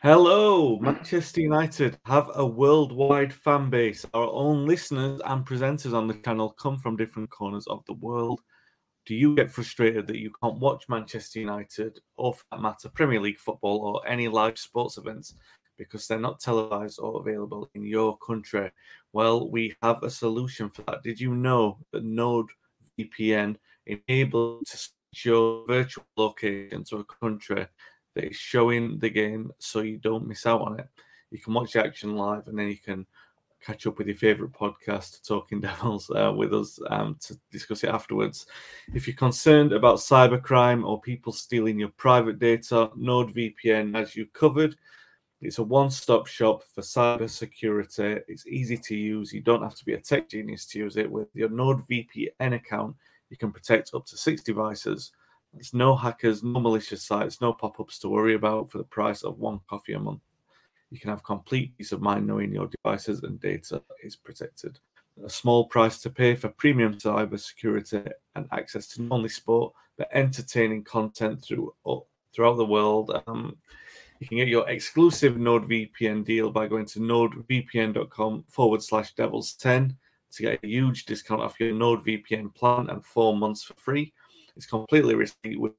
Hello, 0.00 0.78
Manchester 0.78 1.42
United 1.42 1.98
have 2.06 2.30
a 2.34 2.46
worldwide 2.46 3.34
fan 3.34 3.68
base. 3.68 4.06
Our 4.14 4.30
own 4.30 4.64
listeners 4.64 5.20
and 5.26 5.44
presenters 5.44 5.92
on 5.92 6.06
the 6.06 6.14
channel 6.14 6.50
come 6.50 6.78
from 6.78 6.96
different 6.96 7.28
corners 7.28 7.66
of 7.66 7.84
the 7.84 7.92
world. 7.94 8.40
Do 9.04 9.14
you 9.14 9.34
get 9.34 9.50
frustrated 9.50 10.06
that 10.06 10.18
you 10.18 10.32
can't 10.42 10.58
watch 10.58 10.88
Manchester 10.88 11.40
United 11.40 11.98
or, 12.16 12.32
for 12.32 12.44
that 12.50 12.62
matter, 12.62 12.88
Premier 12.88 13.20
League 13.20 13.38
football 13.38 13.80
or 13.80 14.08
any 14.08 14.26
live 14.26 14.58
sports 14.58 14.96
events 14.96 15.34
because 15.76 16.06
they're 16.06 16.18
not 16.18 16.40
televised 16.40 16.98
or 17.00 17.20
available 17.20 17.68
in 17.74 17.84
your 17.84 18.16
country? 18.18 18.70
Well, 19.12 19.50
we 19.50 19.74
have 19.82 20.02
a 20.02 20.08
solution 20.10 20.70
for 20.70 20.80
that. 20.82 21.02
Did 21.02 21.20
you 21.20 21.34
know 21.34 21.78
that 21.92 22.04
NordVPN 22.04 23.56
enables 23.86 24.62
to 24.70 25.28
your 25.28 25.66
virtual 25.66 26.04
location 26.16 26.84
to 26.84 26.98
a 26.98 27.04
country 27.04 27.66
that 28.18 28.30
is 28.30 28.36
showing 28.36 28.98
the 28.98 29.08
game 29.08 29.52
so 29.58 29.80
you 29.80 29.96
don't 29.96 30.26
miss 30.26 30.44
out 30.44 30.60
on 30.60 30.80
it. 30.80 30.88
You 31.30 31.38
can 31.38 31.54
watch 31.54 31.72
the 31.72 31.84
action 31.84 32.16
live 32.16 32.48
and 32.48 32.58
then 32.58 32.66
you 32.66 32.76
can 32.76 33.06
catch 33.64 33.86
up 33.86 33.96
with 33.96 34.08
your 34.08 34.16
favorite 34.16 34.52
podcast, 34.52 35.24
Talking 35.26 35.60
Devils, 35.62 36.10
uh, 36.10 36.32
with 36.36 36.52
us 36.52 36.80
um, 36.90 37.16
to 37.20 37.38
discuss 37.52 37.84
it 37.84 37.90
afterwards. 37.90 38.46
If 38.92 39.06
you're 39.06 39.14
concerned 39.14 39.72
about 39.72 39.98
cybercrime 39.98 40.84
or 40.84 41.00
people 41.00 41.32
stealing 41.32 41.78
your 41.78 41.90
private 41.90 42.40
data, 42.40 42.90
NordVPN 42.98 43.96
as 43.96 44.16
you 44.16 44.26
covered. 44.26 44.76
It's 45.40 45.58
a 45.58 45.62
one 45.62 45.90
stop 45.90 46.26
shop 46.26 46.64
for 46.64 46.80
cyber 46.80 47.30
security. 47.30 48.18
It's 48.26 48.48
easy 48.48 48.76
to 48.76 48.96
use. 48.96 49.32
You 49.32 49.40
don't 49.40 49.62
have 49.62 49.76
to 49.76 49.84
be 49.84 49.94
a 49.94 50.00
tech 50.00 50.28
genius 50.28 50.66
to 50.66 50.80
use 50.80 50.96
it. 50.96 51.08
With 51.08 51.28
your 51.32 51.50
NordVPN 51.50 52.54
account, 52.54 52.96
you 53.30 53.36
can 53.36 53.52
protect 53.52 53.94
up 53.94 54.04
to 54.06 54.16
six 54.16 54.42
devices. 54.42 55.12
There's 55.52 55.74
no 55.74 55.96
hackers, 55.96 56.42
no 56.42 56.60
malicious 56.60 57.04
sites, 57.04 57.40
no 57.40 57.52
pop 57.52 57.80
ups 57.80 57.98
to 58.00 58.08
worry 58.08 58.34
about 58.34 58.70
for 58.70 58.78
the 58.78 58.84
price 58.84 59.22
of 59.22 59.38
one 59.38 59.60
coffee 59.68 59.94
a 59.94 59.98
month. 59.98 60.20
You 60.90 60.98
can 60.98 61.10
have 61.10 61.22
complete 61.22 61.76
peace 61.76 61.92
of 61.92 62.00
mind 62.00 62.26
knowing 62.26 62.52
your 62.52 62.68
devices 62.68 63.22
and 63.22 63.40
data 63.40 63.82
is 64.02 64.16
protected. 64.16 64.78
A 65.24 65.28
small 65.28 65.66
price 65.66 66.00
to 66.02 66.10
pay 66.10 66.34
for 66.34 66.48
premium 66.50 66.94
cyber 66.94 67.38
security 67.38 68.02
and 68.34 68.46
access 68.52 68.86
to 68.88 69.02
not 69.02 69.16
only 69.16 69.28
sport 69.28 69.74
but 69.96 70.08
entertaining 70.12 70.84
content 70.84 71.42
through, 71.42 71.74
throughout 72.32 72.56
the 72.56 72.64
world. 72.64 73.20
Um, 73.26 73.56
you 74.20 74.26
can 74.26 74.38
get 74.38 74.48
your 74.48 74.68
exclusive 74.68 75.34
NordVPN 75.34 76.24
deal 76.24 76.50
by 76.50 76.66
going 76.66 76.86
to 76.86 77.00
nordvpn.com 77.00 78.44
forward 78.48 78.82
slash 78.82 79.14
devils 79.14 79.54
10 79.54 79.96
to 80.32 80.42
get 80.42 80.60
a 80.62 80.66
huge 80.66 81.04
discount 81.06 81.40
off 81.40 81.58
your 81.58 81.72
NordVPN 81.72 82.54
plan 82.54 82.90
and 82.90 83.04
four 83.04 83.36
months 83.36 83.62
for 83.62 83.74
free. 83.74 84.12
It's 84.58 84.66
completely 84.66 85.14
risky 85.14 85.56
with 85.56 85.74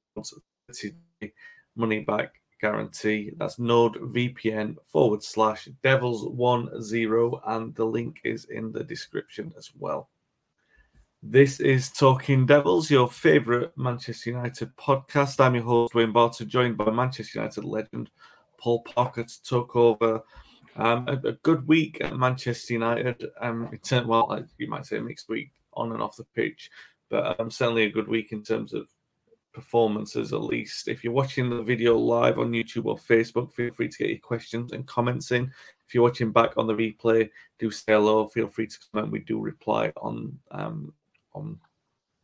money 1.76 2.00
back 2.00 2.36
guarantee. 2.62 3.34
That's 3.36 3.58
NordVPN 3.58 4.78
forward 4.86 5.22
slash 5.22 5.68
devils 5.84 6.26
one 6.30 6.82
zero, 6.82 7.42
and 7.46 7.76
the 7.76 7.84
link 7.84 8.22
is 8.24 8.46
in 8.46 8.72
the 8.72 8.86
description 8.86 9.52
as 9.58 9.70
well. 9.78 10.10
This 11.22 11.60
is 11.60 11.92
Talking 11.92 12.46
Devils, 12.46 12.90
your 12.90 13.10
favourite 13.10 13.78
Manchester 13.78 14.30
United 14.30 14.74
podcast. 14.78 15.44
I'm 15.44 15.56
your 15.56 15.66
host, 15.66 15.94
Wayne 15.94 16.14
Barton, 16.14 16.48
joined 16.48 16.78
by 16.78 16.90
Manchester 16.90 17.40
United 17.40 17.66
legend 17.66 18.10
Paul 18.58 18.84
Parker 18.84 19.26
to 19.26 19.44
talk 19.44 19.76
over 19.76 20.24
um, 20.78 21.06
a, 21.10 21.28
a, 21.28 21.34
good 21.44 21.68
week 21.68 21.98
at 22.00 22.16
Manchester 22.16 22.76
United. 22.76 23.26
Um, 23.42 23.68
it 23.74 23.84
turned 23.84 24.08
well, 24.08 24.42
you 24.58 24.70
might 24.70 24.86
say, 24.86 25.00
a 25.00 25.02
mixed 25.02 25.28
week 25.28 25.52
on 25.74 25.92
and 25.92 26.02
off 26.02 26.16
the 26.16 26.24
pitch 26.24 26.72
but 27.10 27.40
um, 27.40 27.52
certainly 27.52 27.84
a 27.84 27.92
good 27.92 28.08
week 28.08 28.32
in 28.32 28.44
terms 28.44 28.74
of 28.74 28.88
performances 29.54 30.32
at 30.32 30.42
least. 30.42 30.88
If 30.88 31.04
you're 31.04 31.14
watching 31.14 31.50
the 31.50 31.64
video 31.64 31.98
live 31.98 32.40
on 32.40 32.52
YouTube 32.52 32.86
or 32.86 32.98
Facebook, 32.98 33.52
feel 33.54 33.74
free 33.74 33.90
to 33.90 33.98
get 33.98 34.10
your 34.10 34.20
questions 34.20 34.72
and 34.72 34.86
comments 34.88 35.32
in. 35.32 35.52
If 35.88 35.94
you're 35.94 36.04
watching 36.04 36.32
back 36.32 36.58
on 36.58 36.68
the 36.68 36.76
replay, 36.76 37.30
do 37.58 37.72
say 37.72 37.94
hello. 37.94 38.28
Feel 38.28 38.48
free 38.48 38.68
to 38.68 38.78
comment. 38.92 39.12
We 39.12 39.20
do 39.20 39.40
reply 39.40 39.92
on 39.98 40.38
um, 40.52 40.94
on 41.34 41.60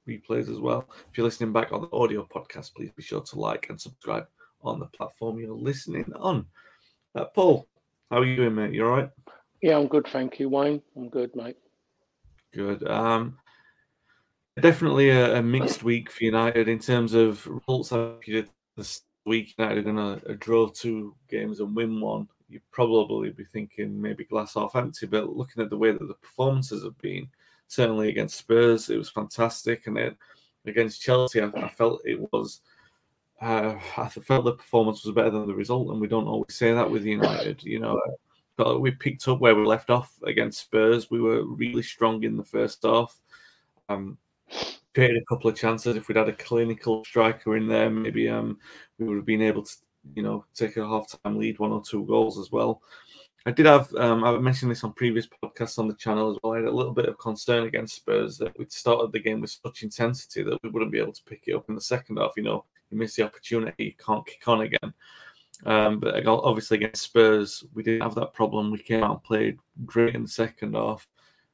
replays 0.07 0.49
as 0.49 0.59
well. 0.59 0.87
If 1.11 1.17
you're 1.17 1.25
listening 1.25 1.51
back 1.51 1.71
on 1.71 1.81
the 1.81 1.89
audio 1.91 2.27
podcast, 2.31 2.75
please 2.75 2.91
be 2.95 3.03
sure 3.03 3.21
to 3.21 3.39
like 3.39 3.69
and 3.69 3.79
subscribe 3.79 4.27
on 4.61 4.79
the 4.79 4.85
platform 4.87 5.39
you're 5.39 5.53
listening 5.53 6.11
on. 6.15 6.45
Uh, 7.15 7.25
Paul, 7.25 7.67
how 8.11 8.19
are 8.19 8.25
you 8.25 8.35
doing, 8.35 8.55
mate? 8.55 8.73
You 8.73 8.85
all 8.85 8.97
right? 8.97 9.09
Yeah, 9.61 9.77
I'm 9.77 9.87
good, 9.87 10.07
thank 10.07 10.39
you, 10.39 10.49
Wayne. 10.49 10.81
I'm 10.95 11.09
good, 11.09 11.35
mate. 11.35 11.57
Good. 12.53 12.87
Um, 12.87 13.37
definitely 14.61 15.09
a, 15.09 15.37
a, 15.37 15.41
mixed 15.41 15.83
week 15.83 16.09
for 16.09 16.23
United 16.23 16.67
in 16.67 16.79
terms 16.79 17.13
of 17.13 17.45
results. 17.47 17.91
If 17.91 18.27
you 18.27 18.41
did 18.41 18.49
this 18.77 19.01
week, 19.25 19.55
United 19.57 19.87
are 19.87 19.91
going 19.91 20.19
to 20.19 20.35
draw 20.35 20.67
two 20.67 21.15
games 21.29 21.59
and 21.59 21.75
win 21.75 21.99
one. 21.99 22.27
You'd 22.49 22.69
probably 22.71 23.31
be 23.31 23.43
thinking 23.43 23.99
maybe 23.99 24.23
glass 24.23 24.53
half 24.53 24.75
empty, 24.75 25.07
but 25.07 25.35
looking 25.35 25.63
at 25.63 25.69
the 25.69 25.77
way 25.77 25.91
that 25.91 26.07
the 26.07 26.13
performances 26.13 26.83
have 26.83 26.97
been, 26.99 27.27
certainly 27.67 28.09
against 28.09 28.37
Spurs, 28.37 28.89
it 28.89 28.97
was 28.97 29.09
fantastic, 29.09 29.87
and 29.87 29.97
it, 29.97 30.15
against 30.65 31.01
Chelsea, 31.01 31.41
I, 31.41 31.47
I 31.55 31.67
felt 31.67 32.01
it 32.05 32.19
was. 32.31 32.61
Uh, 33.41 33.75
I 33.97 34.07
felt 34.07 34.45
the 34.45 34.53
performance 34.53 35.03
was 35.03 35.13
better 35.13 35.31
than 35.31 35.47
the 35.47 35.53
result, 35.53 35.89
and 35.89 35.99
we 35.99 36.07
don't 36.07 36.27
always 36.27 36.55
say 36.55 36.71
that 36.71 36.89
with 36.89 37.03
United. 37.03 37.63
You 37.63 37.79
know, 37.79 37.99
but 38.55 38.79
we 38.79 38.91
picked 38.91 39.27
up 39.27 39.39
where 39.39 39.55
we 39.55 39.65
left 39.65 39.89
off 39.89 40.13
against 40.23 40.61
Spurs. 40.61 41.11
We 41.11 41.19
were 41.19 41.43
really 41.43 41.83
strong 41.83 42.23
in 42.23 42.37
the 42.37 42.45
first 42.45 42.83
half. 42.83 43.19
Um, 43.89 44.17
created 44.93 45.21
a 45.21 45.25
couple 45.25 45.49
of 45.49 45.55
chances. 45.55 45.95
If 45.95 46.07
we'd 46.07 46.17
had 46.17 46.29
a 46.29 46.33
clinical 46.33 47.03
striker 47.05 47.57
in 47.57 47.67
there, 47.67 47.89
maybe 47.89 48.29
um, 48.29 48.57
we 48.97 49.07
would 49.07 49.17
have 49.17 49.25
been 49.25 49.41
able 49.41 49.63
to, 49.63 49.75
you 50.15 50.23
know, 50.23 50.45
take 50.53 50.77
a 50.77 50.87
half-time 50.87 51.37
lead, 51.37 51.59
one 51.59 51.71
or 51.71 51.81
two 51.81 52.05
goals 52.05 52.39
as 52.39 52.51
well. 52.51 52.81
I 53.47 53.51
did 53.51 53.67
have, 53.67 53.93
um, 53.95 54.23
I 54.23 54.35
mentioned 54.39 54.71
this 54.71 54.83
on 54.83 54.93
previous 54.93 55.27
podcasts 55.27 55.77
on 55.77 55.87
the 55.87 55.93
channel 55.93 56.31
as 56.31 56.37
well. 56.41 56.53
I 56.53 56.57
had 56.57 56.65
a 56.65 56.71
little 56.71 56.93
bit 56.93 57.05
of 57.05 57.19
concern 57.19 57.65
against 57.65 57.95
Spurs 57.95 58.39
that 58.39 58.57
we'd 58.57 58.71
started 58.71 59.11
the 59.11 59.19
game 59.19 59.39
with 59.39 59.51
such 59.51 59.83
intensity 59.83 60.41
that 60.41 60.57
we 60.63 60.69
wouldn't 60.69 60.91
be 60.91 60.99
able 60.99 61.13
to 61.13 61.23
pick 61.25 61.43
it 61.45 61.53
up 61.53 61.69
in 61.69 61.75
the 61.75 61.81
second 61.81 62.17
half. 62.17 62.31
You 62.37 62.43
know, 62.43 62.65
you 62.89 62.97
miss 62.97 63.15
the 63.15 63.23
opportunity, 63.23 63.83
you 63.83 63.93
can't 64.03 64.25
kick 64.25 64.47
on 64.47 64.61
again. 64.61 64.93
Um, 65.65 65.99
but 65.99 66.25
obviously 66.25 66.77
against 66.77 67.03
Spurs, 67.03 67.63
we 67.73 67.83
didn't 67.83 68.01
have 68.01 68.15
that 68.15 68.33
problem. 68.33 68.71
We 68.71 68.79
came 68.79 69.03
out 69.03 69.11
and 69.11 69.23
played 69.23 69.59
great 69.85 70.15
in 70.15 70.23
the 70.23 70.27
second 70.27 70.75
half, 70.75 71.07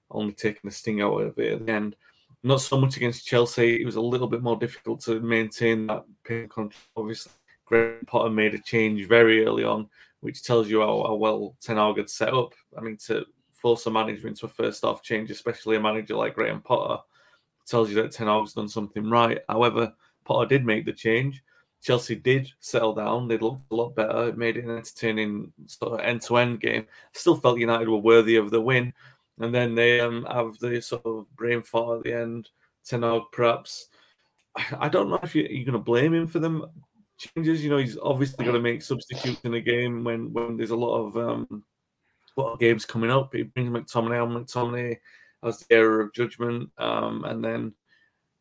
only 0.09 0.33
taking 0.33 0.61
the 0.63 0.71
sting 0.71 1.01
out 1.01 1.17
of 1.17 1.37
it 1.37 1.53
at 1.53 1.65
the 1.65 1.71
end. 1.73 1.95
Not 2.43 2.61
so 2.61 2.79
much 2.79 2.97
against 2.97 3.25
Chelsea. 3.25 3.81
It 3.81 3.85
was 3.85 3.97
a 3.97 4.01
little 4.01 4.27
bit 4.27 4.41
more 4.41 4.57
difficult 4.57 5.01
to 5.01 5.19
maintain 5.19 5.87
that 5.87 6.05
pace 6.23 6.47
control. 6.49 6.71
Obviously, 6.97 7.31
Graham 7.65 8.03
Potter 8.07 8.31
made 8.31 8.55
a 8.55 8.59
change 8.59 9.07
very 9.07 9.45
early 9.45 9.63
on, 9.63 9.87
which 10.21 10.43
tells 10.43 10.67
you 10.67 10.81
how, 10.81 11.03
how 11.03 11.15
well 11.15 11.55
Ten 11.61 11.77
Hag 11.77 11.97
had 11.97 12.09
set 12.09 12.33
up. 12.33 12.53
I 12.77 12.81
mean, 12.81 12.97
to 13.05 13.25
force 13.53 13.85
a 13.85 13.91
manager 13.91 14.27
into 14.27 14.47
a 14.47 14.49
first 14.49 14.83
half 14.83 15.03
change, 15.03 15.29
especially 15.29 15.75
a 15.75 15.79
manager 15.79 16.15
like 16.15 16.33
Graham 16.33 16.61
Potter, 16.61 17.01
tells 17.67 17.89
you 17.89 17.95
that 18.01 18.11
Ten 18.11 18.27
Hag's 18.27 18.53
done 18.53 18.67
something 18.67 19.07
right. 19.07 19.39
However, 19.47 19.93
Potter 20.25 20.47
did 20.47 20.65
make 20.65 20.85
the 20.85 20.93
change. 20.93 21.43
Chelsea 21.83 22.15
did 22.15 22.51
settle 22.59 22.93
down. 22.93 23.27
They 23.27 23.37
looked 23.37 23.71
a 23.71 23.75
lot 23.75 23.95
better. 23.95 24.29
It 24.29 24.37
made 24.37 24.57
it 24.57 24.65
an 24.65 24.77
entertaining 24.77 25.51
sort 25.67 25.93
of 25.93 25.99
end-to-end 25.99 26.59
game. 26.59 26.85
Still 27.13 27.35
felt 27.35 27.59
United 27.59 27.87
were 27.87 27.97
worthy 27.97 28.35
of 28.35 28.51
the 28.51 28.61
win, 28.61 28.93
and 29.43 29.53
then 29.53 29.75
they 29.75 29.99
um, 29.99 30.25
have 30.31 30.57
the 30.59 30.81
sort 30.81 31.05
of 31.05 31.33
brain 31.35 31.61
fart 31.61 31.99
at 31.99 32.03
the 32.03 32.13
end. 32.13 32.49
Ten 32.85 33.03
Hag 33.03 33.21
perhaps. 33.31 33.87
I 34.77 34.89
don't 34.89 35.09
know 35.09 35.19
if 35.23 35.35
you, 35.35 35.43
you're 35.49 35.65
going 35.65 35.73
to 35.73 35.79
blame 35.79 36.13
him 36.13 36.27
for 36.27 36.39
them 36.39 36.65
changes. 37.17 37.63
You 37.63 37.69
know, 37.69 37.77
he's 37.77 37.97
obviously 38.01 38.45
going 38.45 38.55
to 38.55 38.61
make 38.61 38.81
substitutes 38.81 39.41
in 39.43 39.53
a 39.53 39.61
game 39.61 40.03
when 40.03 40.33
when 40.33 40.57
there's 40.57 40.71
a 40.71 40.75
lot 40.75 40.97
of 40.97 41.17
um, 41.17 41.63
lot 42.35 42.53
of 42.53 42.59
games 42.59 42.85
coming 42.85 43.11
up. 43.11 43.33
He 43.33 43.43
brings 43.43 43.69
McTominay 43.69 44.21
on. 44.21 44.45
McTominay 44.45 44.97
has 45.43 45.59
the 45.59 45.75
error 45.75 46.01
of 46.01 46.13
judgment, 46.13 46.69
um, 46.77 47.23
and 47.25 47.43
then 47.43 47.73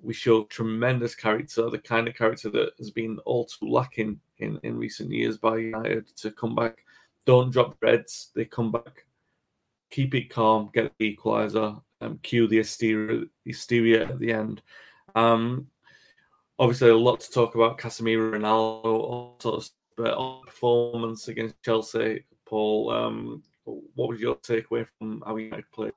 we 0.02 0.14
show 0.14 0.44
tremendous 0.44 1.14
character, 1.14 1.68
the 1.68 1.78
kind 1.78 2.08
of 2.08 2.14
character 2.14 2.48
that 2.50 2.72
has 2.78 2.90
been 2.90 3.18
all 3.20 3.44
too 3.44 3.68
lacking 3.68 4.18
in, 4.38 4.58
in 4.62 4.78
recent 4.78 5.10
years 5.10 5.36
by 5.36 5.58
United 5.58 6.08
to 6.16 6.30
come 6.30 6.54
back. 6.54 6.84
Don't 7.26 7.52
drop 7.52 7.76
Reds, 7.82 8.30
they 8.34 8.46
come 8.46 8.72
back. 8.72 9.04
Keep 9.90 10.14
it 10.14 10.30
calm, 10.30 10.70
get 10.72 10.92
the 10.98 11.16
equaliser, 11.16 11.80
um, 12.00 12.18
cue 12.22 12.46
the 12.46 12.58
hysteria, 12.58 13.24
hysteria 13.44 14.08
at 14.08 14.18
the 14.18 14.32
end. 14.32 14.62
Um, 15.14 15.66
obviously, 16.58 16.90
a 16.90 16.96
lot 16.96 17.20
to 17.20 17.30
talk 17.30 17.54
about 17.54 17.78
Casemiro, 17.78 18.32
Ronaldo, 18.32 18.84
all 18.84 19.36
sorts, 19.40 19.72
but 19.96 20.14
on 20.14 20.44
performance 20.44 21.28
against 21.28 21.62
Chelsea, 21.62 22.24
Paul, 22.46 22.90
um, 22.90 23.42
what 23.64 24.08
was 24.08 24.20
your 24.20 24.36
takeaway 24.36 24.86
from 24.98 25.22
how 25.26 25.36
United 25.36 25.70
played? 25.72 25.92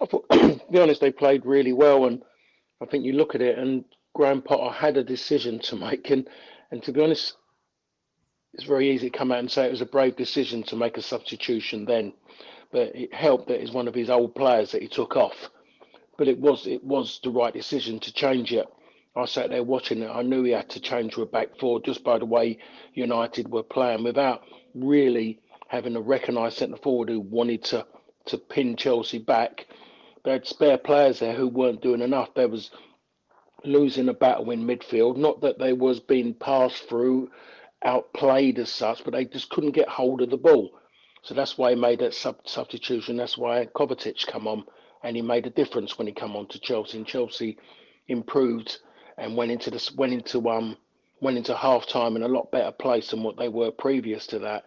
I 0.00 0.06
thought, 0.06 0.28
to 0.30 0.60
be 0.70 0.80
honest, 0.80 1.00
they 1.00 1.10
played 1.10 1.46
really 1.46 1.72
well 1.72 2.06
and 2.06 2.22
I 2.80 2.86
think 2.86 3.04
you 3.04 3.14
look 3.14 3.34
at 3.34 3.40
it 3.40 3.58
and 3.58 3.84
Graham 4.14 4.42
Potter 4.42 4.72
had 4.72 4.96
a 4.96 5.04
decision 5.04 5.58
to 5.60 5.76
make, 5.76 6.10
and 6.10 6.26
and 6.70 6.82
to 6.82 6.92
be 6.92 7.02
honest, 7.02 7.34
it's 8.54 8.64
very 8.64 8.90
easy 8.90 9.10
to 9.10 9.18
come 9.18 9.30
out 9.30 9.40
and 9.40 9.50
say 9.50 9.66
it 9.66 9.70
was 9.70 9.82
a 9.82 9.86
brave 9.86 10.16
decision 10.16 10.62
to 10.64 10.76
make 10.76 10.96
a 10.96 11.02
substitution 11.02 11.84
then, 11.84 12.14
but 12.72 12.94
it 12.94 13.12
helped 13.14 13.48
that 13.48 13.60
it's 13.60 13.72
one 13.72 13.88
of 13.88 13.94
his 13.94 14.10
old 14.10 14.34
players 14.34 14.72
that 14.72 14.82
he 14.82 14.88
took 14.88 15.16
off. 15.16 15.50
But 16.18 16.28
it 16.28 16.38
was 16.38 16.66
it 16.66 16.82
was 16.84 17.20
the 17.22 17.30
right 17.30 17.52
decision 17.52 18.00
to 18.00 18.12
change 18.12 18.52
it. 18.52 18.66
I 19.14 19.24
sat 19.24 19.50
there 19.50 19.62
watching 19.62 20.02
it. 20.02 20.10
I 20.10 20.22
knew 20.22 20.42
he 20.42 20.52
had 20.52 20.68
to 20.70 20.80
change 20.80 21.14
to 21.14 21.22
a 21.22 21.26
back 21.26 21.58
four 21.58 21.80
just 21.80 22.04
by 22.04 22.18
the 22.18 22.26
way 22.26 22.58
United 22.94 23.50
were 23.50 23.62
playing 23.62 24.04
without 24.04 24.42
really 24.74 25.40
having 25.68 25.96
a 25.96 26.00
recognised 26.00 26.58
centre 26.58 26.76
forward 26.76 27.08
who 27.08 27.20
wanted 27.20 27.64
to 27.64 27.86
to 28.26 28.38
pin 28.38 28.76
Chelsea 28.76 29.18
back 29.18 29.66
they 30.26 30.32
had 30.32 30.46
spare 30.46 30.76
players 30.76 31.20
there 31.20 31.34
who 31.34 31.46
weren't 31.46 31.80
doing 31.80 32.00
enough. 32.02 32.34
There 32.34 32.48
was 32.48 32.72
losing 33.64 34.08
a 34.08 34.12
battle 34.12 34.50
in 34.50 34.66
midfield. 34.66 35.16
Not 35.16 35.40
that 35.42 35.60
they 35.60 35.72
was 35.72 36.00
being 36.00 36.34
passed 36.34 36.88
through, 36.88 37.30
outplayed 37.84 38.58
as 38.58 38.68
such, 38.68 39.04
but 39.04 39.12
they 39.12 39.24
just 39.24 39.50
couldn't 39.50 39.70
get 39.70 39.88
hold 39.88 40.20
of 40.22 40.30
the 40.30 40.36
ball. 40.36 40.76
So 41.26 41.34
that's 41.34 41.58
why 41.58 41.70
he 41.70 41.76
made 41.76 41.98
that 41.98 42.14
sub- 42.14 42.46
substitution. 42.46 43.16
That's 43.16 43.36
why 43.36 43.66
Kovacic 43.74 44.28
come 44.28 44.46
on, 44.46 44.64
and 45.02 45.16
he 45.16 45.22
made 45.22 45.44
a 45.44 45.50
difference 45.50 45.98
when 45.98 46.06
he 46.06 46.12
come 46.12 46.36
on 46.36 46.46
to 46.46 46.60
Chelsea. 46.60 46.98
And 46.98 47.06
Chelsea 47.06 47.58
improved 48.06 48.78
and 49.18 49.36
went 49.36 49.50
into 49.50 49.68
this 49.72 49.92
went 49.92 50.12
into 50.12 50.48
um 50.48 50.76
went 51.20 51.36
into 51.36 51.56
half 51.56 51.84
time 51.88 52.14
in 52.14 52.22
a 52.22 52.28
lot 52.28 52.52
better 52.52 52.70
place 52.70 53.10
than 53.10 53.24
what 53.24 53.36
they 53.36 53.48
were 53.48 53.72
previous 53.72 54.28
to 54.28 54.38
that. 54.38 54.66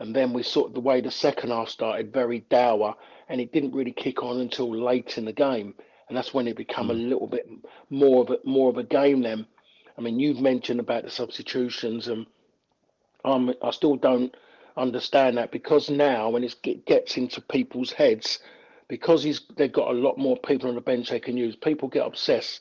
And 0.00 0.16
then 0.16 0.32
we 0.32 0.42
saw 0.42 0.68
the 0.68 0.80
way 0.80 1.00
the 1.00 1.12
second 1.12 1.50
half 1.50 1.68
started 1.68 2.12
very 2.12 2.40
dour 2.50 2.96
and 3.28 3.40
it 3.40 3.52
didn't 3.52 3.72
really 3.72 3.92
kick 3.92 4.20
on 4.20 4.40
until 4.40 4.74
late 4.76 5.16
in 5.16 5.26
the 5.26 5.32
game, 5.32 5.74
and 6.08 6.16
that's 6.16 6.34
when 6.34 6.48
it 6.48 6.56
became 6.56 6.90
a 6.90 6.94
hmm. 6.94 7.08
little 7.08 7.28
bit 7.28 7.48
more 7.88 8.22
of 8.22 8.30
a 8.30 8.38
more 8.42 8.68
of 8.68 8.78
a 8.78 8.82
game. 8.82 9.22
Then, 9.22 9.46
I 9.96 10.00
mean, 10.00 10.18
you've 10.18 10.40
mentioned 10.40 10.80
about 10.80 11.04
the 11.04 11.10
substitutions, 11.10 12.08
and 12.08 12.26
um, 13.24 13.54
I 13.62 13.70
still 13.70 13.94
don't 13.94 14.34
understand 14.76 15.36
that 15.36 15.52
because 15.52 15.90
now 15.90 16.30
when 16.30 16.44
it 16.44 16.84
gets 16.86 17.16
into 17.16 17.40
people's 17.40 17.92
heads, 17.92 18.38
because 18.88 19.22
he's 19.22 19.42
they've 19.56 19.72
got 19.72 19.88
a 19.88 19.98
lot 19.98 20.18
more 20.18 20.36
people 20.36 20.68
on 20.68 20.74
the 20.74 20.80
bench 20.80 21.10
they 21.10 21.20
can 21.20 21.36
use. 21.36 21.56
People 21.56 21.88
get 21.88 22.06
obsessed 22.06 22.60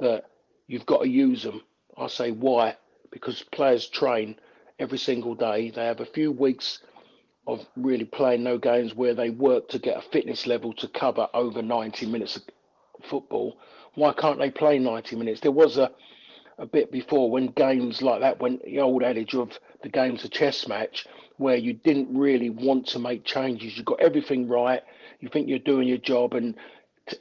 that 0.00 0.24
you've 0.66 0.86
got 0.86 1.02
to 1.02 1.08
use 1.08 1.42
them. 1.42 1.62
I 1.96 2.08
say 2.08 2.30
why? 2.30 2.76
Because 3.10 3.42
players 3.52 3.88
train 3.88 4.36
every 4.78 4.98
single 4.98 5.34
day. 5.34 5.70
They 5.70 5.84
have 5.84 6.00
a 6.00 6.06
few 6.06 6.32
weeks 6.32 6.80
of 7.46 7.64
really 7.76 8.04
playing 8.04 8.42
no 8.42 8.58
games 8.58 8.94
where 8.94 9.14
they 9.14 9.30
work 9.30 9.68
to 9.68 9.78
get 9.78 9.96
a 9.96 10.10
fitness 10.10 10.46
level 10.46 10.72
to 10.74 10.88
cover 10.88 11.28
over 11.32 11.62
90 11.62 12.06
minutes 12.06 12.36
of 12.36 12.42
football. 13.08 13.58
Why 13.94 14.12
can't 14.12 14.38
they 14.38 14.50
play 14.50 14.78
90 14.78 15.16
minutes? 15.16 15.40
There 15.40 15.52
was 15.52 15.78
a 15.78 15.92
a 16.58 16.66
bit 16.66 16.90
before 16.90 17.30
when 17.30 17.48
games 17.48 18.02
like 18.02 18.20
that, 18.20 18.40
when 18.40 18.58
the 18.64 18.80
old 18.80 19.02
adage 19.02 19.34
of 19.34 19.58
the 19.82 19.88
game's 19.88 20.24
a 20.24 20.28
chess 20.28 20.66
match, 20.66 21.06
where 21.38 21.56
you 21.56 21.72
didn't 21.72 22.16
really 22.16 22.50
want 22.50 22.86
to 22.88 22.98
make 22.98 23.24
changes. 23.24 23.76
You 23.76 23.84
got 23.84 24.00
everything 24.00 24.48
right. 24.48 24.82
You 25.20 25.28
think 25.28 25.48
you're 25.48 25.58
doing 25.58 25.88
your 25.88 25.98
job, 25.98 26.34
and 26.34 26.54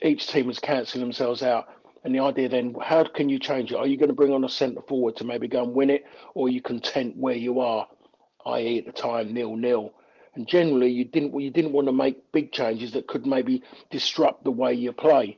each 0.01 0.27
team 0.27 0.47
was 0.47 0.59
cancelling 0.59 1.03
themselves 1.03 1.43
out. 1.43 1.67
And 2.03 2.13
the 2.13 2.19
idea 2.19 2.49
then, 2.49 2.75
how 2.81 3.03
can 3.03 3.29
you 3.29 3.39
change 3.39 3.71
it? 3.71 3.77
Are 3.77 3.87
you 3.87 3.97
going 3.97 4.09
to 4.09 4.15
bring 4.15 4.33
on 4.33 4.43
a 4.43 4.49
centre 4.49 4.81
forward 4.87 5.15
to 5.17 5.23
maybe 5.23 5.47
go 5.47 5.63
and 5.63 5.73
win 5.73 5.89
it, 5.89 6.03
or 6.33 6.47
are 6.47 6.51
you 6.51 6.61
content 6.61 7.17
where 7.17 7.35
you 7.35 7.59
are, 7.59 7.87
i.e. 8.45 8.79
at 8.79 8.85
the 8.85 8.91
time 8.91 9.33
nil 9.33 9.55
nil? 9.55 9.93
and 10.35 10.47
generally 10.47 10.91
you 10.91 11.05
didn't 11.05 11.39
you 11.39 11.49
didn't 11.49 11.71
want 11.71 11.87
to 11.87 11.93
make 11.93 12.31
big 12.31 12.51
changes 12.51 12.91
that 12.91 13.07
could 13.07 13.25
maybe 13.25 13.63
disrupt 13.89 14.43
the 14.43 14.51
way 14.51 14.73
you 14.73 14.91
play. 14.91 15.37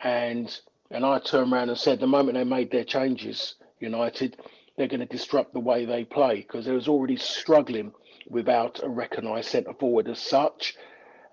And 0.00 0.58
and 0.90 1.04
I 1.04 1.18
turned 1.18 1.52
around 1.52 1.68
and 1.68 1.78
said 1.78 2.00
the 2.00 2.06
moment 2.06 2.36
they 2.36 2.44
made 2.44 2.70
their 2.70 2.84
changes, 2.84 3.54
United, 3.80 4.36
they're 4.76 4.88
going 4.88 5.00
to 5.00 5.06
disrupt 5.06 5.52
the 5.52 5.60
way 5.60 5.84
they 5.84 6.04
play 6.04 6.36
because 6.36 6.66
they 6.66 6.72
was 6.72 6.88
already 6.88 7.16
struggling 7.16 7.92
without 8.28 8.80
a 8.82 8.88
recognised 8.88 9.50
centre 9.50 9.74
forward 9.74 10.08
as 10.08 10.18
such. 10.18 10.76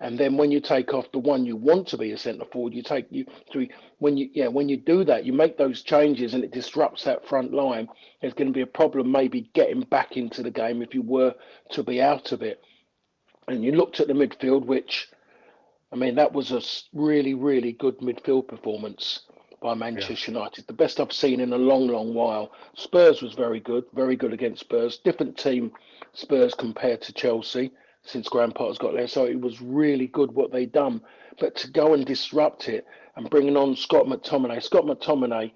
And 0.00 0.18
then 0.18 0.36
when 0.36 0.50
you 0.50 0.60
take 0.60 0.92
off 0.92 1.12
the 1.12 1.18
one 1.20 1.44
you 1.44 1.54
want 1.56 1.86
to 1.88 1.98
be 1.98 2.10
a 2.10 2.18
centre 2.18 2.44
forward, 2.46 2.74
you 2.74 2.82
take 2.82 3.06
you 3.10 3.24
to 3.52 3.68
when 3.98 4.16
you 4.16 4.30
yeah 4.34 4.48
when 4.48 4.68
you 4.68 4.76
do 4.76 5.04
that, 5.04 5.24
you 5.24 5.32
make 5.32 5.56
those 5.56 5.82
changes 5.82 6.34
and 6.34 6.42
it 6.42 6.52
disrupts 6.52 7.04
that 7.04 7.28
front 7.28 7.52
line. 7.52 7.88
There's 8.20 8.34
going 8.34 8.48
to 8.48 8.52
be 8.52 8.62
a 8.62 8.66
problem 8.66 9.12
maybe 9.12 9.50
getting 9.54 9.82
back 9.82 10.16
into 10.16 10.42
the 10.42 10.50
game 10.50 10.82
if 10.82 10.92
you 10.92 11.02
were 11.02 11.34
to 11.70 11.82
be 11.84 12.02
out 12.02 12.32
of 12.32 12.42
it 12.42 12.60
and 13.48 13.64
you 13.64 13.72
looked 13.72 14.00
at 14.00 14.06
the 14.08 14.12
midfield, 14.12 14.64
which, 14.66 15.08
I 15.92 15.96
mean, 15.96 16.14
that 16.16 16.32
was 16.32 16.52
a 16.52 16.62
really, 16.92 17.34
really 17.34 17.72
good 17.72 17.98
midfield 17.98 18.48
performance 18.48 19.20
by 19.62 19.74
Manchester 19.74 20.30
yeah. 20.30 20.38
United. 20.38 20.66
The 20.66 20.72
best 20.72 21.00
I've 21.00 21.12
seen 21.12 21.40
in 21.40 21.52
a 21.52 21.58
long, 21.58 21.86
long 21.86 22.12
while. 22.12 22.52
Spurs 22.74 23.22
was 23.22 23.32
very 23.32 23.60
good, 23.60 23.84
very 23.94 24.16
good 24.16 24.32
against 24.32 24.60
Spurs. 24.60 24.98
Different 24.98 25.38
team, 25.38 25.72
Spurs 26.12 26.54
compared 26.54 27.00
to 27.02 27.12
Chelsea 27.12 27.70
since 28.02 28.28
Graham 28.28 28.52
Potter's 28.52 28.78
got 28.78 28.94
there. 28.94 29.06
So 29.06 29.24
it 29.24 29.40
was 29.40 29.62
really 29.62 30.08
good 30.08 30.32
what 30.32 30.50
they 30.50 30.66
done. 30.66 31.00
But 31.38 31.54
to 31.56 31.70
go 31.70 31.94
and 31.94 32.04
disrupt 32.04 32.68
it 32.68 32.84
and 33.16 33.30
bringing 33.30 33.56
on 33.56 33.76
Scott 33.76 34.06
McTominay, 34.06 34.62
Scott 34.62 34.84
McTominay, 34.84 35.52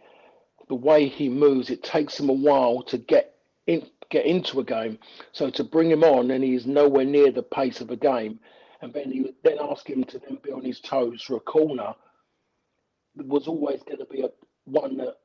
the 0.68 0.74
way 0.74 1.08
he 1.08 1.28
moves, 1.28 1.70
it 1.70 1.82
takes 1.82 2.18
him 2.18 2.28
a 2.28 2.32
while 2.32 2.82
to 2.84 2.98
get 2.98 3.34
in, 3.66 3.86
get 4.10 4.26
into 4.26 4.60
a 4.60 4.64
game. 4.64 4.98
So 5.32 5.50
to 5.50 5.64
bring 5.64 5.90
him 5.90 6.04
on 6.04 6.30
and 6.30 6.44
he's 6.44 6.66
nowhere 6.66 7.04
near 7.04 7.32
the 7.32 7.42
pace 7.42 7.80
of 7.80 7.90
a 7.90 7.96
game, 7.96 8.38
and 8.82 8.92
then 8.92 9.10
you 9.10 9.34
then 9.42 9.58
ask 9.60 9.88
him 9.88 10.04
to 10.04 10.18
then 10.18 10.38
be 10.42 10.52
on 10.52 10.62
his 10.62 10.80
toes 10.80 11.22
for 11.22 11.36
a 11.36 11.40
corner, 11.40 11.94
was 13.16 13.48
always 13.48 13.82
going 13.82 13.98
to 13.98 14.04
be 14.04 14.22
a 14.22 14.28
one 14.64 14.96
that, 14.98 15.16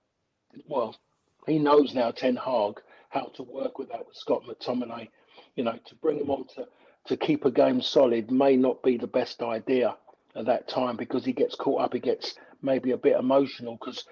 well, 0.67 0.95
he 1.47 1.59
knows 1.59 1.93
now 1.93 2.11
Ten 2.11 2.35
Hag 2.35 2.79
how 3.09 3.31
to 3.35 3.43
work 3.43 3.79
with 3.79 3.89
that 3.89 4.05
with 4.07 4.15
Scott 4.15 4.43
McTominay. 4.47 5.09
You 5.55 5.63
know, 5.63 5.77
to 5.85 5.95
bring 5.95 6.19
him 6.19 6.29
on 6.29 6.47
to 6.55 6.67
to 7.07 7.17
keep 7.17 7.45
a 7.45 7.51
game 7.51 7.81
solid 7.81 8.31
may 8.31 8.55
not 8.55 8.83
be 8.83 8.97
the 8.97 9.07
best 9.07 9.41
idea 9.41 9.95
at 10.35 10.45
that 10.45 10.67
time 10.67 10.95
because 10.95 11.25
he 11.25 11.33
gets 11.33 11.55
caught 11.55 11.81
up. 11.81 11.93
He 11.93 11.99
gets 11.99 12.35
maybe 12.61 12.91
a 12.91 12.97
bit 12.97 13.17
emotional 13.17 13.77
because 13.79 14.05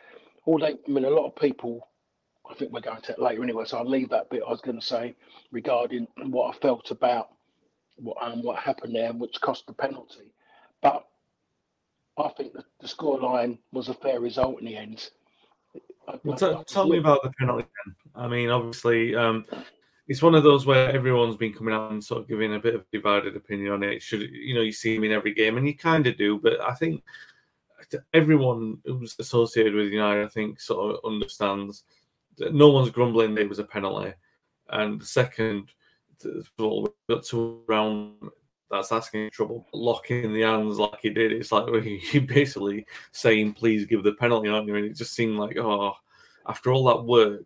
all 0.45 0.57
they, 0.59 0.73
I 0.73 0.77
mean, 0.87 1.05
a 1.05 1.09
lot 1.09 1.27
of 1.27 1.35
people 1.35 1.87
I 2.49 2.55
think 2.55 2.71
we're 2.71 2.81
going 2.81 3.01
to 3.01 3.11
it 3.11 3.19
later 3.19 3.43
anyway, 3.43 3.65
so 3.65 3.77
I'll 3.77 3.89
leave 3.89 4.09
that 4.09 4.29
bit 4.29 4.41
I 4.45 4.49
was 4.49 4.61
going 4.61 4.79
to 4.79 4.85
say 4.85 5.15
regarding 5.51 6.07
what 6.17 6.55
I 6.55 6.59
felt 6.59 6.89
about 6.89 7.29
what 7.97 8.17
um, 8.21 8.41
what 8.41 8.57
happened 8.57 8.95
there, 8.95 9.13
which 9.13 9.39
cost 9.41 9.67
the 9.67 9.73
penalty. 9.73 10.33
But 10.81 11.05
I 12.19 12.29
think 12.29 12.53
the, 12.53 12.63
the 12.79 12.87
scoreline 12.87 13.59
was 13.71 13.89
a 13.89 13.93
fair 13.93 14.19
result 14.19 14.59
in 14.59 14.65
the 14.65 14.75
end. 14.75 15.09
Well, 16.23 16.37
t- 16.37 16.63
tell 16.67 16.87
me 16.87 16.97
about 16.97 17.23
the 17.23 17.31
penalty. 17.39 17.67
Then. 17.85 17.95
I 18.15 18.27
mean, 18.27 18.49
obviously, 18.49 19.15
um, 19.15 19.45
it's 20.07 20.21
one 20.21 20.33
of 20.35 20.43
those 20.43 20.65
where 20.65 20.91
everyone's 20.91 21.37
been 21.37 21.53
coming 21.53 21.73
out 21.73 21.91
and 21.91 22.03
sort 22.03 22.21
of 22.21 22.27
giving 22.27 22.55
a 22.55 22.59
bit 22.59 22.75
of 22.75 22.89
divided 22.91 23.35
opinion 23.35 23.73
on 23.73 23.83
it. 23.83 24.01
Should 24.01 24.21
you 24.21 24.55
know 24.55 24.61
you 24.61 24.71
see 24.71 24.95
him 24.95 25.03
in 25.03 25.11
every 25.11 25.33
game, 25.33 25.57
and 25.57 25.67
you 25.67 25.77
kind 25.77 26.07
of 26.07 26.17
do, 26.17 26.39
but 26.39 26.59
I 26.61 26.73
think 26.73 27.03
everyone 28.13 28.79
who's 28.85 29.15
associated 29.19 29.73
with 29.73 29.91
United, 29.91 30.25
I 30.25 30.29
think, 30.29 30.59
sort 30.59 30.95
of 30.95 30.99
understands 31.05 31.83
no 32.51 32.69
one's 32.69 32.89
grumbling 32.89 33.37
it 33.37 33.49
was 33.49 33.59
a 33.59 33.63
penalty. 33.63 34.13
And 34.69 35.03
second, 35.03 35.69
got 36.57 37.23
to 37.25 37.63
around 37.67 38.13
that's 38.69 38.91
asking 38.91 39.31
trouble, 39.31 39.67
locking 39.73 40.33
the 40.33 40.41
hands 40.41 40.77
like 40.77 40.99
he 41.01 41.09
did. 41.09 41.31
It's 41.31 41.51
like 41.51 41.83
he 41.83 42.19
basically 42.19 42.85
saying, 43.11 43.53
"Please 43.53 43.85
give 43.85 44.03
the 44.03 44.13
penalty," 44.13 44.49
aren't 44.49 44.67
you? 44.67 44.75
And 44.75 44.85
it 44.85 44.95
just 44.95 45.13
seemed 45.13 45.37
like, 45.37 45.57
oh, 45.57 45.93
after 46.47 46.71
all 46.71 46.85
that 46.85 47.05
work 47.05 47.45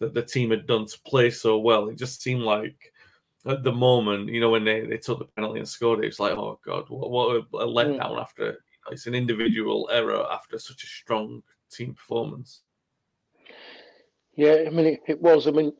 that 0.00 0.14
the 0.14 0.22
team 0.22 0.50
had 0.50 0.66
done 0.66 0.86
to 0.86 1.00
play 1.06 1.30
so 1.30 1.58
well. 1.58 1.88
It 1.88 1.98
just 1.98 2.22
seemed 2.22 2.42
like 2.42 2.92
at 3.46 3.62
the 3.62 3.72
moment, 3.72 4.28
you 4.28 4.40
know, 4.40 4.50
when 4.50 4.64
they, 4.64 4.80
they 4.86 4.96
took 4.96 5.18
the 5.18 5.24
penalty 5.24 5.58
and 5.58 5.68
scored 5.68 6.04
it, 6.04 6.08
it's 6.08 6.20
like, 6.20 6.32
oh 6.32 6.58
god, 6.64 6.84
what, 6.88 7.10
what 7.10 7.36
a 7.36 7.66
letdown 7.66 7.98
mm. 7.98 8.20
after 8.20 8.44
you 8.44 8.50
know, 8.50 8.92
it's 8.92 9.06
an 9.06 9.14
individual 9.14 9.88
error 9.92 10.24
after 10.30 10.58
such 10.58 10.84
a 10.84 10.86
strong 10.86 11.42
team 11.70 11.94
performance. 11.94 12.62
Yeah, 14.36 14.64
I 14.66 14.70
mean 14.70 14.86
it, 14.86 15.00
it 15.08 15.20
was. 15.20 15.48
I 15.48 15.50
mean, 15.50 15.72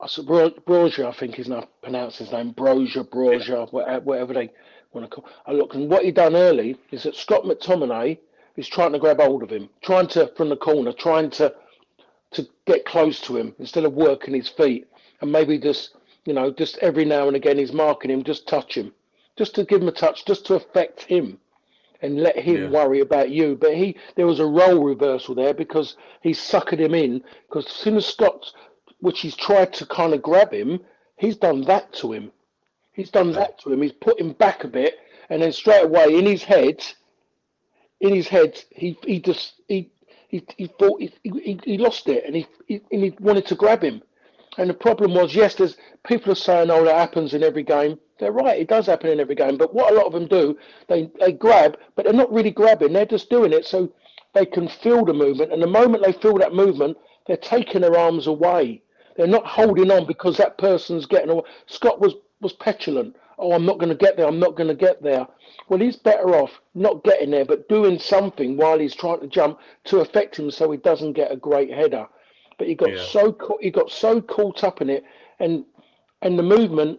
Brozier, 0.00 1.06
I 1.06 1.12
think 1.12 1.38
is 1.38 1.48
not 1.48 1.68
pronounced 1.82 2.18
his 2.18 2.32
name, 2.32 2.54
Brozier, 2.54 3.04
Brozier, 3.04 3.70
whatever 3.70 4.32
they 4.32 4.50
want 4.92 5.08
to 5.08 5.14
call. 5.14 5.26
I 5.46 5.52
look, 5.52 5.74
and 5.74 5.88
what 5.88 6.04
he 6.04 6.10
done 6.10 6.34
early 6.34 6.76
is 6.90 7.02
that 7.02 7.14
Scott 7.16 7.44
McTominay 7.44 8.18
is 8.56 8.68
trying 8.68 8.92
to 8.92 8.98
grab 8.98 9.20
hold 9.20 9.42
of 9.42 9.50
him, 9.50 9.68
trying 9.82 10.06
to 10.08 10.28
from 10.36 10.48
the 10.48 10.56
corner, 10.56 10.92
trying 10.92 11.30
to 11.30 11.54
to 12.32 12.48
get 12.66 12.84
close 12.84 13.20
to 13.22 13.36
him 13.36 13.54
instead 13.58 13.84
of 13.84 13.92
working 13.94 14.34
his 14.34 14.48
feet, 14.48 14.86
and 15.20 15.30
maybe 15.30 15.58
just 15.58 15.96
you 16.24 16.32
know 16.32 16.50
just 16.50 16.78
every 16.78 17.04
now 17.04 17.26
and 17.26 17.36
again 17.36 17.58
he's 17.58 17.72
marking 17.72 18.10
him, 18.10 18.22
just 18.24 18.46
touch 18.46 18.76
him, 18.76 18.92
just 19.36 19.54
to 19.54 19.64
give 19.64 19.82
him 19.82 19.88
a 19.88 19.92
touch, 19.92 20.24
just 20.24 20.46
to 20.46 20.54
affect 20.54 21.02
him, 21.02 21.38
and 22.02 22.22
let 22.22 22.38
him 22.38 22.64
yeah. 22.64 22.70
worry 22.70 23.00
about 23.00 23.30
you. 23.30 23.56
But 23.56 23.74
he 23.74 23.96
there 24.16 24.26
was 24.26 24.40
a 24.40 24.46
role 24.46 24.82
reversal 24.82 25.34
there 25.34 25.54
because 25.54 25.96
he 26.22 26.30
suckered 26.30 26.78
him 26.78 26.94
in 26.94 27.22
because 27.48 27.66
as 27.66 27.72
soon 27.72 27.96
as 27.96 28.06
Scott, 28.06 28.52
which 29.00 29.20
he's 29.20 29.36
tried 29.36 29.72
to 29.74 29.86
kind 29.86 30.14
of 30.14 30.22
grab 30.22 30.52
him, 30.52 30.80
he's 31.16 31.36
done 31.36 31.62
that 31.62 31.92
to 31.94 32.12
him. 32.12 32.30
He's 32.92 33.10
done 33.10 33.32
that 33.32 33.58
to 33.60 33.72
him. 33.72 33.82
He's 33.82 33.92
put 33.92 34.20
him 34.20 34.32
back 34.32 34.64
a 34.64 34.68
bit, 34.68 34.98
and 35.28 35.42
then 35.42 35.52
straight 35.52 35.84
away 35.84 36.18
in 36.18 36.26
his 36.26 36.42
head, 36.42 36.84
in 38.00 38.14
his 38.14 38.28
head, 38.28 38.62
he 38.70 38.98
he 39.04 39.20
just 39.20 39.54
he 39.68 39.90
he, 40.28 40.44
he 40.56 40.66
thought 40.78 41.00
he, 41.00 41.12
he, 41.22 41.60
he 41.64 41.78
lost 41.78 42.08
it, 42.08 42.24
and 42.24 42.36
he, 42.36 42.46
he 42.66 42.80
and 42.92 43.02
he 43.02 43.14
wanted 43.20 43.46
to 43.46 43.54
grab 43.54 43.82
him. 43.82 44.02
And 44.58 44.68
the 44.68 44.74
problem 44.74 45.14
was, 45.14 45.34
yes, 45.34 45.54
there's 45.54 45.76
people 46.06 46.32
are 46.32 46.36
saying, 46.36 46.70
"Oh, 46.70 46.84
that 46.84 46.96
happens 46.96 47.34
in 47.34 47.42
every 47.42 47.62
game." 47.62 47.98
They're 48.18 48.32
right; 48.32 48.60
it 48.60 48.68
does 48.68 48.86
happen 48.86 49.10
in 49.10 49.20
every 49.20 49.34
game. 49.34 49.56
But 49.56 49.74
what 49.74 49.92
a 49.92 49.96
lot 49.96 50.06
of 50.06 50.12
them 50.12 50.26
do, 50.26 50.58
they 50.88 51.10
they 51.20 51.32
grab, 51.32 51.78
but 51.94 52.04
they're 52.04 52.12
not 52.14 52.32
really 52.32 52.50
grabbing. 52.50 52.92
They're 52.92 53.06
just 53.06 53.30
doing 53.30 53.52
it 53.52 53.64
so 53.66 53.90
they 54.34 54.46
can 54.46 54.68
feel 54.68 55.04
the 55.04 55.14
movement. 55.14 55.52
And 55.52 55.62
the 55.62 55.66
moment 55.66 56.04
they 56.04 56.12
feel 56.12 56.36
that 56.38 56.54
movement, 56.54 56.96
they're 57.26 57.36
taking 57.36 57.80
their 57.80 57.98
arms 57.98 58.26
away. 58.26 58.82
They're 59.20 59.28
not 59.28 59.44
holding 59.44 59.90
on 59.90 60.06
because 60.06 60.38
that 60.38 60.56
person's 60.56 61.04
getting 61.04 61.28
away. 61.28 61.42
Scott 61.66 62.00
was 62.00 62.14
was 62.40 62.54
petulant. 62.54 63.16
Oh, 63.38 63.52
I'm 63.52 63.66
not 63.66 63.78
going 63.78 63.90
to 63.90 63.94
get 63.94 64.16
there. 64.16 64.26
I'm 64.26 64.38
not 64.38 64.56
going 64.56 64.70
to 64.70 64.74
get 64.74 65.02
there. 65.02 65.26
Well, 65.68 65.78
he's 65.78 65.96
better 65.96 66.34
off 66.34 66.58
not 66.74 67.04
getting 67.04 67.30
there, 67.30 67.44
but 67.44 67.68
doing 67.68 67.98
something 67.98 68.56
while 68.56 68.78
he's 68.78 68.94
trying 68.94 69.20
to 69.20 69.26
jump 69.26 69.58
to 69.84 70.00
affect 70.00 70.38
him, 70.38 70.50
so 70.50 70.70
he 70.70 70.78
doesn't 70.78 71.12
get 71.12 71.30
a 71.30 71.36
great 71.36 71.70
header. 71.70 72.06
But 72.56 72.68
he 72.68 72.74
got 72.74 72.94
yeah. 72.94 73.04
so 73.04 73.36
he 73.60 73.70
got 73.70 73.90
so 73.90 74.22
caught 74.22 74.64
up 74.64 74.80
in 74.80 74.88
it, 74.88 75.04
and 75.38 75.66
and 76.22 76.38
the 76.38 76.42
movement. 76.42 76.98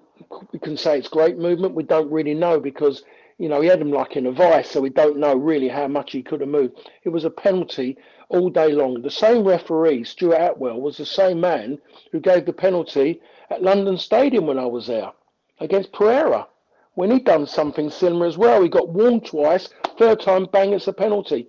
We 0.53 0.59
can 0.59 0.77
say 0.77 0.99
it's 0.99 1.07
great 1.07 1.39
movement. 1.39 1.73
We 1.73 1.81
don't 1.81 2.11
really 2.11 2.35
know 2.35 2.59
because 2.59 3.01
you 3.39 3.49
know 3.49 3.61
he 3.61 3.67
had 3.67 3.81
him 3.81 3.91
like 3.91 4.15
in 4.15 4.27
a 4.27 4.31
vice, 4.31 4.69
so 4.69 4.79
we 4.79 4.91
don't 4.91 5.17
know 5.17 5.33
really 5.33 5.69
how 5.69 5.87
much 5.87 6.11
he 6.11 6.21
could 6.21 6.41
have 6.41 6.49
moved. 6.49 6.87
It 7.03 7.09
was 7.09 7.25
a 7.25 7.31
penalty 7.31 7.97
all 8.31 8.49
day 8.49 8.71
long. 8.71 9.01
The 9.01 9.11
same 9.11 9.43
referee, 9.43 10.03
Stuart 10.03 10.41
Atwell, 10.41 10.79
was 10.79 10.97
the 10.97 11.05
same 11.05 11.39
man 11.39 11.79
who 12.11 12.19
gave 12.19 12.45
the 12.45 12.53
penalty 12.53 13.21
at 13.49 13.61
London 13.61 13.97
Stadium 13.97 14.47
when 14.47 14.57
I 14.57 14.65
was 14.65 14.87
there 14.87 15.11
against 15.59 15.91
Pereira 15.91 16.47
when 16.95 17.11
he'd 17.11 17.25
done 17.25 17.47
something 17.47 17.89
similar 17.89 18.25
as 18.25 18.37
well. 18.37 18.61
He 18.61 18.69
got 18.69 18.89
warned 18.89 19.25
twice, 19.25 19.69
third 19.97 20.19
time, 20.19 20.47
bang, 20.51 20.73
it's 20.73 20.87
a 20.87 20.93
penalty. 20.93 21.47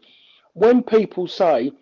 When 0.55 0.83
people 0.83 1.27
say 1.27 1.73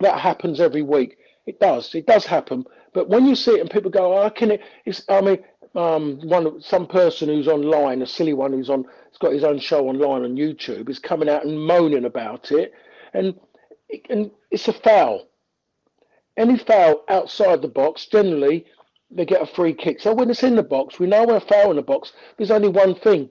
that 0.00 0.18
happens 0.18 0.60
every 0.60 0.82
week, 0.82 1.18
it 1.46 1.60
does. 1.60 1.94
It 1.94 2.06
does 2.06 2.24
happen. 2.24 2.64
But 2.92 3.08
when 3.08 3.26
you 3.26 3.34
see 3.34 3.52
it 3.52 3.60
and 3.60 3.70
people 3.70 3.90
go, 3.90 4.18
oh, 4.18 4.30
can 4.30 4.52
it? 4.52 4.62
It's, 4.84 5.02
I 5.08 5.20
mean, 5.20 5.38
um, 5.74 6.20
one 6.22 6.60
some 6.60 6.86
person 6.86 7.28
who's 7.28 7.46
online, 7.46 8.02
a 8.02 8.06
silly 8.06 8.32
one 8.32 8.52
who's 8.52 8.70
on, 8.70 8.84
has 8.84 9.18
got 9.18 9.32
his 9.32 9.44
own 9.44 9.60
show 9.60 9.88
online 9.88 10.24
on 10.24 10.36
YouTube, 10.36 10.88
is 10.88 10.98
coming 10.98 11.28
out 11.28 11.44
and 11.44 11.64
moaning 11.64 12.06
about 12.06 12.50
it, 12.50 12.72
and 13.14 13.38
and 14.08 14.30
it's 14.50 14.68
a 14.68 14.72
foul. 14.72 15.28
Any 16.36 16.58
foul 16.58 17.04
outside 17.08 17.62
the 17.62 17.68
box, 17.68 18.06
generally, 18.06 18.66
they 19.10 19.24
get 19.24 19.42
a 19.42 19.46
free 19.46 19.74
kick. 19.74 20.00
So 20.00 20.14
when 20.14 20.30
it's 20.30 20.42
in 20.42 20.56
the 20.56 20.62
box, 20.62 20.98
we 20.98 21.06
know 21.06 21.24
we're 21.24 21.40
foul 21.40 21.70
in 21.70 21.76
the 21.76 21.82
box. 21.82 22.12
There's 22.36 22.50
only 22.50 22.68
one 22.68 22.94
thing. 22.94 23.28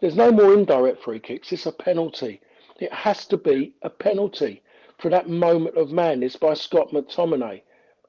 There's 0.00 0.14
no 0.14 0.30
more 0.30 0.54
indirect 0.54 1.02
free 1.02 1.18
kicks. 1.18 1.52
It's 1.52 1.66
a 1.66 1.72
penalty. 1.72 2.40
It 2.78 2.92
has 2.92 3.26
to 3.26 3.36
be 3.36 3.74
a 3.82 3.90
penalty 3.90 4.62
for 4.98 5.10
that 5.10 5.28
moment 5.28 5.76
of 5.76 5.90
madness 5.90 6.36
by 6.36 6.54
Scott 6.54 6.90
McTominay. 6.92 7.62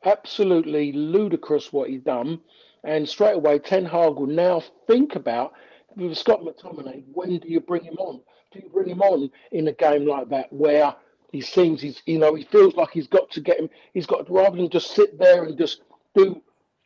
Absolutely 0.05 0.91
ludicrous 0.91 1.73
what 1.73 1.89
he 1.89 1.97
done. 1.97 2.39
And 2.83 3.07
straight 3.07 3.35
away, 3.35 3.59
Ten 3.59 3.85
Hag 3.85 4.15
will 4.15 4.27
now 4.27 4.61
think 4.85 5.15
about 5.15 5.53
with 5.95 6.17
Scott 6.17 6.41
McTominay, 6.41 7.03
when 7.13 7.39
do 7.39 7.49
you 7.49 7.59
bring 7.59 7.83
him 7.83 7.97
on? 7.97 8.21
Do 8.51 8.59
you 8.59 8.69
bring 8.69 8.87
him 8.87 9.01
on 9.01 9.31
in 9.51 9.67
a 9.67 9.73
game 9.73 10.05
like 10.05 10.29
that 10.29 10.53
where 10.53 10.95
he 11.31 11.41
seems 11.41 11.81
he's 11.81 12.01
you 12.05 12.17
know 12.17 12.35
he 12.35 12.43
feels 12.45 12.75
like 12.75 12.89
he's 12.91 13.07
got 13.07 13.29
to 13.31 13.41
get 13.41 13.59
him 13.59 13.69
he's 13.93 14.05
got 14.05 14.29
rather 14.29 14.57
than 14.57 14.69
just 14.69 14.91
sit 14.91 15.17
there 15.19 15.43
and 15.43 15.57
just 15.57 15.81
do 16.15 16.41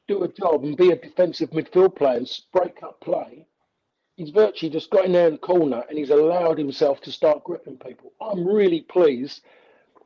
do 0.08 0.24
a 0.24 0.28
job 0.28 0.64
and 0.64 0.76
be 0.78 0.92
a 0.92 0.96
defensive 0.96 1.52
midfield 1.52 1.96
player 1.96 2.18
and 2.18 2.42
break 2.52 2.84
up 2.84 3.00
play, 3.00 3.46
he's 4.16 4.30
virtually 4.30 4.70
just 4.70 4.90
got 4.90 5.06
in 5.06 5.14
there 5.14 5.28
in 5.28 5.34
the 5.34 5.40
corner 5.40 5.84
and 5.88 5.98
he's 5.98 6.10
allowed 6.10 6.58
himself 6.58 7.02
to 7.02 7.12
start 7.12 7.44
gripping 7.44 7.78
people. 7.78 8.12
I'm 8.20 8.46
really 8.46 8.82
pleased 8.82 9.42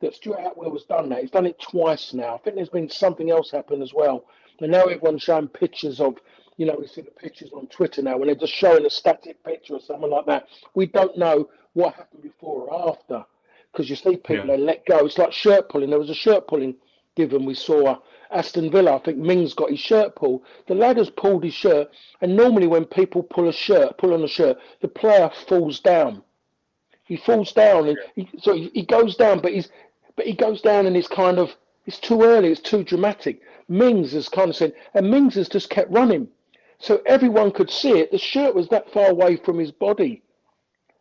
that 0.00 0.14
Stuart 0.14 0.40
Atwell 0.44 0.72
has 0.72 0.84
done 0.84 1.08
that. 1.08 1.22
He's 1.22 1.30
done 1.30 1.46
it 1.46 1.60
twice 1.60 2.12
now. 2.14 2.34
I 2.34 2.38
think 2.38 2.56
there's 2.56 2.68
been 2.68 2.90
something 2.90 3.30
else 3.30 3.50
happen 3.50 3.82
as 3.82 3.92
well. 3.94 4.26
And 4.60 4.70
now 4.70 4.84
everyone's 4.84 5.22
showing 5.22 5.48
pictures 5.48 6.00
of, 6.00 6.16
you 6.56 6.66
know, 6.66 6.76
we 6.78 6.86
see 6.86 7.02
the 7.02 7.10
pictures 7.10 7.50
on 7.52 7.66
Twitter 7.66 8.02
now 8.02 8.16
when 8.16 8.28
they're 8.28 8.36
just 8.36 8.52
showing 8.52 8.86
a 8.86 8.90
static 8.90 9.42
picture 9.44 9.74
or 9.74 9.80
something 9.80 10.10
like 10.10 10.26
that. 10.26 10.46
We 10.74 10.86
don't 10.86 11.16
know 11.18 11.48
what 11.72 11.94
happened 11.94 12.22
before 12.22 12.68
or 12.68 12.90
after 12.90 13.24
because 13.76 13.90
you 13.90 13.96
see 13.96 14.16
people 14.16 14.46
yeah. 14.46 14.56
they 14.56 14.58
let 14.58 14.86
go. 14.86 15.04
It's 15.04 15.18
like 15.18 15.32
shirt 15.32 15.68
pulling. 15.68 15.90
There 15.90 15.98
was 15.98 16.08
a 16.08 16.14
shirt 16.14 16.48
pulling 16.48 16.76
given. 17.14 17.44
We 17.44 17.54
saw 17.54 17.86
uh, 17.86 17.98
Aston 18.30 18.70
Villa, 18.70 18.96
I 18.96 18.98
think 19.00 19.18
Mings 19.18 19.52
got 19.52 19.70
his 19.70 19.80
shirt 19.80 20.16
pulled. 20.16 20.42
The 20.66 20.74
lad 20.74 20.96
has 20.96 21.10
pulled 21.10 21.44
his 21.44 21.52
shirt, 21.52 21.90
and 22.22 22.34
normally 22.34 22.66
when 22.66 22.86
people 22.86 23.22
pull 23.22 23.48
a 23.48 23.52
shirt, 23.52 23.98
pull 23.98 24.14
on 24.14 24.24
a 24.24 24.28
shirt, 24.28 24.56
the 24.80 24.88
player 24.88 25.30
falls 25.46 25.80
down. 25.80 26.22
He 27.04 27.16
falls 27.16 27.52
down, 27.52 27.88
and 27.88 27.98
he, 28.14 28.28
so 28.40 28.54
he, 28.54 28.70
he 28.72 28.82
goes 28.82 29.14
down, 29.14 29.40
but 29.40 29.52
he's 29.52 29.68
but 30.16 30.26
he 30.26 30.32
goes 30.32 30.62
down, 30.62 30.86
and 30.86 30.96
it's 30.96 31.08
kind 31.08 31.38
of 31.38 31.54
it's 31.84 31.98
too 31.98 32.22
early, 32.22 32.50
it's 32.50 32.60
too 32.60 32.82
dramatic. 32.82 33.40
Mings 33.68 34.12
has 34.12 34.28
kind 34.28 34.48
of 34.48 34.56
said, 34.56 34.72
and 34.94 35.10
Mings 35.10 35.34
has 35.34 35.48
just 35.48 35.68
kept 35.68 35.90
running, 35.90 36.28
so 36.78 37.02
everyone 37.04 37.52
could 37.52 37.70
see 37.70 37.98
it. 37.98 38.10
The 38.10 38.18
shirt 38.18 38.54
was 38.54 38.68
that 38.68 38.90
far 38.90 39.10
away 39.10 39.36
from 39.36 39.58
his 39.58 39.70
body. 39.70 40.22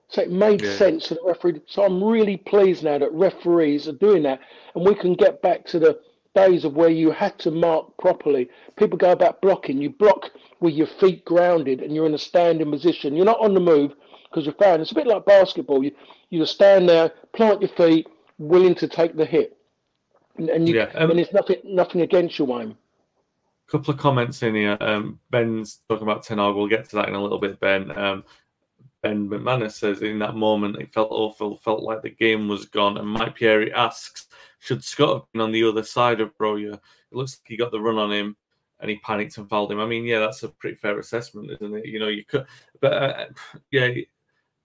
So 0.07 0.21
it 0.21 0.31
made 0.31 0.61
yeah. 0.61 0.75
sense 0.75 1.07
to 1.07 1.15
the 1.15 1.21
referee. 1.25 1.61
So 1.67 1.83
I'm 1.83 2.03
really 2.03 2.37
pleased 2.37 2.83
now 2.83 2.97
that 2.97 3.11
referees 3.11 3.87
are 3.87 3.93
doing 3.93 4.23
that, 4.23 4.39
and 4.75 4.85
we 4.85 4.95
can 4.95 5.13
get 5.13 5.41
back 5.41 5.65
to 5.67 5.79
the 5.79 5.99
days 6.35 6.65
of 6.65 6.75
where 6.75 6.89
you 6.89 7.11
had 7.11 7.39
to 7.39 7.49
mark 7.49 7.97
properly. 7.97 8.49
People 8.77 8.97
go 8.97 9.11
about 9.11 9.41
blocking. 9.41 9.81
You 9.81 9.89
block 9.89 10.31
with 10.59 10.73
your 10.73 10.87
feet 10.87 11.25
grounded 11.25 11.81
and 11.81 11.95
you're 11.95 12.05
in 12.05 12.13
a 12.13 12.19
standing 12.19 12.69
position. 12.69 13.15
You're 13.15 13.25
not 13.25 13.39
on 13.39 13.53
the 13.53 13.59
move 13.59 13.95
because 14.29 14.45
you're 14.45 14.53
found. 14.55 14.81
It's 14.81 14.91
a 14.91 14.95
bit 14.95 15.07
like 15.07 15.25
basketball. 15.25 15.83
You 15.83 15.91
you 16.29 16.39
just 16.39 16.53
stand 16.53 16.89
there, 16.89 17.11
plant 17.33 17.61
your 17.61 17.69
feet, 17.69 18.07
willing 18.37 18.75
to 18.75 18.87
take 18.87 19.15
the 19.15 19.25
hit, 19.25 19.57
and, 20.37 20.49
and 20.49 20.67
you 20.67 20.75
yeah, 20.75 20.91
um, 20.95 21.11
and 21.11 21.19
it's 21.19 21.33
nothing 21.33 21.57
nothing 21.63 22.01
against 22.01 22.37
you, 22.37 22.45
Wayne. 22.45 22.75
Couple 23.67 23.93
of 23.93 23.99
comments 23.99 24.43
in 24.43 24.53
here. 24.53 24.77
Um, 24.79 25.19
Ben's 25.31 25.81
talking 25.89 26.03
about 26.03 26.23
Ten 26.23 26.37
Hag. 26.37 26.53
We'll 26.53 26.67
get 26.67 26.87
to 26.89 26.97
that 26.97 27.09
in 27.09 27.15
a 27.15 27.21
little 27.21 27.39
bit, 27.39 27.59
Ben. 27.59 27.97
Um, 27.97 28.23
Ben 29.05 29.29
McManus 29.29 29.73
says 29.73 30.01
in 30.01 30.17
that 30.17 30.35
moment 30.35 30.77
it 30.77 30.91
felt 30.91 31.11
awful, 31.11 31.57
felt 31.57 31.83
like 31.83 32.01
the 32.01 32.09
game 32.09 32.47
was 32.47 32.65
gone. 32.65 32.97
And 32.97 33.07
Mike 33.07 33.35
Pierre 33.35 33.71
asks, 33.75 34.25
should 34.57 34.83
Scott 34.83 35.13
have 35.13 35.31
been 35.31 35.41
on 35.41 35.51
the 35.51 35.63
other 35.63 35.83
side 35.83 36.21
of 36.21 36.35
Broja? 36.39 36.73
It 36.73 36.81
looks 37.11 37.37
like 37.37 37.47
he 37.47 37.55
got 37.55 37.71
the 37.71 37.79
run 37.79 37.99
on 37.99 38.11
him 38.11 38.35
and 38.79 38.89
he 38.89 38.97
panicked 38.97 39.37
and 39.37 39.47
fouled 39.47 39.71
him. 39.71 39.79
I 39.79 39.85
mean, 39.85 40.05
yeah, 40.05 40.17
that's 40.17 40.41
a 40.41 40.49
pretty 40.49 40.77
fair 40.77 40.97
assessment, 40.97 41.51
isn't 41.51 41.75
it? 41.75 41.85
You 41.85 41.99
know, 41.99 42.07
you 42.07 42.25
could, 42.25 42.47
but 42.81 42.93
uh, 42.93 43.25
yeah, 43.69 43.89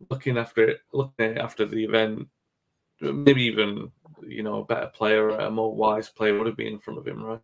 looking 0.09 0.39
after 0.39 0.71
it, 0.71 0.81
looking 0.95 1.37
after 1.37 1.67
the 1.67 1.85
event, 1.85 2.27
maybe 3.03 3.43
even 3.43 3.93
you 4.27 4.43
know 4.43 4.61
a 4.61 4.65
better 4.65 4.87
player, 4.87 5.29
a 5.29 5.51
more 5.51 5.75
wise 5.75 6.09
player 6.09 6.39
would 6.39 6.47
have 6.47 6.57
been 6.57 6.73
in 6.73 6.79
front 6.79 6.99
of 6.99 7.07
him, 7.07 7.23
right? 7.23 7.41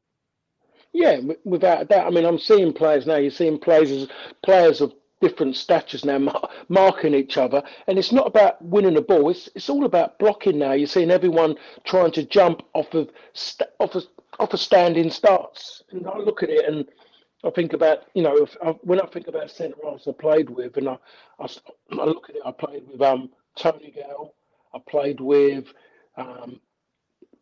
Yeah, 0.94 1.20
without 1.44 1.82
a 1.82 1.84
doubt. 1.84 2.06
I 2.06 2.10
mean, 2.10 2.24
I'm 2.24 2.38
seeing 2.38 2.72
players 2.72 3.06
now. 3.06 3.16
You're 3.16 3.30
seeing 3.30 3.58
players 3.58 3.90
as 3.90 4.08
players 4.42 4.80
of 4.80 4.94
different 5.20 5.56
statures 5.56 6.04
now 6.04 6.18
marking 6.68 7.14
each 7.14 7.36
other 7.38 7.62
and 7.86 7.98
it's 7.98 8.12
not 8.12 8.26
about 8.26 8.62
winning 8.62 8.94
the 8.94 9.00
ball 9.00 9.30
it's 9.30 9.48
it's 9.54 9.70
all 9.70 9.84
about 9.84 10.18
blocking 10.18 10.58
now 10.58 10.72
you're 10.72 10.86
seeing 10.86 11.10
everyone 11.10 11.56
trying 11.84 12.10
to 12.10 12.22
jump 12.24 12.62
off 12.74 12.92
of 12.94 13.08
off 13.80 13.94
of 13.94 14.04
off 14.38 14.52
of 14.52 14.60
standing 14.60 15.10
starts 15.10 15.82
and 15.90 16.06
I 16.06 16.18
look 16.18 16.42
at 16.42 16.50
it 16.50 16.66
and 16.66 16.86
I 17.44 17.50
think 17.50 17.72
about 17.72 18.04
you 18.14 18.22
know 18.22 18.36
if 18.36 18.56
I, 18.64 18.70
when 18.82 19.00
I 19.00 19.06
think 19.06 19.28
about 19.28 19.50
centre 19.50 19.76
halves 19.82 20.06
I 20.06 20.12
played 20.12 20.50
with 20.50 20.76
and 20.76 20.88
I, 20.90 20.98
I, 21.40 21.46
I 21.92 22.04
look 22.04 22.28
at 22.28 22.36
it 22.36 22.42
I 22.44 22.52
played 22.52 22.86
with 22.86 23.00
um 23.00 23.30
Tony 23.56 23.90
Gale 23.90 24.34
I 24.76 24.78
played 24.86 25.20
with 25.20 25.72
um, 26.16 26.60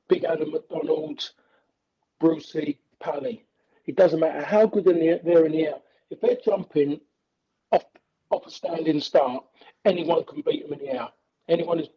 Big 0.09 0.25
Alan 0.25 0.52
McDonald 0.52 1.31
Brucey 2.21 2.78
Pally. 3.00 3.45
It 3.87 3.97
doesn't 3.97 4.21
matter 4.21 4.43
how 4.45 4.66
good 4.66 4.85
they're 4.85 5.47
in 5.47 5.52
the 5.52 5.66
air. 5.66 5.75
If 6.11 6.21
they're 6.21 6.38
jumping 6.45 7.00
off 7.75 7.85
off 8.31 8.47
a 8.47 8.50
standing 8.50 9.00
start, 9.00 9.45
anyone 9.85 10.25
can 10.25 10.43
beat 10.43 10.62
them 10.69 10.78
in 10.78 10.85
the 10.87 10.93
air. 10.93 11.09
Anyone 11.49 11.81
is 11.81 11.88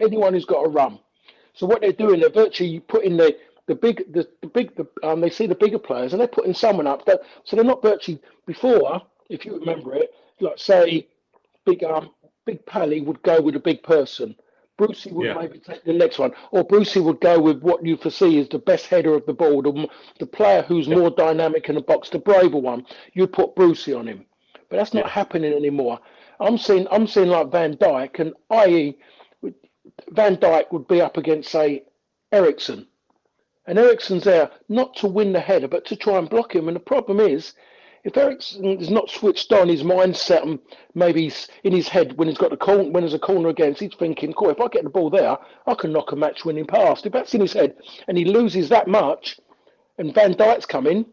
anyone 0.00 0.34
who's 0.34 0.44
got 0.44 0.66
a 0.66 0.68
run. 0.68 0.98
So 1.54 1.66
what 1.66 1.80
they're 1.82 1.92
doing, 1.92 2.20
they're 2.20 2.30
virtually 2.30 2.80
putting 2.80 3.16
the 3.16 3.36
the 3.66 3.74
big 3.74 4.12
the, 4.12 4.28
the 4.42 4.48
big 4.48 4.74
the, 4.76 4.86
um 5.08 5.20
they 5.20 5.30
see 5.30 5.46
the 5.46 5.54
bigger 5.54 5.78
players 5.78 6.12
and 6.12 6.20
they're 6.20 6.28
putting 6.38 6.54
someone 6.54 6.86
up 6.88 7.04
that 7.06 7.20
so 7.44 7.56
they're 7.56 7.64
not 7.64 7.82
virtually 7.82 8.20
before 8.46 9.00
if 9.28 9.44
you 9.46 9.56
remember 9.58 9.94
it 9.94 10.12
like 10.40 10.58
say 10.58 11.06
big 11.66 11.84
um 11.84 12.10
big 12.46 12.64
Pally 12.66 13.00
would 13.00 13.22
go 13.22 13.40
with 13.40 13.54
a 13.54 13.60
big 13.60 13.82
person 13.84 14.34
Brucey 14.76 15.12
would 15.12 15.26
Yeah. 15.26 15.34
maybe 15.34 15.58
take 15.58 15.84
the 15.84 15.92
next 15.92 16.18
one, 16.18 16.32
or 16.52 16.64
Brucey 16.64 17.00
would 17.00 17.20
go 17.20 17.38
with 17.38 17.62
what 17.62 17.84
you 17.84 17.98
foresee 17.98 18.38
is 18.38 18.48
the 18.48 18.58
best 18.58 18.86
header 18.86 19.14
of 19.14 19.26
the 19.26 19.34
ball, 19.34 19.60
the, 19.62 19.86
the 20.18 20.26
player 20.26 20.62
who's 20.62 20.88
more 20.88 21.10
dynamic 21.10 21.68
in 21.68 21.74
the 21.74 21.82
box, 21.82 22.08
the 22.08 22.18
braver 22.18 22.56
one. 22.58 22.86
You 23.12 23.26
put 23.26 23.54
Brucey 23.54 23.92
on 23.92 24.08
him, 24.08 24.24
but 24.70 24.76
that's 24.76 24.94
not 24.94 25.10
happening 25.10 25.52
anymore. 25.52 25.98
I'm 26.38 26.56
seeing, 26.56 26.86
I'm 26.90 27.06
seeing 27.06 27.28
like 27.28 27.50
Van 27.50 27.76
Dijk, 27.76 28.20
and 28.20 28.32
i.e. 28.50 28.96
Van 30.10 30.36
Dijk 30.36 30.72
would 30.72 30.88
be 30.88 31.02
up 31.02 31.16
against 31.16 31.50
say 31.50 31.84
Eriksen, 32.32 32.86
and 33.66 33.78
Eriksen's 33.78 34.24
there 34.24 34.50
not 34.68 34.96
to 34.96 35.06
win 35.08 35.32
the 35.32 35.40
header, 35.40 35.68
but 35.68 35.84
to 35.86 35.96
try 35.96 36.16
and 36.16 36.30
block 36.30 36.54
him. 36.54 36.68
And 36.68 36.76
the 36.76 36.80
problem 36.80 37.20
is, 37.20 37.52
if 38.04 38.16
Eriksen 38.16 38.64
is 38.80 38.90
not 38.90 39.10
switched 39.10 39.52
on, 39.52 39.68
his 39.68 39.82
mindset, 39.82 40.42
and 40.42 40.58
maybe 40.94 41.22
he's 41.22 41.48
in 41.64 41.72
his 41.72 41.88
head 41.88 42.16
when 42.16 42.28
he's 42.28 42.38
got 42.38 42.50
the 42.50 42.56
corner, 42.56 42.88
when 42.90 43.02
there's 43.02 43.12
a 43.12 43.18
corner 43.18 43.48
against, 43.48 43.80
he's 43.80 43.94
thinking, 43.98 44.32
"Cool, 44.32 44.50
if 44.50 44.60
I 44.60 44.68
get 44.68 44.84
the 44.84 44.90
ball 44.90 45.10
there, 45.10 45.36
I 45.66 45.74
can 45.74 45.92
knock 45.92 46.12
a 46.12 46.16
match-winning 46.16 46.66
pass." 46.66 47.04
If 47.04 47.12
that's 47.12 47.34
in 47.34 47.40
his 47.40 47.52
head, 47.52 47.76
and 48.08 48.16
he 48.16 48.24
loses 48.24 48.68
that 48.68 48.86
much, 48.86 49.38
and 49.98 50.14
Van 50.14 50.34
Dijk's 50.34 50.64
coming, 50.64 51.04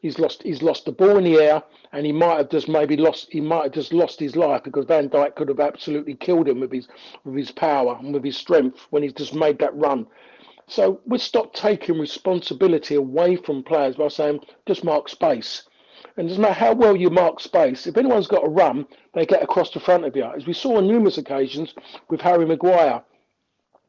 he's 0.00 0.18
lost. 0.18 0.42
He's 0.42 0.62
lost 0.62 0.84
the 0.84 0.92
ball 0.92 1.16
in 1.18 1.24
the 1.24 1.36
air, 1.38 1.62
and 1.92 2.04
he 2.06 2.12
might 2.12 2.36
have 2.38 2.50
just 2.50 2.68
maybe 2.68 2.96
lost. 2.96 3.28
He 3.30 3.40
might 3.40 3.64
have 3.64 3.72
just 3.72 3.92
lost 3.92 4.18
his 4.20 4.36
life 4.36 4.62
because 4.64 4.84
Van 4.86 5.08
Dijk 5.08 5.34
could 5.36 5.48
have 5.48 5.60
absolutely 5.60 6.14
killed 6.14 6.48
him 6.48 6.60
with 6.60 6.72
his 6.72 6.88
with 7.24 7.36
his 7.36 7.50
power 7.50 7.96
and 8.00 8.12
with 8.14 8.24
his 8.24 8.36
strength 8.36 8.86
when 8.90 9.02
he's 9.02 9.12
just 9.12 9.34
made 9.34 9.58
that 9.60 9.74
run. 9.76 10.06
So 10.66 11.00
we 11.04 11.18
stop 11.18 11.52
taking 11.52 11.98
responsibility 11.98 12.94
away 12.94 13.36
from 13.36 13.62
players 13.64 13.96
by 13.96 14.08
saying 14.08 14.40
just 14.66 14.84
mark 14.84 15.08
space. 15.08 15.64
And 16.16 16.26
it 16.26 16.28
doesn't 16.28 16.42
matter 16.42 16.54
how 16.54 16.74
well 16.74 16.96
you 16.96 17.10
mark 17.10 17.40
space, 17.40 17.86
if 17.86 17.96
anyone's 17.96 18.26
got 18.26 18.44
a 18.44 18.48
run, 18.48 18.86
they 19.14 19.26
get 19.26 19.42
across 19.42 19.70
the 19.70 19.80
front 19.80 20.04
of 20.04 20.14
you. 20.16 20.24
As 20.24 20.46
we 20.46 20.52
saw 20.52 20.76
on 20.76 20.86
numerous 20.86 21.18
occasions 21.18 21.74
with 22.08 22.20
Harry 22.20 22.46
Maguire. 22.46 23.02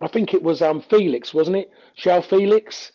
I 0.01 0.07
think 0.07 0.33
it 0.33 0.41
was 0.41 0.63
um, 0.63 0.81
Felix, 0.81 1.31
wasn't 1.33 1.57
it? 1.57 1.71
João 1.95 2.23
Felix, 2.23 2.91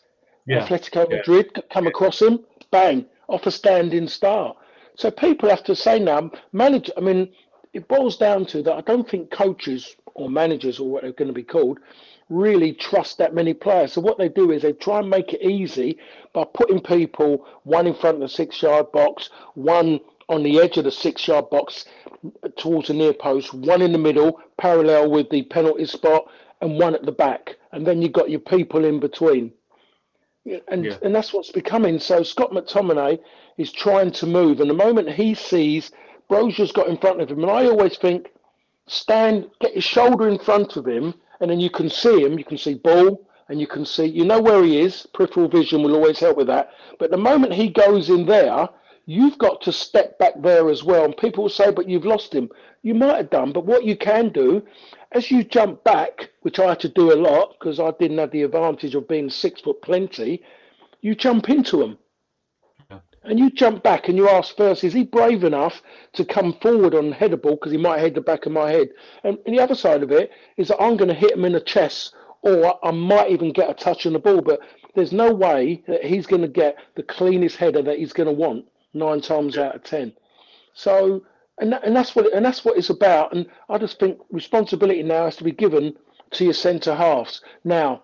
Yeah. 0.47 0.67
Atletico 0.67 1.09
Madrid, 1.09 1.51
c- 1.55 1.63
come 1.71 1.87
across 1.87 2.21
him, 2.21 2.41
bang, 2.71 3.07
off 3.29 3.47
a 3.47 3.51
standing 3.51 4.09
start. 4.09 4.57
So 4.95 5.11
people 5.11 5.49
have 5.49 5.65
to 5.65 5.77
say 5.77 5.99
now, 5.99 6.31
manage. 6.53 6.91
I 6.97 7.01
mean, 7.01 7.29
it 7.73 7.89
boils 7.89 8.17
down 8.17 8.47
to 8.47 8.63
that. 8.63 8.75
I 8.75 8.81
don't 8.81 9.09
think 9.09 9.31
coaches 9.31 9.97
or 10.15 10.31
managers 10.31 10.79
or 10.79 10.89
what 10.89 11.03
they're 11.03 11.13
going 11.13 11.29
to 11.29 11.35
be 11.35 11.43
called 11.43 11.79
really 12.29 12.73
trust 12.73 13.19
that 13.19 13.35
many 13.35 13.55
players. 13.55 13.93
So 13.93 14.01
what 14.01 14.19
they 14.19 14.29
do 14.29 14.51
is 14.51 14.63
they 14.63 14.73
try 14.73 14.99
and 14.99 15.09
make 15.09 15.33
it 15.33 15.43
easy 15.43 15.99
by 16.33 16.45
putting 16.45 16.81
people 16.81 17.47
one 17.63 17.87
in 17.87 17.95
front 17.95 18.17
of 18.17 18.21
the 18.23 18.29
six-yard 18.29 18.91
box, 18.93 19.31
one 19.55 20.01
on 20.29 20.43
the 20.43 20.59
edge 20.59 20.77
of 20.77 20.85
the 20.85 20.91
six-yard 20.91 21.51
box 21.51 21.85
towards 22.57 22.89
the 22.89 22.95
near 22.95 23.13
post, 23.13 23.55
one 23.55 23.81
in 23.81 23.93
the 23.93 23.99
middle, 23.99 24.41
parallel 24.59 25.11
with 25.11 25.31
the 25.31 25.43
penalty 25.45 25.87
spot, 25.87 26.29
and 26.61 26.81
one 26.81 26.95
at 26.95 27.05
the 27.05 27.13
back. 27.13 27.57
And 27.73 27.87
then 27.87 28.03
you've 28.03 28.13
got 28.13 28.31
your 28.31 28.41
people 28.41 28.85
in 28.85 28.99
between. 28.99 29.53
Yeah, 30.47 30.59
And 30.69 30.85
Yeah. 30.85 30.97
and 31.03 31.13
that's 31.15 31.33
what's 31.33 31.51
becoming. 31.51 31.99
So 31.99 32.23
Scott 32.23 32.53
McTominay 32.53 33.19
is 33.59 33.73
trying 33.73 34.13
to 34.13 34.27
move, 34.27 34.61
and 34.61 34.71
the 34.71 34.75
moment 34.75 35.11
he 35.11 35.35
sees 35.35 35.91
Brozier's 36.31 36.73
got 36.73 36.89
in 36.89 36.97
front 36.97 37.21
of 37.21 37.31
him, 37.31 37.43
and 37.43 37.51
I 37.51 37.67
always 37.67 37.99
think, 37.99 38.33
stand, 38.87 39.51
get 39.61 39.75
your 39.75 39.83
shoulder 39.83 40.29
in 40.29 40.39
front 40.39 40.77
of 40.77 40.87
him, 40.87 41.15
and 41.41 41.51
then 41.51 41.61
you 41.61 41.71
can 41.71 41.89
see 41.89 42.23
him. 42.23 42.39
You 42.39 42.45
can 42.45 42.59
see 42.59 42.75
ball, 42.75 43.27
and 43.49 43.61
you 43.61 43.67
can 43.67 43.85
see, 43.85 44.07
you 44.07 44.25
know 44.25 44.41
where 44.41 44.63
he 44.63 44.81
is. 44.81 45.07
Peripheral 45.15 45.49
vision 45.49 45.83
will 45.83 45.95
always 45.95 46.19
help 46.19 46.37
with 46.37 46.47
that. 46.49 46.71
But 46.99 47.11
the 47.11 47.17
moment 47.17 47.53
he 47.53 47.69
goes 47.69 48.09
in 48.11 48.27
there, 48.27 48.69
you've 49.07 49.39
got 49.39 49.61
to 49.63 49.73
step 49.73 50.19
back 50.19 50.35
there 50.43 50.69
as 50.69 50.83
well. 50.83 51.05
And 51.05 51.17
people 51.17 51.45
will 51.45 51.51
say, 51.51 51.71
but 51.71 51.89
you've 51.89 52.05
lost 52.07 52.35
him. 52.35 52.51
You 52.83 52.95
might 52.95 53.17
have 53.17 53.31
done, 53.31 53.53
but 53.53 53.67
what 53.67 53.85
you 53.85 53.97
can 53.97 54.31
do, 54.31 54.63
as 55.17 55.31
you 55.31 55.43
jump 55.43 55.83
back, 55.83 56.31
which 56.43 56.59
I 56.59 56.69
had 56.69 56.81
to 56.81 56.91
do 56.91 57.13
a 57.13 57.17
lot 57.17 57.55
because 57.59 57.81
I 57.81 57.91
didn't 57.99 58.19
have 58.19 58.31
the 58.33 58.43
advantage 58.43 58.95
of 58.95 59.09
being 59.09 59.31
six 59.31 59.63
foot 59.63 59.81
plenty, 59.81 60.43
you 61.01 61.15
jump 61.15 61.49
into 61.49 61.83
him. 61.83 61.99
And 63.25 63.41
you 63.41 63.51
jump 63.51 63.83
back 63.83 64.09
and 64.09 64.17
you 64.17 64.29
ask 64.29 64.57
first, 64.57 64.85
is 64.85 64.93
he 64.93 65.03
brave 65.03 65.43
enough 65.43 65.83
to 66.13 66.25
come 66.25 66.53
forward 66.63 66.95
on 66.95 67.11
header 67.11 67.37
ball 67.37 67.57
because 67.57 67.73
he 67.73 67.79
might 67.79 67.99
head 67.99 68.15
the 68.15 68.21
back 68.21 68.47
of 68.47 68.53
my 68.53 68.71
head? 68.71 68.91
And, 69.25 69.39
and 69.47 69.57
the 69.57 69.61
other 69.61 69.75
side 69.75 70.05
of 70.05 70.13
it 70.13 70.31
is 70.59 70.69
that 70.69 70.81
I'm 70.81 70.97
going 70.97 71.09
to 71.09 71.15
hit 71.15 71.33
him 71.33 71.45
in 71.45 71.53
the 71.53 71.61
chest 71.61 72.15
or 72.43 72.79
I 72.87 72.93
might 72.93 73.31
even 73.31 73.53
get 73.53 73.71
a 73.71 73.75
touch 73.75 74.07
on 74.07 74.13
the 74.13 74.21
ball, 74.21 74.43
but 74.43 74.61
there's 74.95 75.13
no 75.13 75.33
way 75.35 75.83
that 75.89 76.05
he's 76.05 76.27
going 76.27 76.43
to 76.43 76.49
get 76.49 76.77
the 76.95 77.03
cleanest 77.03 77.57
header 77.57 77.83
that 77.83 77.99
he's 77.99 78.13
going 78.13 78.29
to 78.29 78.33
want 78.33 78.67
nine 78.95 79.21
times 79.21 79.59
out 79.59 79.75
of 79.75 79.83
ten. 79.83 80.13
So, 80.75 81.25
and 81.59 81.73
that, 81.73 81.85
and 81.85 81.95
that's 81.97 82.15
what 82.15 82.33
and 82.33 82.45
that's 82.45 82.65
what 82.65 82.77
it's 82.77 82.91
about. 82.91 83.33
And 83.35 83.47
I 83.69 83.79
just 83.79 83.99
think 83.99 84.19
responsibility 84.31 85.03
now 85.03 85.25
has 85.25 85.37
to 85.37 85.45
be 85.45 85.53
given 85.53 85.95
to 86.33 86.45
your 86.45 86.53
centre 86.53 86.95
halves. 86.95 87.41
Now, 87.65 88.03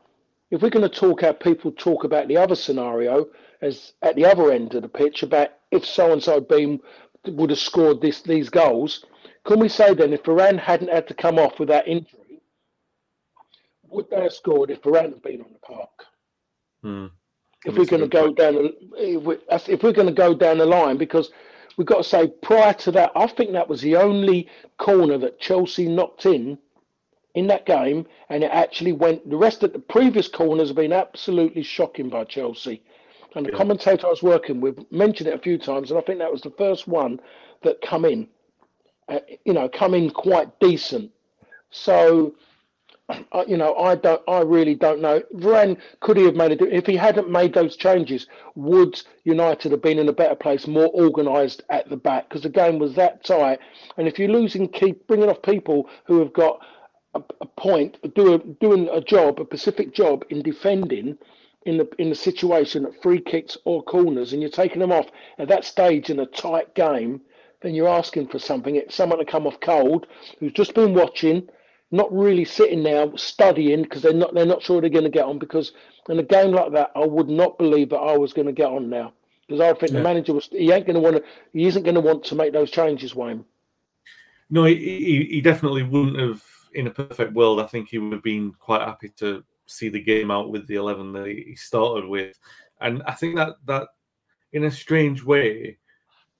if 0.51 0.63
we're 0.63 0.71
going 0.71 0.89
to 0.89 1.01
talk 1.01 1.23
how 1.23 1.33
people 1.33 1.73
talk 1.73 2.05
about 2.05 2.29
the 2.29 2.37
other 2.37 2.55
scenario, 2.55 3.27
as 3.61 3.93
at 4.03 4.17
the 4.17 4.25
other 4.25 4.53
end 4.53 4.75
of 4.75 4.83
the 4.83 4.89
pitch, 4.89 5.23
about 5.23 5.51
if 5.71 5.85
so 5.85 6.13
and 6.13 6.23
so 6.23 6.41
been 6.41 6.81
would 7.27 7.51
have 7.51 7.59
scored 7.59 8.01
this 8.01 8.23
these 8.23 8.49
goals, 8.49 9.05
can 9.45 9.61
we 9.61 9.69
say 9.69 9.95
then 9.95 10.13
if 10.13 10.23
Varane 10.23 10.59
hadn't 10.59 10.91
had 10.91 11.07
to 11.09 11.15
come 11.15 11.39
off 11.39 11.59
with 11.59 11.69
that 11.69 11.87
injury, 11.89 12.41
would 13.89 14.09
they 14.11 14.23
have 14.23 14.33
scored 14.33 14.71
if 14.71 14.83
Varane 14.83 15.11
had 15.11 15.23
been 15.23 15.41
on 15.43 15.53
the 15.53 15.59
park? 15.59 15.91
Hmm. 16.83 17.07
if 17.65 17.77
we're 17.77 17.85
going 17.85 18.03
to 18.03 18.09
go 18.09 18.33
down, 18.33 18.73
if 18.97 19.23
we- 19.23 19.39
if 19.73 19.83
we're 19.85 19.93
going 19.93 20.09
to 20.09 20.13
go 20.13 20.35
down 20.35 20.59
the 20.59 20.67
line, 20.67 20.97
because 20.97 21.31
we've 21.77 21.87
got 21.87 21.99
to 21.99 22.05
say 22.05 22.29
prior 22.43 22.75
to 22.75 22.93
that, 22.93 23.13
I 23.15 23.27
think 23.27 23.53
that 23.53 23.69
was 23.69 23.81
the 23.81 23.97
only 23.97 24.49
corner 24.79 25.19
that 25.19 25.41
Chelsea 25.41 25.89
knocked 25.89 26.27
in 26.27 26.59
in 27.35 27.47
that 27.47 27.65
game, 27.65 28.07
and 28.29 28.45
it 28.45 28.51
actually 28.51 28.93
went. 28.93 29.29
The 29.29 29.37
rest 29.37 29.63
of 29.63 29.73
the 29.73 29.79
previous 29.79 30.29
corners 30.29 30.69
have 30.69 30.77
been 30.77 30.93
absolutely 30.93 31.63
shocking 31.63 32.09
by 32.11 32.25
Chelsea. 32.25 32.83
And 33.35 33.47
the 33.47 33.51
Yeah. 33.51 33.57
commentator 33.57 34.07
I 34.07 34.11
was 34.11 34.23
working 34.23 34.61
with 34.61 34.91
mentioned 34.93 35.29
it 35.29 35.35
a 35.35 35.39
few 35.39 35.57
times, 35.57 35.91
and 35.91 35.99
I 35.99 36.03
think 36.03 36.19
that 36.19 36.31
was 36.31 36.43
the 36.43 36.51
first 36.51 36.87
one 36.87 37.21
that 37.63 37.81
come 37.81 38.05
in, 38.05 38.29
uh, 39.09 39.21
you 39.45 39.55
know, 39.55 39.69
come 39.69 39.95
in 39.95 40.11
quite 40.11 40.59
decent. 40.61 41.11
So 41.71 42.35
I, 43.33 43.45
you 43.45 43.57
know, 43.57 43.75
I 43.77 43.95
don't, 43.95 44.23
I 44.29 44.41
really 44.41 44.75
don't 44.75 45.01
know. 45.01 45.23
Varane 45.35 45.77
could 46.01 46.17
he 46.17 46.25
have 46.25 46.35
made 46.37 46.53
it? 46.53 46.61
If 46.63 46.87
he 46.87 46.97
hadn't 46.97 47.31
made 47.31 47.55
those 47.55 47.77
changes, 47.77 48.27
would 48.55 49.01
United 49.25 49.73
have 49.73 49.83
been 49.83 49.99
in 49.99 50.09
a 50.09 50.13
better 50.13 50.35
place, 50.35 50.67
more 50.67 50.89
organised 50.89 51.63
at 51.69 51.89
the 51.89 51.97
back? 51.97 52.29
Because 52.29 52.43
the 52.43 52.49
game 52.49 52.79
was 52.79 52.95
that 52.95 53.25
tight. 53.25 53.59
And 53.97 54.07
if 54.09 54.19
you're 54.19 54.29
losing, 54.29 54.69
keep 54.69 55.07
bringing 55.07 55.29
off 55.29 55.43
people 55.43 55.89
who 56.05 56.19
have 56.19 56.33
got 56.33 56.61
a, 57.15 57.23
a 57.41 57.47
point, 57.47 57.99
do 58.15 58.35
a, 58.35 58.39
doing 58.39 58.89
a 58.89 59.01
job, 59.01 59.41
a 59.41 59.45
specific 59.45 59.95
job 59.95 60.25
in 60.31 60.43
defending. 60.43 61.19
In 61.65 61.77
the 61.77 61.89
in 62.01 62.09
the 62.09 62.17
situation 62.17 62.85
at 62.85 63.01
free 63.01 63.21
kicks 63.21 63.57
or 63.65 63.85
corners, 63.85 64.33
and 64.33 64.43
you're 64.43 64.51
taking 64.51 64.81
them 64.81 64.91
off 64.91 65.07
at 65.39 65.47
that 65.47 65.65
stage 65.65 66.11
in 66.11 66.19
a 66.19 66.27
tight 66.27 66.75
game, 66.75 67.21
then 67.61 67.73
you're 67.73 67.87
asking 67.89 68.27
for 68.27 68.41
something. 68.41 68.75
It's 68.75 68.97
someone 68.97 69.21
to 69.21 69.25
come 69.25 69.47
off 69.47 69.61
cold 69.61 70.09
who's 70.41 70.51
just 70.55 70.75
been 70.75 70.93
watching, 70.93 71.49
not 71.93 72.13
really 72.13 72.45
sitting 72.45 72.83
there 72.83 73.07
studying 73.17 73.83
because 73.83 74.03
they're 74.03 74.13
not 74.13 74.35
they're 74.35 74.47
not 74.47 74.63
sure 74.63 74.81
they're 74.81 74.91
going 74.91 75.05
to 75.05 75.11
get 75.11 75.27
on. 75.27 75.39
Because 75.39 75.73
in 76.09 76.19
a 76.19 76.23
game 76.23 76.53
like 76.53 76.73
that, 76.73 76.91
I 76.97 77.05
would 77.05 77.29
not 77.29 77.59
believe 77.59 77.91
that 77.91 77.99
I 77.99 78.17
was 78.17 78.33
going 78.33 78.47
to 78.47 78.53
get 78.53 78.69
on 78.69 78.89
now 78.89 79.13
because 79.47 79.61
I 79.61 79.73
think 79.75 79.93
the 79.93 80.03
manager 80.03 80.33
was 80.33 80.49
he 80.51 80.73
ain't 80.73 80.87
going 80.87 80.95
to 80.95 81.01
want 81.01 81.17
to 81.17 81.25
he 81.53 81.67
isn't 81.67 81.83
going 81.83 81.95
to 81.95 82.01
want 82.01 82.25
to 82.25 82.35
make 82.35 82.53
those 82.53 82.71
changes, 82.71 83.15
Wayne. 83.15 83.45
No, 84.51 84.65
he, 84.65 84.75
he, 84.75 85.29
he 85.31 85.41
definitely 85.41 85.83
wouldn't 85.83 86.19
have. 86.19 86.43
In 86.75 86.87
a 86.87 86.91
perfect 86.91 87.35
world, 87.35 87.61
I 87.61 87.67
think 87.67 87.91
he 87.91 87.99
would 87.99 88.15
have 88.15 88.23
been 88.23 88.55
quite 88.59 88.81
happy 88.81 89.11
to 89.19 89.45
see 89.67 89.91
the 89.91 90.01
game 90.01 90.31
out 90.31 90.51
with 90.51 90.67
the 90.67 90.77
eleven 90.77 91.13
that 91.13 91.27
he 91.27 91.45
he 91.49 91.55
started 91.55 92.09
with, 92.09 92.39
and 92.81 93.03
I 93.07 93.13
think 93.13 93.37
that 93.37 93.57
that, 93.67 93.89
in 94.55 94.65
a 94.65 94.71
strange 94.71 95.23
way, 95.23 95.77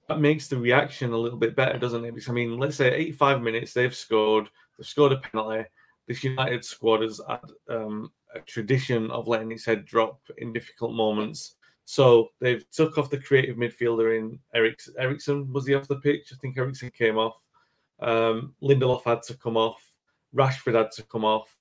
that 0.09 0.21
makes 0.21 0.49
the 0.49 0.57
reaction 0.57 1.13
a 1.13 1.19
little 1.19 1.39
bit 1.39 1.55
better, 1.55 1.79
doesn't 1.79 2.03
it? 2.03 2.15
Because 2.15 2.31
I 2.31 2.33
mean, 2.33 2.57
let's 2.57 2.77
say 2.77 2.95
85 2.95 3.43
minutes 3.43 3.75
they've 3.75 3.95
scored, 3.95 4.49
they've 4.83 4.89
scored 4.89 5.13
a 5.13 5.19
penalty. 5.19 5.65
This 6.09 6.25
United 6.25 6.65
squad 6.65 7.03
has 7.03 7.21
had 7.29 7.39
um, 7.69 8.11
a 8.35 8.41
tradition 8.41 9.09
of 9.13 9.29
letting 9.29 9.53
its 9.53 9.65
head 9.65 9.85
drop 9.85 10.21
in 10.39 10.53
difficult 10.53 10.93
moments. 10.93 11.55
So 11.85 12.31
they've 12.41 12.69
took 12.71 12.99
off 12.99 13.11
the 13.11 13.19
creative 13.19 13.57
midfielder 13.57 14.19
in 14.19 14.41
Eric 14.55 14.81
Eriksen. 14.99 15.53
Was 15.53 15.69
he 15.69 15.75
off 15.75 15.87
the 15.87 16.01
pitch? 16.01 16.33
I 16.33 16.37
think 16.37 16.59
Eriksen 16.59 16.91
came 16.91 17.17
off. 17.17 17.41
Um, 18.01 18.55
Lindelof 18.61 19.05
had 19.05 19.23
to 19.25 19.35
come 19.35 19.57
off. 19.57 19.81
Rashford 20.35 20.75
had 20.75 20.91
to 20.93 21.05
come 21.05 21.25
off. 21.25 21.57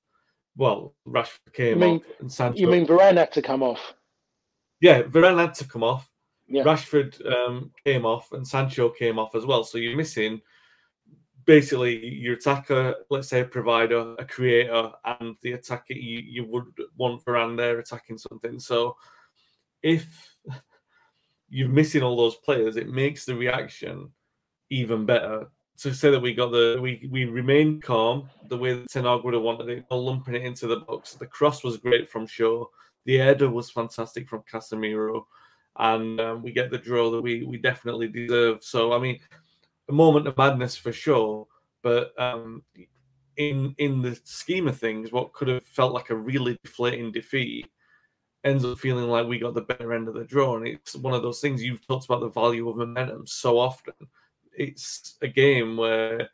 Well, 0.57 0.95
Rashford 1.07 1.53
came 1.53 1.79
mean- 1.79 1.97
off, 1.97 2.19
and 2.21 2.31
Sancho. 2.31 2.59
You 2.59 2.67
mean 2.67 2.87
Varane 2.87 3.17
had 3.17 3.31
to 3.33 3.41
come 3.43 3.61
off? 3.61 3.93
Yeah, 4.79 5.03
Varane 5.03 5.39
had 5.39 5.53
to 5.55 5.65
come 5.65 5.83
off. 5.83 6.09
Yeah. 6.47 6.63
Rashford 6.63 7.23
um, 7.31 7.71
came 7.85 8.03
off, 8.05 8.31
and 8.31 8.47
Sancho 8.47 8.89
came 8.89 9.19
off 9.19 9.35
as 9.35 9.45
well. 9.45 9.63
So 9.63 9.77
you're 9.77 9.95
missing 9.95 10.41
basically 11.51 12.07
your 12.07 12.35
attacker, 12.35 12.95
let's 13.09 13.27
say 13.27 13.41
a 13.41 13.45
provider, 13.45 14.15
a 14.17 14.23
creator, 14.23 14.89
and 15.03 15.35
the 15.41 15.51
attacker 15.51 15.91
you, 15.93 16.19
you 16.19 16.45
would 16.45 16.71
want 16.95 17.21
Varane 17.25 17.57
there 17.57 17.77
attacking 17.77 18.17
something. 18.17 18.57
So 18.57 18.95
if 19.83 20.05
you're 21.49 21.67
missing 21.67 22.03
all 22.03 22.15
those 22.15 22.37
players, 22.37 22.77
it 22.77 22.87
makes 22.87 23.25
the 23.25 23.35
reaction 23.35 24.09
even 24.69 25.05
better. 25.05 25.49
To 25.79 25.93
say 25.93 26.09
that 26.11 26.21
we 26.21 26.33
got 26.33 26.51
the 26.51 26.79
we 26.81 27.09
we 27.11 27.25
remained 27.25 27.83
calm 27.83 28.29
the 28.47 28.57
way 28.57 28.71
that 28.73 29.21
would 29.23 29.33
have 29.33 29.43
wanted 29.43 29.67
it, 29.67 29.85
lumping 29.91 30.35
it 30.35 30.43
into 30.43 30.67
the 30.67 30.81
box. 30.87 31.15
The 31.15 31.25
cross 31.25 31.65
was 31.65 31.75
great 31.75 32.07
from 32.09 32.27
Shaw. 32.27 32.63
The 33.03 33.17
header 33.17 33.49
was 33.49 33.71
fantastic 33.71 34.29
from 34.29 34.43
Casemiro, 34.49 35.25
and 35.79 36.21
um, 36.21 36.43
we 36.43 36.53
get 36.53 36.69
the 36.71 36.77
draw 36.77 37.11
that 37.11 37.21
we 37.21 37.43
we 37.43 37.57
definitely 37.57 38.07
deserve. 38.07 38.63
So 38.63 38.93
I 38.93 38.99
mean, 38.99 39.19
a 39.91 39.93
moment 39.93 40.27
of 40.27 40.37
madness 40.37 40.75
for 40.75 40.91
sure, 40.91 41.47
but 41.83 42.19
um, 42.19 42.63
in 43.37 43.75
in 43.77 44.01
the 44.01 44.19
scheme 44.23 44.67
of 44.67 44.77
things, 44.77 45.11
what 45.11 45.33
could 45.33 45.47
have 45.47 45.65
felt 45.65 45.93
like 45.93 46.09
a 46.09 46.15
really 46.15 46.57
deflating 46.63 47.11
defeat 47.11 47.69
ends 48.43 48.65
up 48.65 48.79
feeling 48.79 49.05
like 49.05 49.27
we 49.27 49.37
got 49.37 49.53
the 49.53 49.61
better 49.61 49.93
end 49.93 50.07
of 50.07 50.15
the 50.15 50.23
draw. 50.23 50.57
And 50.57 50.67
it's 50.67 50.95
one 50.95 51.13
of 51.13 51.21
those 51.21 51.39
things 51.41 51.61
you've 51.61 51.85
talked 51.85 52.05
about 52.05 52.21
the 52.21 52.29
value 52.29 52.67
of 52.67 52.77
momentum 52.77 53.27
so 53.27 53.59
often. 53.59 53.93
It's 54.57 55.17
a 55.21 55.27
game 55.27 55.77
where 55.77 56.29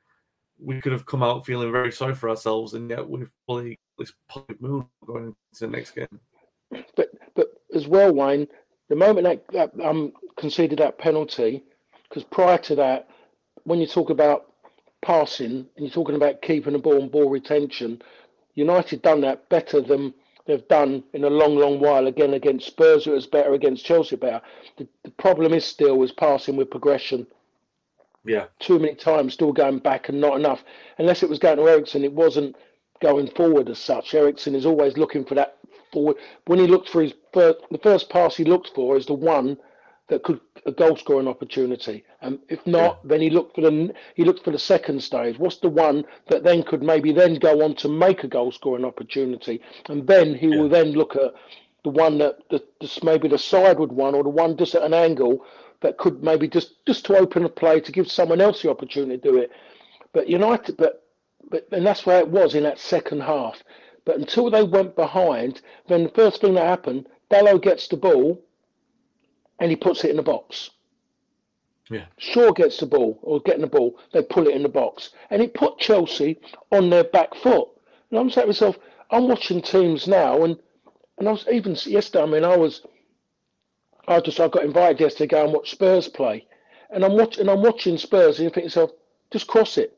we 0.58 0.80
could 0.80 0.93
have 0.93 1.06
come 1.06 1.22
out 1.22 1.46
feeling 1.46 1.72
very 1.72 1.91
sorry 1.91 2.15
for 2.15 2.30
ourselves, 2.30 2.74
and 2.74 2.89
yet 2.89 3.08
we've 3.08 3.32
fully 3.46 3.80
this 3.98 4.13
positive 4.30 4.62
mood 4.62 4.86
going 5.06 5.26
into 5.26 5.36
the 5.60 5.67
next 5.67 5.91
game. 5.91 6.20
But 6.96 7.10
but 7.36 7.48
as 7.76 7.88
well, 7.88 8.13
Wayne, 8.13 8.48
the 8.89 8.96
moment 8.96 9.26
that, 9.26 9.43
that 9.54 9.86
um 9.86 10.13
conceded 10.38 10.80
that 10.80 10.98
penalty, 10.98 11.63
because 12.08 12.24
prior 12.24 12.58
to 12.60 12.76
that, 12.76 13.10
when 13.67 13.82
you 13.82 13.86
talk 13.86 14.10
about 14.10 14.45
passing 15.01 15.67
and 15.75 15.86
you're 15.86 15.89
talking 15.89 16.15
about 16.15 16.41
keeping 16.41 16.71
the 16.71 16.80
ball 16.80 17.01
and 17.01 17.12
ball 17.12 17.30
retention, 17.30 18.01
United 18.56 19.01
done 19.01 19.19
that 19.21 19.49
better 19.49 19.82
than 19.82 20.13
they've 20.45 20.67
done 20.69 21.03
in 21.12 21.25
a 21.25 21.30
long, 21.30 21.58
long 21.58 21.77
while. 21.77 22.08
Again, 22.08 22.34
against 22.34 22.67
Spurs, 22.67 23.06
it 23.06 23.12
was 23.12 23.27
better. 23.27 23.53
Against 23.53 23.84
Chelsea, 23.84 24.15
better. 24.15 24.41
The, 24.77 24.88
the 25.03 25.12
problem 25.12 25.53
is 25.53 25.65
still 25.65 25.97
was 25.97 26.13
passing 26.13 26.56
with 26.56 26.71
progression. 26.71 27.27
Yeah. 28.23 28.45
Too 28.60 28.80
many 28.80 28.95
times, 28.95 29.34
still 29.34 29.51
going 29.51 29.80
back 29.80 30.08
and 30.08 30.21
not 30.21 30.38
enough. 30.38 30.63
Unless 30.97 31.23
it 31.23 31.30
was 31.30 31.38
going 31.38 31.58
to 31.58 31.67
Eriksen, 31.67 32.06
it 32.06 32.13
wasn't 32.13 32.56
going 33.01 33.27
forward 33.32 33.69
as 33.69 33.80
such. 33.80 34.13
Eriksen 34.13 34.56
is 34.56 34.65
always 34.65 34.97
looking 34.97 35.25
for 35.25 35.36
that 35.36 35.58
forward. 35.91 36.15
When 36.45 36.60
he 36.60 36.67
looked 36.67 36.88
for 36.88 37.01
his 37.01 37.13
first, 37.34 37.60
the 37.69 37.80
first 37.80 38.10
pass 38.10 38.38
he 38.38 38.45
looked 38.45 38.71
for 38.73 38.95
is 38.95 39.08
the 39.08 39.13
one 39.13 39.58
that 40.08 40.24
could 40.24 40.39
a 40.65 40.72
goal 40.72 40.96
scoring 40.96 41.28
opportunity. 41.28 42.04
And 42.22 42.39
if 42.50 42.65
not, 42.65 43.00
yeah. 43.04 43.10
then 43.10 43.22
he 43.22 43.30
looked 43.30 43.56
for 43.56 43.62
the 43.62 43.93
he 44.15 44.24
looked 44.24 44.43
for 44.43 44.52
the 44.52 44.60
second 44.60 45.02
stage. 45.02 45.38
What's 45.38 45.58
the 45.58 45.70
one 45.70 46.06
that 46.30 46.43
then 46.43 46.63
could 46.63 46.84
maybe 46.84 47.12
then 47.12 47.36
go 47.36 47.63
on 47.63 47.76
to 47.76 47.88
make 47.88 48.24
a 48.24 48.28
goal 48.28 48.52
scoring 48.52 48.86
opportunity? 48.86 49.62
And 49.88 50.08
then 50.08 50.36
he 50.36 50.48
yeah. 50.48 50.58
will 50.58 50.70
then 50.70 50.91
look 50.91 51.15
at 51.15 51.34
the 51.84 51.89
one 51.89 52.17
that 52.20 52.39
the, 52.50 52.63
the, 52.80 53.00
maybe 53.04 53.28
the 53.28 53.38
sideward 53.38 53.91
one 53.91 54.15
or 54.15 54.24
the 54.24 54.30
one 54.30 54.58
just 54.58 54.76
at 54.76 54.84
an 54.84 54.93
angle 54.93 55.46
that 55.82 55.98
could 55.98 56.24
maybe 56.24 56.48
just 56.48 56.86
just 56.86 57.06
to 57.06 57.17
open 57.17 57.46
a 57.46 57.50
play 57.50 57.80
to 57.80 57.91
give 57.91 58.12
someone 58.12 58.41
else 58.41 58.62
the 58.62 58.70
opportunity 58.70 59.17
to 59.17 59.32
do 59.32 59.38
it. 59.38 59.52
But 60.13 60.30
United, 60.30 60.78
but 60.78 61.04
but 61.50 61.67
and 61.72 61.86
that's 61.86 62.06
where 62.06 62.20
it 62.20 62.30
was 62.30 62.56
in 62.56 62.63
that 62.63 62.80
second 62.80 63.22
half. 63.22 63.63
But 64.06 64.17
until 64.17 64.50
they 64.50 64.63
went 64.63 64.96
behind, 64.96 65.62
then 65.88 66.04
the 66.04 66.10
first 66.10 66.39
thing 66.39 66.54
that 66.54 66.65
happened, 66.65 67.08
Dalot 67.30 67.62
gets 67.62 67.89
the 67.89 67.98
ball 67.98 68.41
and 69.60 69.70
he 69.70 69.76
puts 69.76 70.04
it 70.04 70.12
in 70.12 70.17
the 70.17 70.24
box. 70.24 70.72
Yeah. 71.89 72.06
Shaw 72.17 72.52
gets 72.52 72.78
the 72.78 72.86
ball 72.86 73.17
or 73.22 73.39
getting 73.41 73.62
the 73.62 73.67
ball, 73.67 73.98
they 74.12 74.22
pull 74.22 74.48
it 74.48 74.56
in 74.56 74.63
the 74.63 74.70
box. 74.70 75.12
And 75.30 75.41
it 75.41 75.54
put 75.54 75.80
Chelsea 75.80 76.39
on 76.72 76.89
their 76.89 77.06
back 77.06 77.34
foot. 77.36 77.70
And 78.10 78.20
I'm 78.20 78.30
saying 78.30 78.46
to 78.46 78.48
myself, 78.48 78.78
I'm 79.10 79.28
watching 79.28 79.62
teams 79.62 80.08
now 80.08 80.43
and 80.43 80.58
and 81.17 81.28
I 81.28 81.32
was 81.32 81.46
even 81.52 81.76
yesterday, 81.86 82.24
I 82.24 82.28
mean 82.28 82.43
I 82.43 82.56
was 82.56 82.82
I 84.08 84.20
just 84.20 84.39
I 84.39 84.48
got 84.48 84.63
invited 84.63 85.00
yesterday 85.00 85.28
to 85.28 85.36
go 85.36 85.43
and 85.46 85.54
watch 85.54 85.72
Spurs 85.72 86.08
play. 86.08 86.46
And 86.89 87.04
I'm 87.04 87.13
watching 87.13 87.48
I'm 87.48 87.62
watching 87.62 87.98
Spurs 87.98 88.38
and 88.38 88.46
you 88.46 88.50
think 88.50 88.56
to 88.56 88.63
yourself, 88.63 88.91
just 89.32 89.48
cross 89.48 89.78
it. 89.78 89.98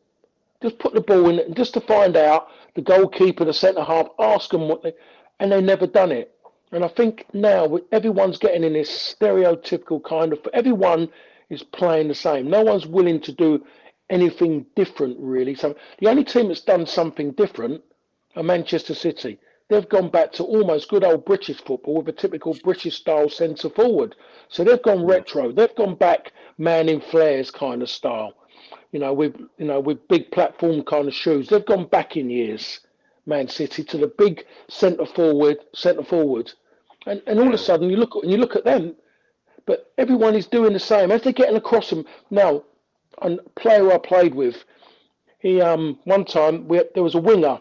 Just 0.61 0.77
put 0.77 0.93
the 0.93 1.01
ball 1.01 1.29
in 1.29 1.39
and 1.39 1.55
just 1.55 1.73
to 1.73 1.81
find 1.81 2.17
out 2.17 2.49
the 2.75 2.81
goalkeeper, 2.81 3.45
the 3.45 3.53
centre 3.53 3.83
half, 3.83 4.07
ask 4.19 4.51
them 4.51 4.67
what 4.67 4.83
they 4.83 4.93
and 5.39 5.51
they 5.51 5.61
never 5.61 5.87
done 5.87 6.11
it. 6.11 6.35
And 6.71 6.83
I 6.83 6.87
think 6.87 7.25
now 7.33 7.79
everyone's 7.91 8.37
getting 8.37 8.63
in 8.63 8.73
this 8.73 9.15
stereotypical 9.19 10.03
kind 10.03 10.33
of 10.33 10.39
everyone 10.53 11.09
is 11.49 11.63
playing 11.63 12.07
the 12.07 12.15
same. 12.15 12.49
No 12.49 12.61
one's 12.61 12.85
willing 12.85 13.19
to 13.21 13.31
do 13.31 13.65
anything 14.09 14.65
different 14.75 15.17
really. 15.19 15.55
So 15.55 15.75
the 15.99 16.09
only 16.09 16.23
team 16.23 16.47
that's 16.47 16.61
done 16.61 16.85
something 16.85 17.31
different 17.31 17.81
are 18.35 18.43
Manchester 18.43 18.93
City. 18.93 19.39
They've 19.69 19.87
gone 19.87 20.09
back 20.09 20.31
to 20.33 20.43
almost 20.43 20.89
good 20.89 21.03
old 21.03 21.25
British 21.25 21.61
football 21.61 21.97
with 21.97 22.09
a 22.09 22.11
typical 22.11 22.57
British 22.63 22.97
style 22.97 23.29
centre 23.29 23.69
forward. 23.69 24.15
So 24.47 24.63
they've 24.63 24.81
gone 24.81 25.05
retro. 25.05 25.51
They've 25.51 25.75
gone 25.75 25.95
back 25.95 26.33
man 26.57 26.89
in 26.89 27.01
flares 27.01 27.51
kind 27.51 27.83
of 27.83 27.89
style. 27.89 28.33
You 28.91 28.99
know, 28.99 29.13
with 29.13 29.35
you 29.57 29.65
know, 29.65 29.79
with 29.79 30.07
big 30.07 30.31
platform 30.31 30.83
kind 30.83 31.07
of 31.07 31.13
shoes. 31.13 31.49
They've 31.49 31.65
gone 31.65 31.85
back 31.85 32.17
in 32.17 32.31
years. 32.31 32.79
Man 33.25 33.47
City 33.47 33.83
to 33.85 33.97
the 33.97 34.07
big 34.07 34.45
centre 34.69 35.05
forward, 35.05 35.59
centre 35.73 36.03
forward, 36.03 36.51
and 37.05 37.21
and 37.27 37.39
all 37.39 37.47
of 37.47 37.53
a 37.53 37.57
sudden 37.57 37.89
you 37.89 37.97
look 37.97 38.15
and 38.15 38.31
you 38.31 38.37
look 38.37 38.55
at 38.55 38.65
them, 38.65 38.95
but 39.65 39.91
everyone 39.97 40.35
is 40.35 40.47
doing 40.47 40.73
the 40.73 40.79
same 40.79 41.11
as 41.11 41.21
they're 41.21 41.33
getting 41.33 41.57
across 41.57 41.89
them. 41.89 42.05
Now, 42.29 42.63
a 43.19 43.37
player 43.55 43.91
I 43.91 43.97
played 43.97 44.33
with, 44.35 44.63
he 45.39 45.61
um 45.61 45.99
one 46.05 46.25
time 46.25 46.67
we 46.67 46.81
there 46.93 47.03
was 47.03 47.15
a 47.15 47.19
winger, 47.21 47.59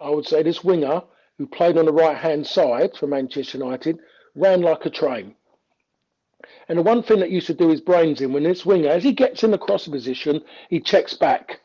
I 0.00 0.10
would 0.10 0.26
say 0.26 0.42
this 0.42 0.64
winger 0.64 1.02
who 1.38 1.46
played 1.46 1.76
on 1.78 1.86
the 1.86 1.92
right 1.92 2.16
hand 2.16 2.46
side 2.46 2.96
for 2.96 3.06
Manchester 3.06 3.58
United 3.58 3.98
ran 4.34 4.62
like 4.62 4.86
a 4.86 4.90
train. 4.90 5.34
And 6.68 6.78
the 6.78 6.82
one 6.82 7.02
thing 7.02 7.20
that 7.20 7.30
used 7.30 7.46
to 7.48 7.54
do 7.54 7.68
his 7.68 7.80
brains 7.80 8.20
in 8.20 8.32
when 8.32 8.44
this 8.44 8.64
winger, 8.64 8.88
as 8.88 9.02
he 9.04 9.12
gets 9.12 9.42
in 9.44 9.50
the 9.50 9.58
cross 9.58 9.86
position, 9.88 10.42
he 10.70 10.80
checks 10.80 11.14
back 11.14 11.60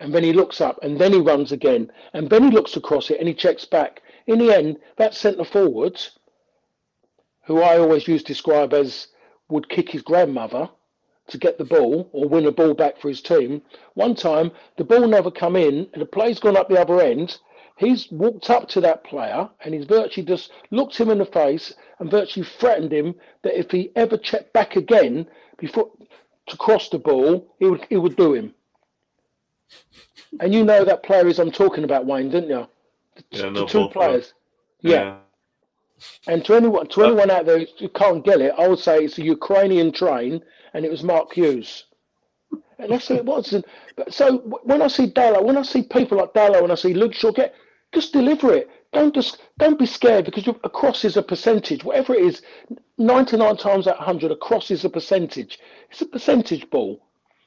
and 0.00 0.14
then 0.14 0.24
he 0.24 0.32
looks 0.32 0.60
up, 0.60 0.78
and 0.82 0.98
then 0.98 1.12
he 1.12 1.20
runs 1.20 1.52
again, 1.52 1.92
and 2.14 2.28
then 2.28 2.44
he 2.44 2.50
looks 2.50 2.76
across 2.76 3.10
it, 3.10 3.18
and 3.20 3.28
he 3.28 3.34
checks 3.34 3.66
back. 3.66 4.02
In 4.26 4.38
the 4.38 4.52
end, 4.52 4.78
that 4.96 5.14
centre 5.14 5.44
forwards, 5.44 6.18
who 7.44 7.60
I 7.60 7.78
always 7.78 8.08
used 8.08 8.26
to 8.26 8.32
describe 8.32 8.72
as 8.72 9.08
would 9.50 9.68
kick 9.68 9.90
his 9.90 10.02
grandmother 10.02 10.70
to 11.28 11.38
get 11.38 11.58
the 11.58 11.64
ball 11.64 12.08
or 12.12 12.28
win 12.28 12.46
a 12.46 12.52
ball 12.52 12.74
back 12.74 12.98
for 12.98 13.08
his 13.08 13.20
team. 13.20 13.62
One 13.94 14.14
time, 14.14 14.50
the 14.76 14.84
ball 14.84 15.06
never 15.06 15.30
come 15.30 15.54
in, 15.54 15.88
and 15.92 16.02
the 16.02 16.06
play's 16.06 16.40
gone 16.40 16.56
up 16.56 16.68
the 16.68 16.80
other 16.80 17.00
end. 17.00 17.38
He's 17.76 18.10
walked 18.10 18.50
up 18.50 18.68
to 18.70 18.80
that 18.82 19.04
player, 19.04 19.48
and 19.64 19.74
he's 19.74 19.84
virtually 19.84 20.26
just 20.26 20.50
looked 20.70 20.96
him 20.98 21.10
in 21.10 21.18
the 21.18 21.26
face 21.26 21.74
and 21.98 22.10
virtually 22.10 22.46
threatened 22.58 22.92
him 22.92 23.14
that 23.42 23.58
if 23.58 23.70
he 23.70 23.92
ever 23.96 24.16
checked 24.16 24.52
back 24.52 24.76
again 24.76 25.26
before 25.58 25.90
to 26.46 26.56
cross 26.56 26.88
the 26.88 26.98
ball, 26.98 27.54
he 27.58 27.66
would 27.66 27.86
he 27.88 27.96
would 27.96 28.16
do 28.16 28.34
him. 28.34 28.54
And 30.40 30.54
you 30.54 30.64
know 30.64 30.84
that 30.84 31.02
player 31.02 31.26
is 31.26 31.38
I'm 31.38 31.50
talking 31.50 31.84
about, 31.84 32.06
Wayne, 32.06 32.30
didn't 32.30 32.50
you? 32.50 32.66
The, 33.16 33.24
yeah, 33.30 33.48
no, 33.48 33.66
two 33.66 33.88
players. 33.88 34.34
Yeah. 34.80 34.92
yeah. 34.92 35.16
And 36.26 36.44
to 36.46 36.54
anyone, 36.54 36.86
to 36.88 37.02
uh, 37.02 37.06
anyone 37.06 37.30
out 37.30 37.46
there 37.46 37.66
who 37.78 37.88
can't 37.88 38.24
get 38.24 38.40
it, 38.40 38.54
I 38.56 38.68
would 38.68 38.78
say 38.78 39.04
it's 39.04 39.18
a 39.18 39.22
Ukrainian 39.22 39.92
train, 39.92 40.42
and 40.72 40.84
it 40.84 40.90
was 40.90 41.02
Mark 41.02 41.32
Hughes. 41.32 41.84
And 42.78 42.90
that's 42.90 43.10
what 43.10 43.18
it 43.18 43.24
was. 43.24 43.52
And, 43.52 43.64
but 43.96 44.14
so 44.14 44.38
when 44.38 44.80
I 44.80 44.88
see 44.88 45.10
Dalot, 45.10 45.44
when 45.44 45.58
I 45.58 45.62
see 45.62 45.82
people 45.82 46.18
like 46.18 46.32
Dalot, 46.32 46.62
when 46.62 46.70
I 46.70 46.76
see 46.76 46.94
Luke 46.94 47.12
Shaw, 47.12 47.32
get 47.32 47.54
just 47.92 48.12
deliver 48.12 48.54
it. 48.54 48.70
Don't 48.92 49.14
just 49.14 49.38
don't 49.58 49.78
be 49.78 49.86
scared 49.86 50.24
because 50.24 50.46
a 50.48 50.68
cross 50.68 51.04
is 51.04 51.16
a 51.16 51.22
percentage. 51.22 51.84
Whatever 51.84 52.14
it 52.14 52.24
is, 52.24 52.42
ninety 52.98 53.36
nine 53.36 53.56
times 53.56 53.86
out 53.86 53.98
of 53.98 54.04
hundred, 54.04 54.32
a 54.32 54.36
cross 54.36 54.70
is 54.70 54.84
a 54.84 54.88
percentage. 54.88 55.58
It's 55.90 56.00
a 56.00 56.06
percentage 56.06 56.68
ball. 56.70 57.02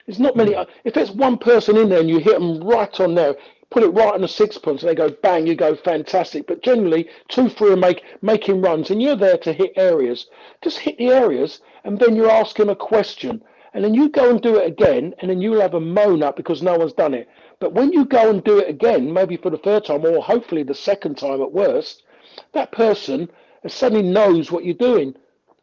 There's 0.06 0.20
not 0.20 0.36
many. 0.36 0.52
Mm. 0.52 0.68
If 0.84 0.94
there's 0.94 1.12
one 1.12 1.38
person 1.38 1.78
in 1.78 1.89
there 1.89 2.00
and 2.00 2.10
you 2.10 2.20
hit 2.20 2.34
them 2.34 2.62
right 2.63 3.00
on 3.00 3.16
there, 3.16 3.36
put 3.70 3.84
it 3.84 3.89
right 3.89 4.13
on 4.13 4.22
the 4.22 4.28
sixpence, 4.28 4.84
and 4.84 4.89
they 4.89 4.96
go 4.96 5.10
bang, 5.10 5.48
you 5.48 5.56
go 5.56 5.76
fantastic. 5.76 6.46
But 6.46 6.62
generally, 6.62 7.10
two, 7.30 7.50
three 7.50 7.72
are 7.72 7.78
make 7.78 8.04
making 8.22 8.62
runs, 8.62 8.92
and 8.92 9.02
you're 9.02 9.16
there 9.16 9.38
to 9.39 9.54
hit 9.54 9.74
areas. 9.76 10.28
Just 10.62 10.80
hit 10.80 10.98
the 10.98 11.10
areas, 11.10 11.62
and 11.84 11.98
then 11.98 12.16
you 12.16 12.30
ask 12.30 12.52
asking 12.52 12.70
a 12.70 12.76
question, 12.76 13.44
and 13.74 13.84
then 13.84 13.94
you 13.94 14.10
go 14.10 14.30
and 14.30 14.42
do 14.42 14.58
it 14.58 14.68
again, 14.68 15.16
and 15.20 15.32
then 15.32 15.42
you'll 15.42 15.62
have 15.62 15.74
a 15.74 15.80
moan 15.80 16.22
up 16.22 16.36
because 16.36 16.62
no 16.62 16.78
one's 16.78 16.94
done 16.94 17.13
it. 17.13 17.28
But 17.60 17.74
when 17.74 17.92
you 17.92 18.06
go 18.06 18.30
and 18.30 18.44
do 18.44 18.60
it 18.60 18.70
again, 18.70 19.12
maybe 19.12 19.38
for 19.38 19.50
the 19.50 19.58
third 19.58 19.86
time, 19.86 20.06
or 20.06 20.22
hopefully 20.22 20.63
the 20.63 20.76
second 20.76 21.18
time 21.18 21.42
at 21.42 21.52
worst, 21.52 22.04
that 22.52 22.72
person 22.72 23.30
suddenly 23.68 24.04
knows 24.04 24.52
what 24.52 24.66
you're 24.66 24.76
doing. 24.76 25.16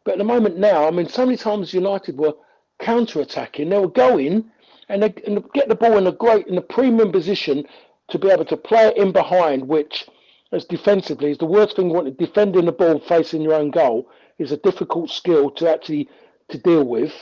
But 0.03 0.13
at 0.13 0.17
the 0.17 0.23
moment 0.23 0.57
now, 0.57 0.87
I 0.87 0.91
mean, 0.91 1.07
so 1.07 1.25
many 1.25 1.37
times 1.37 1.73
United 1.73 2.17
were 2.17 2.33
counter-attacking. 2.81 3.69
They 3.69 3.79
were 3.79 3.87
going 3.87 4.45
and 4.89 5.03
they 5.03 5.13
and 5.25 5.43
get 5.53 5.69
the 5.69 5.75
ball 5.75 5.97
in 5.97 6.07
a 6.07 6.11
great 6.11 6.47
in 6.47 6.57
a 6.57 6.61
premium 6.61 7.11
position 7.11 7.65
to 8.09 8.19
be 8.19 8.29
able 8.29 8.45
to 8.45 8.57
play 8.57 8.87
it 8.87 8.97
in 8.97 9.11
behind, 9.11 9.67
which 9.67 10.07
as 10.51 10.65
defensively 10.65 11.31
is 11.31 11.37
the 11.37 11.45
worst 11.45 11.75
thing 11.77 11.87
you 11.87 11.93
want 11.93 12.07
to 12.07 12.25
defending 12.25 12.65
the 12.65 12.71
ball 12.71 12.99
facing 12.99 13.41
your 13.41 13.53
own 13.53 13.71
goal. 13.71 14.09
is 14.37 14.51
a 14.51 14.57
difficult 14.57 15.09
skill 15.09 15.49
to 15.51 15.69
actually 15.69 16.09
to 16.49 16.57
deal 16.57 16.83
with. 16.83 17.13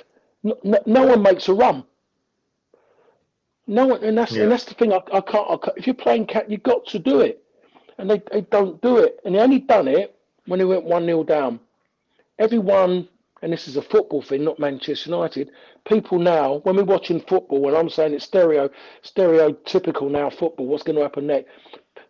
No, 0.41 0.55
no, 0.63 0.79
no 0.85 1.05
one 1.05 1.21
makes 1.21 1.47
a 1.49 1.53
run. 1.53 1.83
No 3.67 3.85
one, 3.85 4.03
and 4.03 4.17
that's 4.17 4.31
Yeah. 4.31 4.43
and 4.43 4.51
that's 4.51 4.65
the 4.65 4.73
thing. 4.73 4.91
I, 4.93 5.01
I, 5.13 5.21
can't, 5.21 5.47
I 5.51 5.57
can't. 5.57 5.77
If 5.77 5.85
you're 5.85 5.93
playing 5.93 6.25
cat, 6.25 6.49
you've 6.49 6.63
got 6.63 6.85
to 6.87 6.97
do 6.97 7.19
it, 7.19 7.43
and 7.99 8.09
they, 8.09 8.21
they 8.31 8.41
don't 8.41 8.81
do 8.81 8.97
it. 8.97 9.19
And 9.25 9.35
they 9.35 9.39
only 9.39 9.59
done 9.59 9.87
it 9.87 10.15
when 10.47 10.57
they 10.59 10.65
went 10.65 10.85
one 10.85 11.05
0 11.05 11.23
down. 11.23 11.59
Everyone, 12.39 13.07
and 13.41 13.51
this 13.51 13.67
is 13.67 13.77
a 13.77 13.81
football 13.81 14.21
thing, 14.21 14.43
not 14.43 14.59
Manchester 14.59 15.09
United. 15.09 15.51
People 15.85 16.19
now, 16.19 16.59
when 16.63 16.75
we're 16.75 16.83
watching 16.83 17.21
football, 17.21 17.67
and 17.67 17.77
I'm 17.77 17.89
saying 17.89 18.13
it's 18.13 18.25
stereo, 18.25 18.69
stereotypical 19.03 20.09
now 20.11 20.29
football. 20.29 20.67
What's 20.67 20.83
going 20.83 20.97
to 20.97 21.01
happen 21.01 21.27
next? 21.27 21.49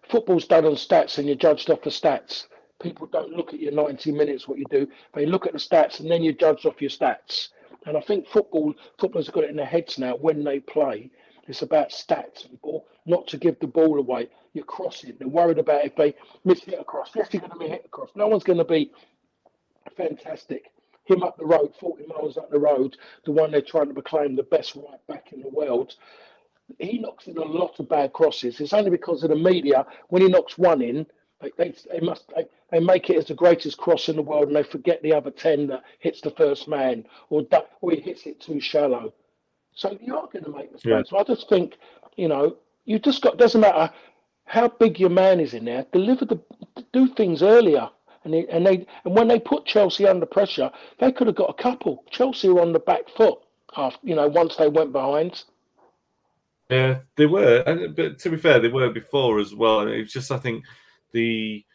Football's 0.09 0.47
done 0.47 0.65
on 0.65 0.73
stats, 0.73 1.17
and 1.17 1.27
you're 1.27 1.35
judged 1.35 1.69
off 1.69 1.81
the 1.83 1.89
stats. 1.89 2.47
People 2.81 3.07
don't 3.07 3.31
look 3.31 3.53
at 3.53 3.59
your 3.59 3.73
90 3.73 4.11
minutes, 4.11 4.47
what 4.47 4.57
you 4.57 4.65
do. 4.71 4.87
They 5.13 5.25
look 5.25 5.45
at 5.45 5.53
the 5.53 5.59
stats, 5.59 5.99
and 5.99 6.09
then 6.09 6.23
you're 6.23 6.33
judged 6.33 6.65
off 6.65 6.81
your 6.81 6.89
stats. 6.89 7.49
And 7.85 7.95
I 7.95 8.01
think 8.01 8.27
football, 8.27 8.73
footballers 8.97 9.27
have 9.27 9.35
got 9.35 9.43
it 9.43 9.49
in 9.49 9.55
their 9.55 9.65
heads 9.65 9.99
now 9.99 10.15
when 10.15 10.43
they 10.43 10.59
play. 10.59 11.11
It's 11.47 11.61
about 11.63 11.89
stats 11.89 12.47
and 12.47 12.61
ball, 12.61 12.87
not 13.05 13.27
to 13.27 13.37
give 13.37 13.59
the 13.59 13.67
ball 13.67 13.97
away. 13.97 14.29
You're 14.53 14.65
crossing. 14.65 15.15
They're 15.17 15.27
worried 15.27 15.57
about 15.57 15.83
if 15.83 15.95
they 15.95 16.13
miss 16.45 16.63
hit 16.63 16.79
across. 16.79 17.11
Yes, 17.15 17.29
you're 17.31 17.41
going 17.41 17.53
to 17.53 17.57
be 17.57 17.67
hit 17.67 17.85
across. 17.85 18.09
No 18.15 18.27
one's 18.27 18.43
going 18.43 18.59
to 18.59 18.65
be 18.65 18.91
fantastic. 19.97 20.71
Him 21.09 21.23
up 21.23 21.37
the 21.37 21.45
road, 21.45 21.73
40 21.79 22.05
miles 22.07 22.37
up 22.37 22.51
the 22.51 22.59
road, 22.59 22.97
the 23.25 23.31
one 23.31 23.51
they're 23.51 23.61
trying 23.61 23.87
to 23.89 23.93
proclaim 23.93 24.35
the 24.35 24.43
best 24.43 24.75
right 24.75 25.05
back 25.07 25.33
in 25.33 25.41
the 25.41 25.49
world. 25.49 25.95
He 26.79 26.99
knocks 26.99 27.27
in 27.27 27.37
a 27.37 27.43
lot 27.43 27.79
of 27.79 27.89
bad 27.89 28.13
crosses. 28.13 28.59
It's 28.61 28.73
only 28.73 28.91
because 28.91 29.23
of 29.23 29.29
the 29.29 29.35
media. 29.37 29.85
When 30.09 30.21
he 30.21 30.27
knocks 30.29 30.57
one 30.57 30.81
in, 30.81 31.07
they, 31.41 31.51
they, 31.57 31.75
they 31.91 31.99
must 32.01 32.25
they, 32.35 32.45
they 32.71 32.79
make 32.79 33.09
it 33.09 33.17
as 33.17 33.25
the 33.27 33.33
greatest 33.35 33.77
cross 33.77 34.09
in 34.09 34.17
the 34.17 34.21
world, 34.21 34.47
and 34.47 34.55
they 34.55 34.63
forget 34.63 35.01
the 35.03 35.13
other 35.13 35.31
ten 35.31 35.67
that 35.67 35.83
hits 35.99 36.21
the 36.21 36.31
first 36.31 36.67
man, 36.67 37.05
or 37.29 37.43
or 37.81 37.91
he 37.91 38.01
hits 38.01 38.25
it 38.27 38.41
too 38.41 38.59
shallow. 38.59 39.13
So 39.75 39.97
you 40.01 40.17
are 40.17 40.27
going 40.31 40.45
to 40.45 40.51
make 40.51 40.71
mistakes. 40.71 40.85
Yeah. 40.85 41.03
So 41.05 41.17
I 41.19 41.23
just 41.23 41.49
think, 41.49 41.77
you 42.17 42.27
know, 42.27 42.57
you 42.85 42.99
just 42.99 43.21
got 43.21 43.37
doesn't 43.37 43.61
matter 43.61 43.91
how 44.45 44.67
big 44.69 44.99
your 44.99 45.09
man 45.09 45.39
is 45.39 45.53
in 45.53 45.65
there. 45.65 45.85
Deliver 45.93 46.25
the 46.25 46.39
do 46.93 47.07
things 47.15 47.43
earlier. 47.43 47.89
And 48.23 48.33
and 48.33 48.65
they 48.65 48.85
and 49.05 49.15
when 49.15 49.27
they 49.27 49.39
put 49.39 49.65
Chelsea 49.65 50.07
under 50.07 50.25
pressure, 50.25 50.71
they 50.99 51.11
could 51.11 51.27
have 51.27 51.35
got 51.35 51.49
a 51.49 51.61
couple. 51.61 52.03
Chelsea 52.09 52.49
were 52.49 52.61
on 52.61 52.73
the 52.73 52.79
back 52.79 53.09
foot 53.15 53.39
after 53.75 53.99
you 54.03 54.15
know 54.15 54.27
once 54.27 54.55
they 54.55 54.67
went 54.67 54.91
behind. 54.91 55.43
Yeah, 56.69 56.99
they 57.15 57.25
were, 57.25 57.63
and 57.65 57.95
but 57.95 58.19
to 58.19 58.29
be 58.29 58.37
fair, 58.37 58.59
they 58.59 58.67
were 58.67 58.91
before 58.91 59.39
as 59.39 59.55
well. 59.55 59.81
And 59.81 59.89
it's 59.89 60.13
just 60.13 60.31
I 60.31 60.37
think 60.37 60.65
the 61.13 61.65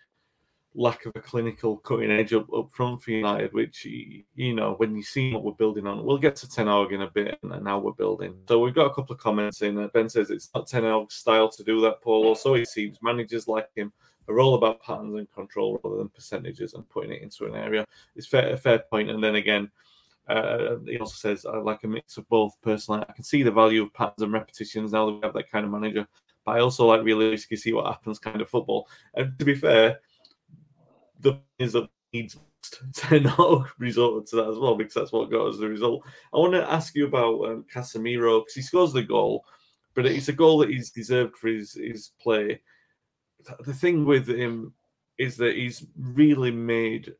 lack 0.76 1.06
of 1.06 1.12
a 1.14 1.20
clinical 1.20 1.76
cutting 1.78 2.10
edge 2.10 2.32
up, 2.32 2.52
up 2.52 2.68
front 2.72 3.00
for 3.02 3.12
United, 3.12 3.52
which 3.52 3.84
you 3.84 4.54
know 4.54 4.74
when 4.74 4.94
you 4.94 5.02
see 5.02 5.32
what 5.32 5.44
we're 5.44 5.52
building 5.52 5.86
on, 5.86 6.04
we'll 6.04 6.18
get 6.18 6.36
to 6.36 6.48
Ten 6.48 6.66
Hag 6.66 6.92
in 6.92 7.02
a 7.02 7.10
bit, 7.10 7.38
and 7.42 7.64
now 7.64 7.78
we're 7.78 7.92
building. 7.92 8.36
So 8.48 8.60
we've 8.60 8.74
got 8.74 8.86
a 8.86 8.94
couple 8.94 9.14
of 9.14 9.20
comments 9.20 9.62
in. 9.62 9.78
Uh, 9.78 9.88
Ben 9.94 10.08
says 10.08 10.30
it's 10.30 10.50
not 10.54 10.66
Ten 10.66 10.84
Hag's 10.84 11.14
style 11.14 11.48
to 11.48 11.64
do 11.64 11.80
that, 11.82 12.02
Paul. 12.02 12.26
Also, 12.26 12.54
it 12.54 12.68
seems 12.68 12.98
managers 13.02 13.48
like 13.48 13.68
him 13.74 13.92
are 14.28 14.40
all 14.40 14.54
about 14.54 14.82
patterns 14.82 15.14
and 15.14 15.30
control 15.32 15.80
rather 15.82 15.98
than 15.98 16.08
percentages 16.08 16.74
and 16.74 16.88
putting 16.88 17.12
it 17.12 17.22
into 17.22 17.46
an 17.46 17.54
area. 17.54 17.84
It's 18.16 18.26
fair, 18.26 18.52
a 18.52 18.56
fair 18.56 18.78
point. 18.78 19.10
And 19.10 19.22
then 19.22 19.36
again. 19.36 19.70
Uh, 20.26 20.76
he 20.86 20.98
also 20.98 21.14
says, 21.14 21.44
I 21.44 21.58
like 21.58 21.84
a 21.84 21.86
mix 21.86 22.16
of 22.16 22.26
both 22.30 22.56
personally. 22.62 23.04
I 23.06 23.12
can 23.12 23.24
see 23.24 23.42
the 23.42 23.50
value 23.50 23.82
of 23.82 23.92
patterns 23.92 24.22
and 24.22 24.32
repetitions 24.32 24.92
now 24.92 25.04
that 25.04 25.12
we 25.12 25.20
have 25.22 25.34
that 25.34 25.50
kind 25.50 25.66
of 25.66 25.70
manager. 25.70 26.06
But 26.46 26.56
I 26.56 26.60
also 26.60 26.86
like 26.86 27.02
realistically 27.02 27.58
see 27.58 27.74
what 27.74 27.84
happens 27.84 28.18
kind 28.18 28.40
of 28.40 28.48
football. 28.48 28.88
And 29.12 29.38
to 29.38 29.44
be 29.44 29.54
fair, 29.54 30.00
the 31.20 31.38
is 31.58 31.74
that 31.74 31.88
needs 32.12 32.38
to 32.92 33.20
not 33.20 33.66
resort 33.78 34.26
to 34.26 34.36
that 34.36 34.48
as 34.48 34.58
well 34.58 34.76
because 34.76 34.94
that's 34.94 35.12
what 35.12 35.30
got 35.30 35.48
us 35.48 35.58
the 35.58 35.68
result. 35.68 36.02
I 36.32 36.38
want 36.38 36.54
to 36.54 36.70
ask 36.70 36.94
you 36.94 37.06
about 37.06 37.44
um, 37.44 37.64
Casemiro 37.72 38.40
because 38.40 38.54
he 38.54 38.62
scores 38.62 38.92
the 38.92 39.02
goal, 39.02 39.44
but 39.94 40.06
it's 40.06 40.28
a 40.28 40.32
goal 40.32 40.58
that 40.58 40.70
he's 40.70 40.90
deserved 40.90 41.36
for 41.36 41.48
his, 41.48 41.74
his 41.74 42.12
play. 42.20 42.60
The 43.60 43.74
thing 43.74 44.04
with 44.04 44.28
him 44.28 44.72
is 45.18 45.36
that 45.36 45.56
he's 45.56 45.86
really 45.98 46.50
made 46.50 47.14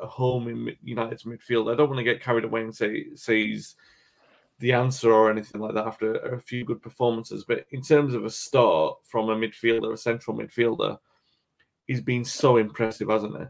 a- 0.00 0.06
home 0.06 0.48
in 0.48 0.76
United's 0.82 1.24
midfield. 1.24 1.72
I 1.72 1.76
don't 1.76 1.88
want 1.88 1.98
to 1.98 2.04
get 2.04 2.22
carried 2.22 2.44
away 2.44 2.62
and 2.62 2.74
say 2.74 3.14
say 3.14 3.46
he's 3.46 3.76
the 4.58 4.72
answer 4.72 5.12
or 5.12 5.30
anything 5.30 5.60
like 5.60 5.74
that 5.74 5.86
after 5.86 6.14
a 6.14 6.40
few 6.40 6.64
good 6.64 6.80
performances, 6.80 7.44
but 7.46 7.66
in 7.70 7.82
terms 7.82 8.14
of 8.14 8.24
a 8.24 8.30
start 8.30 8.96
from 9.04 9.28
a 9.28 9.36
midfielder, 9.36 9.92
a 9.92 9.96
central 9.96 10.36
midfielder, 10.36 10.98
he's 11.86 12.00
been 12.00 12.24
so 12.24 12.58
impressive, 12.58 13.08
hasn't 13.08 13.36
he? 13.36 13.44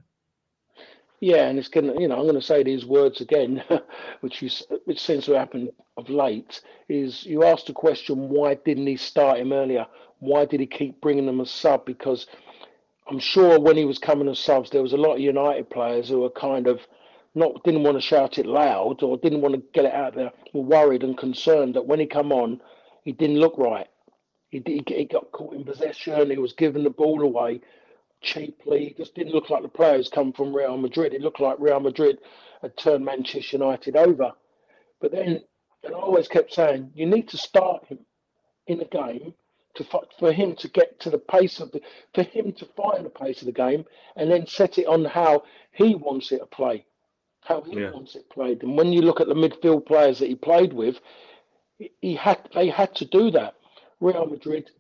Yeah, 1.23 1.49
and 1.49 1.59
it's 1.59 1.69
gonna, 1.69 2.01
you 2.01 2.09
know, 2.09 2.17
I'm 2.17 2.25
going 2.25 2.37
to 2.37 2.43
say 2.43 2.65
these 2.65 2.87
words 2.87 3.23
again, 3.23 3.65
which 4.23 4.43
is 4.45 4.65
which 4.87 5.01
seems 5.01 5.27
to 5.27 5.35
happen 5.39 5.71
of 5.99 6.11
late. 6.11 6.63
Is 6.91 7.27
you 7.27 7.45
asked 7.45 7.69
the 7.69 7.75
question, 7.75 8.31
why 8.31 8.57
didn't 8.57 8.89
he 8.89 8.97
start 8.99 9.41
him 9.41 9.53
earlier? 9.53 9.87
Why 10.21 10.47
did 10.47 10.61
he 10.61 10.67
keep 10.69 11.03
bringing 11.03 11.27
them 11.27 11.43
as 11.43 11.51
sub? 11.51 11.87
Because 11.87 12.29
I'm 13.09 13.21
sure 13.21 13.61
when 13.61 13.77
he 13.79 13.87
was 13.87 13.99
coming 13.99 14.29
as 14.29 14.41
subs, 14.41 14.71
there 14.71 14.83
was 14.83 14.95
a 14.95 14.99
lot 14.99 15.15
of 15.17 15.21
United 15.21 15.71
players 15.71 16.09
who 16.09 16.21
were 16.23 16.31
kind 16.31 16.69
of 16.69 16.81
not 17.35 17.65
didn't 17.65 17.85
want 17.85 17.97
to 17.99 18.03
shout 18.03 18.39
it 18.39 18.47
loud 18.47 19.03
or 19.03 19.19
didn't 19.19 19.43
want 19.43 19.55
to 19.57 19.63
get 19.75 19.87
it 19.87 19.95
out 19.95 20.17
there, 20.17 20.33
were 20.55 20.63
worried 20.63 21.05
and 21.05 21.19
concerned 21.19 21.75
that 21.77 21.87
when 21.87 22.01
he 22.01 22.07
come 22.07 22.33
on, 22.33 22.61
he 23.05 23.13
didn't 23.13 23.39
look 23.41 23.59
right. 23.59 23.89
He, 24.51 24.61
did- 24.61 24.89
he 24.89 25.07
got 25.07 25.33
caught 25.33 25.55
in 25.55 25.65
possession. 25.65 26.31
He 26.31 26.39
was 26.39 26.55
giving 26.55 26.85
the 26.85 26.91
ball 26.91 27.23
away 27.23 27.61
cheaply. 28.23 28.89
It 28.89 28.97
just 28.99 29.15
didn't 29.15 29.33
look 29.35 29.51
like 29.51 29.63
the 29.63 29.69
players 29.69 30.09
come 30.09 30.33
from 30.33 30.55
Real 30.55 30.77
Madrid. 30.77 31.15
It 31.15 31.21
looked 31.21 31.41
like 31.41 31.57
Real 31.59 31.81
Madrid 31.81 32.19
had 32.61 32.77
turned 32.77 33.05
Manchester 33.05 33.57
United 33.57 33.97
over. 33.97 34.33
But 35.01 35.13
then, 35.13 35.43
and 35.85 35.95
I 35.95 35.99
always 35.99 36.29
kept 36.29 36.53
saying, 36.53 36.93
you 36.95 37.07
need 37.07 37.29
to 37.29 37.37
start 37.37 37.87
him 37.87 37.99
in 38.67 38.81
a 38.81 38.85
game 38.85 39.35
to 39.75 39.85
for 40.19 40.33
him 40.33 40.55
to 40.57 40.69
get 40.69 41.01
to 41.01 41.11
the 41.11 41.19
pace 41.19 41.59
of 41.59 41.73
the, 41.73 41.81
for 42.15 42.23
him 42.23 42.53
to 42.53 42.67
find 42.77 43.05
the 43.05 43.11
pace 43.11 43.41
of 43.41 43.47
the 43.47 43.53
game, 43.53 43.85
and 44.17 44.31
then 44.31 44.47
set 44.47 44.79
it 44.79 44.87
on 44.87 45.05
how 45.05 45.43
he 45.73 45.95
wants 45.95 46.31
it 46.31 46.39
to 46.39 46.47
play, 46.47 46.85
how 47.41 47.63
he 47.63 47.81
Yeah. 47.81 47.91
wants 47.91 48.15
it 48.15 48.29
played. 48.29 48.63
And 48.63 48.77
when 48.77 48.93
you 48.93 49.03
look 49.03 49.21
at 49.21 49.29
the 49.29 49.35
midfield 49.35 49.87
players 49.87 50.19
that 50.19 50.29
he 50.29 50.35
played 50.35 50.73
with, 50.73 51.01
he 52.01 52.15
had 52.15 52.49
they 52.55 52.69
had 52.69 52.95
to 52.97 53.05
do 53.07 53.31
that. 53.31 53.55
Real 54.01 54.27
Madrid 54.27 54.71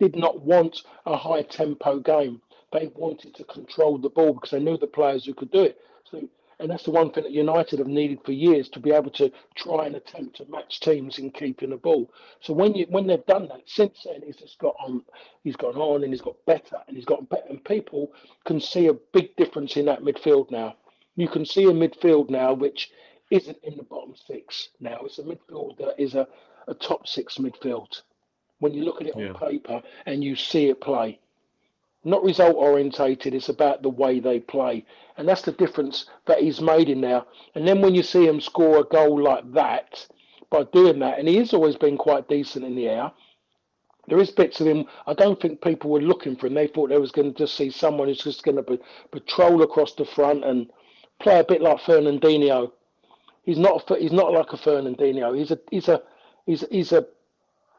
did 0.00 0.16
not 0.16 0.40
want 0.40 0.82
a 1.04 1.16
high 1.16 1.42
tempo 1.42 2.00
game. 2.00 2.40
They 2.72 2.90
wanted 2.94 3.34
to 3.36 3.44
control 3.44 3.98
the 3.98 4.10
ball 4.10 4.34
because 4.34 4.50
they 4.50 4.60
knew 4.60 4.76
the 4.76 4.86
players 4.86 5.24
who 5.24 5.34
could 5.34 5.50
do 5.50 5.62
it. 5.62 5.78
So, 6.04 6.28
and 6.60 6.70
that's 6.70 6.84
the 6.84 6.90
one 6.90 7.10
thing 7.12 7.22
that 7.24 7.32
United 7.32 7.78
have 7.78 7.88
needed 7.88 8.18
for 8.24 8.32
years 8.32 8.68
to 8.70 8.80
be 8.80 8.90
able 8.90 9.10
to 9.12 9.30
try 9.54 9.86
and 9.86 9.96
attempt 9.96 10.36
to 10.36 10.46
match 10.50 10.80
teams 10.80 11.18
in 11.18 11.30
keeping 11.30 11.70
the 11.70 11.76
ball. 11.76 12.10
So 12.40 12.52
when 12.52 12.74
you 12.74 12.86
when 12.90 13.06
they've 13.06 13.24
done 13.26 13.48
that, 13.48 13.62
since 13.66 14.02
then 14.04 14.22
he's 14.26 14.36
just 14.36 14.58
got 14.58 14.74
on, 14.80 15.02
he's 15.44 15.56
gone 15.56 15.76
on 15.76 16.02
and 16.02 16.12
he's 16.12 16.20
got 16.20 16.36
better 16.46 16.78
and 16.86 16.96
he's 16.96 17.06
got 17.06 17.28
better, 17.28 17.46
and 17.48 17.64
people 17.64 18.12
can 18.44 18.60
see 18.60 18.88
a 18.88 18.94
big 18.94 19.34
difference 19.36 19.76
in 19.76 19.86
that 19.86 20.02
midfield 20.02 20.50
now. 20.50 20.76
You 21.16 21.28
can 21.28 21.46
see 21.46 21.64
a 21.64 21.72
midfield 21.72 22.28
now 22.28 22.52
which 22.54 22.90
isn't 23.30 23.58
in 23.62 23.76
the 23.76 23.82
bottom 23.84 24.14
six 24.26 24.70
now. 24.80 24.98
It's 25.04 25.18
a 25.18 25.22
midfield 25.22 25.78
that 25.78 26.00
is 26.00 26.14
a, 26.14 26.26
a 26.66 26.74
top 26.74 27.06
six 27.06 27.38
midfield. 27.38 28.02
When 28.58 28.74
you 28.74 28.84
look 28.84 29.00
at 29.00 29.06
it 29.06 29.14
on 29.14 29.22
Yeah. 29.22 29.32
paper 29.32 29.82
and 30.06 30.24
you 30.24 30.34
see 30.36 30.68
it 30.68 30.80
play 30.80 31.20
not 32.08 32.24
result 32.24 32.56
orientated. 32.56 33.34
It's 33.34 33.48
about 33.48 33.82
the 33.82 33.88
way 33.88 34.20
they 34.20 34.40
play, 34.40 34.84
and 35.16 35.28
that's 35.28 35.42
the 35.42 35.52
difference 35.52 36.06
that 36.26 36.40
he's 36.40 36.60
made 36.60 36.88
in 36.88 37.00
there. 37.00 37.24
And 37.54 37.66
then 37.66 37.80
when 37.80 37.94
you 37.94 38.02
see 38.02 38.26
him 38.26 38.40
score 38.40 38.78
a 38.78 38.84
goal 38.84 39.22
like 39.22 39.52
that 39.52 40.06
by 40.50 40.64
doing 40.64 40.98
that, 41.00 41.18
and 41.18 41.28
he 41.28 41.36
has 41.36 41.52
always 41.52 41.76
been 41.76 41.96
quite 41.96 42.28
decent 42.28 42.64
in 42.64 42.74
the 42.74 42.88
air. 42.88 43.12
There 44.08 44.18
is 44.18 44.30
bits 44.30 44.58
of 44.60 44.66
him. 44.66 44.86
I 45.06 45.12
don't 45.12 45.38
think 45.38 45.60
people 45.60 45.90
were 45.90 46.00
looking 46.00 46.34
for 46.34 46.46
him. 46.46 46.54
They 46.54 46.66
thought 46.66 46.88
they 46.88 46.98
was 46.98 47.12
going 47.12 47.32
to 47.32 47.38
just 47.38 47.56
see 47.56 47.70
someone 47.70 48.08
who's 48.08 48.24
just 48.24 48.42
going 48.42 48.56
to 48.56 48.62
be, 48.62 48.78
patrol 49.10 49.62
across 49.62 49.92
the 49.94 50.06
front 50.06 50.44
and 50.44 50.70
play 51.20 51.38
a 51.38 51.44
bit 51.44 51.60
like 51.60 51.78
Fernandinho. 51.80 52.72
He's 53.44 53.58
not. 53.58 53.86
He's 53.98 54.12
not 54.12 54.32
like 54.32 54.52
a 54.52 54.56
Fernandinho. 54.56 55.36
He's 55.36 55.50
a. 55.50 55.58
He's 55.70 55.88
a. 55.88 56.02
He's 56.46 56.64
he's 56.70 56.92
a 56.92 57.06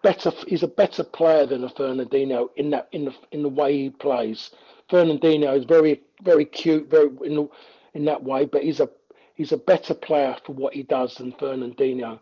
better 0.02 0.32
he's 0.48 0.64
a 0.64 0.68
better 0.68 1.04
player 1.04 1.46
than 1.46 1.64
a 1.64 1.70
Fernandinho 1.70 2.50
in 2.56 2.70
that 2.72 2.88
in 2.92 3.06
the 3.06 3.14
in 3.32 3.44
the 3.44 3.50
way 3.50 3.78
he 3.78 3.90
plays. 3.90 4.52
Fernandinho 4.90 5.58
is 5.58 5.66
very 5.66 6.02
very 6.24 6.46
cute, 6.46 6.90
very 6.90 7.10
in 7.24 7.36
the, 7.36 7.50
in 7.94 8.06
that 8.06 8.24
way, 8.24 8.46
but 8.46 8.64
he's 8.64 8.80
a 8.80 8.90
he's 9.36 9.52
a 9.52 9.58
better 9.58 9.94
player 9.94 10.36
for 10.46 10.54
what 10.54 10.74
he 10.74 10.84
does 10.84 11.16
than 11.16 11.32
Fernandinho 11.34 12.20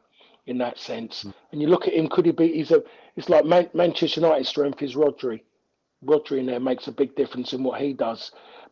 in 0.47 0.57
that 0.57 0.77
sense. 0.79 1.23
Hmm. 1.23 1.29
And 1.51 1.61
you 1.61 1.67
look 1.67 1.87
at 1.87 1.93
him, 1.93 2.07
could 2.07 2.25
he 2.25 2.31
be? 2.31 2.53
He's 2.53 2.71
a 2.71 2.83
it's 3.15 3.29
like 3.29 3.45
Man, 3.45 3.69
Manchester 3.73 4.21
United's 4.21 4.49
strength 4.49 4.81
is 4.81 4.95
Rodri. 4.95 5.41
Rodri 6.05 6.39
in 6.39 6.45
there 6.45 6.59
makes 6.59 6.87
a 6.87 6.91
big 6.91 7.15
difference 7.15 7.53
in 7.53 7.63
what 7.63 7.81
he 7.81 7.93
does. 7.93 8.31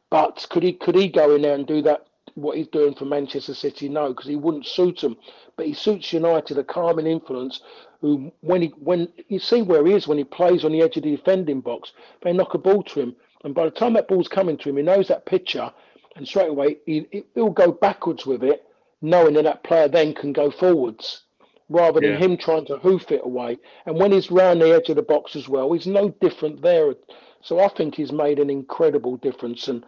But 0.10 0.46
could 0.50 0.64
he 0.64 0.74
could 0.74 0.96
he 0.96 1.08
go 1.08 1.36
in 1.36 1.42
there 1.42 1.56
and 1.56 1.68
do 1.68 1.82
that? 1.84 2.08
What 2.36 2.58
he's 2.58 2.68
doing 2.68 2.94
for 2.96 3.06
Manchester 3.06 3.54
City, 3.54 3.90
no, 3.90 4.10
because 4.10 4.28
he 4.28 4.36
wouldn't 4.36 4.66
suit 4.66 5.00
them. 5.02 5.18
But 5.56 5.66
he 5.68 5.74
suits 5.74 6.14
United, 6.14 6.58
a 6.58 6.64
calming 6.64 7.08
influence. 7.08 7.62
Who, 8.02 8.32
when 8.42 8.62
he 8.62 8.68
when 8.78 9.08
you 9.30 9.40
see 9.40 9.62
where 9.62 9.86
he 9.86 9.94
is 9.94 10.08
when 10.08 10.18
he 10.18 10.24
plays 10.26 10.64
on 10.64 10.72
the 10.74 10.82
edge 10.82 10.98
of 10.98 11.04
the 11.04 11.16
defending 11.16 11.62
box, 11.62 11.94
they 12.22 12.34
knock 12.34 12.54
a 12.54 12.58
ball 12.58 12.84
to 12.84 13.00
him, 13.00 13.16
and 13.44 13.56
by 13.56 13.66
the 13.66 13.72
time 13.72 13.94
that 13.94 14.08
ball's 14.08 14.28
coming 14.28 14.58
to 14.58 14.70
him, 14.70 14.78
he 14.78 14.84
knows 14.84 15.08
that 15.08 15.26
picture 15.26 15.72
and 16.16 16.28
straight 16.28 16.50
away 16.50 16.78
he, 16.86 17.26
he'll 17.34 17.50
go 17.50 17.72
backwards 17.72 18.26
with 18.26 18.44
it, 18.44 18.64
knowing 19.02 19.34
that 19.36 19.44
that 19.44 19.64
player 19.64 19.88
then 19.88 20.14
can 20.14 20.34
go 20.34 20.52
forwards 20.52 21.24
rather 21.70 22.00
than 22.00 22.12
Yeah. 22.12 22.18
him 22.18 22.38
trying 22.38 22.66
to 22.68 22.78
hoof 22.78 23.12
it 23.12 23.22
away. 23.24 23.58
And 23.86 24.00
when 24.00 24.12
he's 24.12 24.30
round 24.32 24.62
the 24.62 24.70
edge 24.74 24.90
of 24.90 24.98
the 24.98 25.02
box 25.02 25.36
as 25.36 25.50
well, 25.50 25.72
he's 25.74 25.88
no 25.88 26.10
different 26.22 26.62
there. 26.62 26.94
So 27.42 27.60
I 27.60 27.68
think 27.70 27.96
he's 27.96 28.12
made 28.12 28.40
an 28.40 28.50
incredible 28.50 29.18
difference. 29.18 29.68
And 29.68 29.84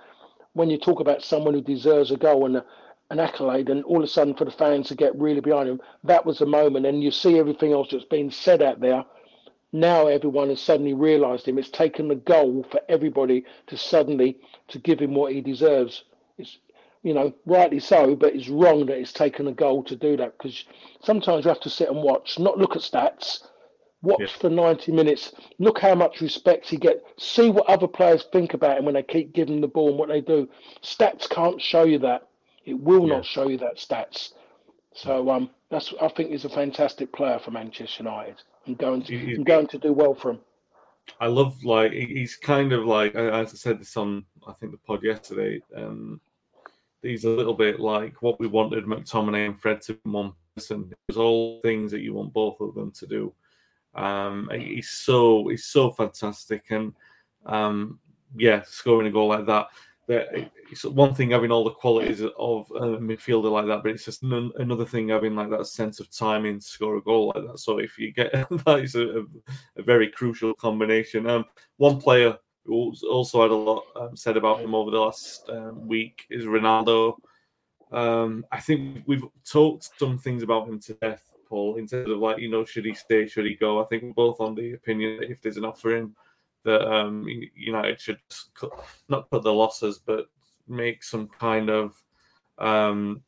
when 0.57 0.69
you 0.69 0.77
talk 0.77 0.99
about 0.99 1.23
someone 1.23 1.53
who 1.53 1.61
deserves 1.61 2.11
a 2.11 2.17
goal 2.17 2.45
and 2.45 2.57
a, 2.57 2.65
an 3.11 3.19
accolade, 3.19 3.69
and 3.69 3.83
all 3.85 3.97
of 3.97 4.03
a 4.03 4.07
sudden 4.07 4.33
for 4.33 4.45
the 4.45 4.51
fans 4.51 4.87
to 4.87 4.95
get 4.95 5.15
really 5.15 5.39
behind 5.39 5.69
him, 5.69 5.79
that 6.03 6.25
was 6.25 6.39
the 6.39 6.45
moment. 6.45 6.85
And 6.85 7.03
you 7.03 7.11
see 7.11 7.37
everything 7.37 7.71
else 7.71 7.89
that's 7.91 8.03
been 8.05 8.31
said 8.31 8.61
out 8.61 8.81
there. 8.81 9.05
Now 9.71 10.07
everyone 10.07 10.49
has 10.49 10.59
suddenly 10.59 10.93
realised 10.93 11.47
him. 11.47 11.57
It's 11.57 11.69
taken 11.69 12.07
the 12.07 12.15
goal 12.15 12.65
for 12.71 12.81
everybody 12.89 13.45
to 13.67 13.77
suddenly 13.77 14.39
to 14.69 14.79
give 14.79 14.99
him 14.99 15.13
what 15.13 15.31
he 15.31 15.41
deserves. 15.41 16.03
It's 16.37 16.57
you 17.03 17.13
know, 17.13 17.33
rightly 17.45 17.79
so, 17.79 18.15
but 18.15 18.35
it's 18.35 18.49
wrong 18.49 18.85
that 18.87 18.97
it's 18.97 19.13
taken 19.13 19.47
a 19.47 19.53
goal 19.53 19.83
to 19.83 19.95
do 19.95 20.17
that 20.17 20.37
because 20.37 20.65
sometimes 21.03 21.45
you 21.45 21.49
have 21.49 21.61
to 21.61 21.69
sit 21.69 21.89
and 21.89 22.01
watch, 22.03 22.39
not 22.39 22.57
look 22.57 22.75
at 22.75 22.81
stats. 22.81 23.47
Watch 24.03 24.19
Yeah. 24.21 24.27
for 24.27 24.49
90 24.49 24.91
minutes. 24.91 25.33
Look 25.59 25.79
how 25.79 25.95
much 25.95 26.21
respect 26.21 26.69
he 26.69 26.77
get. 26.77 27.03
See 27.17 27.49
what 27.49 27.67
other 27.67 27.87
players 27.87 28.25
think 28.31 28.53
about 28.53 28.77
him 28.77 28.85
when 28.85 28.93
they 28.93 29.03
keep 29.03 29.33
giving 29.33 29.59
the 29.59 29.67
ball 29.67 29.89
and 29.89 29.97
what 29.97 30.09
they 30.09 30.21
do. 30.21 30.47
Stats 30.83 31.27
can't 31.29 31.59
show 31.61 31.83
you 31.83 31.97
that. 31.99 32.27
It 32.65 32.79
will 32.79 33.07
Yeah. 33.07 33.15
not 33.17 33.25
show 33.25 33.47
you 33.47 33.57
that 33.57 33.77
stats. 33.77 34.33
So 34.93 35.29
um, 35.31 35.49
that's 35.69 35.93
I 36.01 36.07
think 36.09 36.29
he's 36.31 36.45
a 36.45 36.49
fantastic 36.49 37.11
player 37.11 37.39
for 37.39 37.51
Manchester 37.51 38.03
United 38.03 38.35
I'm 38.67 38.75
going 38.75 39.01
to, 39.03 39.17
He- 39.17 39.33
and 39.35 39.45
going 39.45 39.67
to 39.67 39.77
do 39.79 39.93
well 39.93 40.13
for 40.13 40.31
him. 40.31 40.39
I 41.21 41.27
love 41.27 41.63
like 41.63 41.93
he's 41.93 42.35
kind 42.35 42.73
of 42.73 42.85
like 42.85 43.15
as 43.15 43.53
I 43.53 43.55
said 43.57 43.79
this 43.79 43.95
on 43.95 44.25
I 44.45 44.53
think 44.53 44.73
the 44.73 44.77
pod 44.79 45.03
yesterday. 45.03 45.61
Um, 45.75 46.19
he's 47.01 47.23
a 47.25 47.29
little 47.29 47.53
bit 47.53 47.79
like 47.79 48.21
what 48.21 48.39
we 48.39 48.47
wanted 48.47 48.85
McTominay 48.85 49.45
and 49.47 49.59
Fred 49.59 49.81
to 49.83 49.93
be 49.93 49.99
one 50.09 50.33
person. 50.55 50.89
It 50.91 50.97
was 51.07 51.17
all 51.17 51.61
things 51.61 51.91
that 51.91 52.01
you 52.01 52.13
want 52.13 52.33
both 52.33 52.59
of 52.59 52.75
them 52.75 52.91
to 52.91 53.07
do. 53.07 53.33
Um, 53.95 54.49
he's 54.53 54.89
so 54.89 55.47
he's 55.47 55.65
so 55.65 55.91
fantastic, 55.91 56.65
and 56.69 56.93
um, 57.45 57.99
yeah, 58.37 58.61
scoring 58.65 59.07
a 59.07 59.11
goal 59.11 59.29
like 59.29 59.45
that. 59.47 59.67
That 60.07 60.49
it's 60.71 60.85
one 60.85 61.13
thing 61.13 61.31
having 61.31 61.51
all 61.51 61.65
the 61.65 61.71
qualities 61.71 62.21
of 62.21 62.71
a 62.71 62.97
midfielder 62.97 63.51
like 63.51 63.65
that, 63.67 63.83
but 63.83 63.91
it's 63.91 64.05
just 64.05 64.23
an, 64.23 64.51
another 64.57 64.85
thing 64.85 65.09
having 65.09 65.35
like 65.35 65.49
that 65.49 65.67
sense 65.67 65.99
of 65.99 66.09
timing 66.15 66.59
to 66.59 66.65
score 66.65 66.95
a 66.97 67.01
goal 67.01 67.33
like 67.35 67.45
that. 67.45 67.59
So 67.59 67.79
if 67.79 67.97
you 67.97 68.13
get 68.13 68.31
that 68.65 68.79
is 68.79 68.95
a, 68.95 69.25
a 69.75 69.83
very 69.83 70.09
crucial 70.09 70.53
combination. 70.53 71.29
Um, 71.29 71.45
one 71.75 71.99
player 71.99 72.37
who's 72.67 73.01
also 73.03 73.41
had 73.41 73.51
a 73.51 73.55
lot 73.55 73.83
um, 73.95 74.15
said 74.15 74.37
about 74.37 74.59
him 74.59 74.75
over 74.75 74.91
the 74.91 74.99
last 74.99 75.49
um, 75.49 75.87
week 75.87 76.25
is 76.29 76.45
Ronaldo. 76.45 77.17
Um, 77.91 78.45
I 78.51 78.59
think 78.59 79.03
we've 79.07 79.23
talked 79.49 79.89
some 79.97 80.17
things 80.17 80.43
about 80.43 80.67
him 80.67 80.79
to 80.81 80.93
death, 80.95 81.31
Paul, 81.47 81.77
in 81.77 81.87
terms 81.87 82.09
of 82.09 82.17
like, 82.17 82.39
you 82.39 82.49
know, 82.49 82.65
should 82.65 82.85
he 82.85 82.93
stay, 82.93 83.27
should 83.27 83.45
he 83.45 83.55
go? 83.55 83.81
I 83.81 83.85
think 83.85 84.03
we're 84.03 84.13
both 84.13 84.39
on 84.39 84.55
the 84.55 84.73
opinion 84.73 85.19
that 85.19 85.31
if 85.31 85.41
there's 85.41 85.57
an 85.57 85.65
offer 85.65 85.97
in, 85.97 86.13
that 86.63 86.87
um, 86.87 87.25
United 87.55 87.99
should 87.99 88.19
cut, 88.53 88.71
not 89.09 89.29
cut 89.29 89.43
the 89.43 89.53
losses, 89.53 89.99
but 89.99 90.27
make 90.67 91.03
some 91.03 91.27
kind 91.39 91.69
of 91.69 91.95
um, 92.57 93.21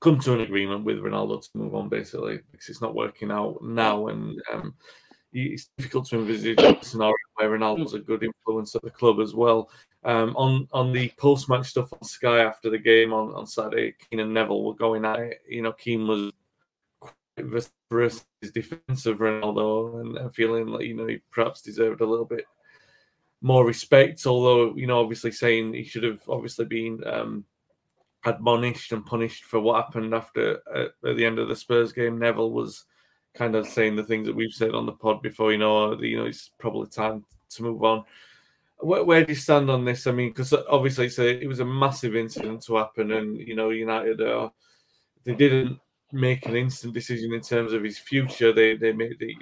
come 0.00 0.18
to 0.20 0.34
an 0.34 0.40
agreement 0.40 0.84
with 0.84 0.98
Ronaldo 0.98 1.42
to 1.42 1.58
move 1.58 1.74
on, 1.74 1.88
basically, 1.88 2.40
because 2.50 2.68
it's 2.68 2.82
not 2.82 2.94
working 2.94 3.30
out 3.30 3.62
now, 3.62 4.08
and 4.08 4.40
um, 4.52 4.74
it's 5.32 5.70
difficult 5.78 6.06
to 6.08 6.18
envisage 6.18 6.60
a 6.60 6.76
scenario 6.82 7.14
where 7.36 7.50
Ronaldo's 7.50 7.94
a 7.94 8.00
good 8.00 8.22
influence 8.22 8.74
at 8.74 8.82
the 8.82 8.90
club 8.90 9.20
as 9.20 9.34
well. 9.34 9.70
Um, 10.02 10.34
on 10.36 10.66
on 10.72 10.92
the 10.92 11.12
post 11.18 11.50
match 11.50 11.68
stuff 11.68 11.92
on 11.92 12.02
Sky 12.02 12.40
after 12.40 12.70
the 12.70 12.78
game 12.78 13.12
on, 13.12 13.34
on 13.34 13.46
Saturday, 13.46 13.94
Keane 14.10 14.20
and 14.20 14.32
Neville 14.32 14.64
were 14.64 14.74
going 14.74 15.04
at 15.04 15.20
it. 15.20 15.42
You 15.46 15.60
know, 15.62 15.72
Keane 15.72 16.06
was 16.06 16.32
vociferous 17.44 18.24
his 18.40 18.52
defense 18.52 19.06
of 19.06 19.18
Ronaldo 19.18 20.00
and, 20.00 20.34
feeling 20.34 20.66
like 20.66 20.86
you 20.86 20.94
know 20.94 21.06
he 21.06 21.20
perhaps 21.30 21.62
deserved 21.62 22.00
a 22.00 22.06
little 22.06 22.24
bit 22.24 22.44
more 23.40 23.64
respect. 23.64 24.26
Although 24.26 24.74
you 24.76 24.86
know, 24.86 25.00
obviously 25.00 25.32
saying 25.32 25.74
he 25.74 25.84
should 25.84 26.04
have 26.04 26.20
obviously 26.28 26.64
been 26.64 27.02
um, 27.06 27.44
admonished 28.24 28.92
and 28.92 29.04
punished 29.04 29.44
for 29.44 29.60
what 29.60 29.84
happened 29.84 30.14
after 30.14 30.60
uh, 30.74 31.08
at 31.08 31.16
the 31.16 31.24
end 31.24 31.38
of 31.38 31.48
the 31.48 31.56
Spurs 31.56 31.92
game. 31.92 32.18
Neville 32.18 32.52
was 32.52 32.84
kind 33.34 33.54
of 33.54 33.66
saying 33.66 33.96
the 33.96 34.04
things 34.04 34.26
that 34.26 34.36
we've 34.36 34.52
said 34.52 34.74
on 34.74 34.86
the 34.86 34.92
pod 34.92 35.22
before. 35.22 35.52
You 35.52 35.58
know, 35.58 36.00
you 36.00 36.18
know, 36.18 36.26
it's 36.26 36.50
probably 36.58 36.88
time 36.88 37.24
to 37.50 37.62
move 37.62 37.82
on. 37.82 38.04
Where, 38.78 39.04
where 39.04 39.24
do 39.24 39.32
you 39.32 39.38
stand 39.38 39.70
on 39.70 39.84
this? 39.84 40.06
I 40.06 40.12
mean, 40.12 40.30
because 40.30 40.52
obviously 40.52 41.10
a, 41.18 41.42
it 41.42 41.46
was 41.46 41.60
a 41.60 41.64
massive 41.64 42.16
incident 42.16 42.62
to 42.64 42.76
happen, 42.76 43.12
and 43.12 43.36
you 43.36 43.54
know, 43.54 43.70
United 43.70 44.20
uh, 44.20 44.50
they 45.24 45.34
didn't 45.34 45.78
make 46.12 46.46
an 46.46 46.56
instant 46.56 46.94
decision 46.94 47.32
in 47.32 47.40
terms 47.40 47.72
of 47.72 47.82
his 47.82 47.98
future. 47.98 48.52
They 48.52 48.76
they 48.76 48.92
made 48.92 49.18
the 49.18 49.34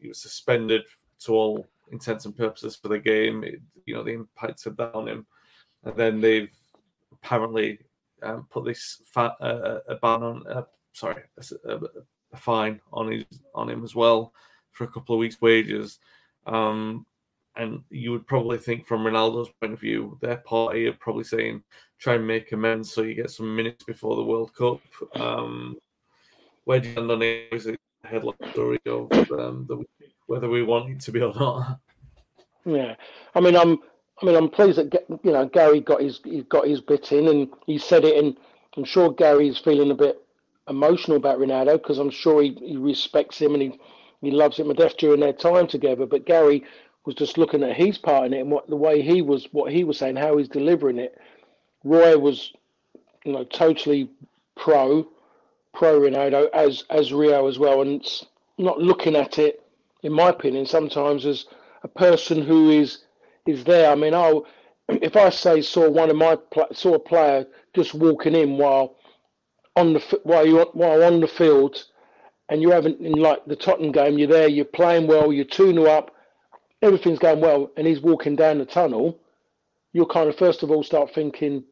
he 0.00 0.08
was 0.08 0.20
suspended 0.20 0.82
to 1.20 1.34
all 1.34 1.66
intents 1.90 2.24
and 2.24 2.36
purposes 2.36 2.76
for 2.76 2.88
the 2.88 2.98
game. 2.98 3.44
It, 3.44 3.60
you 3.86 3.94
know, 3.94 4.04
the 4.04 4.12
impact 4.12 4.66
of 4.66 4.76
that 4.76 4.94
on 4.94 5.08
him, 5.08 5.26
and 5.84 5.96
then 5.96 6.20
they've 6.20 6.52
apparently 7.12 7.78
um, 8.22 8.46
put 8.50 8.64
this 8.64 9.02
fa- 9.06 9.36
uh, 9.40 9.80
a 9.88 9.96
ban 9.96 10.22
on. 10.22 10.46
Uh, 10.46 10.62
sorry, 10.92 11.22
a, 11.36 11.72
a, 11.72 11.80
a 12.32 12.36
fine 12.36 12.80
on 12.92 13.10
his 13.10 13.24
on 13.54 13.70
him 13.70 13.84
as 13.84 13.94
well 13.94 14.32
for 14.72 14.84
a 14.84 14.88
couple 14.88 15.14
of 15.14 15.20
weeks' 15.20 15.40
wages. 15.40 15.98
Um, 16.46 17.04
and 17.56 17.82
you 17.90 18.12
would 18.12 18.26
probably 18.26 18.56
think, 18.56 18.86
from 18.86 19.02
Ronaldo's 19.02 19.50
point 19.60 19.72
of 19.72 19.80
view, 19.80 20.16
their 20.22 20.36
party 20.36 20.86
are 20.86 20.92
probably 20.92 21.24
saying, 21.24 21.62
try 21.98 22.14
and 22.14 22.26
make 22.26 22.52
amends 22.52 22.92
so 22.92 23.02
you 23.02 23.14
get 23.14 23.30
some 23.30 23.54
minutes 23.54 23.82
before 23.84 24.14
the 24.14 24.22
World 24.22 24.54
Cup. 24.54 24.80
Um, 25.16 25.76
where 26.68 26.80
do 26.80 26.88
you 26.88 26.92
stand 26.92 27.10
on 27.10 27.22
it? 27.22 27.48
Is 27.50 27.66
it 27.66 27.80
a 28.04 28.08
headline 28.08 28.34
story 28.52 28.78
of 28.84 29.10
um, 29.32 29.64
the, 29.66 29.82
whether 30.26 30.50
we 30.50 30.62
want 30.62 30.90
it 30.90 31.00
to 31.00 31.12
be 31.12 31.22
or 31.22 31.32
not? 31.32 31.80
Yeah, 32.66 32.94
I 33.34 33.40
mean, 33.40 33.56
I'm, 33.56 33.78
I 34.20 34.26
mean, 34.26 34.36
I'm 34.36 34.50
pleased 34.50 34.76
that 34.76 34.92
you 35.08 35.32
know 35.32 35.46
Gary 35.46 35.80
got 35.80 36.02
his 36.02 36.20
he 36.24 36.42
got 36.42 36.68
his 36.68 36.82
bit 36.82 37.10
in, 37.10 37.26
and 37.28 37.48
he 37.66 37.78
said 37.78 38.04
it, 38.04 38.22
and 38.22 38.36
I'm 38.76 38.84
sure 38.84 39.10
Gary's 39.10 39.56
feeling 39.56 39.90
a 39.90 39.94
bit 39.94 40.22
emotional 40.68 41.16
about 41.16 41.38
Ronaldo 41.38 41.72
because 41.80 41.96
I'm 41.96 42.10
sure 42.10 42.42
he, 42.42 42.54
he 42.60 42.76
respects 42.76 43.40
him 43.40 43.54
and 43.54 43.62
he, 43.62 43.80
he 44.20 44.30
loves 44.30 44.58
him 44.58 44.68
to 44.68 44.74
death 44.74 44.98
during 44.98 45.20
their 45.20 45.32
time 45.32 45.68
together. 45.68 46.04
But 46.04 46.26
Gary 46.26 46.64
was 47.06 47.14
just 47.14 47.38
looking 47.38 47.62
at 47.62 47.78
his 47.78 47.96
part 47.96 48.26
in 48.26 48.34
it 48.34 48.40
and 48.40 48.50
what 48.50 48.68
the 48.68 48.76
way 48.76 49.00
he 49.00 49.22
was, 49.22 49.48
what 49.52 49.72
he 49.72 49.84
was 49.84 49.96
saying, 49.96 50.16
how 50.16 50.36
he's 50.36 50.48
delivering 50.48 50.98
it. 50.98 51.18
Roy 51.82 52.18
was, 52.18 52.52
you 53.24 53.32
know, 53.32 53.44
totally 53.44 54.10
pro, 54.54 55.08
pro 55.78 56.00
Ronaldo 56.00 56.50
as 56.52 56.84
as 56.90 57.12
Rio 57.12 57.46
as 57.46 57.58
well, 57.58 57.80
and 57.82 58.04
not 58.58 58.80
looking 58.80 59.14
at 59.14 59.38
it, 59.38 59.62
in 60.02 60.12
my 60.12 60.30
opinion, 60.30 60.66
sometimes 60.66 61.24
as 61.24 61.46
a 61.84 61.88
person 61.88 62.42
who 62.42 62.70
is 62.70 63.04
is 63.46 63.62
there. 63.62 63.90
I 63.90 63.94
mean, 63.94 64.12
oh, 64.12 64.44
if 64.88 65.16
I 65.16 65.30
say 65.30 65.62
saw 65.62 65.88
one 65.88 66.10
of 66.10 66.16
my 66.16 66.36
saw 66.72 66.94
a 66.94 66.98
player 66.98 67.46
just 67.74 67.94
walking 67.94 68.34
in 68.34 68.58
while 68.58 68.96
on 69.76 69.92
the 69.92 70.20
while 70.24 70.44
you 70.44 70.58
while 70.72 71.04
on 71.04 71.20
the 71.20 71.28
field, 71.28 71.84
and 72.48 72.60
you 72.60 72.70
haven't 72.70 73.00
in 73.00 73.12
like 73.12 73.44
the 73.46 73.56
Tottenham 73.56 73.92
game, 73.92 74.18
you're 74.18 74.28
there, 74.28 74.48
you're 74.48 74.64
playing 74.64 75.06
well, 75.06 75.32
you're 75.32 75.44
two 75.44 75.72
0 75.72 75.84
up, 75.86 76.10
everything's 76.82 77.20
going 77.20 77.40
well, 77.40 77.70
and 77.76 77.86
he's 77.86 78.00
walking 78.00 78.34
down 78.34 78.58
the 78.58 78.66
tunnel. 78.66 79.16
You'll 79.92 80.06
kind 80.06 80.28
of 80.28 80.36
first 80.36 80.64
of 80.64 80.72
all 80.72 80.82
start 80.82 81.14
thinking, 81.14 81.62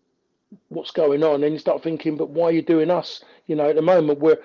what's 0.69 0.91
going 0.91 1.23
on? 1.23 1.43
And 1.45 1.53
you 1.53 1.59
start 1.59 1.83
thinking, 1.83 2.17
but 2.17 2.31
why 2.31 2.47
are 2.47 2.53
you 2.53 2.63
doing 2.63 2.91
us? 2.91 3.23
You 3.47 3.57
know, 3.57 3.69
at 3.71 3.77
the 3.77 3.83
moment 3.83 4.21
we're, 4.21 4.39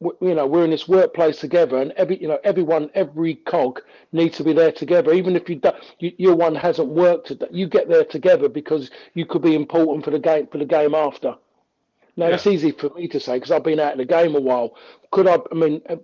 we 0.00 0.10
you 0.20 0.34
know, 0.34 0.46
we're 0.46 0.64
in 0.64 0.70
this 0.70 0.88
workplace 0.88 1.38
together, 1.38 1.76
and 1.78 1.92
every, 1.92 2.20
you 2.20 2.28
know, 2.28 2.38
everyone, 2.44 2.90
every 2.94 3.34
cog 3.36 3.80
needs 4.12 4.36
to 4.38 4.44
be 4.44 4.52
there 4.52 4.72
together. 4.72 5.12
Even 5.12 5.36
if 5.36 5.48
you, 5.48 5.56
do, 5.56 5.70
you 5.98 6.12
your 6.18 6.34
one 6.34 6.54
hasn't 6.54 6.88
worked, 6.88 7.32
you 7.50 7.66
get 7.68 7.88
there 7.88 8.04
together 8.04 8.48
because 8.48 8.90
you 9.14 9.26
could 9.26 9.42
be 9.42 9.54
important 9.54 10.04
for 10.04 10.10
the 10.10 10.18
game 10.18 10.46
for 10.48 10.58
the 10.58 10.64
game 10.64 10.94
after. 10.94 11.36
Now 12.16 12.26
Yeah. 12.26 12.30
that's 12.32 12.46
easy 12.46 12.70
for 12.70 12.90
me 12.90 13.08
to 13.08 13.20
say 13.20 13.34
because 13.34 13.50
I've 13.50 13.64
been 13.64 13.80
out 13.80 13.92
of 13.92 13.98
the 13.98 14.04
game 14.04 14.34
a 14.36 14.40
while. 14.40 14.76
Could 15.10 15.26
I? 15.26 15.38
I 15.50 15.54
mean, 15.54 15.82
uh, 15.88 15.96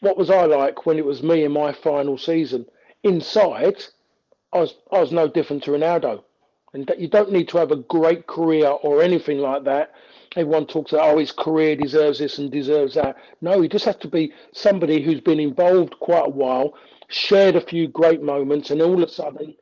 what 0.00 0.16
was 0.16 0.30
I 0.30 0.44
like 0.44 0.86
when 0.86 0.98
it 0.98 1.04
was 1.04 1.22
me 1.22 1.44
in 1.44 1.52
my 1.52 1.72
final 1.72 2.18
season? 2.18 2.66
Inside, 3.04 3.82
I 4.52 4.58
was 4.58 4.74
I 4.92 5.00
was 5.00 5.12
no 5.12 5.28
different 5.28 5.62
to 5.64 5.70
Ronaldo, 5.72 6.22
and 6.72 6.90
you 6.98 7.08
don't 7.08 7.32
need 7.32 7.48
to 7.48 7.58
have 7.58 7.70
a 7.70 7.76
great 7.76 8.26
career 8.26 8.68
or 8.68 9.02
anything 9.02 9.38
like 9.38 9.64
that. 9.64 9.92
Everyone 10.36 10.66
talks 10.66 10.92
about 10.92 11.14
oh 11.14 11.18
his 11.18 11.32
career 11.32 11.76
deserves 11.76 12.18
this 12.18 12.38
and 12.38 12.50
deserves 12.50 12.94
that. 12.94 13.16
No, 13.40 13.60
you 13.60 13.68
just 13.68 13.84
have 13.84 13.98
to 14.00 14.08
be 14.08 14.32
somebody 14.52 15.02
who's 15.02 15.20
been 15.20 15.40
involved 15.40 15.98
quite 16.00 16.26
a 16.26 16.30
while, 16.30 16.74
shared 17.08 17.56
a 17.56 17.60
few 17.60 17.88
great 17.88 18.22
moments, 18.22 18.70
and 18.70 18.80
all 18.80 19.02
of 19.02 19.08
a 19.08 19.12
sudden 19.12 19.54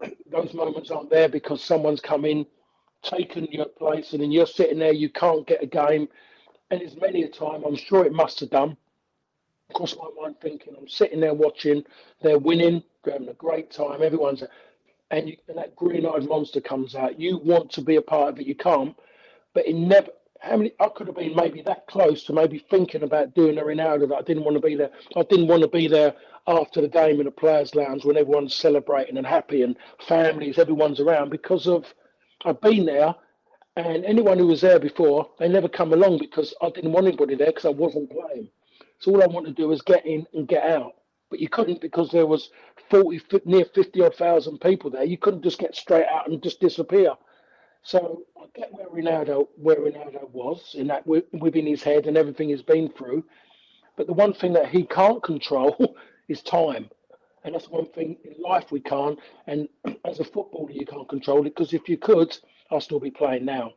those 0.30 0.52
moments 0.54 0.90
aren't 0.90 1.10
there 1.10 1.28
because 1.28 1.62
someone's 1.62 2.00
come 2.00 2.24
in, 2.24 2.44
taken 3.02 3.46
your 3.52 3.66
place, 3.66 4.12
and 4.12 4.22
then 4.22 4.32
you're 4.32 4.46
sitting 4.46 4.80
there, 4.80 4.92
you 4.92 5.08
can't 5.08 5.46
get 5.46 5.62
a 5.62 5.66
game. 5.66 6.08
And 6.70 6.82
it's 6.82 6.96
many 6.96 7.22
a 7.22 7.28
time, 7.28 7.62
I'm 7.64 7.76
sure 7.76 8.04
it 8.04 8.12
must 8.12 8.40
have 8.40 8.50
done. 8.50 8.76
Course, 9.72 9.96
my 9.96 10.08
mind 10.20 10.36
thinking, 10.40 10.74
I'm 10.78 10.88
sitting 10.88 11.20
there 11.20 11.34
watching, 11.34 11.82
they're 12.22 12.38
winning, 12.38 12.82
they're 13.02 13.14
having 13.14 13.28
a 13.28 13.34
great 13.34 13.70
time, 13.72 14.02
everyone's 14.02 14.44
and, 15.10 15.28
you, 15.28 15.36
and 15.48 15.58
that 15.58 15.76
green-eyed 15.76 16.28
monster 16.28 16.60
comes 16.60 16.94
out. 16.94 17.20
You 17.20 17.38
want 17.38 17.70
to 17.72 17.80
be 17.80 17.96
a 17.96 18.02
part 18.02 18.30
of 18.30 18.40
it, 18.40 18.46
you 18.46 18.54
can't. 18.54 18.96
But 19.54 19.66
it 19.66 19.74
never. 19.74 20.08
How 20.40 20.56
many? 20.56 20.72
I 20.80 20.88
could 20.88 21.06
have 21.06 21.16
been 21.16 21.34
maybe 21.34 21.62
that 21.62 21.86
close 21.86 22.24
to 22.24 22.32
maybe 22.32 22.58
thinking 22.58 23.02
about 23.02 23.34
doing 23.34 23.56
a 23.58 23.62
Ronaldo 23.62 24.08
that 24.08 24.16
I 24.16 24.22
didn't 24.22 24.44
want 24.44 24.56
to 24.56 24.66
be 24.66 24.74
there. 24.74 24.90
I 25.16 25.22
didn't 25.22 25.46
want 25.46 25.62
to 25.62 25.68
be 25.68 25.86
there 25.86 26.14
after 26.46 26.80
the 26.80 26.88
game 26.88 27.18
in 27.20 27.24
the 27.24 27.30
players' 27.30 27.74
lounge 27.74 28.04
when 28.04 28.16
everyone's 28.16 28.54
celebrating 28.54 29.16
and 29.16 29.26
happy 29.26 29.62
and 29.62 29.76
families, 30.06 30.58
everyone's 30.58 31.00
around 31.00 31.30
because 31.30 31.66
of 31.66 31.86
I've 32.44 32.60
been 32.60 32.84
there. 32.84 33.14
And 33.76 34.04
anyone 34.04 34.38
who 34.38 34.46
was 34.46 34.60
there 34.60 34.78
before, 34.78 35.30
they 35.38 35.48
never 35.48 35.68
come 35.68 35.92
along 35.92 36.18
because 36.18 36.54
I 36.62 36.70
didn't 36.70 36.92
want 36.92 37.06
anybody 37.06 37.34
there 37.34 37.48
because 37.48 37.64
I 37.64 37.70
wasn't 37.70 38.10
playing. 38.10 38.48
So 39.00 39.12
all 39.12 39.22
I 39.22 39.26
want 39.26 39.46
to 39.46 39.52
do 39.52 39.72
is 39.72 39.82
get 39.82 40.06
in 40.06 40.26
and 40.32 40.46
get 40.46 40.64
out. 40.64 40.94
But 41.34 41.40
you 41.40 41.48
couldn't 41.48 41.80
because 41.80 42.12
there 42.12 42.28
was 42.28 42.50
40, 42.90 43.20
near 43.44 43.64
50 43.64 44.02
odd 44.02 44.14
thousand 44.14 44.60
people 44.60 44.88
there. 44.88 45.02
You 45.02 45.18
couldn't 45.18 45.42
just 45.42 45.58
get 45.58 45.74
straight 45.74 46.06
out 46.06 46.28
and 46.28 46.40
just 46.40 46.60
disappear. 46.60 47.14
So 47.82 48.22
I 48.40 48.44
get 48.54 48.72
where 48.72 48.86
Ronaldo, 48.86 49.48
where 49.56 49.78
Ronaldo 49.78 50.30
was 50.30 50.76
in 50.78 50.86
that 50.86 51.04
within 51.04 51.66
his 51.66 51.82
head 51.82 52.06
and 52.06 52.16
everything 52.16 52.50
he's 52.50 52.62
been 52.62 52.88
through. 52.88 53.24
But 53.96 54.06
the 54.06 54.12
one 54.12 54.32
thing 54.32 54.52
that 54.52 54.68
he 54.68 54.84
can't 54.84 55.24
control 55.24 55.96
is 56.28 56.40
time. 56.40 56.88
And 57.42 57.56
that's 57.56 57.68
one 57.68 57.86
thing 57.86 58.16
in 58.22 58.40
life 58.40 58.70
we 58.70 58.78
can't. 58.78 59.18
And 59.48 59.68
as 60.04 60.20
a 60.20 60.24
footballer, 60.24 60.70
you 60.70 60.86
can't 60.86 61.08
control 61.08 61.40
it 61.48 61.56
because 61.56 61.74
if 61.74 61.88
you 61.88 61.98
could, 61.98 62.38
I'll 62.70 62.80
still 62.80 63.00
be 63.00 63.10
playing 63.10 63.44
now. 63.44 63.72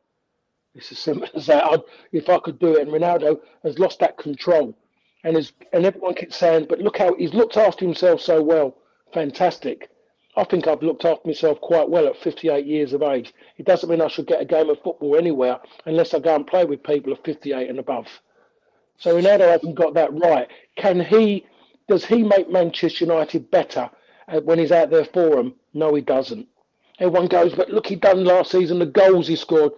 It's 0.75 0.91
as 0.91 0.99
simple 0.99 1.27
as 1.33 1.47
that. 1.47 1.63
I'd, 1.63 1.81
if 2.11 2.29
I 2.29 2.37
could 2.37 2.59
do 2.59 2.75
it, 2.75 2.83
and 2.87 2.91
Ronaldo 2.91 3.39
has 3.63 3.79
lost 3.79 3.97
that 4.01 4.15
control, 4.15 4.77
and 5.23 5.37
is, 5.37 5.53
and 5.73 5.85
everyone 5.85 6.15
keeps 6.15 6.35
saying, 6.35 6.65
"But 6.69 6.79
look 6.79 6.97
how 6.97 7.13
he's 7.15 7.33
looked 7.33 7.57
after 7.57 7.85
himself 7.85 8.21
so 8.21 8.41
well, 8.41 8.75
fantastic." 9.13 9.89
I 10.37 10.43
think 10.43 10.67
I've 10.67 10.83
looked 10.83 11.03
after 11.03 11.27
myself 11.27 11.59
quite 11.61 11.89
well 11.89 12.05
at 12.05 12.15
58 12.15 12.63
years 12.63 12.93
of 12.93 13.01
age. 13.01 13.33
It 13.57 13.65
doesn't 13.65 13.89
mean 13.89 14.01
I 14.01 14.07
should 14.07 14.27
get 14.27 14.39
a 14.39 14.45
game 14.45 14.69
of 14.69 14.79
football 14.83 15.15
anywhere 15.17 15.59
unless 15.85 16.13
I 16.13 16.19
go 16.19 16.35
and 16.35 16.45
play 16.45 16.63
with 16.63 16.83
people 16.83 17.11
of 17.11 17.19
58 17.25 17.67
and 17.67 17.79
above. 17.79 18.07
So 18.97 19.19
Ronaldo 19.19 19.49
hasn't 19.49 19.73
got 19.75 19.95
that 19.95 20.13
right. 20.13 20.47
Can 20.75 20.99
he? 20.99 21.45
Does 21.87 22.05
he 22.05 22.21
make 22.21 22.51
Manchester 22.51 23.05
United 23.05 23.49
better 23.49 23.89
uh, 24.27 24.41
when 24.41 24.59
he's 24.59 24.71
out 24.71 24.91
there 24.91 25.05
for 25.05 25.37
them? 25.37 25.55
No, 25.73 25.95
he 25.95 26.01
doesn't. 26.01 26.47
Everyone 26.99 27.27
goes, 27.27 27.53
but 27.53 27.69
look, 27.69 27.87
he 27.87 27.95
done 27.95 28.23
last 28.23 28.51
season, 28.51 28.79
the 28.79 28.85
goals 28.85 29.27
he 29.27 29.35
scored. 29.35 29.71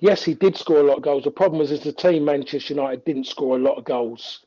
Yes, 0.00 0.22
he 0.22 0.34
did 0.34 0.56
score 0.56 0.78
a 0.78 0.82
lot 0.84 0.98
of 0.98 1.02
goals. 1.02 1.24
The 1.24 1.30
problem 1.30 1.58
was, 1.58 1.72
as 1.72 1.84
a 1.86 1.92
team, 1.92 2.24
Manchester 2.24 2.74
United 2.74 3.04
didn't 3.04 3.26
score 3.26 3.56
a 3.56 3.60
lot 3.60 3.78
of 3.78 3.84
goals. 3.84 4.44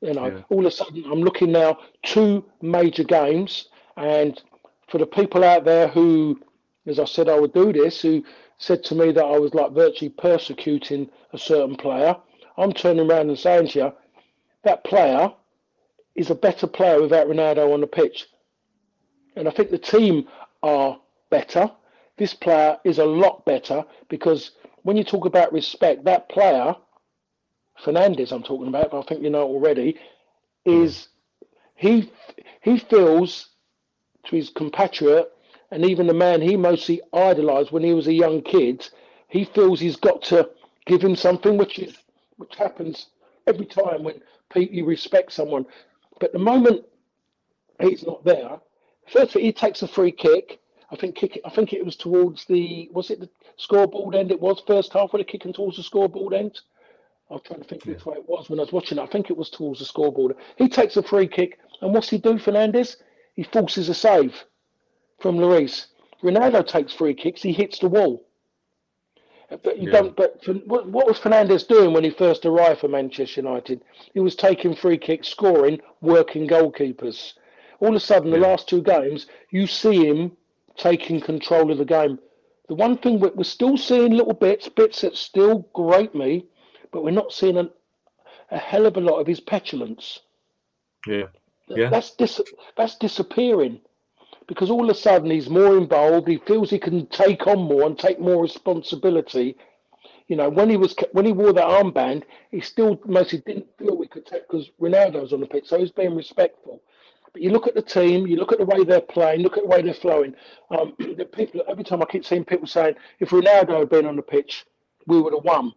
You 0.00 0.12
know, 0.12 0.26
yeah. 0.26 0.42
all 0.50 0.60
of 0.60 0.66
a 0.66 0.70
sudden, 0.70 1.04
I'm 1.10 1.22
looking 1.22 1.52
now 1.52 1.78
two 2.02 2.44
major 2.60 3.04
games, 3.04 3.68
and 3.96 4.40
for 4.88 4.98
the 4.98 5.06
people 5.06 5.42
out 5.42 5.64
there 5.64 5.88
who, 5.88 6.38
as 6.86 6.98
I 6.98 7.04
said, 7.04 7.28
I 7.28 7.38
would 7.38 7.54
do 7.54 7.72
this, 7.72 8.00
who 8.02 8.22
said 8.58 8.84
to 8.84 8.94
me 8.94 9.12
that 9.12 9.24
I 9.24 9.38
was 9.38 9.54
like 9.54 9.72
virtually 9.72 10.10
persecuting 10.10 11.08
a 11.32 11.38
certain 11.38 11.76
player, 11.76 12.16
I'm 12.56 12.72
turning 12.72 13.10
around 13.10 13.28
and 13.28 13.38
saying 13.38 13.68
to 13.68 13.78
you, 13.78 13.92
that 14.64 14.84
player 14.84 15.32
is 16.14 16.30
a 16.30 16.34
better 16.34 16.66
player 16.66 17.00
without 17.00 17.28
Ronaldo 17.28 17.72
on 17.72 17.80
the 17.80 17.86
pitch. 17.86 18.26
And 19.36 19.46
I 19.46 19.50
think 19.50 19.70
the 19.70 19.78
team 19.78 20.26
are 20.62 20.98
better. 21.30 21.70
This 22.16 22.32
player 22.32 22.78
is 22.84 22.98
a 22.98 23.04
lot 23.04 23.44
better 23.44 23.84
because 24.08 24.52
when 24.82 24.96
you 24.96 25.04
talk 25.04 25.26
about 25.26 25.52
respect, 25.52 26.04
that 26.04 26.28
player, 26.28 26.74
Fernandes, 27.84 28.32
I'm 28.32 28.42
talking 28.42 28.68
about, 28.68 28.90
but 28.90 29.00
I 29.00 29.02
think 29.02 29.22
you 29.22 29.30
know 29.30 29.44
already, 29.44 29.98
hmm. 30.64 30.82
is 30.82 31.08
he 31.74 32.10
he 32.62 32.78
feels 32.78 33.50
to 34.24 34.36
his 34.36 34.50
compatriot 34.50 35.32
and 35.70 35.84
even 35.84 36.06
the 36.06 36.14
man 36.14 36.40
he 36.40 36.56
mostly 36.56 37.00
idolised 37.12 37.70
when 37.70 37.82
he 37.82 37.92
was 37.92 38.06
a 38.06 38.12
young 38.12 38.40
kid, 38.42 38.88
he 39.28 39.44
feels 39.44 39.80
he's 39.80 39.96
got 39.96 40.22
to 40.22 40.48
give 40.86 41.02
him 41.02 41.16
something, 41.16 41.56
which 41.56 41.78
is 41.78 41.96
which 42.36 42.54
happens 42.56 43.06
every 43.46 43.66
time 43.66 44.02
when 44.04 44.20
you 44.54 44.84
respect 44.84 45.32
someone. 45.32 45.66
But 46.20 46.32
the 46.32 46.38
moment 46.38 46.84
he's 47.80 48.06
not 48.06 48.24
there, 48.24 48.58
first 49.06 49.32
he 49.32 49.52
takes 49.52 49.82
a 49.82 49.88
free 49.88 50.12
kick 50.12 50.60
I 50.90 50.96
think 50.96 51.16
kick. 51.16 51.40
I 51.44 51.50
think 51.50 51.72
it 51.72 51.84
was 51.84 51.96
towards 51.96 52.44
the 52.44 52.88
was 52.92 53.10
it 53.10 53.20
the 53.20 53.28
scoreboard 53.56 54.14
end? 54.14 54.30
It 54.30 54.40
was 54.40 54.62
first 54.66 54.92
half 54.92 55.12
when 55.12 55.20
it 55.20 55.28
kicking 55.28 55.52
towards 55.52 55.76
the 55.76 55.82
scoreboard 55.82 56.32
end. 56.32 56.60
I'm 57.30 57.40
trying 57.40 57.60
to 57.60 57.66
think 57.66 57.84
yeah. 57.84 57.94
which 57.94 58.06
way 58.06 58.16
it 58.16 58.28
was 58.28 58.48
when 58.48 58.58
I 58.58 58.62
was 58.62 58.72
watching. 58.72 58.98
It. 58.98 59.02
I 59.02 59.06
think 59.06 59.30
it 59.30 59.36
was 59.36 59.50
towards 59.50 59.80
the 59.80 59.84
scoreboard. 59.84 60.36
He 60.56 60.68
takes 60.68 60.96
a 60.96 61.02
free 61.02 61.26
kick, 61.26 61.58
and 61.80 61.92
what's 61.92 62.08
he 62.08 62.18
do, 62.18 62.34
Fernandes? 62.34 62.96
He 63.34 63.42
forces 63.42 63.88
a 63.88 63.94
save 63.94 64.44
from 65.18 65.36
Lloris. 65.36 65.86
Ronaldo 66.22 66.66
takes 66.66 66.94
free 66.94 67.14
kicks. 67.14 67.42
He 67.42 67.52
hits 67.52 67.78
the 67.78 67.88
wall. 67.88 68.26
But 69.48 69.78
you 69.78 69.90
yeah. 69.90 70.00
don't. 70.00 70.16
But 70.16 70.42
for, 70.42 70.54
what, 70.54 70.88
what 70.88 71.06
was 71.06 71.18
Fernandes 71.18 71.68
doing 71.68 71.92
when 71.92 72.04
he 72.04 72.10
first 72.10 72.44
arrived 72.46 72.80
for 72.80 72.88
Manchester 72.88 73.40
United? 73.40 73.82
He 74.12 74.20
was 74.20 74.34
taking 74.34 74.74
free 74.74 74.98
kicks, 74.98 75.28
scoring, 75.28 75.80
working 76.00 76.48
goalkeepers. 76.48 77.34
All 77.80 77.90
of 77.90 77.94
a 77.94 78.00
sudden, 78.00 78.30
yeah. 78.30 78.38
the 78.38 78.46
last 78.46 78.68
two 78.68 78.82
games, 78.82 79.26
you 79.50 79.66
see 79.66 80.06
him 80.06 80.32
taking 80.76 81.20
control 81.20 81.70
of 81.70 81.78
the 81.78 81.84
game. 81.84 82.18
The 82.68 82.74
one 82.74 82.98
thing 82.98 83.20
we're, 83.20 83.44
still 83.44 83.76
seeing 83.76 84.12
little 84.12 84.34
bits, 84.34 84.68
bits 84.68 85.02
that 85.02 85.16
still 85.16 85.68
grate 85.72 86.14
me, 86.14 86.46
but 86.92 87.04
we're 87.04 87.10
not 87.10 87.32
seeing 87.32 87.56
a, 87.56 87.68
a 88.50 88.58
hell 88.58 88.86
of 88.86 88.96
a 88.96 89.00
lot 89.00 89.18
of 89.18 89.26
his 89.26 89.40
petulance. 89.40 90.20
Yeah, 91.06 91.26
yeah. 91.68 91.90
That's 91.90 92.10
dis- 92.12 92.40
that's 92.76 92.96
disappearing 92.96 93.80
because 94.46 94.70
all 94.70 94.84
of 94.84 94.90
a 94.90 94.98
sudden 94.98 95.30
he's 95.30 95.48
more 95.48 95.76
involved. 95.76 96.28
He 96.28 96.38
feels 96.38 96.70
he 96.70 96.78
can 96.78 97.06
take 97.06 97.46
on 97.46 97.58
more 97.58 97.86
and 97.86 97.98
take 97.98 98.20
more 98.20 98.42
responsibility. 98.42 99.56
You 100.28 100.36
know, 100.36 100.48
when 100.48 100.68
he 100.70 100.76
was 100.76 100.94
when 101.12 101.24
he 101.24 101.32
wore 101.32 101.52
that 101.52 101.64
armband, 101.64 102.24
he 102.50 102.60
still 102.60 103.00
mostly 103.04 103.42
didn't 103.46 103.66
feel 103.78 103.96
we 103.96 104.08
could 104.08 104.26
take 104.26 104.48
because 104.48 104.70
Ronaldo 104.80 105.22
was 105.22 105.32
on 105.32 105.40
the 105.40 105.46
pitch, 105.46 105.66
so 105.66 105.78
he's 105.78 105.92
being 105.92 106.16
respectful. 106.16 106.82
But 107.32 107.42
you 107.42 107.50
look 107.50 107.66
at 107.66 107.74
the 107.74 107.82
team, 107.82 108.26
you 108.26 108.36
look 108.36 108.52
at 108.52 108.58
the 108.58 108.64
way 108.64 108.82
they're 108.82 109.00
playing, 109.00 109.42
look 109.42 109.56
at 109.56 109.64
the 109.64 109.68
way 109.68 109.82
they're 109.82 109.94
flowing. 109.94 110.34
Um, 110.70 110.94
the 110.98 111.24
people 111.24 111.62
every 111.68 111.84
time 111.84 112.02
I 112.02 112.06
keep 112.06 112.24
seeing 112.24 112.44
people 112.44 112.66
saying, 112.66 112.94
if 113.20 113.30
Ronaldo 113.30 113.78
had 113.80 113.90
been 113.90 114.06
on 114.06 114.16
the 114.16 114.22
pitch, 114.22 114.64
we 115.06 115.20
would 115.20 115.34
have 115.34 115.44
won. 115.44 115.72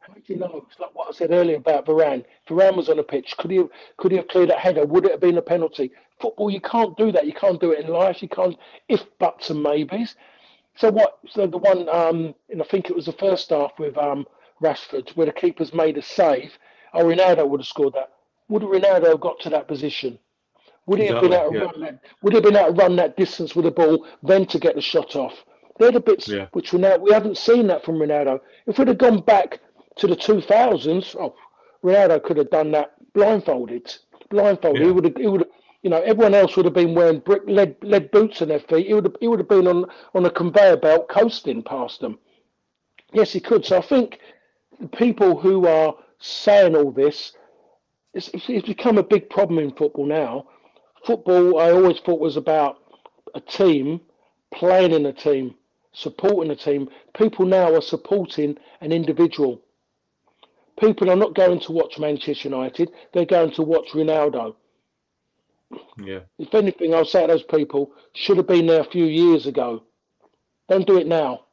How 0.00 0.14
do 0.14 0.20
you 0.26 0.36
know? 0.36 0.66
It's 0.68 0.80
like 0.80 0.94
what 0.94 1.08
I 1.08 1.12
said 1.12 1.30
earlier 1.30 1.56
about 1.56 1.86
Varane. 1.86 2.24
Varane 2.48 2.76
was 2.76 2.88
on 2.88 2.96
the 2.96 3.02
pitch, 3.02 3.36
could 3.38 3.50
he 3.50 3.58
have, 3.58 3.68
could 3.98 4.10
he 4.12 4.16
have 4.16 4.28
cleared 4.28 4.50
that 4.50 4.58
header? 4.58 4.84
Would 4.84 5.04
it 5.04 5.12
have 5.12 5.20
been 5.20 5.38
a 5.38 5.42
penalty? 5.42 5.92
Football, 6.20 6.50
you 6.50 6.60
can't 6.60 6.96
do 6.96 7.12
that. 7.12 7.26
You 7.26 7.32
can't 7.32 7.60
do 7.60 7.72
it 7.72 7.84
in 7.84 7.90
life. 7.90 8.22
You 8.22 8.28
can't 8.28 8.56
if 8.88 9.02
buts 9.18 9.50
and 9.50 9.62
maybes. 9.62 10.16
So 10.76 10.90
what? 10.90 11.18
So 11.28 11.46
the 11.46 11.58
one, 11.58 11.88
um, 11.88 12.34
and 12.48 12.62
I 12.62 12.64
think 12.64 12.88
it 12.88 12.96
was 12.96 13.06
the 13.06 13.12
first 13.12 13.50
half 13.50 13.78
with 13.78 13.96
um, 13.98 14.26
Rashford, 14.62 15.10
where 15.16 15.26
the 15.26 15.32
keeper's 15.32 15.74
made 15.74 15.98
a 15.98 16.02
save. 16.02 16.52
Oh, 16.92 17.04
Ronaldo 17.04 17.48
would 17.48 17.60
have 17.60 17.66
scored 17.66 17.94
that. 17.94 18.12
Would 18.48 18.62
Ronaldo 18.62 19.08
have 19.08 19.20
got 19.20 19.40
to 19.40 19.50
that 19.50 19.68
position? 19.68 20.18
Would 20.86 20.98
he 20.98 21.06
have 21.06 21.22
been 21.22 21.32
able 21.32 21.52
to 21.52 21.58
yeah. 21.58 21.64
run 21.64 21.80
that? 21.80 22.00
Would 22.22 22.32
he 22.32 22.36
have 22.36 22.44
been 22.44 22.56
able 22.56 22.74
to 22.74 22.82
run 22.82 22.96
that 22.96 23.16
distance 23.16 23.54
with 23.54 23.64
the 23.66 23.70
ball, 23.70 24.06
then 24.22 24.46
to 24.46 24.58
get 24.58 24.74
the 24.74 24.80
shot 24.80 25.14
off? 25.16 25.44
They're 25.78 25.92
the 25.92 26.00
bits 26.00 26.28
yeah. 26.28 26.46
which 26.52 26.72
we 26.72 26.80
now 26.80 26.98
we 26.98 27.12
haven't 27.12 27.38
seen 27.38 27.66
that 27.68 27.84
from 27.84 27.96
Ronaldo. 27.96 28.40
If 28.66 28.78
we'd 28.78 28.88
have 28.88 28.98
gone 28.98 29.20
back 29.20 29.60
to 30.00 30.06
the 30.06 30.16
2000s, 30.16 31.16
oh, 31.18 31.34
Ronaldo 31.84 32.22
could 32.22 32.36
have 32.36 32.50
done 32.50 32.70
that 32.72 32.94
blindfolded. 33.14 33.94
Blindfolded, 34.28 34.80
yeah. 34.80 34.86
he 34.86 34.92
would 34.92 35.04
have. 35.04 35.16
He 35.16 35.26
would 35.26 35.40
have. 35.42 35.50
You 35.82 35.88
know, 35.88 36.02
everyone 36.02 36.34
else 36.34 36.56
would 36.56 36.66
have 36.66 36.74
been 36.74 36.94
wearing 36.94 37.20
brick 37.20 37.42
lead 37.46 37.74
lead 37.80 38.10
boots 38.10 38.42
on 38.42 38.48
their 38.48 38.60
feet. 38.60 38.86
He 38.86 38.94
would 38.94 39.04
have. 39.04 39.16
He 39.20 39.28
would 39.28 39.38
have 39.38 39.48
been 39.48 39.66
on 39.66 39.86
on 40.14 40.26
a 40.26 40.30
conveyor 40.30 40.76
belt 40.76 41.08
coasting 41.08 41.62
past 41.62 42.00
them. 42.00 42.18
Yes, 43.12 43.32
he 43.32 43.40
could. 43.40 43.64
So 43.64 43.78
I 43.78 43.80
think 43.80 44.18
the 44.78 44.88
people 44.88 45.38
who 45.38 45.66
are 45.66 45.94
saying 46.18 46.76
all 46.76 46.92
this, 46.92 47.32
it's, 48.12 48.30
it's 48.34 48.66
become 48.66 48.98
a 48.98 49.02
big 49.02 49.30
problem 49.30 49.58
in 49.58 49.72
football 49.72 50.06
now 50.06 50.46
football, 51.04 51.58
I 51.58 51.70
always 51.70 51.98
thought 52.00 52.20
was 52.20 52.36
about 52.36 52.78
a 53.34 53.40
team 53.40 54.00
playing 54.52 54.92
in 54.92 55.06
a 55.06 55.12
team, 55.12 55.54
supporting 55.92 56.50
a 56.50 56.56
team. 56.56 56.88
People 57.14 57.46
now 57.46 57.74
are 57.74 57.82
supporting 57.82 58.56
an 58.80 58.92
individual. 58.92 59.62
People 60.80 61.10
are 61.10 61.16
not 61.16 61.34
going 61.34 61.60
to 61.60 61.72
watch 61.72 61.98
Manchester 61.98 62.48
United; 62.48 62.90
they're 63.12 63.26
going 63.26 63.52
to 63.52 63.62
watch 63.62 63.88
Ronaldo. 63.90 64.54
Yeah. 66.02 66.20
If 66.38 66.54
anything, 66.54 66.94
I'll 66.94 67.04
say 67.04 67.26
those 67.26 67.42
people 67.42 67.92
should 68.14 68.38
have 68.38 68.48
been 68.48 68.66
there 68.66 68.80
a 68.80 68.90
few 68.90 69.04
years 69.04 69.46
ago. 69.46 69.84
Don't 70.68 70.86
do 70.86 70.96
it 70.98 71.06
now, 71.06 71.44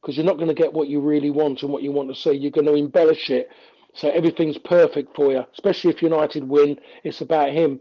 because 0.00 0.16
you're 0.16 0.26
not 0.26 0.36
going 0.36 0.48
to 0.48 0.54
get 0.54 0.72
what 0.72 0.88
you 0.88 1.00
really 1.00 1.30
want 1.30 1.62
and 1.62 1.70
what 1.72 1.82
you 1.82 1.92
want 1.92 2.08
to 2.08 2.20
see. 2.20 2.32
You're 2.32 2.50
going 2.50 2.66
to 2.66 2.74
embellish 2.74 3.30
it 3.30 3.50
so 3.94 4.08
everything's 4.08 4.58
perfect 4.58 5.14
for 5.14 5.30
you. 5.30 5.44
Especially 5.52 5.90
if 5.90 6.02
United 6.02 6.48
win, 6.48 6.78
it's 7.04 7.20
about 7.20 7.50
him 7.50 7.80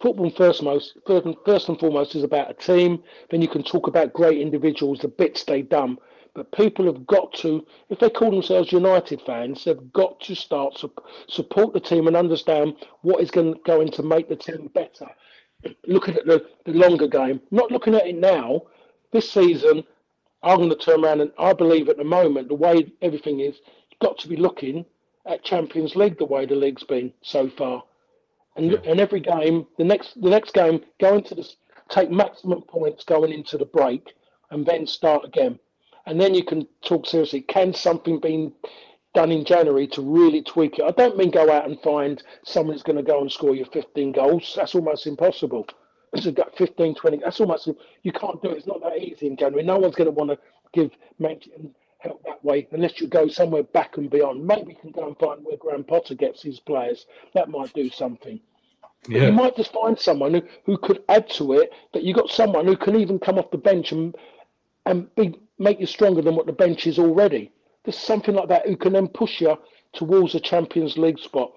football 0.00 0.30
first 0.30 0.62
most 0.62 0.96
first 1.06 1.68
and, 1.68 1.78
foremost 1.78 2.14
is 2.14 2.22
about 2.22 2.50
a 2.50 2.54
team. 2.54 3.02
Then 3.30 3.42
you 3.42 3.48
can 3.48 3.62
talk 3.62 3.86
about 3.86 4.12
great 4.12 4.40
individuals, 4.40 5.00
the 5.00 5.08
bits 5.08 5.44
they've 5.44 5.68
done. 5.68 5.98
But 6.38 6.52
people 6.52 6.84
have 6.84 7.04
got 7.04 7.32
to, 7.38 7.66
if 7.88 7.98
they 7.98 8.08
call 8.08 8.30
themselves 8.30 8.70
United 8.70 9.20
fans, 9.22 9.64
they've 9.64 9.92
got 9.92 10.20
to 10.20 10.36
start 10.36 10.76
to 10.76 10.92
support 11.28 11.72
the 11.72 11.80
team 11.80 12.06
and 12.06 12.14
understand 12.14 12.76
what 13.02 13.20
is 13.20 13.32
going, 13.32 13.56
going 13.66 13.90
to 13.90 14.04
make 14.04 14.28
the 14.28 14.36
team 14.36 14.70
better. 14.72 15.08
looking 15.88 16.14
at 16.14 16.26
the, 16.26 16.46
the 16.64 16.74
longer 16.74 17.08
game, 17.08 17.40
not 17.50 17.72
looking 17.72 17.96
at 17.96 18.06
it 18.06 18.16
now. 18.16 18.62
This 19.10 19.28
season, 19.28 19.82
I'm 20.44 20.58
going 20.58 20.70
to 20.70 20.76
turn 20.76 21.04
around 21.04 21.22
and 21.22 21.32
I 21.40 21.54
believe 21.54 21.88
at 21.88 21.96
the 21.96 22.04
moment, 22.04 22.46
the 22.46 22.54
way 22.54 22.92
everything 23.02 23.40
is, 23.40 23.56
you've 23.90 23.98
got 24.00 24.16
to 24.18 24.28
be 24.28 24.36
looking 24.36 24.84
at 25.26 25.42
Champions 25.42 25.96
League 25.96 26.18
the 26.18 26.24
way 26.24 26.46
the 26.46 26.54
league's 26.54 26.84
been 26.84 27.12
so 27.22 27.50
far. 27.50 27.82
And, 28.54 28.70
yeah. 28.70 28.78
and 28.84 29.00
every 29.00 29.18
game, 29.18 29.66
the 29.76 29.82
next 29.82 30.20
the 30.22 30.30
next 30.30 30.54
game, 30.54 30.82
go 31.00 31.16
into 31.16 31.34
the 31.34 31.48
take 31.88 32.12
maximum 32.12 32.62
points 32.62 33.02
going 33.02 33.32
into 33.32 33.58
the 33.58 33.64
break, 33.64 34.14
and 34.52 34.64
then 34.64 34.86
start 34.86 35.24
again. 35.24 35.58
And 36.08 36.18
then 36.18 36.34
you 36.34 36.42
can 36.42 36.66
talk 36.82 37.06
seriously. 37.06 37.42
Can 37.42 37.74
something 37.74 38.18
be 38.18 38.50
done 39.14 39.30
in 39.30 39.44
January 39.44 39.86
to 39.88 40.02
really 40.02 40.42
tweak 40.42 40.78
it? 40.78 40.84
I 40.84 40.90
don't 40.90 41.18
mean 41.18 41.30
go 41.30 41.52
out 41.52 41.66
and 41.66 41.78
find 41.82 42.22
someone 42.44 42.74
who's 42.74 42.82
going 42.82 42.96
to 42.96 43.02
go 43.02 43.20
and 43.20 43.30
score 43.30 43.54
you 43.54 43.66
15 43.66 44.12
goals. 44.12 44.54
That's 44.56 44.74
almost 44.74 45.06
impossible. 45.06 45.66
It's 46.14 46.26
got 46.28 46.56
15, 46.56 46.94
20. 46.94 47.18
That's 47.18 47.40
almost 47.40 47.68
you 48.02 48.12
can't 48.12 48.40
do 48.42 48.50
it. 48.50 48.56
It's 48.56 48.66
not 48.66 48.80
that 48.82 48.96
easy 48.98 49.26
in 49.26 49.36
January. 49.36 49.64
No 49.64 49.78
one's 49.78 49.96
going 49.96 50.06
to 50.06 50.12
want 50.12 50.30
to 50.30 50.38
give 50.72 50.90
Manchester 51.18 51.60
help 51.98 52.22
that 52.24 52.42
way 52.44 52.66
unless 52.70 53.00
you 53.00 53.08
go 53.08 53.28
somewhere 53.28 53.64
back 53.64 53.96
and 53.98 54.08
beyond. 54.08 54.46
Maybe 54.46 54.72
you 54.72 54.78
can 54.80 54.92
go 54.92 55.06
and 55.06 55.18
find 55.18 55.44
where 55.44 55.56
Graham 55.56 55.84
Potter 55.84 56.14
gets 56.14 56.42
his 56.42 56.60
players. 56.60 57.06
That 57.34 57.50
might 57.50 57.72
do 57.74 57.90
something. 57.90 58.40
Yeah. 59.08 59.26
You 59.26 59.32
might 59.32 59.56
just 59.56 59.72
find 59.72 59.98
someone 59.98 60.34
who, 60.34 60.42
who 60.64 60.78
could 60.78 61.02
add 61.08 61.28
to 61.30 61.54
it. 61.54 61.70
That 61.92 62.04
you 62.04 62.14
got 62.14 62.30
someone 62.30 62.66
who 62.66 62.76
can 62.76 62.96
even 62.96 63.18
come 63.18 63.38
off 63.38 63.50
the 63.50 63.58
bench 63.58 63.92
and 63.92 64.16
and 64.86 65.14
be 65.16 65.38
make 65.58 65.80
you 65.80 65.86
stronger 65.86 66.22
than 66.22 66.34
what 66.34 66.46
the 66.46 66.52
bench 66.52 66.86
is 66.86 66.98
already. 66.98 67.52
There's 67.84 67.98
something 67.98 68.34
like 68.34 68.48
that 68.48 68.66
who 68.66 68.76
can 68.76 68.92
then 68.92 69.08
push 69.08 69.40
you 69.40 69.56
towards 69.92 70.34
a 70.34 70.40
Champions 70.40 70.96
League 70.96 71.18
spot. 71.18 71.52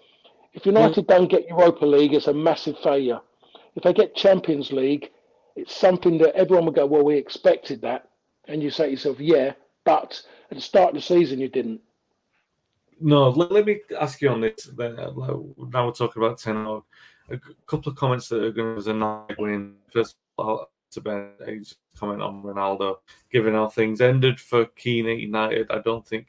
If 0.53 0.65
United 0.65 1.07
don't 1.07 1.29
get 1.29 1.47
Europa 1.47 1.85
League, 1.85 2.13
it's 2.13 2.27
a 2.27 2.33
massive 2.33 2.77
failure. 2.79 3.19
If 3.75 3.83
they 3.83 3.93
get 3.93 4.15
Champions 4.15 4.71
League, 4.71 5.11
it's 5.55 5.75
something 5.75 6.17
that 6.19 6.35
everyone 6.35 6.65
will 6.65 6.73
go, 6.73 6.85
well, 6.85 7.03
we 7.03 7.15
expected 7.15 7.81
that. 7.81 8.09
And 8.47 8.61
you 8.61 8.69
say 8.69 8.85
to 8.85 8.91
yourself, 8.91 9.19
yeah, 9.19 9.53
but 9.85 10.21
at 10.49 10.57
the 10.57 10.61
start 10.61 10.89
of 10.89 10.95
the 10.95 11.01
season, 11.01 11.39
you 11.39 11.47
didn't. 11.47 11.81
No, 12.99 13.29
let, 13.29 13.51
let 13.51 13.65
me 13.65 13.79
ask 13.99 14.21
you 14.21 14.29
on 14.29 14.41
this. 14.41 14.69
Uh, 14.77 14.89
now 15.57 15.85
we're 15.85 15.91
talking 15.91 16.21
about 16.21 16.37
Ten 16.37 16.65
Hag. 16.65 16.81
A 17.29 17.39
couple 17.65 17.91
of 17.91 17.97
comments 17.97 18.27
that 18.27 18.43
are 18.43 18.51
going 18.51 18.81
to 18.81 19.25
be 19.29 19.35
win. 19.37 19.75
First, 19.93 20.17
all, 20.37 20.69
to 20.91 21.01
Ben, 21.01 21.29
he's 21.45 21.75
comment 21.97 22.21
on 22.21 22.43
Ronaldo, 22.43 22.97
given 23.31 23.53
how 23.53 23.69
things 23.69 24.01
ended 24.01 24.39
for 24.39 24.65
Keane 24.65 25.09
at 25.09 25.17
United. 25.17 25.69
I 25.71 25.79
don't 25.79 26.07
think, 26.07 26.27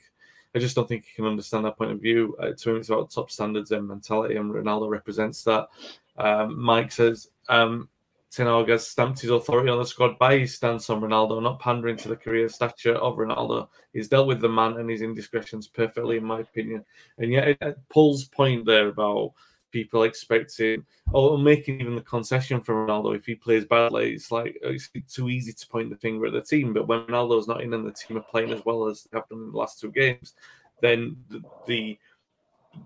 I 0.55 0.59
just 0.59 0.77
don't 0.77 0.89
think 0.89 1.05
he 1.05 1.15
can 1.15 1.27
understand 1.27 1.65
that 1.65 1.79
point 1.79 1.93
of 1.93 2.01
view. 2.01 2.37
Uh, 2.41 2.53
to 2.53 2.71
him, 2.71 2.77
it's 2.77 2.89
about 2.89 3.11
top 3.11 3.31
standards 3.31 3.71
and 3.71 3.87
mentality, 3.87 4.37
and 4.37 4.53
Ronaldo 4.53 4.91
represents 4.91 5.43
that. 5.45 5.69
Um, 6.17 6.61
Mike 6.61 6.93
says, 6.93 7.29
um, 7.49 7.89
has 8.37 8.87
stamped 8.87 9.21
his 9.21 9.31
authority 9.31 9.69
on 9.69 9.79
the 9.79 9.85
squad 9.85 10.19
by 10.19 10.39
his 10.39 10.55
stance 10.55 10.89
on 10.89 11.03
Ronaldo, 11.03 11.43
not 11.43 11.61
pandering 11.61 11.97
to 11.99 12.09
the 12.09 12.17
career 12.17 12.49
stature 12.49 12.95
of 12.95 13.17
Ronaldo. 13.17 13.69
He's 13.93 14.09
dealt 14.09 14.27
with 14.27 14.41
the 14.41 14.49
man 14.49 14.79
and 14.79 14.89
his 14.89 15.03
indiscretions 15.03 15.69
perfectly, 15.69 16.17
in 16.17 16.25
my 16.25 16.41
opinion. 16.41 16.85
And 17.19 17.31
yet, 17.31 17.59
it, 17.61 17.79
Paul's 17.91 18.25
point 18.25 18.65
there 18.65 18.89
about 18.89 19.33
people 19.73 20.05
expecting 20.05 20.85
or 21.13 21.39
making 21.39 21.81
even 21.81 21.97
the 21.97 22.03
concession 22.03 22.61
for 22.61 22.87
Ronaldo 22.87 23.17
if 23.17 23.27
he 23.27 23.35
plays 23.35 23.65
badly, 23.65 24.13
it's 24.13 24.31
like 24.31 24.57
it's 24.63 24.91
too 25.13 25.29
easy 25.31 25.53
to 25.53 25.69
point 25.69 25.91
the 25.91 25.97
finger 25.97 26.27
at 26.27 26.33
the 26.33 26.43
team. 26.43 26.73
But 26.73 26.87
when 26.87 27.01
Ronaldo's 27.07 27.49
not 27.49 27.63
in 27.63 27.75
and 27.75 27.87
the 27.87 27.93
team 27.93 28.19
are 28.19 28.21
playing 28.21 28.53
as 28.53 28.65
well 28.65 28.87
as 28.87 29.05
they 29.05 29.19
have 29.19 29.29
done 29.29 29.43
in 29.43 29.53
the 29.53 29.59
last 29.59 29.81
two 29.81 29.91
games, 29.91 30.35
then 30.81 31.17
the, 31.31 31.43
the 31.67 31.99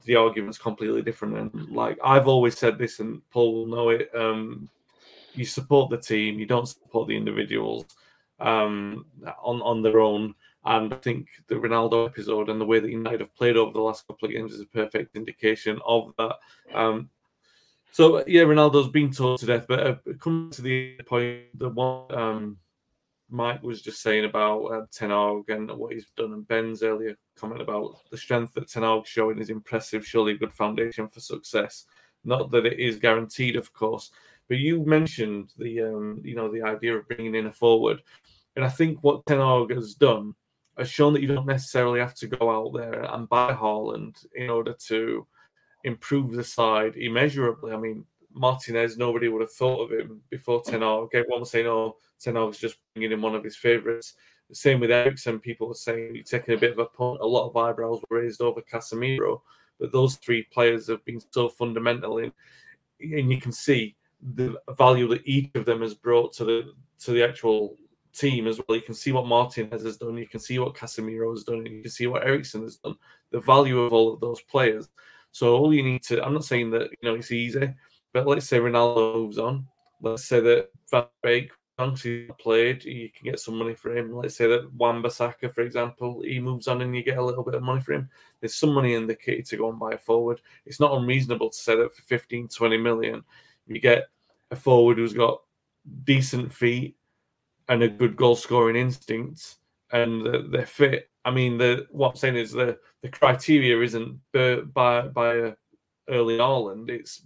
the 0.05 0.17
argument's 0.17 0.59
completely 0.59 1.03
different. 1.03 1.37
And 1.37 1.71
like 1.71 1.99
I've 2.03 2.29
always 2.29 2.59
said 2.59 2.79
this, 2.79 3.01
and 3.01 3.29
Paul 3.31 3.55
will 3.55 3.67
know 3.67 3.89
it. 3.91 4.11
Um, 4.15 4.69
you 5.35 5.45
support 5.45 5.91
the 5.91 5.99
team, 5.99 6.39
you 6.39 6.47
don't 6.47 6.69
support 6.69 7.09
the 7.09 7.17
individuals 7.17 7.85
um, 8.41 9.07
on 9.43 9.61
on 9.63 9.83
their 9.83 10.01
own. 10.01 10.35
And 10.67 10.93
I 10.93 10.97
think 10.97 11.29
the 11.47 11.55
Ronaldo 11.55 12.09
episode 12.09 12.51
and 12.51 12.61
the 12.61 12.65
way 12.65 12.81
that 12.81 12.91
United 12.91 13.21
have 13.21 13.35
played 13.37 13.57
over 13.57 13.73
the 13.73 13.81
last 13.81 14.07
couple 14.09 14.27
of 14.27 14.35
games 14.35 14.53
is 14.53 14.61
a 14.61 14.67
perfect 14.67 15.15
indication 15.15 15.79
of 15.87 16.13
that. 16.19 16.37
Um, 16.75 17.09
so 17.93 18.25
yeah, 18.27 18.43
Ronaldo's 18.43 18.89
been 18.89 19.13
taught 19.13 19.41
to 19.41 19.47
death, 19.47 19.67
but 19.69 19.87
uh, 19.87 19.95
coming 20.21 20.51
to 20.51 20.63
the 20.63 20.97
point, 21.07 21.45
the 21.55 21.69
one 21.69 22.13
um, 22.15 22.57
Mike 23.31 23.63
was 23.63 23.81
just 23.81 24.03
saying 24.03 24.25
about 24.25 24.65
uh, 24.65 24.87
Ten 24.91 25.11
Hag 25.11 25.49
and 25.49 25.71
what 25.71 25.93
he's 25.93 26.07
done, 26.17 26.33
and 26.33 26.49
Ben's 26.49 26.83
earlier 26.83 27.17
comment 27.37 27.63
about 27.63 27.99
the 28.11 28.19
strength 28.19 28.53
that 28.55 28.69
Ten 28.69 28.83
Hag's 28.83 29.09
showing 29.09 29.39
is 29.39 29.51
impressive. 29.51 30.05
Surely 30.05 30.33
a 30.33 30.39
good 30.39 30.53
foundation 30.53 31.09
for 31.09 31.21
success. 31.21 31.87
Not 32.25 32.51
that 32.51 32.67
it 32.67 32.81
is 32.81 32.99
guaranteed, 32.99 33.55
of 33.55 33.73
course, 33.73 34.11
but 34.49 34.59
you 34.59 34.85
mentioned 34.85 35.53
the 35.57 35.83
um, 35.83 36.21
you 36.25 36.35
know 36.35 36.51
the 36.51 36.63
idea 36.63 36.97
of 36.97 37.07
bringing 37.07 37.37
in 37.37 37.47
a 37.47 37.53
forward, 37.53 38.03
and 38.57 38.65
I 38.65 38.69
think 38.69 38.99
what 39.03 39.25
Ten 39.27 39.39
Hag 39.39 39.73
has 39.73 39.95
done 39.95 40.35
has 40.79 40.91
shown 40.91 41.13
that 41.15 41.23
you 41.23 41.29
don't 41.29 41.47
necessarily 41.47 42.01
have 42.01 42.15
to 42.15 42.27
go 42.27 42.51
out 42.51 42.73
there 42.77 43.05
and 43.13 43.29
buy 43.29 43.53
Haaland 43.53 44.27
in 44.35 44.51
order 44.51 44.75
to 44.87 45.27
improve 45.85 46.33
the 46.33 46.45
side 46.45 46.97
immeasurably. 46.97 47.73
I 47.73 47.77
mean, 47.77 48.05
Martinez, 48.33 48.99
nobody 48.99 49.29
would 49.29 49.41
have 49.41 49.53
thought 49.53 49.81
of 49.81 49.99
him 49.99 50.21
before 50.31 50.63
Ten 50.63 50.83
Hag. 50.83 51.09
Everyone 51.15 51.41
was 51.41 51.51
saying, 51.51 51.67
"Oh, 51.67 51.97
Ten 52.21 52.35
was 52.35 52.59
just 52.59 52.77
bringing 52.95 53.13
in 53.13 53.23
one 53.23 53.35
of 53.35 53.45
his 53.45 53.57
favourites. 53.57 54.15
The 54.49 54.55
same 54.55 54.81
with 54.81 54.91
Eriksen. 54.91 55.41
People 55.41 55.69
were 55.69 55.75
saying 55.75 56.15
you're 56.15 56.25
taking 56.25 56.55
a 56.55 56.59
bit 56.59 56.73
of 56.73 56.79
a 56.79 56.87
punt. 56.87 57.21
A 57.21 57.27
lot 57.27 57.49
of 57.49 57.57
eyebrows 57.57 58.01
were 58.09 58.21
raised 58.21 58.43
over 58.43 58.61
Casemiro, 58.61 59.41
but 59.81 59.91
those 59.91 60.17
three 60.17 60.43
players 60.45 60.87
have 60.89 61.05
been 61.05 61.21
so 61.31 61.49
fundamental 61.49 62.19
in, 62.19 62.33
and 63.01 63.31
you 63.31 63.41
can 63.41 63.53
see 63.53 63.97
the 64.35 64.57
value 64.77 65.09
that 65.09 65.27
each 65.27 65.51
of 65.55 65.65
them 65.65 65.81
has 65.81 65.95
brought 65.95 66.33
to 66.35 66.45
the 66.45 66.73
to 66.99 67.13
the 67.13 67.23
actual 67.23 67.77
team 68.17 68.47
as 68.47 68.59
well. 68.59 68.77
You 68.77 68.83
can 68.83 68.95
see 68.95 69.13
what 69.13 69.27
Martinez 69.27 69.83
has 69.83 69.97
done, 69.97 70.17
you 70.17 70.27
can 70.27 70.41
see 70.41 70.59
what 70.59 70.75
Casemiro 70.75 71.31
has 71.33 71.45
done, 71.45 71.67
you 71.67 71.83
can 71.83 71.91
see 71.91 72.07
what 72.07 72.27
Eriksen 72.27 72.63
has 72.63 72.77
done. 72.77 72.97
The 73.31 73.41
value 73.41 73.81
of 73.81 73.93
all 73.93 74.13
of 74.13 74.21
those 74.21 74.41
players. 74.43 74.89
So 75.33 75.57
all 75.57 75.75
you 75.75 75.83
need 75.83 76.03
to 76.05 76.25
I'm 76.25 76.35
not 76.35 76.45
saying 76.45 76.71
that 76.71 76.91
you 76.91 77.09
know 77.09 77.15
it's 77.15 77.33
easy, 77.33 77.75
but 78.13 78.27
let's 78.27 78.47
say 78.47 78.59
Ronaldo 78.59 79.15
moves 79.15 79.39
on. 79.39 79.67
Let's 80.01 80.25
say 80.25 80.41
that 80.41 80.69
Van 80.91 81.05
Beek 81.23 81.51
he's 82.03 82.31
played, 82.39 82.85
you 82.85 83.11
can 83.11 83.27
get 83.31 83.39
some 83.39 83.59
money 83.59 83.75
for 83.75 83.95
him. 83.95 84.15
Let's 84.15 84.35
say 84.35 84.47
that 84.49 84.73
Wan-Bissaka, 84.75 85.53
for 85.53 85.61
example, 85.61 86.23
he 86.23 86.41
moves 86.41 86.69
on 86.69 86.81
and 86.81 86.97
you 86.97 87.03
get 87.03 87.19
a 87.19 87.25
little 87.25 87.45
bit 87.45 87.55
of 87.55 87.63
money 87.63 87.83
for 87.83 87.93
him. 87.93 88.09
There's 88.41 88.55
some 88.55 88.73
money 88.73 88.95
in 88.95 89.07
the 89.07 89.15
kitty 89.15 89.43
to 89.43 89.57
go 89.59 89.69
and 89.69 89.79
buy 89.79 89.93
a 89.93 89.99
forward. 89.99 90.41
It's 90.65 90.81
not 90.81 90.97
unreasonable 90.97 91.51
to 91.51 91.57
say 91.57 91.77
that 91.77 91.95
for 91.95 92.03
15, 92.03 92.49
20 92.49 92.79
million, 92.79 93.23
you 93.67 93.79
get 93.79 94.09
a 94.51 94.57
forward 94.57 94.97
who's 94.97 95.13
got 95.13 95.43
decent 96.05 96.53
feet 96.53 96.97
and 97.69 97.83
a 97.83 97.89
mm. 97.89 97.99
good 97.99 98.17
goal 98.17 98.37
scoring 98.37 98.77
instinct 98.77 99.57
and 99.93 100.53
they're 100.53 100.67
fit. 100.67 101.11
I 101.25 101.31
mean, 101.31 101.59
the 101.59 101.87
what 101.91 102.11
I'm 102.11 102.17
saying 102.17 102.37
is 102.37 102.53
the 102.53 102.79
the 103.03 103.09
criteria 103.09 103.81
isn't 103.81 104.21
by 104.73 105.03
by 105.03 105.35
a 105.35 105.53
early 106.09 106.41
Ireland. 106.41 106.91
It's 106.91 107.23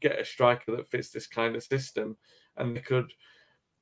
get 0.00 0.20
a 0.20 0.24
striker 0.24 0.76
that 0.76 0.88
fits 0.88 1.10
this 1.10 1.26
kind 1.26 1.56
of 1.56 1.62
system, 1.62 2.16
and 2.56 2.76
they 2.76 2.80
could. 2.80 3.12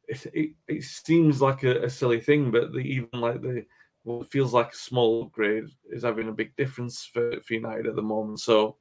It, 0.09 0.27
it, 0.35 0.51
it 0.67 0.83
seems 0.83 1.41
like 1.41 1.63
a, 1.63 1.85
a, 1.85 1.91
silly 1.91 2.21
thing, 2.21 2.51
but 2.51 2.73
the, 2.73 2.81
even 2.81 3.21
like 3.21 3.41
the 3.41 3.65
what 4.03 4.31
feels 4.31 4.53
like 4.53 4.73
a 4.73 4.77
small 4.77 5.23
upgrade 5.23 5.67
is 5.91 6.03
having 6.03 6.29
a 6.29 6.33
big 6.33 6.55
difference 6.57 7.05
for, 7.05 7.41
for 7.41 7.55
United 7.55 7.87
at 7.87 7.95
the 7.95 8.03
moment. 8.03 8.41
So 8.41 8.77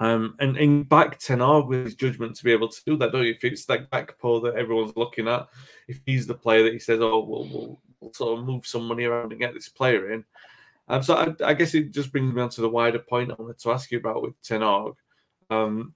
um, 0.00 0.36
and, 0.38 0.56
and 0.56 0.88
back 0.88 1.18
Ten 1.18 1.40
Hag 1.40 1.66
with 1.66 1.84
his 1.84 1.94
judgment 1.94 2.36
to 2.36 2.44
be 2.44 2.52
able 2.52 2.68
to 2.68 2.80
do 2.86 2.96
that, 2.98 3.12
don't 3.12 3.24
you? 3.24 3.32
If 3.32 3.44
it's 3.44 3.64
that 3.66 3.90
back 3.90 4.18
Gakpo 4.18 4.42
that 4.44 4.54
everyone's 4.54 4.96
looking 4.96 5.26
at, 5.26 5.48
if 5.88 6.00
he's 6.06 6.26
the 6.26 6.34
player 6.34 6.62
that 6.64 6.72
he 6.72 6.78
says, 6.78 7.00
oh, 7.00 7.20
we'll, 7.20 7.48
we'll, 7.48 7.80
we'll 8.00 8.12
sort 8.12 8.38
of 8.38 8.44
move 8.44 8.66
some 8.66 8.86
money 8.86 9.04
around 9.04 9.32
and 9.32 9.40
get 9.40 9.54
this 9.54 9.68
player 9.68 10.12
in. 10.12 10.24
Um, 10.88 11.02
so 11.02 11.14
I, 11.14 11.50
I, 11.50 11.54
guess 11.54 11.74
it 11.74 11.90
just 11.90 12.12
brings 12.12 12.32
me 12.32 12.40
on 12.40 12.48
to 12.50 12.62
the 12.62 12.68
wider 12.68 13.00
point 13.00 13.30
I 13.30 13.34
wanted 13.42 13.58
to 13.58 13.72
ask 13.72 13.90
you 13.90 13.98
about 13.98 14.22
with 14.22 14.40
Ten 14.42 14.62
Hag. 14.62 14.92
Um, 15.50 15.94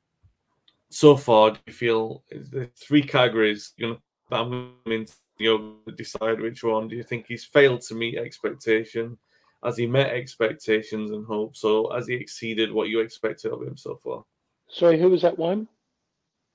so 0.91 1.17
far, 1.17 1.53
do 1.53 1.59
you 1.67 1.73
feel 1.73 2.25
the 2.31 2.69
three 2.77 3.03
categories? 3.03 3.73
You 3.77 3.89
know, 3.89 3.99
I'm 4.31 4.75
going 4.85 5.07
to 5.39 5.83
decide 5.97 6.41
which 6.41 6.63
one. 6.63 6.89
Do 6.89 6.97
you 6.97 7.03
think 7.03 7.27
he's 7.27 7.45
failed 7.45 7.81
to 7.83 7.95
meet 7.95 8.19
expectation? 8.19 9.17
Has 9.65 9.77
he 9.77 9.87
met 9.87 10.11
expectations 10.11 11.13
and 11.13 11.25
hopes, 11.25 11.63
or 11.63 11.95
has 11.95 12.09
he 12.09 12.15
exceeded 12.15 12.73
what 12.73 12.89
you 12.89 13.01
expected 13.01 13.53
of 13.53 13.63
him 13.63 13.77
so 13.77 13.97
far? 14.03 14.25
Sorry, 14.69 14.99
who 14.99 15.11
was 15.11 15.23
that 15.23 15.39
one? 15.39 15.69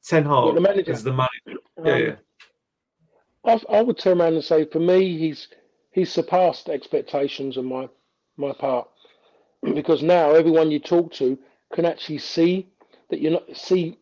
Ten 0.03 0.25
Hag 0.25 0.55
the 0.55 0.61
manager. 0.61 0.91
is 0.91 1.03
the 1.03 1.13
manager. 1.13 1.61
Um, 1.77 1.85
yeah, 1.85 1.95
yeah. 1.97 2.15
I, 3.45 3.77
I 3.77 3.81
would 3.81 3.97
turn 3.97 4.21
around 4.21 4.33
and 4.33 4.43
say, 4.43 4.65
for 4.65 4.79
me, 4.79 5.17
he's 5.17 5.47
he's 5.91 6.11
surpassed 6.11 6.69
expectations 6.69 7.57
on 7.57 7.65
my 7.65 7.89
my 8.37 8.53
part 8.53 8.87
because 9.73 10.03
now 10.03 10.31
everyone 10.31 10.69
you 10.69 10.79
talk 10.79 11.11
to 11.13 11.37
can 11.73 11.85
actually 11.85 12.19
see 12.19 12.67
that 13.09 13.21
you're 13.21 13.31
not 13.31 13.45
see 13.55 13.97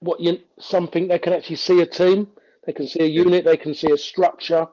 what 0.00 0.20
you 0.20 0.38
something 0.58 1.08
they 1.08 1.18
can 1.18 1.32
actually 1.32 1.56
see 1.56 1.80
a 1.80 1.86
team 1.86 2.28
they 2.66 2.72
can 2.72 2.86
see 2.86 3.00
a 3.00 3.06
unit 3.06 3.44
they 3.44 3.56
can 3.56 3.74
see 3.74 3.90
a 3.90 3.96
structure 3.96 4.66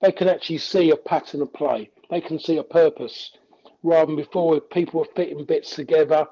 they 0.00 0.12
can 0.12 0.28
actually 0.28 0.58
see 0.58 0.90
a 0.90 0.96
pattern 0.96 1.42
of 1.42 1.52
play 1.52 1.90
they 2.10 2.20
can 2.20 2.38
see 2.38 2.58
a 2.58 2.62
purpose 2.62 3.32
rather 3.82 4.06
than 4.06 4.16
before 4.16 4.60
people 4.60 5.00
were 5.00 5.06
fitting 5.16 5.44
bits 5.44 5.74
together, 5.74 6.26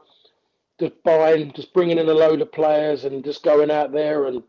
just 0.79 0.95
buying, 1.05 1.53
just 1.55 1.73
bringing 1.73 1.99
in 1.99 2.09
a 2.09 2.15
load 2.15 2.41
of 2.41 2.53
players 2.53 3.05
and 3.05 3.25
just 3.25 3.43
going 3.43 3.71
out 3.71 3.93
there 3.93 4.27
and 4.27 4.43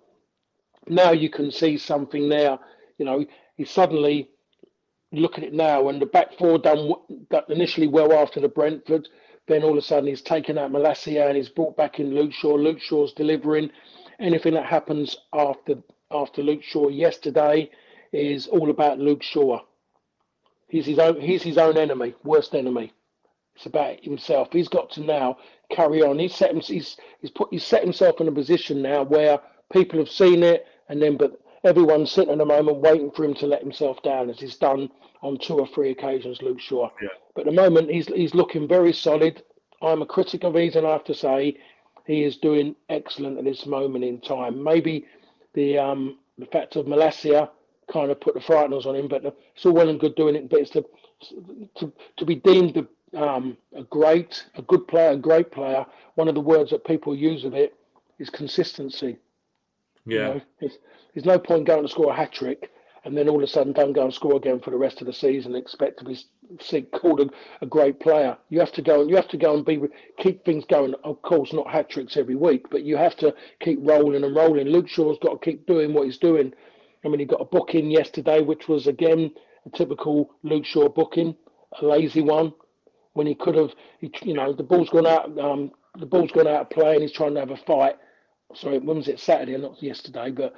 now 0.89 1.11
you 1.11 1.29
can 1.29 1.51
see 1.51 1.77
something 1.77 2.29
there. 2.29 2.57
You 2.97 3.05
know, 3.05 3.25
he's 3.55 3.69
suddenly 3.69 4.29
look 5.11 5.37
at 5.37 5.43
it 5.43 5.53
now, 5.53 5.89
and 5.89 6.01
the 6.01 6.05
back 6.05 6.37
four 6.37 6.57
done 6.57 6.93
initially 7.49 7.87
well 7.87 8.13
after 8.13 8.39
the 8.39 8.49
Brentford. 8.49 9.07
Then 9.47 9.63
all 9.63 9.71
of 9.71 9.77
a 9.77 9.81
sudden 9.81 10.07
he's 10.09 10.21
taken 10.21 10.57
out 10.57 10.71
Malacia 10.71 11.27
and 11.27 11.35
he's 11.35 11.49
brought 11.49 11.75
back 11.75 11.99
in 11.99 12.13
Luke 12.13 12.33
Shaw. 12.33 12.55
Luke 12.55 12.79
Shaw's 12.79 13.13
delivering. 13.13 13.71
Anything 14.19 14.53
that 14.53 14.65
happens 14.65 15.17
after 15.33 15.75
after 16.11 16.43
Luke 16.43 16.63
Shaw 16.63 16.89
yesterday 16.89 17.69
is 18.11 18.47
all 18.47 18.69
about 18.69 18.99
Luke 18.99 19.23
Shaw. 19.23 19.59
He's 20.69 20.85
his 20.85 20.99
own 20.99 21.19
he's 21.19 21.43
his 21.43 21.57
own 21.57 21.77
enemy, 21.77 22.15
worst 22.23 22.55
enemy. 22.55 22.93
It's 23.55 23.65
about 23.65 24.03
himself. 24.03 24.49
He's 24.51 24.69
got 24.69 24.89
to 24.91 25.01
now 25.01 25.37
carry 25.71 26.01
on. 26.01 26.19
He's 26.19 26.35
set 26.35 26.53
he's 26.55 26.97
he's 27.21 27.31
put 27.31 27.49
he's 27.51 27.65
set 27.65 27.83
himself 27.83 28.21
in 28.21 28.27
a 28.27 28.31
position 28.31 28.81
now 28.81 29.03
where 29.03 29.39
people 29.73 29.99
have 29.99 30.09
seen 30.09 30.43
it 30.43 30.65
and 30.87 31.01
then 31.01 31.17
but 31.17 31.39
everyone's 31.63 32.11
sitting 32.11 32.31
at 32.31 32.37
the 32.37 32.45
moment 32.45 32.77
waiting 32.77 33.11
for 33.11 33.25
him 33.25 33.33
to 33.35 33.47
let 33.47 33.61
himself 33.61 34.01
down, 34.03 34.29
as 34.29 34.39
he's 34.39 34.55
done 34.55 34.89
on 35.21 35.37
two 35.37 35.59
or 35.59 35.67
three 35.67 35.91
occasions, 35.91 36.41
Luke 36.41 36.59
Shaw. 36.59 36.89
Yeah. 37.01 37.09
But 37.35 37.47
at 37.47 37.55
the 37.55 37.61
moment, 37.61 37.89
he's 37.89 38.07
he's 38.07 38.33
looking 38.35 38.67
very 38.67 38.93
solid. 38.93 39.43
I'm 39.81 40.01
a 40.01 40.05
critic 40.05 40.43
of 40.43 40.53
his, 40.55 40.75
and 40.75 40.85
I 40.85 40.91
have 40.91 41.05
to 41.05 41.13
say, 41.13 41.57
he 42.05 42.23
is 42.23 42.37
doing 42.37 42.75
excellent 42.89 43.37
at 43.37 43.45
this 43.45 43.65
moment 43.65 44.03
in 44.03 44.19
time. 44.21 44.63
Maybe 44.63 45.05
the 45.53 45.77
um, 45.77 46.19
the 46.37 46.45
fact 46.47 46.75
of 46.75 46.87
Malacia 46.87 47.49
kind 47.91 48.11
of 48.11 48.19
put 48.19 48.33
the 48.33 48.39
frighteners 48.39 48.85
on 48.85 48.95
him, 48.95 49.07
but 49.07 49.23
it's 49.55 49.65
all 49.65 49.73
well 49.73 49.89
and 49.89 49.99
good 49.99 50.15
doing 50.15 50.35
it, 50.35 50.49
but 50.49 50.59
it's 50.59 50.71
to 50.71 50.85
to, 51.75 51.91
to 52.15 52.25
be 52.25 52.35
deemed 52.35 52.77
a, 52.77 53.21
um, 53.21 53.57
a 53.75 53.83
great, 53.83 54.45
a 54.55 54.61
good 54.61 54.87
player, 54.87 55.11
a 55.11 55.17
great 55.17 55.51
player. 55.51 55.85
One 56.15 56.29
of 56.29 56.35
the 56.35 56.41
words 56.41 56.71
that 56.71 56.85
people 56.85 57.13
use 57.13 57.43
of 57.43 57.53
it 57.53 57.75
is 58.19 58.29
consistency. 58.29 59.17
Yeah. 60.05 60.17
You 60.17 60.41
know, 60.61 60.69
there's 61.13 61.25
no 61.25 61.37
point 61.37 61.67
going 61.67 61.83
to 61.83 61.89
score 61.89 62.11
a 62.11 62.15
hat 62.15 62.31
trick 62.31 62.71
and 63.05 63.17
then 63.17 63.29
all 63.29 63.37
of 63.37 63.43
a 63.43 63.47
sudden 63.47 63.73
don't 63.73 63.93
go 63.93 64.03
and 64.03 64.13
score 64.13 64.35
again 64.35 64.59
for 64.59 64.71
the 64.71 64.77
rest 64.77 65.01
of 65.01 65.07
the 65.07 65.13
season 65.13 65.53
and 65.53 65.61
expect 65.61 65.99
to 65.99 66.05
be 66.05 66.81
called 66.91 67.21
a, 67.21 67.29
a, 67.61 67.65
great 67.65 67.99
player. 67.99 68.37
You 68.49 68.59
have 68.59 68.71
to 68.73 68.81
go 68.81 69.01
and 69.01 69.09
you 69.09 69.15
have 69.15 69.27
to 69.29 69.37
go 69.37 69.55
and 69.55 69.65
be 69.65 69.79
keep 70.17 70.43
things 70.43 70.65
going. 70.65 70.93
Of 71.03 71.21
course, 71.21 71.53
not 71.53 71.69
hat 71.69 71.89
tricks 71.89 72.17
every 72.17 72.35
week, 72.35 72.69
but 72.69 72.83
you 72.83 72.97
have 72.97 73.15
to 73.17 73.33
keep 73.59 73.79
rolling 73.81 74.23
and 74.23 74.35
rolling. 74.35 74.67
Luke 74.67 74.89
Shaw's 74.89 75.17
got 75.21 75.41
to 75.41 75.51
keep 75.51 75.65
doing 75.65 75.93
what 75.93 76.05
he's 76.05 76.17
doing. 76.17 76.53
I 77.03 77.07
mean, 77.07 77.19
he 77.19 77.25
got 77.25 77.41
a 77.41 77.45
booking 77.45 77.91
yesterday, 77.91 78.41
which 78.41 78.67
was 78.67 78.87
again 78.87 79.31
a 79.65 79.77
typical 79.77 80.31
Luke 80.43 80.65
Shaw 80.65 80.89
booking, 80.89 81.35
a 81.81 81.85
lazy 81.85 82.21
one. 82.21 82.53
When 83.13 83.27
he 83.27 83.35
could 83.35 83.55
have, 83.55 83.71
he, 83.99 84.11
you 84.23 84.33
know, 84.33 84.53
the 84.53 84.63
ball's 84.63 84.89
gone 84.89 85.07
out. 85.07 85.37
Um, 85.39 85.71
the 85.97 86.05
ball's 86.05 86.31
gone 86.31 86.47
out 86.47 86.61
of 86.61 86.69
play, 86.69 86.93
and 86.93 87.01
he's 87.01 87.11
trying 87.11 87.33
to 87.33 87.39
have 87.39 87.51
a 87.51 87.57
fight. 87.57 87.95
Sorry, 88.53 88.79
when 88.79 88.97
was 88.97 89.07
it? 89.07 89.19
Saturday, 89.19 89.57
not 89.57 89.81
yesterday, 89.81 90.31
but 90.31 90.53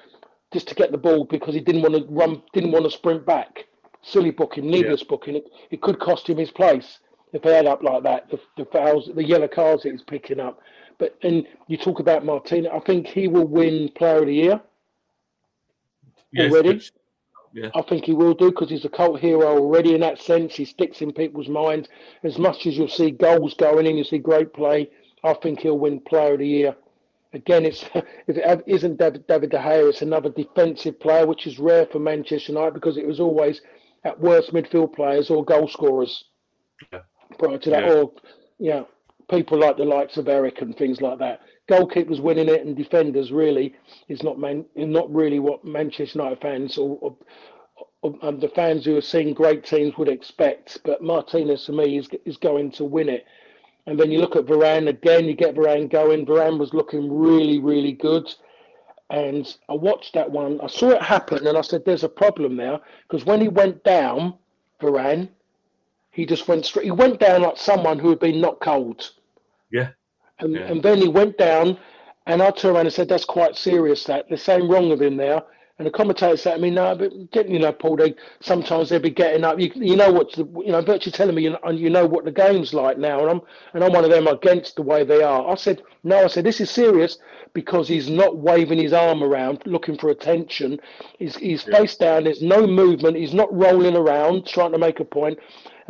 just 0.54 0.68
to 0.68 0.76
get 0.76 0.92
the 0.92 0.98
ball 0.98 1.26
because 1.26 1.54
he 1.54 1.62
didn't 1.62 1.82
want 1.82 1.96
to 1.96 2.06
run, 2.14 2.42
didn't 2.54 2.72
want 2.72 2.86
to 2.86 2.92
sprint 2.92 3.26
back. 3.26 3.66
Silly 4.04 4.32
booking, 4.32 4.70
needless 4.70 5.02
yeah. 5.02 5.08
booking. 5.10 5.36
It, 5.36 5.46
it 5.70 5.82
could 5.82 6.00
cost 6.00 6.28
him 6.28 6.38
his 6.38 6.52
place 6.52 7.00
if 7.34 7.42
they 7.42 7.54
had 7.54 7.68
up 7.68 7.84
like 7.84 8.04
that. 8.04 8.30
The, 8.30 8.40
the 8.58 8.66
fouls, 8.66 9.10
the 9.16 9.24
yellow 9.24 9.48
cards 9.48 9.84
that 9.84 9.92
he's 9.92 10.02
picking 10.02 10.40
up. 10.40 10.60
But 10.98 11.18
and 11.24 11.48
you 11.68 11.78
talk 11.78 12.00
about 12.00 12.26
Martina, 12.26 12.70
I 12.74 12.80
think 12.80 13.08
he 13.08 13.28
will 13.28 13.48
win 13.48 13.90
Player 13.96 14.20
of 14.20 14.26
the 14.26 14.34
Year 14.34 14.62
yes, 16.32 16.52
already. 16.52 16.82
Yeah. 17.54 17.70
I 17.76 17.82
think 17.82 18.06
he 18.06 18.14
will 18.14 18.34
do 18.34 18.50
because 18.50 18.70
he's 18.70 18.86
a 18.86 18.90
cult 18.90 19.20
hero 19.20 19.58
already 19.58 19.94
in 19.94 20.02
that 20.02 20.20
sense. 20.22 20.56
He 20.56 20.64
sticks 20.66 21.02
in 21.02 21.12
people's 21.12 21.50
minds. 21.50 21.90
As 22.24 22.38
much 22.38 22.66
as 22.66 22.78
you'll 22.78 22.88
see 22.88 23.12
goals 23.12 23.54
going 23.56 23.86
in, 23.86 23.98
you 23.98 24.06
see 24.06 24.20
great 24.20 24.54
play. 24.54 24.90
I 25.24 25.34
think 25.34 25.60
he'll 25.60 25.78
win 25.78 26.00
Player 26.00 26.34
of 26.34 26.40
the 26.40 26.48
Year 26.48 26.76
Again, 27.34 27.66
it's 27.66 27.84
if 27.96 28.38
it 28.38 28.64
isn't 28.68 28.98
David, 28.98 29.26
David 29.28 29.52
De 29.52 29.58
Gea, 29.58 29.90
it's 29.90 30.02
another 30.02 30.30
defensive 30.30 31.00
player, 31.00 31.26
which 31.26 31.48
is 31.48 31.60
rare 31.60 31.86
for 31.86 32.00
Manchester 32.00 32.52
United 32.52 32.74
because 32.74 32.98
it 32.98 33.08
was 33.08 33.20
always 33.20 33.62
at 34.04 34.20
worst 34.20 34.54
midfield 34.54 34.94
players 34.94 35.30
or 35.30 35.46
goal 35.46 35.68
scorers 35.68 36.26
yeah. 36.92 37.00
prior 37.38 37.58
to 37.58 37.70
that, 37.70 37.84
yeah. 37.84 37.94
or 37.94 38.12
yeah, 38.60 38.84
people 39.30 39.60
like 39.60 39.78
the 39.78 39.86
likes 39.86 40.18
of 40.18 40.28
Eric 40.28 40.62
and 40.62 40.76
things 40.78 41.02
like 41.02 41.20
that. 41.20 41.42
Goalkeepers 41.70 42.20
winning 42.20 42.50
it 42.50 42.66
and 42.66 42.76
defenders 42.76 43.32
really 43.32 43.76
is 44.08 44.24
not 44.24 44.40
man, 44.40 44.66
not 44.76 45.14
really 45.14 45.40
what 45.40 45.64
Manchester 45.64 46.20
United 46.20 46.42
fans 46.42 46.78
or, 46.78 46.98
or, 47.02 47.16
or 48.02 48.16
um, 48.22 48.40
the 48.40 48.50
fans 48.50 48.86
who 48.86 48.98
are 48.98 49.02
seeing 49.02 49.34
great 49.34 49.64
teams 49.64 49.98
would 49.98 50.10
expect. 50.10 50.80
But 50.84 51.02
Martinez, 51.02 51.66
to 51.66 51.72
me, 51.72 51.98
is 51.98 52.10
is 52.26 52.38
going 52.38 52.72
to 52.74 52.84
win 52.84 53.10
it. 53.10 53.26
And 53.88 54.00
then 54.00 54.12
you 54.12 54.20
look 54.20 54.36
at 54.36 54.46
Varane 54.46 54.90
again, 54.90 55.26
you 55.26 55.34
get 55.34 55.56
Varane 55.56 55.90
going. 55.90 56.26
Varane 56.26 56.60
was 56.60 56.74
looking 56.74 57.12
really, 57.12 57.60
really 57.60 57.94
good. 57.94 58.34
And 59.10 59.46
I 59.70 59.74
watched 59.74 60.14
that 60.14 60.32
one. 60.32 60.62
I 60.62 60.68
saw 60.68 60.92
it 60.92 61.02
happen 61.02 61.46
and 61.46 61.58
I 61.58 61.62
said, 61.62 61.84
there's 61.84 62.04
a 62.04 62.10
problem 62.10 62.56
there. 62.56 62.80
Because 63.08 63.26
when 63.26 63.42
he 63.42 63.50
went 63.50 63.84
down, 63.84 64.36
Varane, 64.82 65.30
he 66.12 66.26
just 66.26 66.48
went 66.48 66.66
straight. 66.66 66.86
He 66.86 66.92
went 66.92 67.20
down 67.20 67.42
like 67.42 67.58
someone 67.58 68.00
who 68.00 68.10
had 68.10 68.20
been 68.20 68.42
knocked 68.42 68.62
cold. 68.62 69.12
Yeah. 69.72 69.90
And, 70.40 70.54
yeah. 70.54 70.62
and 70.62 70.84
then 70.84 71.00
he 71.00 71.08
went 71.08 71.38
down 71.38 71.78
and 72.28 72.42
I 72.42 72.52
turned 72.52 72.76
around 72.76 72.86
and 72.86 72.94
said, 72.94 73.10
that's 73.10 73.26
quite 73.26 73.56
serious, 73.56 74.04
that. 74.06 74.26
There's 74.28 74.44
something 74.44 74.70
wrong 74.70 74.90
with 74.90 75.02
him 75.02 75.18
there. 75.18 75.42
And 75.82 75.88
the 75.88 75.92
commentator 75.92 76.38
said 76.38 76.58
to 76.58 76.62
me, 76.62 76.70
"No, 76.70 76.94
but 76.94 77.32
getting 77.32 77.54
you 77.54 77.58
know, 77.58 77.72
Paul, 77.72 77.96
they 77.96 78.14
sometimes 78.40 78.90
they'll 78.90 79.00
be 79.00 79.10
getting 79.10 79.44
up. 79.44 79.60
You, 79.60 79.72
you 79.74 79.96
know 79.96 80.12
what? 80.12 80.32
the, 80.34 80.46
you 80.64 80.72
know, 80.72 80.80
virtually 80.80 81.12
telling 81.12 81.34
me, 81.34 81.42
you 81.42 81.50
know, 81.50 81.72
you 81.72 81.90
know 81.90 82.06
what 82.06 82.24
the 82.24 82.32
game's 82.32 82.72
like 82.72 83.00
now, 83.00 83.22
and 83.22 83.32
I'm 83.32 83.42
and 83.74 83.84
I'm 83.84 83.92
one 83.92 84.04
of 84.04 84.12
them 84.12 84.28
against 84.28 84.76
the 84.76 84.84
way 84.84 85.04
they 85.04 85.24
are." 85.24 85.50
I 85.50 85.56
said, 85.56 85.82
"No, 86.04 86.26
I 86.26 86.28
said 86.28 86.44
this 86.44 86.62
is 86.62 86.70
serious 86.70 87.18
because 87.54 87.88
he's 87.88 88.12
not 88.12 88.38
waving 88.38 88.78
his 88.78 88.94
arm 88.94 89.24
around 89.24 89.64
looking 89.66 89.98
for 89.98 90.12
attention. 90.12 90.80
He's 91.18 91.36
he's 91.38 91.66
yeah. 91.66 91.80
face 91.80 91.96
down. 91.98 92.26
There's 92.26 92.44
no 92.44 92.68
movement. 92.68 93.18
He's 93.18 93.34
not 93.34 93.52
rolling 93.52 93.96
around 93.96 94.46
trying 94.46 94.74
to 94.74 94.78
make 94.78 95.00
a 95.00 95.06
point, 95.06 95.40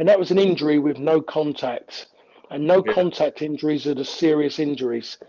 and 0.01 0.09
that 0.09 0.17
was 0.17 0.31
an 0.31 0.39
injury 0.39 0.79
with 0.79 0.97
no 0.97 1.21
contact, 1.21 2.07
and 2.49 2.65
no 2.65 2.83
yeah. 2.83 2.93
contact 2.93 3.43
injuries 3.43 3.85
are 3.85 3.93
the 3.93 4.03
serious 4.03 4.57
injuries." 4.57 5.19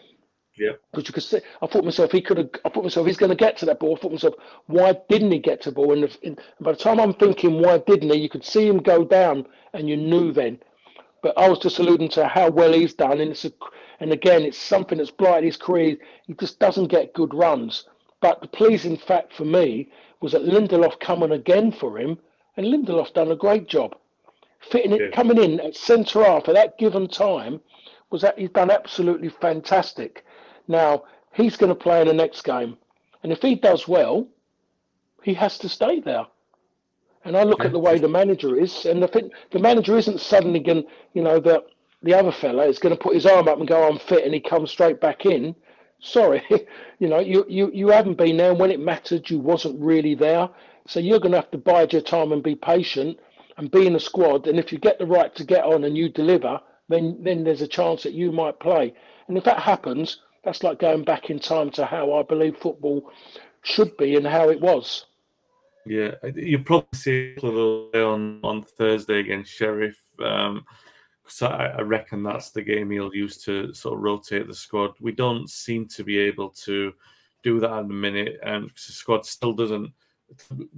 Yeah. 0.56 0.72
Because 0.90 1.08
you 1.08 1.12
could 1.12 1.22
see, 1.22 1.40
I 1.60 1.66
thought 1.66 1.84
myself, 1.84 2.10
he 2.10 2.22
could 2.22 2.38
have. 2.38 2.48
I 2.64 2.70
thought 2.70 2.82
myself, 2.82 3.06
he's 3.06 3.18
going 3.18 3.36
to 3.36 3.36
get 3.36 3.58
to 3.58 3.66
that 3.66 3.80
ball. 3.80 3.96
I 3.96 4.00
thought 4.00 4.12
myself, 4.12 4.34
why 4.68 4.96
didn't 5.10 5.30
he 5.30 5.40
get 5.40 5.60
to 5.62 5.70
the 5.70 5.74
ball? 5.74 5.92
And, 5.92 6.18
and 6.24 6.40
by 6.58 6.72
the 6.72 6.78
time 6.78 7.00
I'm 7.00 7.12
thinking, 7.12 7.60
why 7.60 7.78
didn't 7.86 8.14
he? 8.14 8.20
You 8.20 8.30
could 8.30 8.46
see 8.46 8.66
him 8.66 8.78
go 8.78 9.04
down, 9.04 9.46
and 9.74 9.90
you 9.90 9.96
knew 9.98 10.32
then. 10.32 10.58
But 11.22 11.36
I 11.36 11.50
was 11.50 11.58
just 11.58 11.78
alluding 11.78 12.08
to 12.10 12.26
how 12.26 12.48
well 12.48 12.72
he's 12.72 12.94
done, 12.94 13.20
and 13.20 13.30
it's 13.30 13.44
a, 13.44 13.52
and 14.00 14.10
again, 14.10 14.40
it's 14.40 14.56
something 14.56 14.96
that's 14.96 15.10
blighted 15.10 15.44
his 15.44 15.58
career. 15.58 15.98
He 16.26 16.32
just 16.32 16.58
doesn't 16.58 16.88
get 16.88 17.12
good 17.12 17.34
runs. 17.34 17.84
But 18.22 18.40
the 18.40 18.48
pleasing 18.48 18.96
fact 18.96 19.34
for 19.34 19.44
me 19.44 19.90
was 20.22 20.32
that 20.32 20.46
Lindelof 20.46 20.98
coming 20.98 21.32
again 21.32 21.72
for 21.72 21.98
him, 21.98 22.18
and 22.56 22.64
Lindelof 22.64 23.12
done 23.12 23.32
a 23.32 23.36
great 23.36 23.68
job, 23.68 23.96
fitting 24.70 24.92
it, 24.92 25.12
coming 25.12 25.42
in 25.42 25.60
at 25.60 25.76
centre 25.76 26.24
half 26.24 26.48
at 26.48 26.54
that 26.54 26.78
given 26.78 27.08
time. 27.08 27.60
Was 28.10 28.22
that 28.22 28.38
he's 28.38 28.50
done 28.50 28.70
absolutely 28.70 29.30
fantastic 29.30 30.24
now, 30.68 31.04
he's 31.32 31.56
going 31.56 31.68
to 31.68 31.74
play 31.74 32.00
in 32.00 32.08
the 32.08 32.14
next 32.14 32.42
game. 32.42 32.76
And 33.22 33.32
if 33.32 33.42
he 33.42 33.54
does 33.54 33.86
well, 33.88 34.26
he 35.22 35.34
has 35.34 35.58
to 35.58 35.68
stay 35.68 36.00
there. 36.00 36.26
And 37.24 37.36
I 37.36 37.44
look 37.44 37.64
at 37.64 37.70
the 37.70 37.78
way 37.78 37.98
the 37.98 38.08
manager 38.08 38.58
is, 38.58 38.84
and 38.84 39.00
the, 39.00 39.30
the 39.52 39.58
manager 39.60 39.96
isn't 39.96 40.20
suddenly 40.20 40.58
going, 40.58 40.84
you 41.14 41.22
know, 41.22 41.38
the, 41.38 41.62
the 42.02 42.14
other 42.14 42.32
fella 42.32 42.66
is 42.66 42.80
going 42.80 42.94
to 42.94 43.00
put 43.00 43.14
his 43.14 43.26
arm 43.26 43.46
up 43.46 43.58
and 43.58 43.68
go, 43.68 43.88
I'm 43.88 43.98
fit, 43.98 44.24
and 44.24 44.34
he 44.34 44.40
comes 44.40 44.72
straight 44.72 45.00
back 45.00 45.24
in. 45.24 45.54
Sorry, 46.00 46.42
you 46.98 47.08
know, 47.08 47.20
you, 47.20 47.44
you, 47.48 47.70
you 47.72 47.88
haven't 47.88 48.18
been 48.18 48.36
there. 48.36 48.54
When 48.54 48.72
it 48.72 48.80
mattered, 48.80 49.30
you 49.30 49.38
wasn't 49.38 49.80
really 49.80 50.16
there. 50.16 50.48
So 50.88 50.98
you're 50.98 51.20
going 51.20 51.30
to 51.30 51.38
have 51.38 51.50
to 51.52 51.58
bide 51.58 51.92
your 51.92 52.02
time 52.02 52.32
and 52.32 52.42
be 52.42 52.56
patient 52.56 53.20
and 53.56 53.70
be 53.70 53.86
in 53.86 53.92
the 53.92 54.00
squad. 54.00 54.46
And 54.46 54.58
if 54.58 54.72
you 54.72 54.78
get 54.78 54.98
the 54.98 55.06
right 55.06 55.34
to 55.34 55.44
get 55.44 55.64
on 55.64 55.84
and 55.84 55.96
you 55.96 56.08
deliver, 56.08 56.60
then 56.88 57.18
then 57.22 57.44
there's 57.44 57.62
a 57.62 57.68
chance 57.68 58.02
that 58.02 58.12
you 58.12 58.32
might 58.32 58.60
play. 58.60 58.94
And 59.28 59.36
if 59.36 59.44
that 59.44 59.60
happens, 59.60 60.18
that's 60.44 60.62
like 60.62 60.78
going 60.78 61.04
back 61.04 61.30
in 61.30 61.38
time 61.38 61.70
to 61.72 61.84
how 61.84 62.12
I 62.14 62.22
believe 62.22 62.56
football 62.56 63.10
should 63.62 63.96
be 63.96 64.16
and 64.16 64.26
how 64.26 64.50
it 64.50 64.60
was. 64.60 65.06
Yeah, 65.86 66.12
you 66.34 66.60
probably 66.60 66.88
see 66.94 67.34
on 67.36 68.40
on 68.42 68.62
Thursday 68.62 69.20
against 69.20 69.52
Sheriff. 69.52 69.98
Um, 70.22 70.64
so 71.26 71.46
I, 71.46 71.66
I, 71.66 71.80
reckon 71.80 72.22
that's 72.22 72.50
the 72.50 72.62
game 72.62 72.90
he'll 72.90 73.14
use 73.14 73.38
to 73.44 73.72
sort 73.72 73.94
of 73.94 74.00
rotate 74.00 74.46
the 74.46 74.54
squad. 74.54 74.92
We 75.00 75.12
don't 75.12 75.48
seem 75.48 75.88
to 75.88 76.04
be 76.04 76.18
able 76.18 76.50
to 76.64 76.92
do 77.42 77.58
that 77.60 77.72
at 77.72 77.88
the 77.88 77.94
minute, 77.94 78.38
and 78.42 78.70
the 78.70 78.92
squad 78.92 79.24
still 79.24 79.52
doesn't 79.52 79.92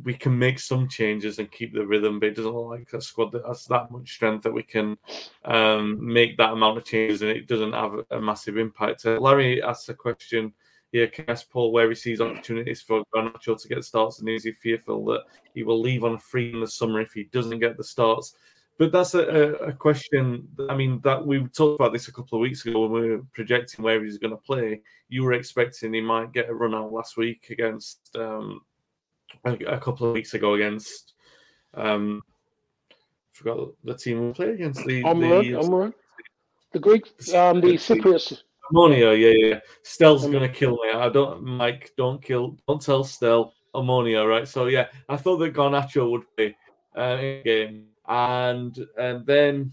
we 0.02 0.14
can 0.14 0.38
make 0.38 0.59
some 0.59 0.88
changes 0.88 1.38
and 1.38 1.50
keep 1.50 1.72
the 1.72 1.86
rhythm, 1.86 2.18
but 2.18 2.28
it 2.28 2.36
doesn't 2.36 2.55
look 2.55 2.68
like 2.68 2.92
a 2.92 3.00
squad 3.00 3.32
that 3.32 3.46
has 3.46 3.64
that 3.66 3.90
much 3.90 4.12
strength 4.12 4.42
that 4.42 4.52
we 4.52 4.62
can 4.62 4.96
um, 5.44 5.98
make 6.00 6.36
that 6.36 6.52
amount 6.52 6.78
of 6.78 6.84
changes 6.84 7.22
and 7.22 7.30
it 7.30 7.46
doesn't 7.46 7.72
have 7.72 7.94
a, 8.11 8.20
massive 8.20 8.57
impact. 8.57 9.07
Uh, 9.07 9.18
Larry 9.20 9.62
asked 9.62 9.88
a 9.88 9.94
question 9.94 10.52
here, 10.92 11.09
can 11.09 11.28
ask 11.28 11.50
Paul 11.50 11.72
where 11.72 11.88
he 11.88 11.94
sees 11.94 12.20
opportunities 12.20 12.80
for 12.80 13.02
Garnacho 13.14 13.61
to 13.61 13.68
get 13.68 13.84
starts 13.84 14.20
and 14.20 14.28
is 14.28 14.44
he 14.44 14.52
fearful 14.52 15.05
that 15.07 15.24
he 15.55 15.62
will 15.62 15.80
leave 15.80 16.05
on 16.05 16.18
free 16.18 16.52
in 16.52 16.61
the 16.61 16.68
summer 16.68 17.00
if 17.00 17.12
he 17.12 17.24
doesn't 17.24 17.59
get 17.59 17.76
the 17.76 17.84
starts? 17.84 18.34
But 18.76 18.90
that's 18.90 19.14
a, 19.14 19.20
a, 19.20 19.72
question. 19.72 20.48
I 20.68 20.74
mean, 20.74 21.00
that 21.05 21.24
we 21.24 21.46
talked 21.46 21.80
about 21.80 21.92
this 21.92 22.09
a 22.09 22.12
couple 22.12 22.38
of 22.38 22.42
weeks 22.42 22.66
ago 22.66 22.86
when 22.86 23.02
we 23.02 23.11
were 23.11 23.22
projecting 23.32 23.84
where 23.84 24.02
he's 24.02 24.18
going 24.18 24.32
to 24.32 24.36
play. 24.36 24.80
You 25.09 25.22
were 25.22 25.34
expecting 25.34 25.94
he 25.94 26.00
might 26.00 26.32
get 26.32 26.48
a 26.48 26.55
run 26.55 26.74
out 26.74 26.92
last 26.92 27.16
week 27.16 27.46
against 27.50 28.11
um, 28.16 28.62
a, 29.45 29.53
a 29.53 29.78
couple 29.78 30.07
of 30.07 30.14
weeks 30.14 30.35
ago 30.35 30.55
against. 30.55 31.14
Um, 31.74 32.22
forgot 33.32 33.68
the 33.82 33.95
team 33.95 34.26
we 34.26 34.32
played 34.32 34.55
against. 34.55 34.85
The 34.85 35.03
the, 35.03 35.93
the 36.72 36.78
Greek, 36.78 37.07
um, 37.35 37.61
the 37.61 37.74
Cypriots. 37.74 38.43
Omonia, 38.72 39.18
yeah, 39.18 39.49
yeah. 39.49 39.61
Stell's 39.82 40.26
gonna 40.26 40.49
kill 40.49 40.72
me. 40.72 40.91
I 40.95 41.09
don't, 41.09 41.43
Mike. 41.43 41.93
Don't 41.97 42.22
kill. 42.22 42.57
Don't 42.66 42.80
tell 42.80 43.05
Stell. 43.05 43.53
Omonia, 43.74 44.26
right? 44.26 44.47
So 44.47 44.66
yeah, 44.66 44.87
I 45.09 45.16
thought 45.16 45.39
that 45.39 45.53
Garnacho 45.53 46.11
would 46.11 46.22
be 46.37 46.57
uh, 46.97 47.18
in 47.20 47.43
game 47.43 47.87
and 48.09 48.87
and 48.99 49.24
then 49.26 49.72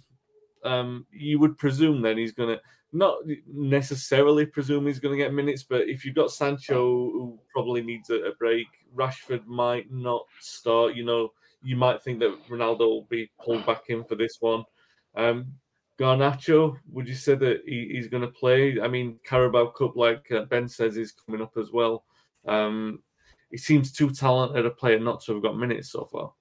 um, 0.63 1.05
you 1.11 1.39
would 1.39 1.57
presume 1.57 2.01
then 2.01 2.17
he's 2.17 2.33
to 2.49 2.61
not 2.93 3.19
necessarily 3.47 4.45
presume 4.45 4.87
he's 4.87 4.99
going 4.99 5.17
to 5.17 5.23
get 5.23 5.33
minutes, 5.33 5.63
but 5.63 5.87
if 5.87 6.03
you've 6.03 6.15
got 6.15 6.31
Sancho 6.31 6.75
who 6.75 7.39
probably 7.51 7.81
needs 7.81 8.09
a, 8.09 8.15
a, 8.15 8.35
break, 8.35 8.67
Rashford 8.95 9.45
might 9.45 9.91
not 9.91 10.25
start. 10.39 10.95
You 10.95 11.05
know, 11.05 11.29
you 11.63 11.77
might 11.77 12.03
think 12.03 12.19
that 12.19 12.37
Ronaldo 12.49 12.79
will 12.79 13.07
be 13.09 13.31
pulled 13.43 13.65
back 13.65 13.83
in 13.89 14.03
for 14.03 14.15
this 14.15 14.37
one. 14.39 14.63
Um, 15.15 15.53
Garnacho, 15.99 16.77
would 16.91 17.07
you 17.07 17.15
say 17.15 17.35
that 17.35 17.61
he, 17.65 17.91
he's 17.93 18.07
going 18.07 18.23
to 18.23 18.29
play? 18.29 18.81
I 18.81 18.87
mean, 18.87 19.19
Carabao 19.23 19.67
Cup, 19.67 19.95
like 19.95 20.29
uh, 20.31 20.45
Ben 20.45 20.67
says, 20.67 20.97
is 20.97 21.13
coming 21.13 21.41
up 21.41 21.53
as 21.57 21.71
well. 21.71 22.03
Um, 22.47 23.03
he 23.51 23.57
seems 23.57 23.91
too 23.91 24.09
talented 24.09 24.65
a 24.65 24.71
player 24.71 24.99
not 24.99 25.23
to 25.23 25.33
have 25.33 25.43
got 25.43 25.57
minutes 25.57 25.91
so 25.91 26.05
far. 26.11 26.33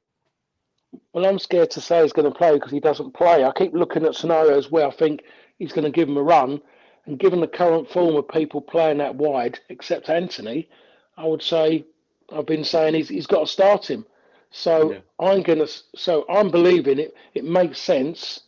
Well, 1.13 1.27
I'm 1.27 1.39
scared 1.39 1.71
to 1.73 1.81
say 1.81 2.03
he's 2.03 2.13
going 2.13 2.31
to 2.31 2.37
play 2.37 2.55
because 2.55 2.73
he 2.73 2.81
doesn't 2.81 3.15
play. 3.15 3.45
I 3.45 3.53
keep 3.53 3.75
looking 3.75 4.05
at 4.05 4.15
scenarios 4.15 4.71
where 4.71 4.87
I 4.87 4.91
think 4.91 5.23
he's 5.61 5.73
going 5.73 5.85
to 5.85 5.91
give 5.91 6.09
him 6.09 6.17
a 6.17 6.23
run. 6.23 6.61
And 7.07 7.19
given 7.19 7.41
the 7.41 7.47
current 7.47 7.89
form 7.89 8.17
of 8.17 8.27
people 8.29 8.61
playing 8.61 8.99
that 8.99 9.15
wide, 9.15 9.61
except 9.69 10.11
Antony, 10.11 10.69
I 11.17 11.27
would 11.27 11.43
say 11.43 11.85
I've 12.33 12.47
been 12.47 12.65
saying 12.65 12.95
he's, 12.95 13.09
he's 13.09 13.27
got 13.29 13.41
to 13.41 13.47
start 13.47 13.89
him. 13.89 14.05
So 14.51 14.93
yeah. 14.93 14.99
I'm 15.21 15.43
going 15.43 15.61
to. 15.61 15.69
So 15.95 16.25
I'm 16.29 16.51
believing 16.51 16.99
it. 16.99 17.15
It 17.35 17.45
makes 17.45 17.79
sense 17.79 18.41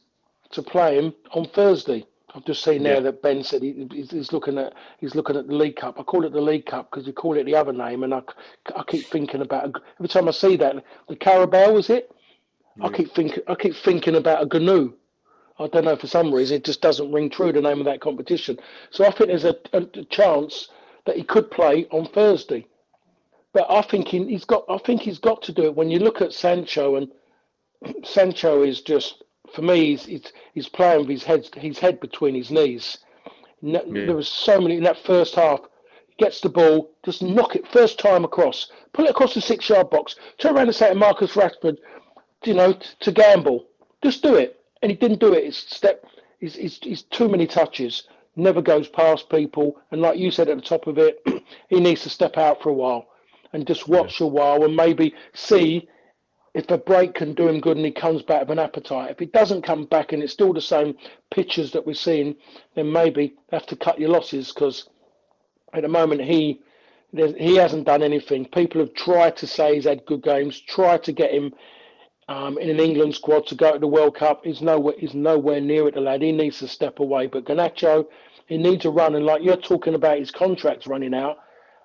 to 0.50 0.62
play 0.62 0.98
him 0.98 1.14
on 1.30 1.46
Thursday. 1.46 2.04
I've 2.34 2.44
just 2.44 2.64
seen 2.64 2.82
yeah. 2.82 2.94
there 2.94 3.02
that 3.02 3.22
Ben 3.22 3.44
said 3.44 3.62
he, 3.62 3.88
he's 3.92 4.32
looking 4.32 4.58
at 4.58 4.72
he's 4.98 5.14
looking 5.14 5.36
at 5.36 5.46
the 5.46 5.54
League 5.54 5.76
Cup. 5.76 6.00
I 6.00 6.02
call 6.02 6.24
it 6.24 6.32
the 6.32 6.40
League 6.40 6.66
Cup 6.66 6.90
because 6.90 7.06
you 7.06 7.12
call 7.12 7.36
it 7.36 7.44
the 7.44 7.54
other 7.54 7.72
name, 7.72 8.02
and 8.02 8.14
I, 8.14 8.22
I 8.74 8.82
keep 8.82 9.06
thinking 9.06 9.42
about 9.42 9.76
every 9.98 10.08
time 10.08 10.28
I 10.28 10.32
see 10.32 10.56
that 10.56 10.76
the 11.08 11.14
Carabao 11.14 11.72
was 11.72 11.88
it. 11.88 12.10
I 12.80 12.88
keep 12.88 13.14
thinking 13.14 13.42
I 13.46 13.54
keep 13.54 13.76
thinking 13.76 14.16
about 14.16 14.42
a 14.42 14.58
GNU. 14.58 14.94
I 15.58 15.66
don't 15.68 15.84
know 15.84 15.96
for 15.96 16.06
some 16.06 16.32
reason 16.32 16.56
it 16.56 16.64
just 16.64 16.80
doesn't 16.80 17.12
ring 17.12 17.30
true 17.30 17.52
the 17.52 17.60
name 17.60 17.78
of 17.78 17.84
that 17.84 18.00
competition. 18.00 18.58
So 18.90 19.04
I 19.04 19.10
think 19.10 19.28
there's 19.28 19.44
a, 19.44 19.56
a, 19.72 20.04
chance 20.04 20.68
that 21.06 21.16
he 21.16 21.22
could 21.22 21.50
play 21.50 21.86
on 21.90 22.06
Thursday. 22.06 22.66
But 23.52 23.70
I 23.70 23.82
think 23.82 24.08
he, 24.08 24.24
he's 24.24 24.44
got 24.44 24.64
I 24.68 24.78
think 24.78 25.02
he's 25.02 25.18
got 25.18 25.42
to 25.42 25.52
do 25.52 25.64
it. 25.64 25.74
When 25.74 25.90
you 25.90 25.98
look 25.98 26.20
at 26.20 26.32
Sancho 26.32 26.96
and 26.96 27.08
Sancho 28.04 28.62
is 28.62 28.80
just 28.80 29.22
for 29.54 29.62
me 29.62 29.90
he's 29.90 30.06
he's, 30.06 30.32
he's 30.54 30.68
playing 30.68 31.00
with 31.00 31.10
his 31.10 31.24
head 31.24 31.48
his 31.54 31.78
head 31.78 32.00
between 32.00 32.34
his 32.34 32.50
knees. 32.50 32.98
Yeah. 33.60 33.80
There 33.86 34.16
was 34.16 34.28
so 34.28 34.60
many 34.60 34.76
in 34.76 34.84
that 34.84 34.98
first 35.04 35.34
half. 35.36 35.60
He 36.08 36.14
gets 36.24 36.40
the 36.40 36.48
ball, 36.48 36.90
just 37.04 37.22
knock 37.22 37.54
it 37.54 37.66
first 37.68 37.98
time 37.98 38.24
across, 38.24 38.70
pull 38.92 39.04
it 39.04 39.10
across 39.10 39.34
the 39.34 39.40
six 39.40 39.68
yard 39.68 39.90
box, 39.90 40.16
turn 40.38 40.56
around 40.56 40.66
and 40.66 40.74
say 40.74 40.88
to 40.88 40.94
Marcus 40.96 41.34
Rashford, 41.34 41.76
you 42.44 42.54
know, 42.54 42.74
to 43.00 43.12
gamble. 43.12 43.66
Just 44.02 44.22
do 44.22 44.34
it. 44.34 44.61
And 44.82 44.90
he 44.90 44.96
didn't 44.96 45.20
do 45.20 45.32
it. 45.32 45.44
It's 45.44 45.74
step. 45.74 46.04
He's, 46.40 46.56
he's, 46.56 46.78
he's 46.82 47.02
too 47.02 47.28
many 47.28 47.46
touches. 47.46 48.04
Never 48.34 48.60
goes 48.60 48.88
past 48.88 49.28
people. 49.30 49.78
And 49.90 50.00
like 50.00 50.18
you 50.18 50.30
said 50.30 50.48
at 50.48 50.56
the 50.56 50.62
top 50.62 50.86
of 50.86 50.98
it, 50.98 51.22
he 51.68 51.80
needs 51.80 52.02
to 52.02 52.10
step 52.10 52.36
out 52.36 52.62
for 52.62 52.70
a 52.70 52.74
while 52.74 53.08
and 53.52 53.66
just 53.66 53.88
watch 53.88 54.20
yeah. 54.20 54.26
a 54.26 54.30
while 54.30 54.64
and 54.64 54.74
maybe 54.74 55.14
see 55.34 55.88
if 56.54 56.70
a 56.70 56.78
break 56.78 57.14
can 57.14 57.32
do 57.32 57.48
him 57.48 57.60
good 57.60 57.76
and 57.76 57.86
he 57.86 57.92
comes 57.92 58.22
back 58.22 58.40
with 58.40 58.50
an 58.50 58.58
appetite. 58.58 59.10
If 59.10 59.18
he 59.18 59.26
doesn't 59.26 59.62
come 59.62 59.86
back 59.86 60.12
and 60.12 60.22
it's 60.22 60.32
still 60.32 60.52
the 60.52 60.60
same 60.60 60.94
pitches 61.30 61.72
that 61.72 61.86
we're 61.86 61.94
seeing, 61.94 62.34
then 62.74 62.92
maybe 62.92 63.34
have 63.50 63.66
to 63.66 63.76
cut 63.76 63.98
your 63.98 64.10
losses 64.10 64.52
because 64.52 64.88
at 65.72 65.82
the 65.82 65.88
moment 65.88 66.20
he 66.22 66.60
he 67.14 67.56
hasn't 67.56 67.84
done 67.84 68.02
anything. 68.02 68.46
People 68.46 68.80
have 68.80 68.94
tried 68.94 69.36
to 69.36 69.46
say 69.46 69.74
he's 69.74 69.84
had 69.84 70.06
good 70.06 70.22
games, 70.22 70.58
tried 70.58 71.04
to 71.04 71.12
get 71.12 71.30
him 71.30 71.52
um, 72.32 72.56
in 72.56 72.70
an 72.70 72.80
England 72.80 73.14
squad 73.14 73.46
to 73.46 73.54
go 73.54 73.74
to 73.74 73.78
the 73.78 73.86
World 73.86 74.16
Cup. 74.16 74.44
He's 74.44 74.62
nowhere, 74.62 74.94
he's 74.96 75.12
nowhere 75.12 75.60
near 75.60 75.86
it, 75.88 75.94
the 75.94 76.00
lad. 76.00 76.22
He 76.22 76.32
needs 76.32 76.60
to 76.60 76.68
step 76.68 76.98
away. 76.98 77.26
But 77.26 77.44
Garnacho, 77.44 78.06
he 78.46 78.56
needs 78.56 78.86
a 78.86 78.90
run. 78.90 79.14
And 79.14 79.26
like 79.26 79.42
you're 79.42 79.58
talking 79.58 79.94
about 79.94 80.18
his 80.18 80.30
contracts 80.30 80.86
running 80.86 81.12
out, 81.12 81.36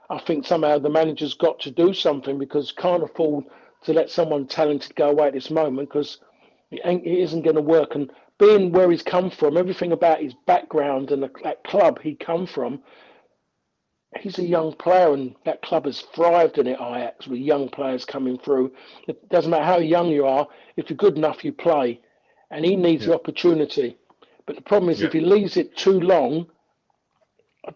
I 0.09 0.19
think 0.19 0.47
somehow 0.47 0.79
the 0.79 0.89
manager's 0.89 1.33
got 1.33 1.59
to 1.61 1.71
do 1.71 1.93
something 1.93 2.39
because 2.39 2.71
can't 2.71 3.03
afford 3.03 3.43
to 3.83 3.91
let 3.91 4.09
someone 4.09 4.47
talented 4.47 4.95
go 4.95 5.09
away 5.09 5.27
at 5.27 5.33
this 5.33 5.51
moment 5.51 5.89
because 5.89 6.19
it, 6.71 6.79
ain't, 6.85 7.05
it 7.05 7.19
isn't 7.19 7.41
going 7.41 7.57
to 7.57 7.61
work. 7.61 7.95
And 7.95 8.09
being 8.39 8.71
where 8.71 8.89
he's 8.89 9.03
come 9.03 9.29
from, 9.29 9.57
everything 9.57 9.91
about 9.91 10.21
his 10.21 10.33
background 10.45 11.11
and 11.11 11.23
the, 11.23 11.31
that 11.43 11.65
club 11.65 11.99
he 12.01 12.15
come 12.15 12.47
from, 12.47 12.81
he's 14.19 14.39
a 14.39 14.45
young 14.45 14.73
player, 14.73 15.13
and 15.13 15.35
that 15.45 15.61
club 15.61 15.85
has 15.85 16.01
thrived 16.15 16.57
in 16.57 16.67
it. 16.67 16.79
Ajax 16.79 17.27
with 17.27 17.39
young 17.39 17.69
players 17.69 18.05
coming 18.05 18.37
through. 18.37 18.71
It 19.07 19.27
doesn't 19.29 19.51
matter 19.51 19.65
how 19.65 19.77
young 19.77 20.09
you 20.09 20.25
are; 20.25 20.47
if 20.75 20.89
you're 20.89 20.97
good 20.97 21.17
enough, 21.17 21.43
you 21.43 21.51
play. 21.51 21.99
And 22.49 22.63
he 22.63 22.75
needs 22.75 23.03
yeah. 23.03 23.09
the 23.09 23.15
opportunity. 23.15 23.97
But 24.45 24.55
the 24.55 24.61
problem 24.61 24.89
is, 24.89 25.01
yeah. 25.01 25.07
if 25.07 25.13
he 25.13 25.19
leaves 25.19 25.57
it 25.57 25.75
too 25.75 25.99
long, 25.99 26.47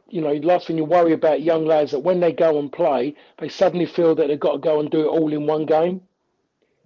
you 0.08 0.22
know, 0.22 0.34
the 0.34 0.46
last 0.46 0.68
thing 0.68 0.78
you 0.78 0.86
worry 0.86 1.14
about 1.14 1.42
young 1.42 1.66
lads 1.66 1.92
that 1.92 2.00
when 2.00 2.20
they 2.20 2.32
go 2.32 2.58
and 2.60 2.72
play, 2.72 3.16
they 3.40 3.50
suddenly 3.50 3.86
feel 3.86 4.16
that 4.16 4.28
they've 4.28 4.40
got 4.40 4.54
to 4.54 4.60
go 4.60 4.80
and 4.80 4.90
do 4.90 5.02
it 5.02 5.08
all 5.08 5.34
in 5.34 5.46
one 5.46 5.66
game. 5.66 6.02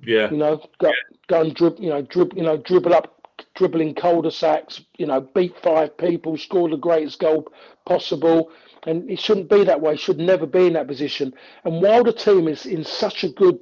Yeah. 0.03 0.29
You 0.31 0.37
know, 0.37 0.61
go, 0.79 0.91
go 1.27 1.41
and 1.41 1.53
dribble, 1.53 1.83
you 1.83 1.89
know, 1.89 2.01
dribble, 2.01 2.37
you 2.37 2.43
know, 2.43 2.57
dribble 2.57 2.93
up, 2.93 3.27
dribbling 3.55 3.95
cul-de-sacs, 3.95 4.81
you 4.97 5.05
know, 5.05 5.21
beat 5.21 5.55
five 5.61 5.97
people, 5.97 6.37
score 6.37 6.69
the 6.69 6.77
greatest 6.77 7.19
goal 7.19 7.47
possible, 7.85 8.51
and 8.85 9.09
it 9.09 9.19
shouldn't 9.19 9.49
be 9.49 9.63
that 9.63 9.81
way. 9.81 9.95
Should 9.95 10.19
never 10.19 10.45
be 10.45 10.67
in 10.67 10.73
that 10.73 10.87
position. 10.87 11.33
And 11.63 11.81
while 11.81 12.03
the 12.03 12.13
team 12.13 12.47
is 12.47 12.65
in 12.65 12.83
such 12.83 13.23
a 13.23 13.29
good, 13.29 13.59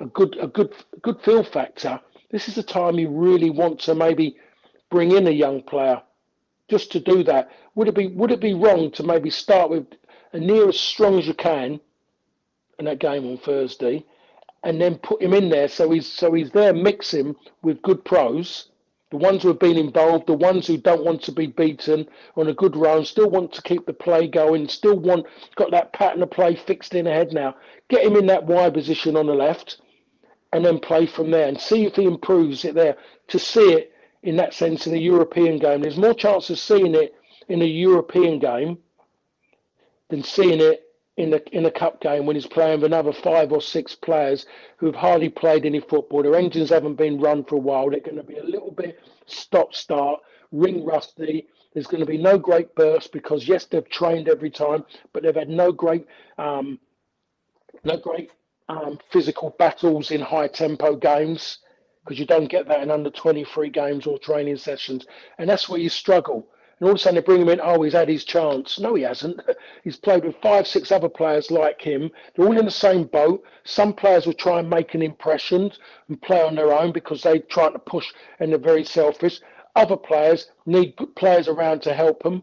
a 0.00 0.06
good, 0.06 0.36
a 0.40 0.48
good, 0.48 0.72
good 1.02 1.20
feel 1.22 1.44
factor, 1.44 2.00
this 2.30 2.48
is 2.48 2.56
the 2.56 2.62
time 2.62 2.98
you 2.98 3.08
really 3.08 3.50
want 3.50 3.78
to 3.80 3.94
maybe 3.94 4.36
bring 4.90 5.12
in 5.12 5.26
a 5.26 5.30
young 5.30 5.62
player, 5.62 6.02
just 6.68 6.90
to 6.92 7.00
do 7.00 7.22
that. 7.24 7.50
Would 7.74 7.88
it 7.88 7.94
be 7.94 8.08
would 8.08 8.30
it 8.30 8.40
be 8.40 8.54
wrong 8.54 8.90
to 8.92 9.02
maybe 9.02 9.30
start 9.30 9.70
with 9.70 9.86
a 10.32 10.38
near 10.38 10.68
as 10.68 10.78
strong 10.78 11.18
as 11.18 11.26
you 11.26 11.34
can 11.34 11.80
in 12.78 12.84
that 12.86 12.98
game 12.98 13.26
on 13.26 13.38
Thursday, 13.38 14.04
and 14.62 14.80
then 14.80 14.96
put 14.96 15.22
him 15.22 15.34
in 15.34 15.48
there 15.48 15.68
so 15.68 15.90
he's 15.90 16.06
so 16.06 16.32
he's 16.32 16.50
there, 16.50 16.72
mix 16.72 17.12
him 17.12 17.36
with 17.62 17.82
good 17.82 18.04
pros 18.04 18.68
the 19.14 19.18
ones 19.18 19.42
who 19.42 19.48
have 19.48 19.60
been 19.60 19.76
involved, 19.78 20.26
the 20.26 20.32
ones 20.32 20.66
who 20.66 20.76
don't 20.76 21.04
want 21.04 21.22
to 21.22 21.30
be 21.30 21.46
beaten 21.46 22.04
on 22.36 22.48
a 22.48 22.52
good 22.52 22.74
run, 22.74 23.04
still 23.04 23.30
want 23.30 23.52
to 23.52 23.62
keep 23.62 23.86
the 23.86 23.92
play 23.92 24.26
going, 24.26 24.66
still 24.66 24.98
want 24.98 25.24
got 25.54 25.70
that 25.70 25.92
pattern 25.92 26.20
of 26.20 26.32
play 26.32 26.56
fixed 26.56 26.96
in 26.96 27.06
ahead 27.06 27.32
now. 27.32 27.54
Get 27.88 28.04
him 28.04 28.16
in 28.16 28.26
that 28.26 28.44
wide 28.44 28.74
position 28.74 29.16
on 29.16 29.26
the 29.26 29.34
left, 29.34 29.80
and 30.52 30.64
then 30.64 30.80
play 30.80 31.06
from 31.06 31.30
there 31.30 31.46
and 31.46 31.60
see 31.60 31.86
if 31.86 31.94
he 31.94 32.06
improves 32.06 32.64
it 32.64 32.74
there. 32.74 32.96
To 33.28 33.38
see 33.38 33.74
it 33.74 33.92
in 34.24 34.34
that 34.38 34.52
sense 34.52 34.88
in 34.88 34.94
a 34.94 34.98
European 34.98 35.60
game, 35.60 35.82
there's 35.82 35.96
more 35.96 36.12
chance 36.12 36.50
of 36.50 36.58
seeing 36.58 36.96
it 36.96 37.14
in 37.48 37.62
a 37.62 37.66
European 37.66 38.40
game 38.40 38.78
than 40.08 40.24
seeing 40.24 40.60
it 40.60 40.83
in 41.16 41.30
the 41.30 41.42
in 41.56 41.64
a 41.66 41.70
cup 41.70 42.00
game 42.00 42.26
when 42.26 42.36
he's 42.36 42.46
playing 42.46 42.80
with 42.80 42.92
another 42.92 43.12
five 43.12 43.52
or 43.52 43.60
six 43.60 43.94
players 43.94 44.46
who've 44.78 44.94
hardly 44.94 45.28
played 45.28 45.64
any 45.64 45.80
football. 45.80 46.22
Their 46.22 46.34
engines 46.34 46.70
haven't 46.70 46.96
been 46.96 47.20
run 47.20 47.44
for 47.44 47.56
a 47.56 47.60
while. 47.60 47.90
They're 47.90 48.00
going 48.00 48.16
to 48.16 48.22
be 48.22 48.38
a 48.38 48.44
little 48.44 48.72
bit 48.72 48.98
stop 49.26 49.74
start, 49.74 50.20
ring 50.50 50.84
rusty. 50.84 51.46
There's 51.72 51.86
going 51.86 52.00
to 52.00 52.06
be 52.06 52.18
no 52.18 52.38
great 52.38 52.74
burst 52.74 53.12
because 53.12 53.46
yes, 53.46 53.64
they've 53.66 53.88
trained 53.88 54.28
every 54.28 54.50
time, 54.50 54.84
but 55.12 55.22
they've 55.22 55.34
had 55.34 55.48
no 55.48 55.72
great 55.72 56.06
um, 56.38 56.78
no 57.84 57.96
great 57.96 58.30
um, 58.68 58.98
physical 59.10 59.50
battles 59.58 60.10
in 60.10 60.20
high 60.20 60.48
tempo 60.48 60.96
games 60.96 61.58
because 62.04 62.18
you 62.18 62.26
don't 62.26 62.50
get 62.50 62.68
that 62.68 62.82
in 62.82 62.90
under 62.90 63.10
23 63.10 63.70
games 63.70 64.06
or 64.06 64.18
training 64.18 64.56
sessions, 64.56 65.06
and 65.38 65.48
that's 65.48 65.68
where 65.68 65.80
you 65.80 65.88
struggle. 65.88 66.48
And 66.78 66.86
all 66.86 66.90
of 66.90 66.96
a 66.96 66.98
sudden 66.98 67.16
they 67.16 67.22
bring 67.22 67.42
him 67.42 67.48
in, 67.48 67.60
oh, 67.62 67.82
he's 67.82 67.92
had 67.92 68.08
his 68.08 68.24
chance. 68.24 68.78
No, 68.78 68.94
he 68.94 69.02
hasn't. 69.02 69.40
He's 69.84 69.96
played 69.96 70.24
with 70.24 70.36
five, 70.42 70.66
six 70.66 70.90
other 70.90 71.08
players 71.08 71.50
like 71.50 71.80
him. 71.80 72.10
They're 72.34 72.46
all 72.46 72.58
in 72.58 72.64
the 72.64 72.70
same 72.70 73.04
boat. 73.04 73.44
Some 73.64 73.92
players 73.92 74.26
will 74.26 74.32
try 74.34 74.58
and 74.58 74.68
make 74.68 74.94
an 74.94 75.02
impression 75.02 75.70
and 76.08 76.20
play 76.22 76.42
on 76.42 76.54
their 76.54 76.72
own 76.72 76.92
because 76.92 77.22
they're 77.22 77.38
trying 77.38 77.74
to 77.74 77.78
push 77.78 78.06
and 78.40 78.50
they're 78.50 78.58
very 78.58 78.84
selfish. 78.84 79.40
Other 79.76 79.96
players 79.96 80.48
need 80.66 80.96
players 81.16 81.48
around 81.48 81.82
to 81.82 81.94
help 81.94 82.22
them 82.22 82.42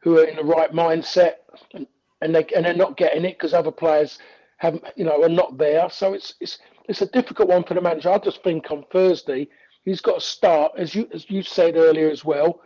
who 0.00 0.18
are 0.18 0.24
in 0.24 0.36
the 0.36 0.44
right 0.44 0.72
mindset 0.72 1.34
and, 1.74 1.86
and 2.20 2.34
they 2.34 2.46
and 2.54 2.64
they're 2.64 2.74
not 2.74 2.96
getting 2.96 3.24
it 3.24 3.36
because 3.36 3.52
other 3.52 3.72
players 3.72 4.18
haven't 4.58 4.84
you 4.96 5.04
know 5.04 5.22
are 5.22 5.28
not 5.28 5.58
there. 5.58 5.90
So 5.90 6.14
it's 6.14 6.34
it's 6.40 6.58
it's 6.88 7.02
a 7.02 7.06
difficult 7.06 7.48
one 7.48 7.64
for 7.64 7.74
the 7.74 7.80
manager. 7.80 8.10
I 8.10 8.18
just 8.18 8.42
think 8.42 8.70
on 8.70 8.84
Thursday 8.92 9.48
He's 9.88 10.02
got 10.02 10.16
to 10.16 10.20
start, 10.20 10.72
as 10.76 10.94
you 10.94 11.08
as 11.14 11.30
you 11.30 11.42
said 11.42 11.76
earlier 11.76 12.10
as 12.10 12.22
well. 12.22 12.60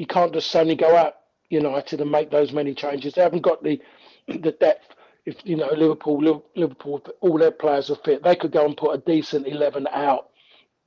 You 0.00 0.06
can't 0.06 0.32
just 0.32 0.50
suddenly 0.50 0.76
go 0.76 0.96
out 0.96 1.16
United 1.50 2.00
and 2.00 2.10
make 2.10 2.30
those 2.30 2.52
many 2.52 2.74
changes. 2.74 3.12
They 3.12 3.20
haven't 3.20 3.42
got 3.42 3.62
the 3.62 3.78
the 4.28 4.52
depth. 4.52 4.94
If 5.26 5.36
you 5.44 5.56
know 5.56 5.68
Liverpool, 5.76 6.42
Liverpool, 6.56 7.04
all 7.20 7.36
their 7.36 7.50
players 7.50 7.90
are 7.90 7.96
fit. 7.96 8.22
They 8.22 8.34
could 8.34 8.50
go 8.50 8.64
and 8.64 8.74
put 8.74 8.94
a 8.94 8.98
decent 8.98 9.46
eleven 9.46 9.86
out 9.92 10.30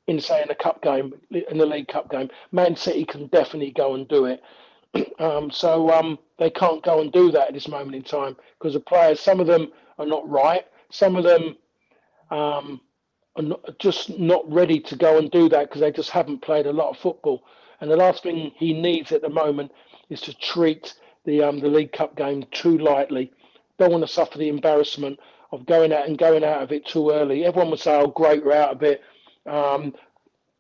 in 0.08 0.20
say 0.20 0.42
in 0.42 0.50
a 0.50 0.56
cup 0.56 0.82
game, 0.82 1.14
in 1.30 1.60
the 1.60 1.66
League 1.66 1.90
Cup 1.90 2.10
game. 2.10 2.32
Man 2.52 2.76
City 2.76 3.06
can 3.06 3.28
definitely 3.28 3.70
go 3.70 3.94
and 3.94 4.08
do 4.08 4.26
it. 4.26 4.42
Um, 5.20 5.50
so 5.50 5.90
um, 5.92 6.20
they 6.38 6.50
can't 6.52 6.84
go 6.84 7.02
and 7.02 7.12
do 7.12 7.32
that 7.32 7.48
at 7.48 7.54
this 7.56 7.68
moment 7.68 7.96
in 7.96 8.04
time 8.04 8.36
because 8.60 8.74
the 8.74 8.80
players, 8.80 9.20
some 9.20 9.40
of 9.40 9.48
them 9.48 9.72
are 9.98 10.06
not 10.06 10.28
right. 10.30 10.66
Some 10.92 11.16
of 11.16 11.24
them 11.24 11.56
um, 12.30 12.80
are 13.36 13.42
not, 13.44 13.80
just 13.80 14.20
not 14.20 14.44
ready 14.52 14.80
to 14.82 14.96
go 14.96 15.18
and 15.18 15.32
do 15.32 15.50
that 15.50 15.68
because 15.70 15.82
they 15.82 15.92
just 15.92 16.12
haven't 16.12 16.44
played 16.44 16.68
a 16.68 16.72
lot 16.74 16.90
of 16.92 16.98
football. 16.98 17.44
And 17.82 17.90
the 17.90 17.98
last 17.98 18.24
thing 18.24 18.52
he 18.56 18.74
needs 18.74 19.12
at 19.12 19.22
the 19.22 19.30
moment 19.30 19.72
is 20.10 20.22
to 20.22 20.34
treat 20.34 20.94
the 21.26 21.44
um, 21.44 21.60
the 21.60 21.68
League 21.68 21.92
Cup 21.94 22.16
game 22.16 22.46
too 22.52 22.78
lightly. 22.78 23.32
Don't 23.78 23.92
want 23.92 24.04
to 24.04 24.12
suffer 24.12 24.38
the 24.38 24.50
embarrassment 24.50 25.20
of 25.52 25.66
going 25.66 25.94
out 25.94 26.08
and 26.08 26.18
going 26.18 26.44
out 26.44 26.62
of 26.62 26.72
it 26.72 26.86
too 26.86 27.12
early. 27.12 27.46
Everyone 27.46 27.72
would 27.72 27.80
say, 27.80 27.96
"Oh, 27.96 28.08
great, 28.08 28.46
we're 28.46 28.54
out 28.54 28.72
of 28.76 28.84
it." 28.84 29.02
Um, 29.46 29.94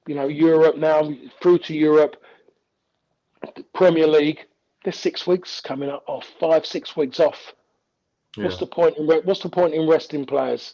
you 0.07 0.16
know, 0.16 0.28
Europe 0.28 0.78
now 0.78 1.09
through 1.41 1.59
to 1.59 1.74
Europe, 1.74 2.18
Premier 3.74 4.07
League. 4.07 4.45
There's 4.84 4.99
six 4.99 5.26
weeks 5.26 5.61
coming 5.61 5.89
up 5.89 6.03
off, 6.07 6.26
five, 6.39 6.66
six 6.66 6.97
weeks 6.97 7.20
off. 7.20 7.53
Yeah. 8.36 8.45
What's 8.45 8.57
the 8.57 8.68
point 8.68 8.97
in 8.97 9.07
what's 9.07 9.41
the 9.41 9.49
point 9.49 9.74
in 9.74 9.88
resting 9.88 10.26
players? 10.26 10.74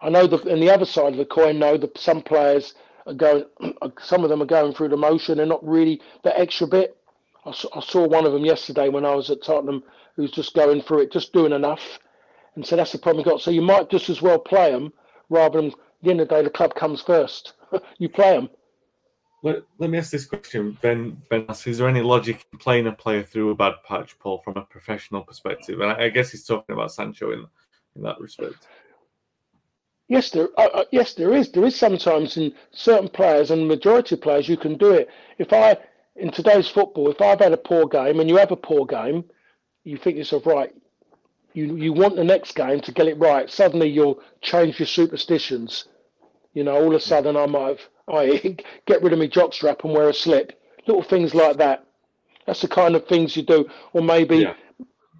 I 0.00 0.08
know 0.10 0.26
the 0.26 0.38
and 0.48 0.62
the 0.62 0.70
other 0.70 0.84
side 0.84 1.12
of 1.12 1.18
the 1.18 1.24
coin, 1.24 1.58
know 1.58 1.76
that 1.76 1.98
some 1.98 2.22
players 2.22 2.74
are 3.08 3.14
going, 3.14 3.44
some 4.00 4.22
of 4.22 4.30
them 4.30 4.42
are 4.42 4.46
going 4.46 4.74
through 4.74 4.90
the 4.90 4.96
motion. 4.96 5.38
They're 5.38 5.46
not 5.46 5.66
really 5.66 6.00
that 6.24 6.38
extra 6.38 6.66
bit. 6.66 6.96
I 7.44 7.52
saw, 7.52 7.68
I 7.74 7.80
saw 7.80 8.06
one 8.06 8.26
of 8.26 8.32
them 8.32 8.44
yesterday 8.44 8.88
when 8.88 9.04
I 9.04 9.14
was 9.14 9.30
at 9.30 9.42
Tottenham, 9.42 9.82
who's 10.16 10.30
just 10.30 10.54
going 10.54 10.82
through 10.82 11.00
it, 11.02 11.12
just 11.12 11.32
doing 11.32 11.52
enough, 11.52 11.98
and 12.54 12.66
so 12.66 12.76
that's 12.76 12.92
the 12.92 12.98
problem 12.98 13.24
we 13.24 13.30
got. 13.30 13.40
So 13.40 13.50
you 13.50 13.62
might 13.62 13.88
just 13.88 14.10
as 14.10 14.20
well 14.20 14.38
play 14.38 14.70
them 14.70 14.92
rather 15.30 15.60
than 15.60 15.72
the 16.02 16.10
end 16.10 16.20
of 16.20 16.28
the 16.28 16.34
day 16.34 16.42
the 16.42 16.50
club 16.50 16.74
comes 16.74 17.00
first. 17.00 17.54
you 17.98 18.08
play 18.08 18.32
them. 18.32 18.50
Let, 19.42 19.62
let 19.78 19.90
me 19.90 19.98
ask 19.98 20.10
this 20.10 20.26
question, 20.26 20.76
Ben. 20.82 21.22
Ben 21.30 21.46
is 21.48 21.78
there 21.78 21.88
any 21.88 22.00
logic 22.00 22.44
in 22.52 22.58
playing 22.58 22.88
a 22.88 22.92
player 22.92 23.22
through 23.22 23.50
a 23.50 23.54
bad 23.54 23.74
patch, 23.86 24.18
Paul, 24.18 24.42
from 24.44 24.56
a 24.56 24.62
professional 24.62 25.22
perspective? 25.22 25.80
And 25.80 25.92
I, 25.92 26.06
I 26.06 26.08
guess 26.08 26.32
he's 26.32 26.44
talking 26.44 26.74
about 26.74 26.92
Sancho 26.92 27.30
in 27.30 27.46
in 27.98 28.02
that 28.02 28.20
respect. 28.20 28.66
Yes, 30.08 30.30
there. 30.30 30.48
Uh, 30.58 30.68
uh, 30.74 30.84
yes, 30.90 31.14
there 31.14 31.34
is. 31.34 31.50
There 31.52 31.64
is 31.66 31.76
sometimes 31.76 32.36
in 32.36 32.54
certain 32.72 33.08
players 33.08 33.50
and 33.50 33.68
majority 33.68 34.14
of 34.14 34.22
players 34.22 34.48
you 34.48 34.56
can 34.56 34.76
do 34.78 34.92
it. 34.92 35.08
If 35.38 35.52
I 35.52 35.78
in 36.16 36.30
today's 36.32 36.68
football, 36.68 37.10
if 37.10 37.20
I've 37.20 37.40
had 37.40 37.52
a 37.52 37.58
poor 37.58 37.86
game 37.86 38.20
and 38.20 38.28
you 38.28 38.36
have 38.38 38.50
a 38.50 38.56
poor 38.56 38.86
game, 38.86 39.24
you 39.84 39.98
think 39.98 40.16
yourself 40.16 40.46
right. 40.46 40.74
You 41.52 41.76
you 41.76 41.92
want 41.92 42.16
the 42.16 42.24
next 42.24 42.54
game 42.54 42.80
to 42.80 42.92
get 42.92 43.06
it 43.06 43.18
right. 43.18 43.50
Suddenly 43.50 43.88
you'll 43.88 44.20
change 44.40 44.78
your 44.80 44.86
superstitions. 44.86 45.86
You 46.54 46.64
know, 46.64 46.74
all 46.76 46.88
of 46.88 46.94
a 46.94 47.00
sudden 47.00 47.36
I 47.36 47.46
might 47.46 47.68
have 47.68 47.80
I 48.08 48.56
get 48.86 49.02
rid 49.02 49.12
of 49.12 49.18
my 49.18 49.28
jockstrap 49.28 49.84
and 49.84 49.92
wear 49.94 50.08
a 50.08 50.14
slip. 50.14 50.58
Little 50.86 51.02
things 51.02 51.34
like 51.34 51.58
that. 51.58 51.84
That's 52.46 52.62
the 52.62 52.68
kind 52.68 52.96
of 52.96 53.06
things 53.06 53.36
you 53.36 53.42
do. 53.42 53.68
Or 53.92 54.00
maybe 54.00 54.38
yeah. 54.38 54.54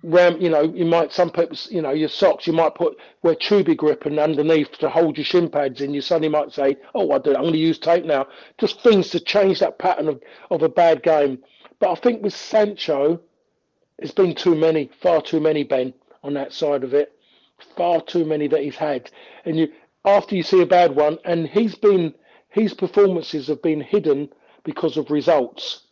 Ram, 0.05 0.41
you 0.41 0.49
know, 0.49 0.63
you 0.63 0.85
might 0.85 1.13
some 1.13 1.31
people, 1.31 1.57
you 1.71 1.83
know, 1.83 1.91
your 1.91 2.09
socks, 2.09 2.47
you 2.47 2.53
might 2.53 2.75
put 2.75 2.97
wear 3.23 3.35
Tubigrip 3.35 4.07
and 4.07 4.19
underneath 4.19 4.71
to 4.79 4.89
hold 4.89 5.17
your 5.17 5.25
shin 5.25 5.51
pads 5.51 5.81
in. 5.81 5.93
You 5.93 6.01
suddenly 6.01 6.29
might 6.29 6.53
say, 6.53 6.77
"Oh, 6.95 7.11
I 7.11 7.19
do. 7.19 7.35
I'm 7.35 7.43
going 7.43 7.53
to 7.55 7.59
use 7.59 7.79
tape 7.79 8.05
now." 8.05 8.27
Just 8.59 8.81
things 8.83 9.11
to 9.11 9.21
change 9.21 9.59
that 9.61 9.79
pattern 9.79 10.09
of 10.09 10.23
of 10.51 10.63
a 10.63 10.69
bad 10.69 11.03
game. 11.03 11.39
But 11.81 11.91
I 11.91 11.95
think 11.97 12.23
with 12.23 12.35
Sancho, 12.35 13.21
it's 13.99 14.13
been 14.13 14.35
too 14.35 14.55
many, 14.55 14.91
far 15.01 15.21
too 15.21 15.41
many, 15.41 15.65
Ben, 15.65 15.93
on 16.23 16.35
that 16.35 16.53
side 16.53 16.85
of 16.85 16.95
it. 16.95 17.13
Far 17.77 18.01
too 18.01 18.25
many 18.25 18.47
that 18.49 18.63
he's 18.63 18.77
had. 18.77 19.11
And 19.45 19.57
you 19.59 19.73
after 20.05 20.37
you 20.37 20.43
see 20.45 20.63
a 20.63 20.67
bad 20.67 20.95
one, 20.95 21.19
and 21.25 21.49
he's 21.49 21.75
been 21.75 22.15
his 22.51 22.73
performances 22.75 23.49
have 23.49 23.63
been 23.63 23.81
hidden 23.81 24.31
because 24.65 24.97
of 24.97 25.11
results. 25.11 25.83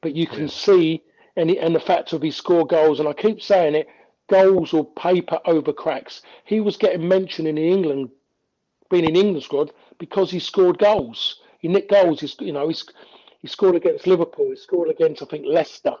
But 0.00 0.16
you 0.16 0.26
can 0.26 0.42
yeah. 0.42 0.48
see, 0.48 1.02
and, 1.36 1.50
and 1.50 1.74
the 1.74 1.80
fact 1.80 2.12
of 2.12 2.22
he 2.22 2.30
score 2.30 2.66
goals, 2.66 3.00
and 3.00 3.08
I 3.08 3.12
keep 3.12 3.42
saying 3.42 3.74
it, 3.74 3.88
goals 4.28 4.72
will 4.72 4.84
paper 4.84 5.38
over 5.44 5.72
cracks. 5.72 6.22
He 6.44 6.60
was 6.60 6.76
getting 6.76 7.06
mentioned 7.06 7.48
in 7.48 7.58
England, 7.58 8.10
being 8.90 9.04
in 9.04 9.16
England 9.16 9.44
squad 9.44 9.72
because 9.98 10.30
he 10.30 10.38
scored 10.38 10.78
goals. 10.78 11.40
He 11.58 11.68
nicked 11.68 11.90
goals. 11.90 12.20
He's, 12.20 12.36
you 12.40 12.52
know, 12.52 12.68
he's, 12.68 12.84
he 13.40 13.48
scored 13.48 13.76
against 13.76 14.06
Liverpool. 14.06 14.50
He 14.50 14.56
scored 14.56 14.90
against, 14.90 15.22
I 15.22 15.26
think, 15.26 15.44
Leicester. 15.46 15.94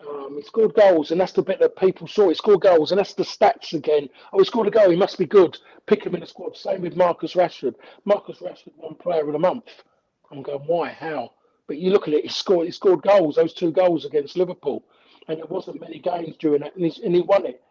Um, 0.00 0.36
he 0.36 0.42
scored 0.42 0.74
goals, 0.74 1.10
and 1.10 1.20
that's 1.20 1.32
the 1.32 1.42
bit 1.42 1.58
that 1.58 1.76
people 1.76 2.06
saw. 2.06 2.28
He 2.28 2.34
scored 2.34 2.60
goals, 2.60 2.92
and 2.92 2.98
that's 2.98 3.14
the 3.14 3.24
stats 3.24 3.72
again. 3.72 4.08
Oh, 4.32 4.38
he 4.38 4.44
scored 4.44 4.68
a 4.68 4.70
goal. 4.70 4.90
He 4.90 4.96
must 4.96 5.18
be 5.18 5.26
good. 5.26 5.58
Pick 5.86 6.04
him 6.04 6.14
in 6.14 6.20
the 6.20 6.26
squad. 6.26 6.56
Same 6.56 6.82
with 6.82 6.96
Marcus 6.96 7.34
Rashford. 7.34 7.74
Marcus 8.04 8.38
Rashford 8.38 8.74
won 8.76 8.94
Player 8.94 9.26
of 9.26 9.32
the 9.32 9.38
Month. 9.38 9.82
I'm 10.30 10.42
going, 10.42 10.60
why? 10.60 10.90
How? 10.90 11.32
But 11.68 11.76
you 11.76 11.90
look 11.90 12.08
at 12.08 12.14
it. 12.14 12.24
He 12.24 12.28
scored. 12.28 12.66
He 12.66 12.72
scored 12.72 13.02
goals. 13.02 13.36
Those 13.36 13.52
two 13.52 13.70
goals 13.70 14.04
against 14.04 14.36
Liverpool, 14.36 14.82
and 15.28 15.38
there 15.38 15.46
wasn't 15.46 15.80
many 15.80 16.00
games 16.00 16.34
during 16.38 16.62
that, 16.62 16.74
and, 16.74 16.84
and 17.04 17.14
he 17.14 17.20
won 17.20 17.46
it. 17.46 17.62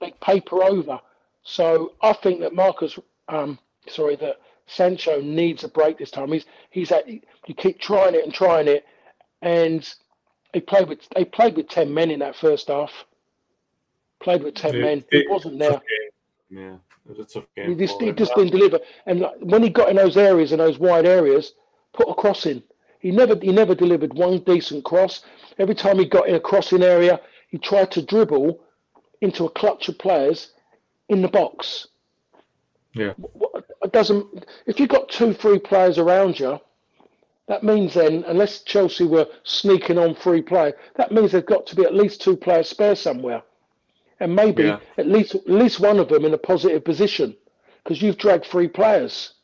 They 0.00 0.12
paper 0.22 0.62
over. 0.62 1.00
So 1.42 1.92
I 2.02 2.12
think 2.12 2.40
that 2.40 2.54
Marcus, 2.54 2.98
um, 3.28 3.58
sorry, 3.88 4.16
that 4.16 4.40
Sancho 4.66 5.20
needs 5.20 5.64
a 5.64 5.68
break 5.68 5.98
this 5.98 6.10
time. 6.10 6.30
He's 6.30 6.44
he's 6.70 6.92
at. 6.92 7.08
You 7.08 7.20
keep 7.56 7.80
trying 7.80 8.14
it 8.14 8.24
and 8.24 8.32
trying 8.32 8.68
it, 8.68 8.84
and 9.40 9.88
they 10.52 10.60
played 10.60 10.88
with 10.88 11.00
they 11.14 11.24
played 11.24 11.56
with 11.56 11.68
ten 11.68 11.92
men 11.92 12.10
in 12.10 12.20
that 12.20 12.36
first 12.36 12.68
half. 12.68 12.92
Played 14.20 14.42
with 14.42 14.54
ten 14.54 14.74
it, 14.74 14.80
men. 14.82 15.04
He 15.10 15.18
it, 15.18 15.30
wasn't 15.30 15.58
there. 15.58 15.80
Yeah, 16.50 16.74
it 16.74 17.16
was 17.16 17.18
a 17.18 17.24
tough 17.24 17.48
game. 17.56 17.70
He 17.70 17.86
just, 17.86 18.00
he 18.00 18.12
just 18.12 18.34
didn't 18.34 18.52
deliver. 18.52 18.80
And 19.06 19.20
like, 19.20 19.36
when 19.40 19.62
he 19.62 19.70
got 19.70 19.88
in 19.88 19.96
those 19.96 20.16
areas 20.16 20.52
and 20.52 20.60
those 20.60 20.78
wide 20.78 21.06
areas, 21.06 21.54
put 21.92 22.08
a 22.08 22.14
cross 22.14 22.46
in. 22.46 22.62
He 23.06 23.12
never 23.12 23.36
he 23.40 23.52
never 23.52 23.76
delivered 23.76 24.14
one 24.14 24.38
decent 24.40 24.84
cross. 24.84 25.22
Every 25.60 25.76
time 25.76 26.00
he 26.00 26.06
got 26.06 26.28
in 26.28 26.34
a 26.34 26.40
crossing 26.40 26.82
area, 26.82 27.20
he 27.50 27.56
tried 27.56 27.92
to 27.92 28.02
dribble 28.02 28.58
into 29.20 29.44
a 29.44 29.50
clutch 29.50 29.88
of 29.88 29.96
players 29.96 30.50
in 31.08 31.22
the 31.22 31.28
box. 31.28 31.86
Yeah. 32.94 33.12
It 33.84 33.92
doesn't. 33.92 34.46
If 34.66 34.80
you've 34.80 34.88
got 34.88 35.08
two, 35.08 35.32
three 35.34 35.60
players 35.60 35.98
around 35.98 36.40
you, 36.40 36.58
that 37.46 37.62
means 37.62 37.94
then, 37.94 38.24
unless 38.26 38.62
Chelsea 38.62 39.04
were 39.04 39.28
sneaking 39.44 39.98
on 39.98 40.16
free 40.16 40.42
play, 40.42 40.72
that 40.96 41.12
means 41.12 41.30
there's 41.30 41.44
got 41.44 41.64
to 41.68 41.76
be 41.76 41.84
at 41.84 41.94
least 41.94 42.20
two 42.20 42.36
players 42.36 42.68
spare 42.68 42.96
somewhere, 42.96 43.40
and 44.18 44.34
maybe 44.34 44.64
yeah. 44.64 44.80
at 44.98 45.06
least 45.06 45.36
at 45.36 45.48
least 45.48 45.78
one 45.78 46.00
of 46.00 46.08
them 46.08 46.24
in 46.24 46.34
a 46.34 46.38
positive 46.38 46.84
position, 46.84 47.36
because 47.84 48.02
you've 48.02 48.18
dragged 48.18 48.46
three 48.46 48.66
players. 48.66 49.34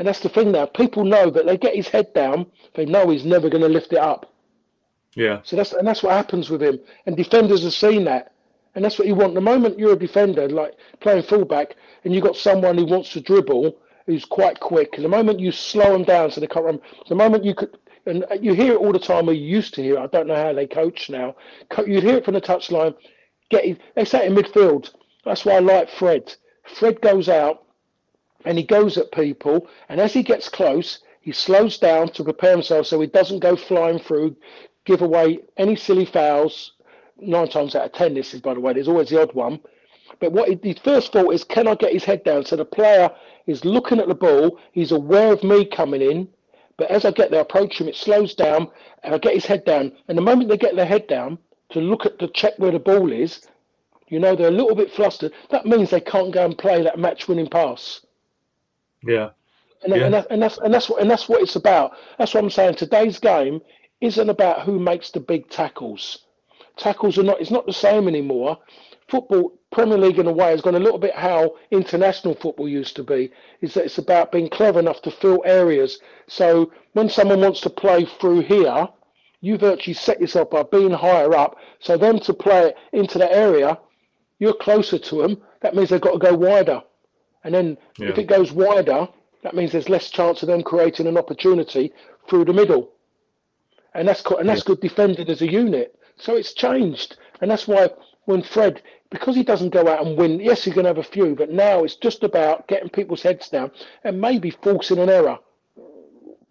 And 0.00 0.08
that's 0.08 0.20
the 0.20 0.30
thing 0.30 0.50
now. 0.50 0.64
People 0.64 1.04
know 1.04 1.28
that 1.28 1.44
they 1.44 1.58
get 1.58 1.76
his 1.76 1.86
head 1.86 2.14
down. 2.14 2.46
They 2.72 2.86
know 2.86 3.10
he's 3.10 3.26
never 3.26 3.50
going 3.50 3.62
to 3.62 3.68
lift 3.68 3.92
it 3.92 3.98
up. 3.98 4.32
Yeah. 5.14 5.40
So 5.42 5.56
that's 5.56 5.74
and 5.74 5.86
that's 5.86 6.02
what 6.02 6.14
happens 6.14 6.48
with 6.48 6.62
him. 6.62 6.80
And 7.04 7.18
defenders 7.18 7.64
have 7.64 7.74
seen 7.74 8.04
that, 8.04 8.32
and 8.74 8.82
that's 8.82 8.98
what 8.98 9.06
you 9.06 9.14
want. 9.14 9.34
The 9.34 9.42
moment 9.42 9.78
you're 9.78 9.92
a 9.92 9.98
defender, 9.98 10.48
like 10.48 10.72
playing 11.00 11.24
fullback, 11.24 11.76
and 12.02 12.14
you've 12.14 12.24
got 12.24 12.36
someone 12.36 12.78
who 12.78 12.86
wants 12.86 13.12
to 13.12 13.20
dribble 13.20 13.76
who's 14.06 14.24
quite 14.24 14.58
quick. 14.58 14.94
And 14.94 15.04
the 15.04 15.10
moment 15.10 15.38
you 15.38 15.52
slow 15.52 15.92
them 15.92 16.04
down 16.04 16.30
so 16.30 16.40
they 16.40 16.46
can't 16.46 16.64
run, 16.64 16.80
the 17.10 17.14
moment 17.14 17.44
you 17.44 17.54
could, 17.54 17.76
and 18.06 18.24
you 18.40 18.54
hear 18.54 18.72
it 18.72 18.78
all 18.78 18.92
the 18.92 18.98
time, 18.98 19.28
or 19.28 19.34
you 19.34 19.46
used 19.46 19.74
to 19.74 19.82
hear 19.82 19.96
it, 19.96 20.00
I 20.00 20.06
don't 20.06 20.28
know 20.28 20.34
how 20.34 20.54
they 20.54 20.66
coach 20.66 21.10
now. 21.10 21.36
You'd 21.86 22.04
hear 22.04 22.16
it 22.16 22.24
from 22.24 22.32
the 22.32 22.40
touchline, 22.40 22.94
get 23.50 23.78
they 23.94 24.06
say 24.06 24.26
in 24.26 24.34
midfield. 24.34 24.94
That's 25.26 25.44
why 25.44 25.56
I 25.56 25.58
like 25.58 25.90
Fred. 25.90 26.34
Fred 26.64 27.02
goes 27.02 27.28
out 27.28 27.64
and 28.44 28.58
he 28.58 28.64
goes 28.64 28.96
at 28.96 29.12
people, 29.12 29.68
and 29.88 30.00
as 30.00 30.12
he 30.12 30.22
gets 30.22 30.48
close, 30.48 31.00
he 31.20 31.32
slows 31.32 31.78
down 31.78 32.08
to 32.10 32.24
prepare 32.24 32.52
himself 32.52 32.86
so 32.86 33.00
he 33.00 33.06
doesn't 33.06 33.40
go 33.40 33.56
flying 33.56 33.98
through, 33.98 34.36
give 34.84 35.02
away 35.02 35.40
any 35.56 35.76
silly 35.76 36.06
fouls. 36.06 36.72
Nine 37.18 37.48
times 37.48 37.74
out 37.74 37.84
of 37.84 37.92
ten, 37.92 38.14
this 38.14 38.32
is 38.32 38.40
by 38.40 38.54
the 38.54 38.60
way, 38.60 38.72
there's 38.72 38.88
always 38.88 39.10
the 39.10 39.20
odd 39.20 39.34
one. 39.34 39.60
But 40.18 40.32
what 40.32 40.48
his 40.64 40.78
first 40.78 41.12
thought 41.12 41.32
is, 41.32 41.44
can 41.44 41.68
I 41.68 41.74
get 41.74 41.92
his 41.92 42.04
head 42.04 42.24
down? 42.24 42.44
So 42.44 42.56
the 42.56 42.64
player 42.64 43.10
is 43.46 43.64
looking 43.64 44.00
at 44.00 44.08
the 44.08 44.14
ball. 44.14 44.58
He's 44.72 44.92
aware 44.92 45.32
of 45.32 45.44
me 45.44 45.64
coming 45.64 46.02
in. 46.02 46.28
But 46.76 46.90
as 46.90 47.04
I 47.04 47.10
get 47.10 47.30
there, 47.30 47.42
approach 47.42 47.78
him, 47.78 47.88
it 47.88 47.96
slows 47.96 48.34
down, 48.34 48.70
and 49.02 49.14
I 49.14 49.18
get 49.18 49.34
his 49.34 49.44
head 49.44 49.64
down. 49.66 49.92
And 50.08 50.16
the 50.16 50.22
moment 50.22 50.48
they 50.48 50.56
get 50.56 50.76
their 50.76 50.86
head 50.86 51.06
down 51.06 51.38
to 51.72 51.80
look 51.80 52.06
at 52.06 52.18
to 52.18 52.28
check 52.28 52.54
where 52.56 52.72
the 52.72 52.78
ball 52.78 53.12
is, 53.12 53.46
you 54.08 54.18
know 54.18 54.34
they're 54.34 54.48
a 54.48 54.50
little 54.50 54.74
bit 54.74 54.90
flustered. 54.90 55.32
That 55.50 55.66
means 55.66 55.90
they 55.90 56.00
can't 56.00 56.32
go 56.32 56.44
and 56.44 56.56
play 56.56 56.82
that 56.82 56.98
match-winning 56.98 57.50
pass. 57.50 58.00
Yeah. 59.02 59.30
And, 59.82 59.94
yeah. 59.94 60.04
and, 60.04 60.14
that, 60.14 60.26
and 60.30 60.42
that's 60.42 60.58
and 60.58 60.74
that's 60.74 60.88
what 60.88 61.00
and 61.00 61.10
that's 61.10 61.28
what 61.28 61.42
it's 61.42 61.56
about. 61.56 61.92
That's 62.18 62.34
what 62.34 62.44
I'm 62.44 62.50
saying. 62.50 62.74
Today's 62.74 63.18
game 63.18 63.60
isn't 64.00 64.28
about 64.28 64.62
who 64.62 64.78
makes 64.78 65.10
the 65.10 65.20
big 65.20 65.48
tackles. 65.48 66.26
Tackles 66.76 67.18
are 67.18 67.22
not. 67.22 67.40
It's 67.40 67.50
not 67.50 67.66
the 67.66 67.72
same 67.72 68.06
anymore. 68.06 68.58
Football 69.08 69.58
Premier 69.72 69.98
League 69.98 70.18
in 70.18 70.26
a 70.26 70.32
way 70.32 70.50
has 70.50 70.60
gone 70.60 70.74
a 70.74 70.80
little 70.80 70.98
bit 70.98 71.14
how 71.14 71.56
international 71.70 72.34
football 72.34 72.68
used 72.68 72.94
to 72.96 73.02
be. 73.02 73.30
Is 73.62 73.74
that 73.74 73.84
it's 73.84 73.98
about 73.98 74.32
being 74.32 74.48
clever 74.50 74.78
enough 74.78 75.00
to 75.02 75.10
fill 75.10 75.42
areas. 75.46 75.98
So 76.28 76.72
when 76.92 77.08
someone 77.08 77.40
wants 77.40 77.60
to 77.62 77.70
play 77.70 78.04
through 78.04 78.42
here, 78.42 78.88
you 79.40 79.56
virtually 79.56 79.94
set 79.94 80.20
yourself 80.20 80.50
by 80.50 80.62
being 80.64 80.90
higher 80.90 81.34
up. 81.34 81.56
So 81.78 81.96
them 81.96 82.18
to 82.20 82.34
play 82.34 82.74
into 82.92 83.18
that 83.18 83.32
area, 83.32 83.78
you're 84.38 84.54
closer 84.54 84.98
to 84.98 85.22
them. 85.22 85.42
That 85.62 85.74
means 85.74 85.88
they've 85.88 86.00
got 86.00 86.12
to 86.12 86.18
go 86.18 86.34
wider. 86.34 86.82
And 87.44 87.54
then 87.54 87.78
yeah. 87.98 88.08
if 88.08 88.18
it 88.18 88.26
goes 88.26 88.52
wider, 88.52 89.08
that 89.42 89.54
means 89.54 89.72
there's 89.72 89.88
less 89.88 90.10
chance 90.10 90.42
of 90.42 90.48
them 90.48 90.62
creating 90.62 91.06
an 91.06 91.16
opportunity 91.16 91.92
through 92.28 92.44
the 92.44 92.52
middle. 92.52 92.90
And 93.94 94.06
that's 94.06 94.24
and 94.24 94.48
that's 94.48 94.60
yeah. 94.60 94.66
good 94.66 94.80
defending 94.80 95.28
as 95.28 95.42
a 95.42 95.50
unit. 95.50 95.98
So 96.16 96.36
it's 96.36 96.52
changed, 96.52 97.16
and 97.40 97.50
that's 97.50 97.66
why 97.66 97.88
when 98.26 98.42
Fred, 98.42 98.82
because 99.10 99.34
he 99.34 99.42
doesn't 99.42 99.70
go 99.70 99.88
out 99.88 100.06
and 100.06 100.16
win, 100.16 100.38
yes, 100.38 100.64
he's 100.64 100.74
going 100.74 100.84
to 100.84 100.90
have 100.90 100.98
a 100.98 101.02
few, 101.02 101.34
but 101.34 101.50
now 101.50 101.82
it's 101.82 101.96
just 101.96 102.22
about 102.22 102.68
getting 102.68 102.88
people's 102.90 103.22
heads 103.22 103.48
down 103.48 103.70
and 104.04 104.20
maybe 104.20 104.50
forcing 104.50 104.98
an 104.98 105.08
error. 105.08 105.38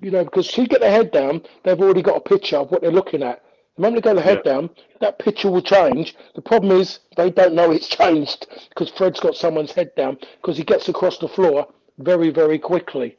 You 0.02 0.12
know, 0.12 0.24
because 0.24 0.50
if 0.50 0.58
you 0.58 0.68
get 0.68 0.82
their 0.82 0.92
head 0.92 1.12
down, 1.12 1.44
they've 1.64 1.80
already 1.80 2.02
got 2.02 2.18
a 2.18 2.22
picture 2.22 2.58
of 2.58 2.72
what 2.72 2.82
they're 2.82 2.92
looking 2.92 3.22
at. 3.24 3.44
The 3.80 3.84
moment 3.84 4.04
they 4.04 4.10
go 4.10 4.16
the 4.16 4.22
head 4.22 4.42
yeah. 4.44 4.52
down, 4.52 4.70
that 5.00 5.20
picture 5.20 5.50
will 5.50 5.62
change. 5.62 6.14
The 6.36 6.42
problem 6.42 6.78
is 6.82 7.00
they 7.16 7.32
don't 7.32 7.54
know 7.54 7.72
it's 7.72 7.88
changed 8.02 8.48
because 8.68 8.90
Fred's 8.90 9.22
got 9.22 9.38
someone's 9.38 9.72
head 9.72 9.96
down 9.96 10.18
because 10.42 10.58
he 10.58 10.66
gets 10.66 10.90
across 10.90 11.18
the 11.18 11.30
floor 11.30 11.66
very, 11.98 12.30
very 12.30 12.60
quickly. 12.60 13.18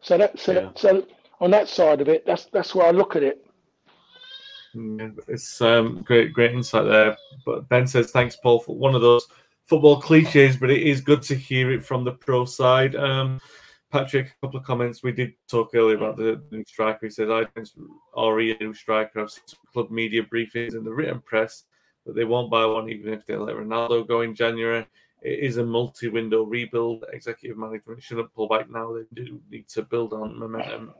So 0.00 0.16
that, 0.16 0.40
so, 0.40 0.52
yeah. 0.52 0.60
that, 0.60 0.78
so 0.78 1.06
on 1.42 1.50
that 1.50 1.68
side 1.68 2.00
of 2.00 2.08
it, 2.08 2.24
that's 2.24 2.46
that's 2.46 2.74
where 2.74 2.86
I 2.86 2.92
look 2.92 3.14
at 3.14 3.22
it. 3.22 3.46
Yeah, 4.72 5.10
it's 5.28 5.60
um, 5.60 6.00
great, 6.00 6.32
great 6.32 6.52
insight 6.52 6.86
there. 6.86 7.14
But 7.44 7.68
Ben 7.68 7.86
says, 7.86 8.10
"Thanks, 8.10 8.36
Paul, 8.36 8.60
for 8.60 8.74
one 8.74 8.94
of 8.94 9.02
those 9.02 9.26
football 9.66 10.00
cliches, 10.00 10.56
but 10.56 10.70
it 10.70 10.82
is 10.82 11.02
good 11.02 11.20
to 11.24 11.34
hear 11.34 11.70
it 11.72 11.84
from 11.84 12.04
the 12.04 12.12
pro 12.12 12.46
side." 12.46 12.96
Um, 12.96 13.38
Patrick, 13.90 14.28
a 14.28 14.46
couple 14.46 14.60
of 14.60 14.66
comments. 14.66 15.02
We 15.02 15.12
did 15.12 15.34
talk 15.48 15.70
earlier 15.74 15.96
about 15.96 16.16
the 16.16 16.42
new 16.50 16.64
striker. 16.64 17.06
He 17.06 17.10
says, 17.10 17.30
"I 17.30 17.44
think 17.44 17.68
Ori 18.12 18.52
a 18.52 18.58
new 18.58 18.72
striker. 18.72 19.20
I've 19.20 19.30
seen 19.30 19.44
club 19.72 19.90
media 19.90 20.22
briefings 20.22 20.74
in 20.74 20.84
the 20.84 20.92
written 20.92 21.20
press 21.20 21.64
that 22.06 22.14
they 22.14 22.24
won't 22.24 22.50
buy 22.50 22.64
one 22.64 22.88
even 22.88 23.12
if 23.12 23.26
they 23.26 23.36
let 23.36 23.56
Ronaldo 23.56 24.06
go 24.06 24.20
in 24.20 24.34
January." 24.34 24.86
It 25.22 25.40
is 25.40 25.58
a 25.58 25.64
multi-window 25.64 26.44
rebuild. 26.44 27.04
Executive 27.12 27.58
management 27.58 28.02
shouldn't 28.02 28.32
pull 28.32 28.48
back 28.48 28.70
now. 28.70 28.94
They 28.94 29.04
do 29.12 29.38
need 29.50 29.68
to 29.68 29.82
build 29.82 30.14
on 30.14 30.38
momentum. 30.38 30.94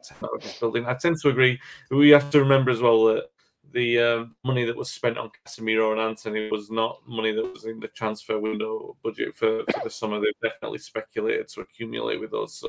Building. 0.61 0.85
I 0.85 0.95
tend 0.95 1.17
to 1.23 1.31
agree. 1.31 1.59
We 1.91 2.11
have 2.11 2.31
to 2.33 2.41
remember 2.41 2.71
as 2.71 2.83
well 2.83 3.05
that 3.07 3.31
the 3.73 3.99
um, 4.01 4.37
money 4.45 4.65
that 4.65 4.77
was 4.77 4.91
spent 4.91 5.19
on 5.19 5.31
Casemiro 5.47 5.93
and 5.93 6.01
Antony 6.01 6.51
was 6.51 6.71
not 6.71 7.01
money 7.07 7.33
that 7.33 7.53
was 7.53 7.65
in 7.65 7.81
the 7.81 7.89
transfer 7.89 8.39
window 8.39 8.97
budget 9.03 9.35
for, 9.35 9.65
for 9.65 9.81
the 9.85 9.91
summer. 9.91 10.21
They've 10.21 10.51
definitely 10.51 10.79
speculated 10.79 11.49
to 11.49 11.61
accumulate 11.61 12.21
with 12.21 12.35
us. 12.35 12.55
So 12.55 12.69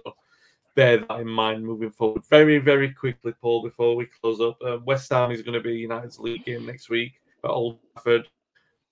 bear 0.75 0.99
that 0.99 1.19
in 1.19 1.27
mind 1.27 1.65
moving 1.65 1.91
forward. 1.91 2.23
Very, 2.29 2.59
very 2.59 2.91
quickly, 2.91 3.33
Paul, 3.41 3.63
before 3.63 3.95
we 3.95 4.07
close 4.21 4.39
up. 4.41 4.57
Uh, 4.65 4.77
West 4.85 5.11
Ham 5.11 5.31
is 5.31 5.41
going 5.41 5.53
to 5.53 5.67
be 5.67 5.75
United's 5.75 6.19
league 6.19 6.45
game 6.45 6.65
next 6.65 6.89
week 6.89 7.13
at 7.43 7.49
Old 7.49 7.79
Trafford. 7.93 8.27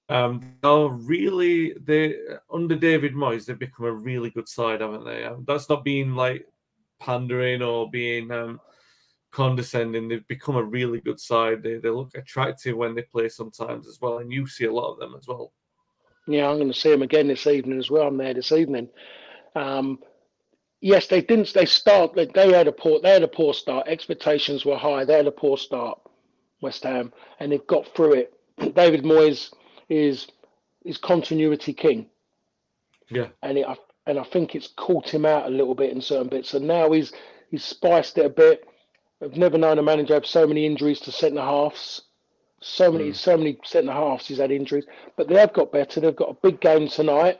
Um, 0.10 0.56
are 0.64 0.90
really 0.90 1.74
they 1.74 2.16
under 2.52 2.76
David 2.76 3.14
Moyes, 3.14 3.46
they've 3.46 3.60
become 3.60 3.86
a 3.86 3.92
really 3.92 4.32
good 4.32 4.50
side, 4.50 4.82
haven't 4.82 5.06
they? 5.06 5.24
Um, 5.24 5.46
that's 5.48 5.70
not 5.70 5.84
being 5.84 6.16
like 6.16 6.48
pandering 7.00 7.62
or 7.62 7.90
being 7.92 8.32
um, 8.32 8.60
condescending. 9.32 10.08
They've 10.08 10.28
become 10.28 10.56
a 10.56 10.64
really 10.64 11.02
good 11.02 11.20
side. 11.20 11.64
They, 11.64 11.78
they 11.78 11.90
look 11.90 12.16
attractive 12.16 12.76
when 12.76 12.96
they 12.96 13.04
play 13.04 13.30
sometimes 13.30 13.88
as 13.88 14.00
well, 14.02 14.20
and 14.20 14.32
you 14.32 14.48
see 14.48 14.66
a 14.66 14.74
lot 14.74 14.94
of 14.94 15.00
them 15.00 15.16
as 15.18 15.28
well. 15.28 15.52
Yeah, 16.28 16.48
I'm 16.48 16.58
going 16.58 16.72
to 16.72 16.78
see 16.78 16.92
them 16.92 17.02
again 17.02 17.28
this 17.28 17.48
evening 17.48 17.80
as 17.80 17.90
well. 17.90 18.08
I'm 18.08 18.18
there 18.18 18.34
this 18.34 18.52
evening. 18.52 18.90
Um, 19.56 20.00
yes, 20.82 21.08
they 21.08 21.22
didn't. 21.22 21.54
They 21.54 21.66
start. 21.66 22.14
They, 22.14 22.26
they 22.26 22.52
had 22.54 22.68
a 22.68 22.72
poor. 22.72 23.00
They 23.02 23.12
had 23.12 23.24
a 23.24 23.28
poor 23.28 23.54
start. 23.54 23.88
Expectations 23.88 24.66
were 24.66 24.78
high. 24.78 25.06
They 25.06 25.18
had 25.18 25.28
a 25.28 25.32
poor 25.32 25.58
start. 25.58 26.00
West 26.62 26.84
Ham, 26.84 27.14
and 27.40 27.52
they've 27.52 27.68
got 27.68 27.88
through 27.96 28.14
it. 28.14 28.34
David 28.76 29.04
Moyes 29.04 29.54
is 29.88 30.28
is 30.86 30.98
continuity 30.98 31.74
king. 31.74 32.08
Yeah, 33.10 33.28
and 33.42 33.58
it, 33.58 33.66
and 34.06 34.20
I 34.20 34.24
think 34.24 34.56
it's 34.56 34.68
caught 34.76 35.14
him 35.14 35.26
out 35.26 35.48
a 35.48 35.50
little 35.50 35.76
bit 35.76 35.92
in 35.92 36.02
certain 36.02 36.30
bits. 36.30 36.54
And 36.54 36.68
now 36.68 36.92
he's 36.92 37.12
he's 37.50 37.64
spiced 37.64 38.18
it 38.18 38.26
a 38.26 38.30
bit. 38.30 38.68
I've 39.22 39.38
never 39.38 39.58
known 39.58 39.80
a 39.80 39.84
manager 39.84 40.14
have 40.14 40.26
so 40.26 40.48
many 40.48 40.66
injuries 40.66 41.00
to 41.02 41.12
centre 41.12 41.42
halves. 41.42 42.02
So 42.62 42.92
many, 42.92 43.12
mm. 43.12 43.16
so 43.16 43.38
many 43.38 43.58
centre 43.64 43.94
halves 43.94 44.28
he's 44.28 44.40
had 44.40 44.52
injuries, 44.52 44.86
but 45.16 45.30
they 45.30 45.40
have 45.40 45.54
got 45.54 45.72
better. 45.72 46.02
They've 46.02 46.16
got 46.16 46.30
a 46.30 46.38
big 46.42 46.60
game 46.60 46.90
tonight. 46.90 47.40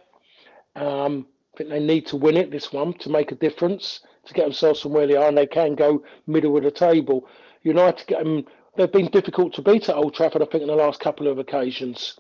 Um, 0.76 1.28
I 1.54 1.58
think 1.58 1.70
they 1.70 1.80
need 1.80 2.08
to 2.08 2.16
win 2.16 2.38
it 2.38 2.52
this 2.52 2.72
one 2.72 2.94
to 3.00 3.10
make 3.10 3.34
a 3.34 3.36
difference 3.36 4.00
to 4.26 4.34
get 4.34 4.44
themselves 4.44 4.82
from 4.82 4.94
where 4.94 5.08
they 5.08 5.16
are, 5.16 5.28
and 5.28 5.38
they 5.38 5.48
can 5.48 5.76
go 5.76 6.04
middle 6.26 6.56
of 6.56 6.64
the 6.64 6.72
table. 6.72 7.28
United, 7.64 8.08
get 8.08 8.24
them, 8.24 8.46
they've 8.78 8.92
been 8.92 9.10
difficult 9.12 9.54
to 9.56 9.62
beat 9.62 9.90
at 9.90 9.96
Old 9.96 10.14
Trafford. 10.14 10.42
I 10.42 10.46
think 10.46 10.62
in 10.62 10.70
the 10.70 10.76
last 10.76 11.02
couple 11.02 11.28
of 11.28 11.38
occasions. 11.38 12.18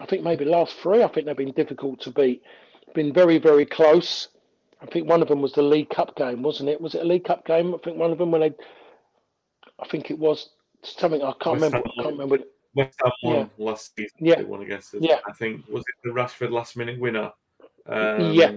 I 0.00 0.06
think 0.06 0.24
maybe 0.24 0.44
last 0.44 0.74
three. 0.76 1.02
I 1.04 1.08
think 1.08 1.26
they've 1.26 1.36
been 1.36 1.52
difficult 1.52 2.00
to 2.00 2.10
beat. 2.10 2.42
Been 2.94 3.12
very, 3.12 3.38
very 3.38 3.66
close. 3.66 4.28
I 4.82 4.86
think 4.86 5.08
one 5.08 5.22
of 5.22 5.28
them 5.28 5.42
was 5.42 5.52
the 5.52 5.62
League 5.62 5.90
Cup 5.90 6.16
game, 6.16 6.42
wasn't 6.42 6.70
it? 6.70 6.80
Was 6.80 6.94
it 6.94 7.02
a 7.02 7.06
League 7.06 7.24
Cup 7.24 7.46
game? 7.46 7.74
I 7.74 7.78
think 7.78 7.98
one 7.98 8.10
of 8.10 8.18
them 8.18 8.30
when 8.30 8.40
they 8.40 8.54
I 9.80 9.86
think 9.88 10.10
it 10.10 10.18
was 10.18 10.50
something 10.82 11.22
I 11.22 11.32
can't 11.40 11.60
West 11.60 11.72
remember. 11.72 11.76
Ham, 11.78 11.84
I 11.86 12.02
can't 12.02 12.18
remember. 12.18 12.38
West 12.74 13.00
Ham 13.02 13.12
won 13.22 13.36
yeah. 13.36 13.46
last 13.64 13.96
season. 13.96 14.16
Yeah, 14.18 14.36
they 14.36 14.44
won 14.44 14.62
against 14.62 14.94
us. 14.94 15.00
Yeah, 15.02 15.18
I 15.26 15.32
think 15.32 15.66
was 15.68 15.82
it 15.82 16.08
the 16.08 16.10
Rashford 16.10 16.50
last 16.50 16.76
minute 16.76 16.98
winner. 16.98 17.32
Um, 17.86 18.32
yeah. 18.32 18.52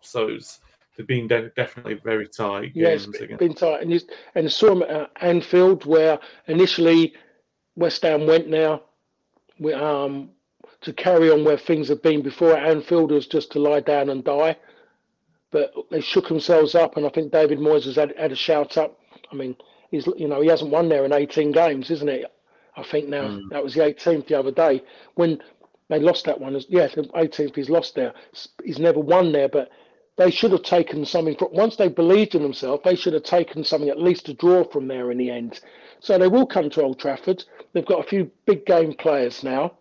So 0.00 0.28
it's 0.28 0.60
they've 0.96 1.06
been 1.06 1.28
de- 1.28 1.50
definitely 1.50 1.94
very 1.94 2.28
tight. 2.28 2.72
Yeah, 2.74 2.88
it's 2.88 3.06
been, 3.06 3.36
been 3.36 3.54
tight, 3.54 3.82
and 3.82 4.04
and 4.34 4.50
saw 4.50 4.74
them 4.74 4.82
at 4.82 5.10
Anfield 5.20 5.84
where 5.84 6.18
initially 6.46 7.14
West 7.76 8.02
Ham 8.02 8.26
went 8.26 8.48
now. 8.48 8.82
We, 9.58 9.72
um, 9.74 10.30
to 10.82 10.92
carry 10.92 11.30
on 11.30 11.44
where 11.44 11.58
things 11.58 11.88
have 11.88 12.02
been 12.02 12.22
before 12.22 12.56
at 12.56 12.68
Anfield 12.68 13.10
was 13.10 13.26
just 13.26 13.50
to 13.52 13.58
lie 13.58 13.80
down 13.80 14.10
and 14.10 14.22
die. 14.22 14.56
But 15.50 15.72
they 15.90 16.00
shook 16.00 16.28
themselves 16.28 16.74
up, 16.74 16.96
and 16.96 17.06
I 17.06 17.08
think 17.08 17.32
David 17.32 17.58
Moyes 17.58 17.84
has 17.84 17.96
had, 17.96 18.14
had 18.18 18.32
a 18.32 18.36
shout 18.36 18.76
up. 18.76 18.98
I 19.32 19.34
mean, 19.34 19.56
he's 19.90 20.06
you 20.16 20.28
know 20.28 20.40
he 20.40 20.48
hasn't 20.48 20.70
won 20.70 20.88
there 20.88 21.04
in 21.04 21.12
18 21.12 21.52
games, 21.52 21.90
isn't 21.90 22.08
it? 22.08 22.32
I 22.76 22.82
think 22.82 23.08
now 23.08 23.28
mm. 23.28 23.48
that 23.50 23.62
was 23.62 23.74
the 23.74 23.80
18th 23.80 24.28
the 24.28 24.38
other 24.38 24.52
day 24.52 24.82
when 25.14 25.40
they 25.88 25.98
lost 25.98 26.24
that 26.26 26.40
one. 26.40 26.60
Yeah, 26.68 26.86
the 26.88 27.02
18th 27.02 27.56
he's 27.56 27.70
lost 27.70 27.94
there. 27.94 28.14
He's 28.64 28.78
never 28.78 29.00
won 29.00 29.32
there, 29.32 29.48
but 29.48 29.70
they 30.16 30.30
should 30.30 30.52
have 30.52 30.62
taken 30.62 31.04
something 31.04 31.36
from 31.36 31.48
once 31.52 31.76
they 31.76 31.88
believed 31.88 32.34
in 32.34 32.42
themselves. 32.42 32.82
They 32.84 32.96
should 32.96 33.14
have 33.14 33.22
taken 33.22 33.64
something 33.64 33.88
at 33.88 34.00
least 34.00 34.26
to 34.26 34.34
draw 34.34 34.64
from 34.64 34.88
there 34.88 35.10
in 35.10 35.18
the 35.18 35.30
end. 35.30 35.60
So 36.00 36.18
they 36.18 36.28
will 36.28 36.46
come 36.46 36.70
to 36.70 36.82
Old 36.82 36.98
Trafford. 36.98 37.44
They've 37.72 37.86
got 37.86 38.04
a 38.04 38.08
few 38.08 38.30
big 38.46 38.66
game 38.66 38.94
players 38.94 39.42
now, 39.42 39.72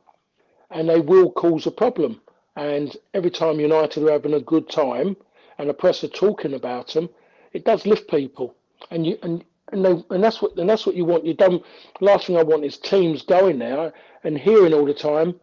and 0.72 0.88
they 0.88 1.00
will 1.00 1.32
cause 1.32 1.66
a 1.68 1.72
problem. 1.72 2.22
And 2.56 2.96
every 3.14 3.30
time 3.30 3.60
United 3.60 4.04
are 4.04 4.12
having 4.12 4.34
a 4.34 4.40
good 4.40 4.70
time 4.70 5.16
and 5.60 5.70
the 5.70 5.74
press 5.74 6.04
are 6.04 6.08
talking 6.08 6.54
about 6.54 6.94
them, 6.94 7.10
it 7.54 7.66
does 7.66 7.86
lift 7.86 8.10
people. 8.10 8.56
And 8.92 9.06
you 9.06 9.18
and 9.22 9.44
and 9.72 9.84
they, 9.84 9.92
and 10.10 10.24
that's 10.24 10.42
what 10.42 10.58
and 10.58 10.70
that's 10.70 10.86
what 10.86 10.96
you 10.96 11.06
want. 11.06 11.26
You 11.26 11.34
don't. 11.34 11.64
Last 12.02 12.28
thing 12.28 12.38
I 12.38 12.44
want 12.44 12.66
is 12.66 12.78
teams 12.78 13.22
going 13.22 13.60
there 13.60 13.94
and 14.24 14.38
hearing 14.38 14.74
all 14.74 14.86
the 14.86 14.94
time. 14.94 15.40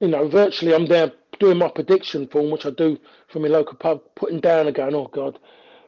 You 0.00 0.08
know, 0.08 0.28
virtually, 0.28 0.74
I'm 0.74 0.86
there 0.86 1.12
doing 1.38 1.58
my 1.58 1.68
prediction 1.68 2.26
form, 2.28 2.50
which 2.50 2.66
I 2.66 2.70
do 2.70 2.98
from 3.28 3.42
my 3.42 3.48
local 3.48 3.76
pub, 3.76 4.02
putting 4.14 4.40
down 4.40 4.66
and 4.66 4.76
going, 4.76 4.94
"Oh 4.94 5.08
God, 5.12 5.38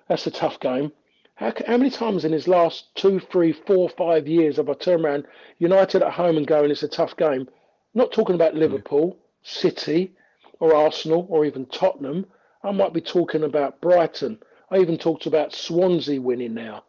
that's 0.09 0.27
a 0.27 0.31
tough 0.31 0.61
game." 0.61 0.93
How, 1.35 1.53
how 1.67 1.77
many 1.79 1.91
times 1.91 2.25
in 2.25 2.33
his 2.33 2.47
last 2.47 2.95
two, 2.95 3.19
three, 3.19 3.53
four, 3.53 3.89
five 3.89 4.29
years 4.29 4.57
have 4.57 4.69
I 4.69 4.75
turned 4.75 5.05
around 5.05 5.27
United 5.59 6.03
at 6.03 6.13
home 6.13 6.37
and 6.37 6.47
going, 6.47 6.71
"It's 6.71 6.83
a 6.83 6.89
tough 6.89 7.17
game"? 7.17 7.49
not 7.95 8.13
talking 8.13 8.35
about 8.35 8.55
Liverpool, 8.55 9.19
City, 9.43 10.13
or 10.61 10.75
Arsenal, 10.75 11.27
or 11.29 11.45
even 11.45 11.67
Tottenham. 11.67 12.27
I 12.63 12.71
might 12.71 12.93
be 12.93 13.01
talking 13.01 13.43
about 13.43 13.81
Brighton. 13.81 14.39
I 14.71 14.79
even 14.79 14.97
talked 14.97 15.27
about 15.27 15.53
Swansea 15.53 16.21
winning 16.21 16.55
now. 16.55 16.85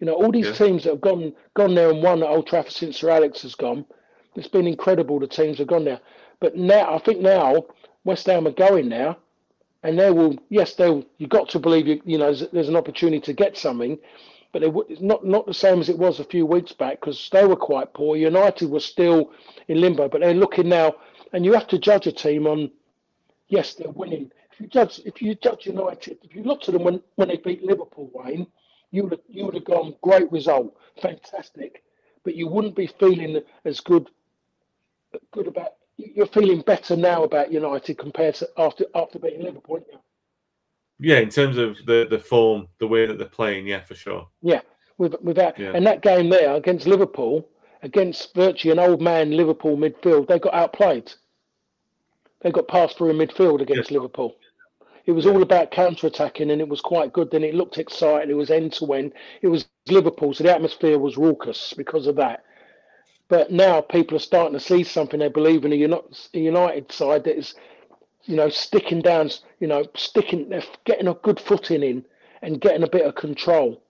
You 0.00 0.06
know, 0.06 0.14
all 0.14 0.32
these 0.32 0.46
yeah. 0.46 0.52
teams 0.52 0.84
that 0.84 0.90
have 0.90 1.00
gone 1.02 1.34
gone 1.54 1.74
there 1.74 1.90
and 1.90 2.02
won 2.02 2.22
at 2.22 2.28
Old 2.28 2.46
Trafford 2.46 2.72
since 2.72 2.98
Sir 2.98 3.10
Alex 3.10 3.42
has 3.42 3.54
gone, 3.54 3.84
it's 4.34 4.48
been 4.48 4.66
incredible. 4.66 5.20
The 5.20 5.26
teams 5.26 5.58
have 5.58 5.66
gone 5.66 5.84
there, 5.84 6.00
but 6.40 6.56
now 6.56 6.94
I 6.94 6.98
think 6.98 7.20
now 7.20 7.66
West 8.04 8.26
Ham 8.26 8.46
are 8.48 8.52
going 8.52 8.88
now, 8.88 9.18
and 9.82 9.98
they 9.98 10.10
will. 10.10 10.38
Yes, 10.48 10.74
they'll. 10.74 11.04
You 11.18 11.26
got 11.26 11.50
to 11.50 11.58
believe 11.58 11.86
you. 11.86 12.00
You 12.06 12.16
know, 12.16 12.32
there's, 12.32 12.50
there's 12.50 12.68
an 12.70 12.76
opportunity 12.76 13.20
to 13.20 13.34
get 13.34 13.58
something, 13.58 13.98
but 14.52 14.62
it, 14.62 14.72
it's 14.88 15.02
not 15.02 15.26
not 15.26 15.46
the 15.46 15.52
same 15.52 15.80
as 15.80 15.90
it 15.90 15.98
was 15.98 16.18
a 16.18 16.24
few 16.24 16.46
weeks 16.46 16.72
back 16.72 17.00
because 17.00 17.28
they 17.30 17.44
were 17.44 17.56
quite 17.56 17.92
poor. 17.92 18.16
United 18.16 18.70
was 18.70 18.86
still 18.86 19.32
in 19.68 19.82
limbo, 19.82 20.08
but 20.08 20.22
they're 20.22 20.32
looking 20.32 20.70
now, 20.70 20.94
and 21.34 21.44
you 21.44 21.52
have 21.52 21.68
to 21.68 21.78
judge 21.78 22.06
a 22.06 22.12
team 22.12 22.46
on. 22.46 22.70
Yes, 23.48 23.74
they're 23.74 23.90
winning. 23.90 24.30
If 24.52 24.60
you 24.60 24.66
judge, 24.66 25.00
if 25.04 25.20
you 25.20 25.34
judge 25.34 25.66
United, 25.66 26.16
if 26.22 26.34
you 26.34 26.42
looked 26.42 26.68
at 26.70 26.72
them 26.72 26.84
when 26.84 27.02
when 27.16 27.28
they 27.28 27.36
beat 27.36 27.62
Liverpool, 27.62 28.10
Wayne 28.14 28.46
you 28.90 29.04
would 29.04 29.12
have, 29.12 29.20
you 29.28 29.44
would 29.44 29.54
have 29.54 29.64
gone 29.64 29.94
great 30.02 30.30
result, 30.32 30.76
fantastic, 31.00 31.82
but 32.24 32.34
you 32.34 32.48
wouldn't 32.48 32.74
be 32.76 32.86
feeling 32.86 33.40
as 33.64 33.80
good 33.80 34.08
good 35.32 35.48
about 35.48 35.72
you're 35.96 36.26
feeling 36.26 36.60
better 36.62 36.96
now 36.96 37.24
about 37.24 37.52
United 37.52 37.98
compared 37.98 38.34
to 38.36 38.48
after 38.56 38.84
after 38.94 39.18
beating 39.18 39.42
Liverpool. 39.42 39.76
aren't 39.76 39.86
you? 39.92 39.98
Yeah, 40.98 41.18
in 41.18 41.28
terms 41.30 41.56
of 41.56 41.78
the 41.86 42.06
the 42.08 42.18
form, 42.18 42.68
the 42.78 42.86
way 42.86 43.06
that 43.06 43.18
they're 43.18 43.28
playing, 43.28 43.66
yeah, 43.66 43.80
for 43.80 43.94
sure. 43.94 44.28
Yeah, 44.42 44.60
with 44.98 45.14
with 45.22 45.36
that 45.36 45.58
Yeah. 45.58 45.72
and 45.74 45.86
that 45.86 46.02
game 46.02 46.30
there 46.30 46.54
against 46.54 46.86
Liverpool, 46.86 47.48
against 47.82 48.34
virtually 48.34 48.72
an 48.72 48.78
old 48.78 49.00
man 49.00 49.30
Liverpool 49.30 49.76
midfield, 49.76 50.28
they 50.28 50.38
got 50.38 50.54
outplayed. 50.54 51.12
They 52.40 52.50
got 52.50 52.68
passed 52.68 52.96
through 52.96 53.10
in 53.10 53.16
midfield 53.16 53.60
against 53.60 53.90
Liverpool. 53.90 54.36
It 55.10 55.14
was 55.14 55.26
all 55.26 55.42
about 55.42 55.72
counter 55.72 56.06
attacking, 56.06 56.52
and 56.52 56.60
it 56.60 56.68
was 56.68 56.80
quite 56.80 57.12
good. 57.12 57.32
Then 57.32 57.42
it 57.42 57.52
looked 57.56 57.78
exciting. 57.78 58.30
It 58.30 58.34
was 58.36 58.48
end 58.48 58.72
to 58.74 58.92
end. 58.94 59.12
It 59.42 59.48
was 59.48 59.66
Liverpool, 59.88 60.32
so 60.32 60.44
the 60.44 60.54
atmosphere 60.54 61.00
was 61.00 61.16
raucous 61.16 61.74
because 61.76 62.06
of 62.06 62.14
that. 62.14 62.44
But 63.28 63.50
now 63.50 63.80
people 63.80 64.16
are 64.16 64.20
starting 64.20 64.52
to 64.56 64.64
see 64.64 64.84
something. 64.84 65.18
They 65.18 65.26
believe 65.28 65.64
in 65.64 65.72
a 65.72 65.76
Uni- 65.76 66.00
a 66.34 66.38
United 66.38 66.92
side 66.92 67.24
that 67.24 67.36
is, 67.36 67.54
you 68.26 68.36
know, 68.36 68.48
sticking 68.50 69.00
down. 69.02 69.30
You 69.58 69.66
know, 69.66 69.84
sticking. 69.96 70.48
They're 70.48 70.62
getting 70.84 71.08
a 71.08 71.14
good 71.14 71.40
footing 71.40 71.82
in 71.82 72.04
and 72.42 72.60
getting 72.60 72.84
a 72.84 72.88
bit 72.88 73.04
of 73.04 73.16
control. 73.16 73.82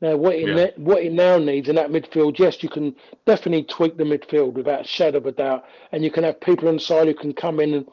Now, 0.00 0.16
what 0.16 0.36
it, 0.36 0.46
Yeah. 0.46 0.54
ne- 0.54 0.74
what 0.76 1.02
it 1.02 1.12
now 1.12 1.38
needs 1.38 1.68
in 1.68 1.74
that 1.74 1.90
midfield, 1.90 2.38
yes, 2.38 2.62
you 2.62 2.68
can 2.68 2.94
definitely 3.26 3.64
tweak 3.64 3.96
the 3.96 4.04
midfield 4.04 4.52
without 4.52 4.82
a 4.82 4.84
shadow 4.84 5.18
of 5.18 5.26
a 5.26 5.32
doubt, 5.32 5.64
and 5.90 6.04
you 6.04 6.10
can 6.12 6.22
have 6.22 6.40
people 6.40 6.68
inside 6.68 7.08
who 7.08 7.14
can 7.14 7.32
come 7.32 7.58
in 7.58 7.74
and, 7.74 7.88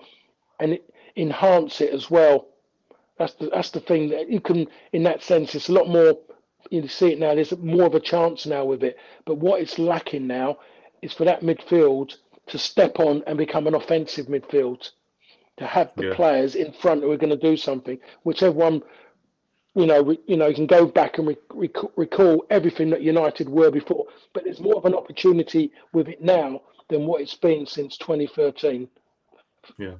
and 0.60 0.80
enhance 1.18 1.82
it 1.82 1.92
as 1.94 2.10
well. 2.10 2.48
That's 3.18 3.34
the 3.34 3.50
that's 3.50 3.72
the 3.72 3.80
thing 3.80 4.10
that 4.10 4.30
you 4.30 4.40
can, 4.40 4.68
in 4.94 5.04
that 5.04 5.24
sense, 5.24 5.56
it's 5.56 5.70
a 5.70 5.74
lot 5.74 5.90
more. 5.90 6.18
You 6.70 6.88
see 6.88 7.14
it 7.14 7.20
now. 7.20 7.34
There's 7.34 7.58
more 7.58 7.86
of 7.86 7.96
a 7.96 8.00
chance 8.00 8.46
now 8.46 8.66
with 8.66 8.84
it. 8.84 8.98
But 9.26 9.36
what 9.38 9.62
it's 9.62 9.80
lacking 9.80 10.28
now 10.28 10.60
is 11.02 11.14
for 11.14 11.26
that 11.26 11.42
midfield 11.42 12.16
to 12.48 12.58
step 12.58 13.00
on 13.00 13.24
and 13.28 13.38
become 13.38 13.68
an 13.68 13.76
offensive 13.76 14.28
midfield, 14.28 14.92
to 15.58 15.66
have 15.66 15.92
the 15.96 16.08
Yeah. 16.08 16.16
players 16.16 16.56
in 16.56 16.72
front 16.74 17.04
who 17.04 17.12
are 17.12 17.18
going 17.18 17.38
to 17.38 17.50
do 17.50 17.58
something. 17.58 18.00
Whichever 18.24 18.54
one 18.58 18.84
you 19.76 19.86
know, 19.86 20.02
re, 20.02 20.20
you 20.26 20.36
know, 20.38 20.48
you 20.48 20.56
can 20.56 20.66
go 20.66 20.88
back 20.88 21.20
and 21.20 21.28
re, 21.28 21.38
rec- 21.54 21.96
recall 21.98 22.44
everything 22.50 22.90
that 22.90 23.04
United 23.04 23.48
were 23.48 23.70
before, 23.70 24.08
but 24.34 24.44
there's 24.44 24.60
more 24.60 24.74
of 24.76 24.86
an 24.86 24.96
opportunity 24.96 25.72
with 25.94 26.08
it 26.08 26.20
now 26.20 26.60
than 26.90 27.06
what 27.06 27.22
it's 27.22 27.36
been 27.36 27.64
since 27.66 27.96
2013, 27.98 28.90
Yeah. 29.78 29.96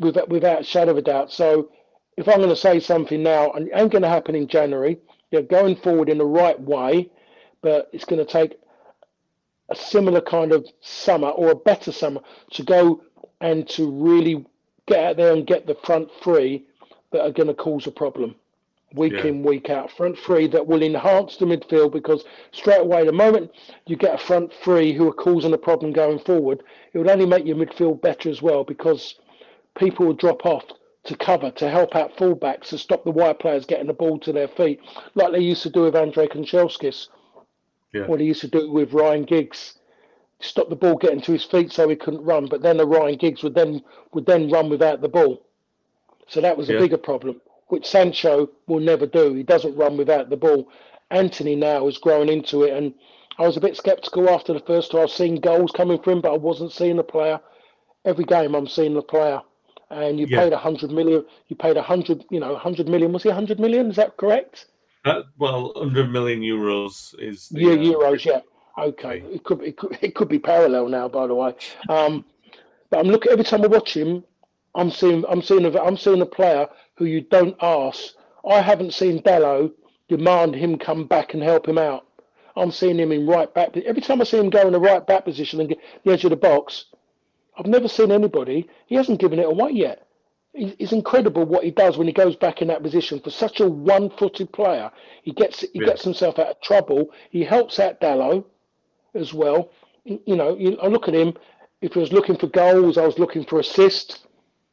Without, 0.00 0.28
without 0.28 0.60
a 0.60 0.64
shadow 0.64 0.92
of 0.92 0.98
a 0.98 1.02
doubt. 1.02 1.32
So, 1.32 1.70
if 2.16 2.28
I'm 2.28 2.38
going 2.38 2.48
to 2.48 2.56
say 2.56 2.80
something 2.80 3.22
now, 3.22 3.52
and 3.52 3.68
it 3.68 3.72
ain't 3.74 3.92
going 3.92 4.02
to 4.02 4.08
happen 4.08 4.34
in 4.34 4.48
January, 4.48 4.98
you're 5.30 5.42
going 5.42 5.76
forward 5.76 6.08
in 6.08 6.18
the 6.18 6.24
right 6.24 6.58
way, 6.58 7.10
but 7.60 7.90
it's 7.92 8.06
going 8.06 8.24
to 8.24 8.30
take 8.30 8.58
a 9.68 9.76
similar 9.76 10.20
kind 10.20 10.52
of 10.52 10.66
summer 10.80 11.28
or 11.28 11.50
a 11.50 11.54
better 11.56 11.92
summer 11.92 12.20
to 12.52 12.62
go 12.62 13.02
and 13.40 13.68
to 13.68 13.90
really 13.90 14.46
get 14.86 15.04
out 15.04 15.16
there 15.16 15.32
and 15.34 15.46
get 15.46 15.66
the 15.66 15.74
front 15.84 16.08
three 16.22 16.64
that 17.12 17.20
are 17.20 17.32
going 17.32 17.48
to 17.48 17.54
cause 17.54 17.86
a 17.86 17.90
problem 17.90 18.34
week 18.94 19.12
Yeah. 19.12 19.26
in, 19.26 19.42
week 19.42 19.68
out. 19.68 19.90
Front 19.90 20.18
three 20.18 20.46
that 20.48 20.66
will 20.66 20.82
enhance 20.82 21.36
the 21.36 21.44
midfield 21.44 21.92
because 21.92 22.24
straight 22.52 22.80
away, 22.80 23.04
the 23.04 23.12
moment 23.12 23.50
you 23.86 23.96
get 23.96 24.14
a 24.14 24.18
front 24.18 24.52
three 24.62 24.92
who 24.92 25.08
are 25.08 25.12
causing 25.12 25.52
a 25.52 25.58
problem 25.58 25.92
going 25.92 26.18
forward, 26.20 26.62
it 26.92 26.98
would 26.98 27.08
only 27.10 27.26
make 27.26 27.44
your 27.44 27.56
midfield 27.56 28.00
better 28.00 28.30
as 28.30 28.40
well 28.40 28.64
because 28.64 29.16
people 29.76 30.06
will 30.06 30.14
drop 30.14 30.44
off 30.46 30.64
to 31.04 31.16
cover, 31.16 31.50
to 31.52 31.70
help 31.70 31.94
out 31.94 32.16
fullbacks, 32.16 32.68
to 32.68 32.78
stop 32.78 33.04
the 33.04 33.10
wide 33.10 33.38
players 33.38 33.64
getting 33.64 33.86
the 33.86 33.92
ball 33.92 34.18
to 34.18 34.32
their 34.32 34.48
feet, 34.48 34.80
like 35.14 35.32
they 35.32 35.38
used 35.38 35.62
to 35.62 35.70
do 35.70 35.82
with 35.82 35.94
Andrei 35.94 36.26
Kanchelskis, 36.26 37.08
Yeah. 37.92 38.06
what 38.06 38.20
he 38.20 38.26
used 38.26 38.40
to 38.40 38.48
do 38.48 38.70
with 38.70 38.92
Ryan 38.92 39.22
Giggs. 39.22 39.78
Stop 40.40 40.68
the 40.68 40.76
ball 40.76 40.96
getting 40.96 41.20
to 41.22 41.32
his 41.32 41.44
feet 41.44 41.72
so 41.72 41.88
he 41.88 41.96
couldn't 41.96 42.24
run, 42.24 42.46
but 42.46 42.60
then 42.60 42.76
the 42.76 42.86
Ryan 42.86 43.16
Giggs 43.16 43.42
would 43.42 43.54
then 43.54 43.82
would 44.12 44.26
then 44.26 44.50
run 44.50 44.68
without 44.68 45.00
the 45.00 45.08
ball. 45.08 45.42
So 46.26 46.40
that 46.40 46.56
was 46.56 46.68
a 46.68 46.74
Yeah. 46.74 46.80
bigger 46.80 46.98
problem, 46.98 47.40
which 47.68 47.86
Sancho 47.86 48.50
will 48.66 48.80
never 48.80 49.06
do. 49.06 49.32
He 49.34 49.42
doesn't 49.44 49.76
run 49.76 49.96
without 49.96 50.28
the 50.28 50.36
ball. 50.36 50.68
Antony 51.10 51.54
now 51.54 51.86
is 51.86 51.98
growing 51.98 52.28
into 52.28 52.64
it, 52.64 52.72
and 52.72 52.92
I 53.38 53.46
was 53.46 53.56
a 53.56 53.60
bit 53.60 53.76
sceptical 53.76 54.28
after 54.28 54.52
the 54.52 54.60
first 54.60 54.90
two. 54.90 54.98
I 54.98 55.02
was 55.02 55.12
seeing 55.12 55.36
goals 55.36 55.70
coming 55.70 55.98
for 56.02 56.10
him, 56.10 56.20
but 56.20 56.32
I 56.32 56.36
wasn't 56.36 56.72
seeing 56.72 56.96
the 56.96 57.04
player. 57.04 57.38
Every 58.04 58.24
game, 58.24 58.54
I'm 58.54 58.66
seeing 58.66 58.94
the 58.94 59.02
player. 59.02 59.40
And 59.90 60.18
you 60.18 60.26
Yeah. 60.28 60.40
paid 60.42 60.52
a 60.52 60.58
hundred 60.58 60.90
million. 60.90 61.24
You 61.48 61.56
paid 61.56 61.76
a 61.76 61.82
hundred, 61.82 62.24
you 62.30 62.40
know, 62.40 62.56
hundred 62.56 62.88
million. 62.88 63.12
Was 63.12 63.22
he 63.22 63.28
a 63.28 63.34
hundred 63.34 63.60
million? 63.60 63.88
Is 63.90 63.96
that 63.96 64.16
correct? 64.16 64.66
That, 65.04 65.24
well, 65.38 65.72
100 65.76 66.10
million 66.10 66.40
euros 66.40 67.14
is 67.20 67.48
the, 67.48 67.60
Yeah, 67.60 67.72
uh, 67.72 67.76
euros. 67.76 68.24
Yeah. 68.24 68.40
Okay. 68.78 69.22
It 69.32 69.44
could 69.44 69.62
it 69.62 69.76
could 69.76 69.96
it 70.02 70.14
could 70.14 70.28
be 70.28 70.38
parallel 70.38 70.88
now. 70.88 71.08
By 71.08 71.26
the 71.28 71.34
way, 71.34 71.54
um, 71.88 72.24
but 72.90 72.98
I'm 73.00 73.06
looking 73.06 73.32
every 73.32 73.44
time 73.44 73.62
I 73.64 73.68
watch 73.68 73.96
him. 73.96 74.24
I'm 74.74 74.90
seeing 74.90 75.24
I'm 75.28 75.40
seeing 75.42 75.64
a, 75.64 75.80
I'm 75.82 75.96
seeing 75.96 76.20
a 76.20 76.26
player 76.26 76.68
who 76.96 77.04
you 77.06 77.20
don't 77.22 77.56
ask. 77.62 78.14
I 78.48 78.60
haven't 78.60 78.92
seen 78.94 79.22
Dalot 79.22 79.72
demand 80.08 80.54
him 80.54 80.78
come 80.78 81.06
back 81.06 81.34
and 81.34 81.42
help 81.42 81.66
him 81.68 81.78
out. 81.78 82.06
I'm 82.56 82.70
seeing 82.70 82.98
him 82.98 83.12
in 83.12 83.26
right 83.26 83.52
back. 83.54 83.76
Every 83.76 84.02
time 84.02 84.20
I 84.20 84.24
see 84.24 84.38
him 84.38 84.50
go 84.50 84.66
in 84.66 84.72
the 84.72 84.80
right 84.80 85.06
back 85.06 85.24
position 85.24 85.60
and 85.60 85.68
get 85.68 85.78
the 86.04 86.12
edge 86.12 86.24
of 86.24 86.30
the 86.30 86.36
box, 86.36 86.86
I've 87.56 87.66
never 87.66 87.88
seen 87.88 88.10
anybody. 88.10 88.68
He 88.86 88.94
hasn't 88.94 89.20
given 89.20 89.38
it 89.38 89.46
away 89.46 89.70
yet. 89.72 90.06
It's 90.54 90.92
incredible 90.92 91.44
what 91.44 91.64
he 91.64 91.70
does 91.70 91.98
when 91.98 92.06
he 92.06 92.12
goes 92.14 92.34
back 92.34 92.62
in 92.62 92.68
that 92.68 92.82
position 92.82 93.20
for 93.20 93.30
such 93.30 93.60
a 93.60 93.68
one-footed 93.68 94.52
player. 94.52 94.90
He 95.22 95.32
gets 95.32 95.60
he 95.60 95.80
Yeah. 95.80 95.86
gets 95.86 96.02
himself 96.02 96.38
out 96.38 96.48
of 96.48 96.60
trouble. 96.62 97.10
He 97.30 97.44
helps 97.44 97.78
out 97.78 98.00
Dalot 98.00 98.44
as 99.14 99.34
well. 99.34 99.70
You 100.04 100.20
you 100.24 100.36
know, 100.36 100.56
you, 100.56 100.78
I 100.82 100.86
look 100.86 101.08
at 101.08 101.14
him. 101.14 101.34
If 101.82 101.96
I 101.96 102.00
was 102.00 102.12
looking 102.12 102.36
for 102.38 102.46
goals, 102.46 102.96
I 102.96 103.04
was 103.04 103.18
looking 103.18 103.44
for 103.44 103.60
assists. 103.60 104.20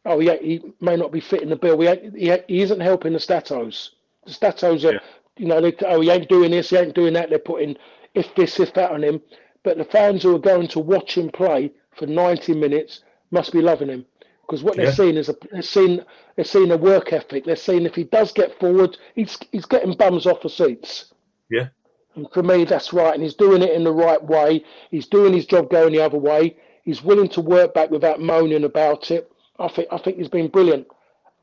Oh, 0.06 0.20
yeah, 0.20 0.36
he 0.42 0.62
may 0.82 0.96
not 0.96 1.12
be 1.12 1.20
fitting 1.20 1.50
the 1.50 1.56
bill. 1.56 1.80
He, 1.80 1.88
he, 2.18 2.38
he 2.48 2.62
isn't 2.62 2.80
helping 2.80 3.14
the 3.14 3.20
statos. 3.20 3.92
The 4.26 4.32
statos 4.32 4.84
are, 4.86 4.94
Yeah. 4.94 5.00
you 5.38 5.46
know, 5.48 5.60
they, 5.62 5.74
oh, 5.86 6.00
he 6.02 6.10
ain't 6.10 6.30
doing 6.30 6.52
this, 6.52 6.70
he 6.70 6.78
ain't 6.78 6.96
doing 6.96 7.14
that. 7.14 7.30
They're 7.30 7.40
putting 7.40 7.76
if 8.14 8.34
this, 8.36 8.60
if 8.60 8.74
that 8.76 8.92
on 8.92 9.04
him. 9.04 9.22
But 9.64 9.78
the 9.78 9.86
fans 9.86 10.24
who 10.24 10.36
are 10.36 10.40
going 10.40 10.68
to 10.70 10.80
watch 10.80 11.18
him 11.18 11.30
play 11.30 11.72
for 11.98 12.06
90 12.08 12.54
minutes 12.56 13.02
must 13.32 13.52
be 13.52 13.62
loving 13.62 13.90
him 13.90 14.06
because 14.46 14.64
what 14.64 14.76
they're 14.76 14.86
Yeah. 14.88 14.92
seeing 14.92 15.18
is 15.18 15.30
a 15.30 15.36
they're 15.52 15.62
seeing 15.62 16.02
they're 16.36 16.46
seeing 16.46 16.72
a 16.72 16.78
work 16.78 17.14
ethic. 17.14 17.46
They're 17.46 17.56
seeing 17.56 17.86
if 17.86 17.96
he 17.96 18.04
does 18.04 18.32
get 18.32 18.58
forward, 18.60 18.98
he's 19.16 19.38
he's 19.52 19.66
getting 19.66 19.94
bums 19.96 20.26
off 20.26 20.42
the 20.42 20.50
seats. 20.50 21.14
Yeah. 21.50 21.68
And 22.16 22.30
for 22.32 22.44
me, 22.44 22.64
that's 22.64 22.94
right. 22.94 23.14
And 23.14 23.24
he's 23.24 23.34
doing 23.34 23.64
it 23.64 23.72
in 23.72 23.84
the 23.84 23.92
right 23.92 24.24
way. 24.24 24.64
He's 24.92 25.08
doing 25.08 25.34
his 25.34 25.46
job 25.46 25.70
going 25.70 25.94
the 25.94 26.02
other 26.04 26.18
way. 26.20 26.56
He's 26.84 27.04
willing 27.04 27.30
to 27.30 27.42
work 27.42 27.74
back 27.74 27.90
without 27.90 28.20
moaning 28.22 28.66
about 28.66 29.10
it. 29.10 29.32
I 29.60 29.68
think 29.68 29.88
I 29.92 29.98
think 29.98 30.18
he's 30.18 30.28
been 30.30 30.48
brilliant. 30.50 30.88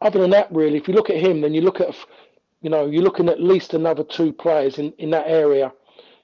Other 0.00 0.20
than 0.20 0.30
that, 0.30 0.50
really, 0.52 0.78
if 0.78 0.88
you 0.88 0.94
look 0.94 1.10
at 1.10 1.16
him, 1.16 1.40
then 1.40 1.52
you 1.52 1.60
look 1.60 1.80
at, 1.80 1.94
you 2.62 2.70
know, 2.70 2.86
you're 2.86 3.02
looking 3.02 3.28
at 3.28 3.40
least 3.42 3.74
another 3.74 4.02
two 4.04 4.32
players 4.32 4.78
in, 4.78 4.92
in 4.98 5.10
that 5.10 5.26
area, 5.26 5.72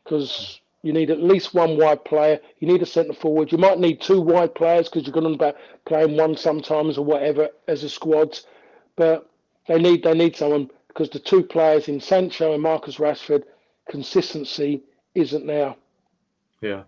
because 0.03 0.61
you 0.87 0.93
need 0.93 1.11
at 1.11 1.20
least 1.20 1.53
one 1.53 1.76
wide 1.76 2.05
player. 2.05 2.39
You 2.61 2.68
need 2.68 2.80
a 2.80 2.87
centre 2.87 3.12
forward. 3.12 3.51
You 3.51 3.59
might 3.59 3.80
need 3.80 4.01
two 4.01 4.20
wide 4.20 4.55
players 4.55 4.89
because 4.89 5.05
you're 5.05 5.12
going 5.12 5.26
on 5.26 5.34
about 5.34 5.57
playing 5.84 6.16
one 6.16 6.37
sometimes 6.37 6.97
or 6.97 7.05
whatever 7.05 7.48
as 7.66 7.82
a 7.82 7.89
squad. 7.89 8.39
But 8.94 9.28
they 9.66 9.81
need 9.81 10.05
they 10.05 10.15
need 10.15 10.36
someone 10.36 10.70
because 10.86 11.11
the 11.11 11.19
two 11.19 11.43
players 11.43 11.89
in 11.89 11.98
Sancho 12.01 12.55
and 12.55 12.62
Marcus 12.62 12.98
Rashford, 12.98 13.43
consistency 13.90 14.85
isn't 15.16 15.44
there. 15.48 15.74
Yeah. 16.61 16.85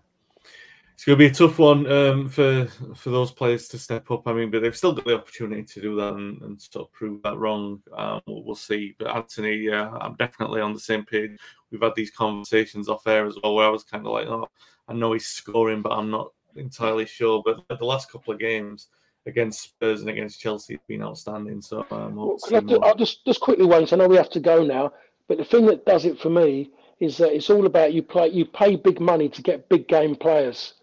It's 0.99 1.05
going 1.05 1.17
to 1.17 1.23
be 1.29 1.31
a 1.31 1.33
tough 1.33 1.59
one 1.59 1.89
um, 1.89 2.27
for 2.27 2.67
for 2.93 3.09
those 3.09 3.31
players 3.31 3.69
to 3.69 3.79
step 3.79 4.11
up. 4.11 4.27
I 4.27 4.33
mean, 4.33 4.51
but 4.51 4.61
they've 4.61 4.75
still 4.75 4.91
got 4.91 5.05
the 5.05 5.15
opportunity 5.15 5.63
to 5.63 5.81
do 5.81 5.95
that 5.95 6.15
and, 6.15 6.41
and 6.41 6.61
sort 6.61 6.85
of 6.87 6.91
prove 6.91 7.23
that 7.23 7.37
wrong. 7.37 7.81
Um, 7.95 8.19
we'll, 8.27 8.43
we'll 8.43 8.55
see. 8.55 8.97
But 8.99 9.15
Antony, 9.15 9.55
yeah, 9.55 9.89
I'm 9.91 10.15
definitely 10.15 10.59
on 10.59 10.73
the 10.73 10.79
same 10.81 11.05
page. 11.05 11.39
We've 11.71 11.81
had 11.81 11.95
these 11.95 12.11
conversations 12.11 12.89
off 12.89 13.07
air 13.07 13.25
as 13.25 13.37
well, 13.41 13.55
where 13.55 13.67
I 13.67 13.69
was 13.69 13.85
kind 13.85 14.05
of 14.05 14.11
like, 14.11 14.27
oh, 14.27 14.49
I 14.89 14.93
know 14.93 15.13
he's 15.13 15.25
scoring, 15.25 15.81
but 15.81 15.93
I'm 15.93 16.11
not 16.11 16.33
entirely 16.57 17.05
sure. 17.05 17.41
But 17.45 17.63
the 17.79 17.85
last 17.85 18.11
couple 18.11 18.33
of 18.33 18.39
games 18.41 18.87
against 19.25 19.61
Spurs 19.61 20.01
and 20.01 20.09
against 20.09 20.41
Chelsea 20.41 20.73
have 20.73 20.87
been 20.87 21.01
outstanding. 21.01 21.61
So 21.61 21.85
um, 21.91 22.17
we'll 22.17 22.27
Well, 22.27 22.39
I 22.57 22.59
do- 22.59 22.65
more. 22.77 22.85
I'll 22.85 22.95
just 22.95 23.23
just 23.25 23.39
quickly. 23.39 23.65
'cause 23.65 23.93
I 23.93 23.95
know 23.95 24.09
we 24.09 24.17
have 24.17 24.31
to 24.31 24.41
go 24.41 24.65
now, 24.65 24.91
but 25.29 25.37
the 25.37 25.45
thing 25.45 25.65
that 25.67 25.85
does 25.85 26.03
it 26.03 26.19
for 26.19 26.29
me 26.29 26.71
is 26.99 27.15
that 27.19 27.33
it's 27.33 27.49
all 27.49 27.65
about 27.67 27.93
you 27.93 28.03
play. 28.03 28.27
You 28.27 28.43
pay 28.43 28.75
big 28.75 28.99
money 28.99 29.29
to 29.29 29.41
get 29.41 29.69
big 29.69 29.87
game 29.87 30.13
players. 30.17 30.73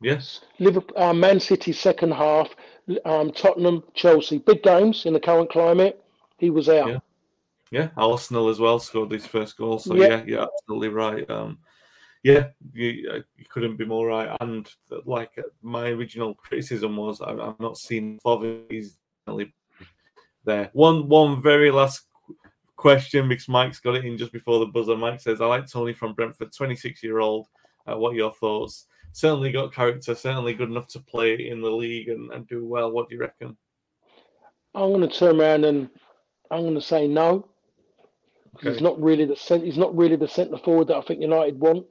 Yes. 0.00 0.40
Liverpool, 0.58 0.96
uh, 1.00 1.12
Man 1.12 1.40
City 1.40 1.72
second 1.72 2.12
half, 2.12 2.48
um, 3.04 3.32
Tottenham, 3.32 3.82
Chelsea, 3.94 4.38
big 4.38 4.62
games 4.62 5.06
in 5.06 5.12
the 5.12 5.20
current 5.20 5.50
climate. 5.50 6.02
He 6.38 6.50
was 6.50 6.68
out. 6.68 6.88
Yeah. 6.88 6.98
Yeah, 7.70 7.88
Arsenal 7.98 8.48
as 8.48 8.60
well 8.60 8.78
scored 8.78 9.10
his 9.10 9.26
first 9.26 9.58
goal. 9.58 9.78
So 9.78 9.94
Yeah. 9.94 10.08
yeah, 10.08 10.24
you're 10.24 10.42
absolutely 10.42 10.88
right. 10.88 11.28
Um, 11.28 11.58
yeah, 12.22 12.48
you, 12.72 13.10
uh, 13.10 13.20
you 13.36 13.44
couldn't 13.48 13.76
be 13.76 13.84
more 13.84 14.06
right. 14.06 14.34
And 14.40 14.66
uh, 14.90 15.00
like 15.04 15.32
uh, 15.38 15.42
my 15.62 15.88
original 15.88 16.34
criticism 16.34 16.96
was, 16.96 17.20
I, 17.20 17.32
I'm 17.32 17.56
not 17.60 17.76
seeing 17.76 18.18
He's 18.70 18.96
definitely 19.26 19.54
there. 20.44 20.70
One 20.72 21.08
one 21.08 21.42
very 21.42 21.70
last 21.70 22.06
question 22.76 23.28
because 23.28 23.48
Mike's 23.48 23.80
got 23.80 23.96
it 23.96 24.04
in 24.04 24.16
just 24.16 24.32
before 24.32 24.60
the 24.60 24.66
buzzer. 24.66 24.96
Mike 24.96 25.20
says, 25.20 25.40
"I 25.40 25.46
like 25.46 25.66
Toney 25.66 25.92
from 25.92 26.14
Brentford, 26.14 26.52
26 26.52 27.02
year 27.02 27.18
old. 27.18 27.48
Uh, 27.86 27.96
what 27.96 28.12
are 28.14 28.16
your 28.16 28.32
thoughts?" 28.32 28.86
Certainly 29.12 29.52
got 29.52 29.72
character, 29.72 30.14
certainly 30.14 30.54
good 30.54 30.70
enough 30.70 30.88
to 30.88 31.00
play 31.00 31.48
in 31.48 31.60
the 31.60 31.70
league 31.70 32.08
and, 32.08 32.32
and 32.32 32.46
do 32.46 32.66
well. 32.66 32.90
What 32.90 33.08
do 33.08 33.14
you 33.14 33.20
reckon? 33.20 33.56
I'm 34.74 34.92
going 34.92 35.08
to 35.08 35.08
turn 35.08 35.40
around 35.40 35.64
and 35.64 35.88
I'm 36.50 36.62
going 36.62 36.74
to 36.74 36.80
say 36.80 37.08
no. 37.08 37.48
Okay. 38.56 38.72
He's 38.72 38.80
not 38.80 39.00
really 39.00 39.24
the 39.24 39.36
cent- 39.36 39.64
He's 39.64 39.78
not 39.78 39.96
really 39.96 40.16
the 40.16 40.28
centre 40.28 40.58
forward 40.58 40.88
that 40.88 40.96
I 40.96 41.02
think 41.02 41.20
United 41.20 41.58
want. 41.60 41.86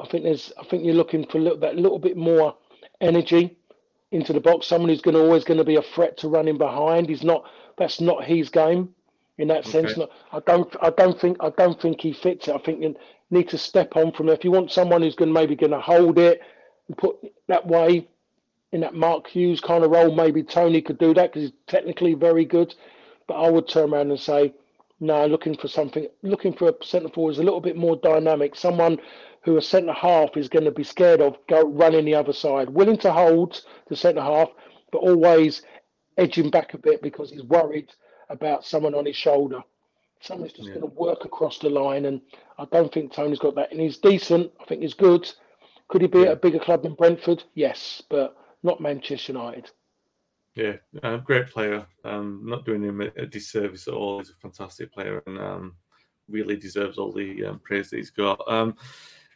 I 0.00 0.06
think 0.06 0.24
there's. 0.24 0.52
I 0.58 0.64
think 0.64 0.84
you're 0.84 0.94
looking 0.94 1.26
for 1.26 1.38
a 1.38 1.40
little, 1.40 1.58
that 1.58 1.76
little 1.76 1.98
bit 1.98 2.16
more 2.16 2.56
energy 3.00 3.58
into 4.12 4.32
the 4.32 4.40
box. 4.40 4.66
Someone 4.66 4.88
who's 4.88 5.02
going 5.02 5.14
to 5.14 5.20
always 5.20 5.44
going 5.44 5.58
to 5.58 5.64
be 5.64 5.76
a 5.76 5.82
threat 5.82 6.16
to 6.18 6.28
running 6.28 6.58
behind. 6.58 7.08
He's 7.08 7.22
not. 7.22 7.44
That's 7.78 8.00
not 8.00 8.24
his 8.24 8.48
game 8.48 8.94
in 9.38 9.48
that 9.48 9.66
okay. 9.66 9.70
sense. 9.70 9.98
I 10.32 10.40
don't. 10.40 10.74
I 10.80 10.90
don't 10.90 11.20
think. 11.20 11.36
I 11.40 11.50
don't 11.50 11.80
think 11.80 12.00
he 12.00 12.12
fits 12.12 12.48
it. 12.48 12.54
I 12.54 12.58
think 12.58 12.96
need 13.30 13.48
to 13.50 13.58
step 13.58 13.96
on 13.96 14.12
from. 14.12 14.28
If 14.28 14.44
you 14.44 14.50
want 14.50 14.72
someone 14.72 15.02
who's 15.02 15.14
going 15.14 15.32
maybe 15.32 15.56
going 15.56 15.72
to 15.72 15.80
hold 15.80 16.18
it 16.18 16.40
and 16.88 16.96
put 16.96 17.16
that 17.48 17.66
way 17.66 18.08
in 18.72 18.80
that 18.80 18.94
Mark 18.94 19.28
Hughes 19.28 19.60
kind 19.60 19.84
of 19.84 19.90
role, 19.90 20.14
maybe 20.14 20.42
Toney 20.42 20.82
could 20.82 20.98
do 20.98 21.14
that 21.14 21.32
because 21.32 21.50
he's 21.50 21.58
technically 21.66 22.14
very 22.14 22.44
good. 22.44 22.74
But 23.26 23.34
I 23.34 23.50
would 23.50 23.68
turn 23.68 23.92
around 23.92 24.10
and 24.10 24.20
say, 24.20 24.54
no, 25.00 25.26
looking 25.26 25.56
for 25.56 25.68
something, 25.68 26.06
looking 26.22 26.52
for 26.52 26.68
a 26.68 26.84
centre 26.84 27.08
forward 27.08 27.32
is 27.32 27.38
a 27.38 27.42
little 27.42 27.60
bit 27.60 27.76
more 27.76 27.96
dynamic. 27.96 28.54
Someone 28.54 28.98
who 29.42 29.56
a 29.56 29.62
centre 29.62 29.92
half 29.92 30.36
is 30.36 30.48
going 30.48 30.64
to 30.66 30.70
be 30.70 30.84
scared 30.84 31.22
of 31.22 31.38
go 31.48 31.62
running 31.62 32.04
the 32.04 32.14
other 32.14 32.32
side, 32.32 32.68
willing 32.68 32.98
to 32.98 33.12
hold 33.12 33.62
the 33.88 33.96
centre 33.96 34.20
half, 34.20 34.50
but 34.92 34.98
always 34.98 35.62
edging 36.18 36.50
back 36.50 36.74
a 36.74 36.78
bit 36.78 37.00
because 37.00 37.30
he's 37.30 37.42
worried 37.44 37.90
about 38.28 38.64
someone 38.64 38.94
on 38.94 39.06
his 39.06 39.16
shoulder. 39.16 39.60
Someone's 40.20 40.52
just 40.52 40.68
yeah. 40.68 40.74
going 40.74 40.88
to 40.88 40.98
work 40.98 41.24
across 41.24 41.58
the 41.58 41.70
line, 41.70 42.04
and 42.04 42.20
I 42.58 42.66
don't 42.72 42.92
think 42.92 43.12
Toney's 43.12 43.38
got 43.38 43.54
that. 43.54 43.72
And 43.72 43.80
he's 43.80 43.98
decent. 43.98 44.52
I 44.60 44.64
think 44.64 44.82
he's 44.82 44.94
good. 44.94 45.30
Could 45.88 46.02
he 46.02 46.08
be 46.08 46.20
yeah. 46.20 46.26
at 46.26 46.32
a 46.32 46.36
bigger 46.36 46.58
club 46.58 46.82
than 46.82 46.94
Brentford? 46.94 47.42
Yes, 47.54 48.02
but 48.10 48.36
not 48.62 48.80
Manchester 48.80 49.32
United. 49.32 49.70
Yeah, 50.54 50.74
uh, 51.02 51.18
great 51.18 51.48
player. 51.48 51.86
Um, 52.04 52.42
not 52.44 52.64
doing 52.64 52.82
him 52.82 53.00
a, 53.00 53.10
a, 53.16 53.26
disservice 53.26 53.88
at 53.88 53.94
all. 53.94 54.18
He's 54.18 54.30
a 54.30 54.34
fantastic 54.34 54.92
player 54.92 55.22
and 55.26 55.38
um, 55.38 55.76
really 56.28 56.56
deserves 56.56 56.98
all 56.98 57.12
the 57.12 57.46
um, 57.46 57.60
praise 57.60 57.90
that 57.90 57.96
he's 57.96 58.10
got. 58.10 58.40
Um, 58.48 58.76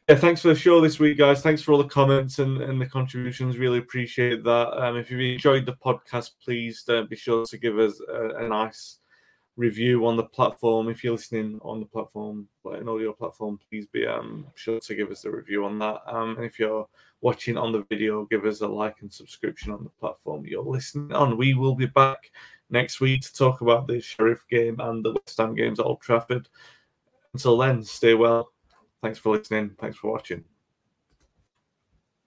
yeah, 0.09 0.17
thanks 0.17 0.43
for 0.43 0.49
the 0.49 0.55
show 0.55 0.81
this 0.81 0.99
week, 0.99 1.17
guys. 1.17 1.41
Thanks 1.41 1.63
for 1.63 1.73
all 1.73 1.83
the 1.83 1.89
comments 1.89 2.41
and, 2.41 2.61
and 2.61 2.81
the 2.81 2.87
contributions. 2.87 3.57
Really 3.57 3.79
appreciate 3.79 4.45
that. 4.45 4.79
Um, 4.79 4.97
if 4.97 5.11
you've 5.11 5.21
enjoyed 5.21 5.65
the 5.65 5.77
podcast, 5.85 6.33
please 6.45 6.85
uh, 6.89 7.05
be 7.05 7.17
sure 7.17 7.47
to 7.47 7.59
give 7.59 7.79
us 7.79 7.99
a, 8.13 8.45
a, 8.45 8.49
nice 8.49 8.99
review 9.57 10.07
on 10.07 10.17
the 10.17 10.25
platform. 10.25 10.89
If 10.89 11.05
you're 11.05 11.15
listening 11.15 11.61
on 11.63 11.81
the 11.81 11.87
platform, 11.87 12.49
an 12.65 12.89
audio 12.89 13.13
platform, 13.13 13.59
please 13.69 13.87
be 13.87 14.07
um, 14.07 14.47
sure 14.55 14.81
to 14.81 14.95
give 14.95 15.11
us 15.11 15.25
a 15.25 15.31
review 15.31 15.65
on 15.65 15.79
that. 15.79 16.01
Um, 16.07 16.37
and 16.37 16.45
if 16.45 16.59
you're 16.59 16.89
watching 17.21 17.57
on 17.57 17.73
the 17.73 17.85
video, 17.89 18.25
give 18.27 18.45
us 18.45 18.61
a 18.61 18.69
like 18.69 18.97
and 19.01 19.13
subscription 19.13 19.73
on 19.73 19.85
the 19.85 19.91
platform 19.91 20.45
you're 20.47 20.63
listening 20.63 21.13
on. 21.13 21.37
We 21.37 21.55
will 21.55 21.75
be 21.75 21.87
back 21.87 22.31
next 22.71 23.01
week 23.01 23.23
to 23.23 23.33
talk 23.33 23.61
about 23.61 23.87
the 23.87 24.01
Sheriff 24.01 24.45
game 24.51 24.81
and 24.81 25.05
the 25.05 25.13
West 25.13 25.39
Ham 25.39 25.55
games 25.55 25.79
at 25.79 25.87
Old 25.87 26.01
Trafford. 26.01 26.49
Until 27.33 27.57
then, 27.57 27.83
stay 27.83 28.15
well 28.15 28.51
Thanks 29.05 29.19
for 29.19 29.37
listening. 29.37 29.77
Thanks 29.79 29.99
for 29.99 30.11
watching. 30.11 30.45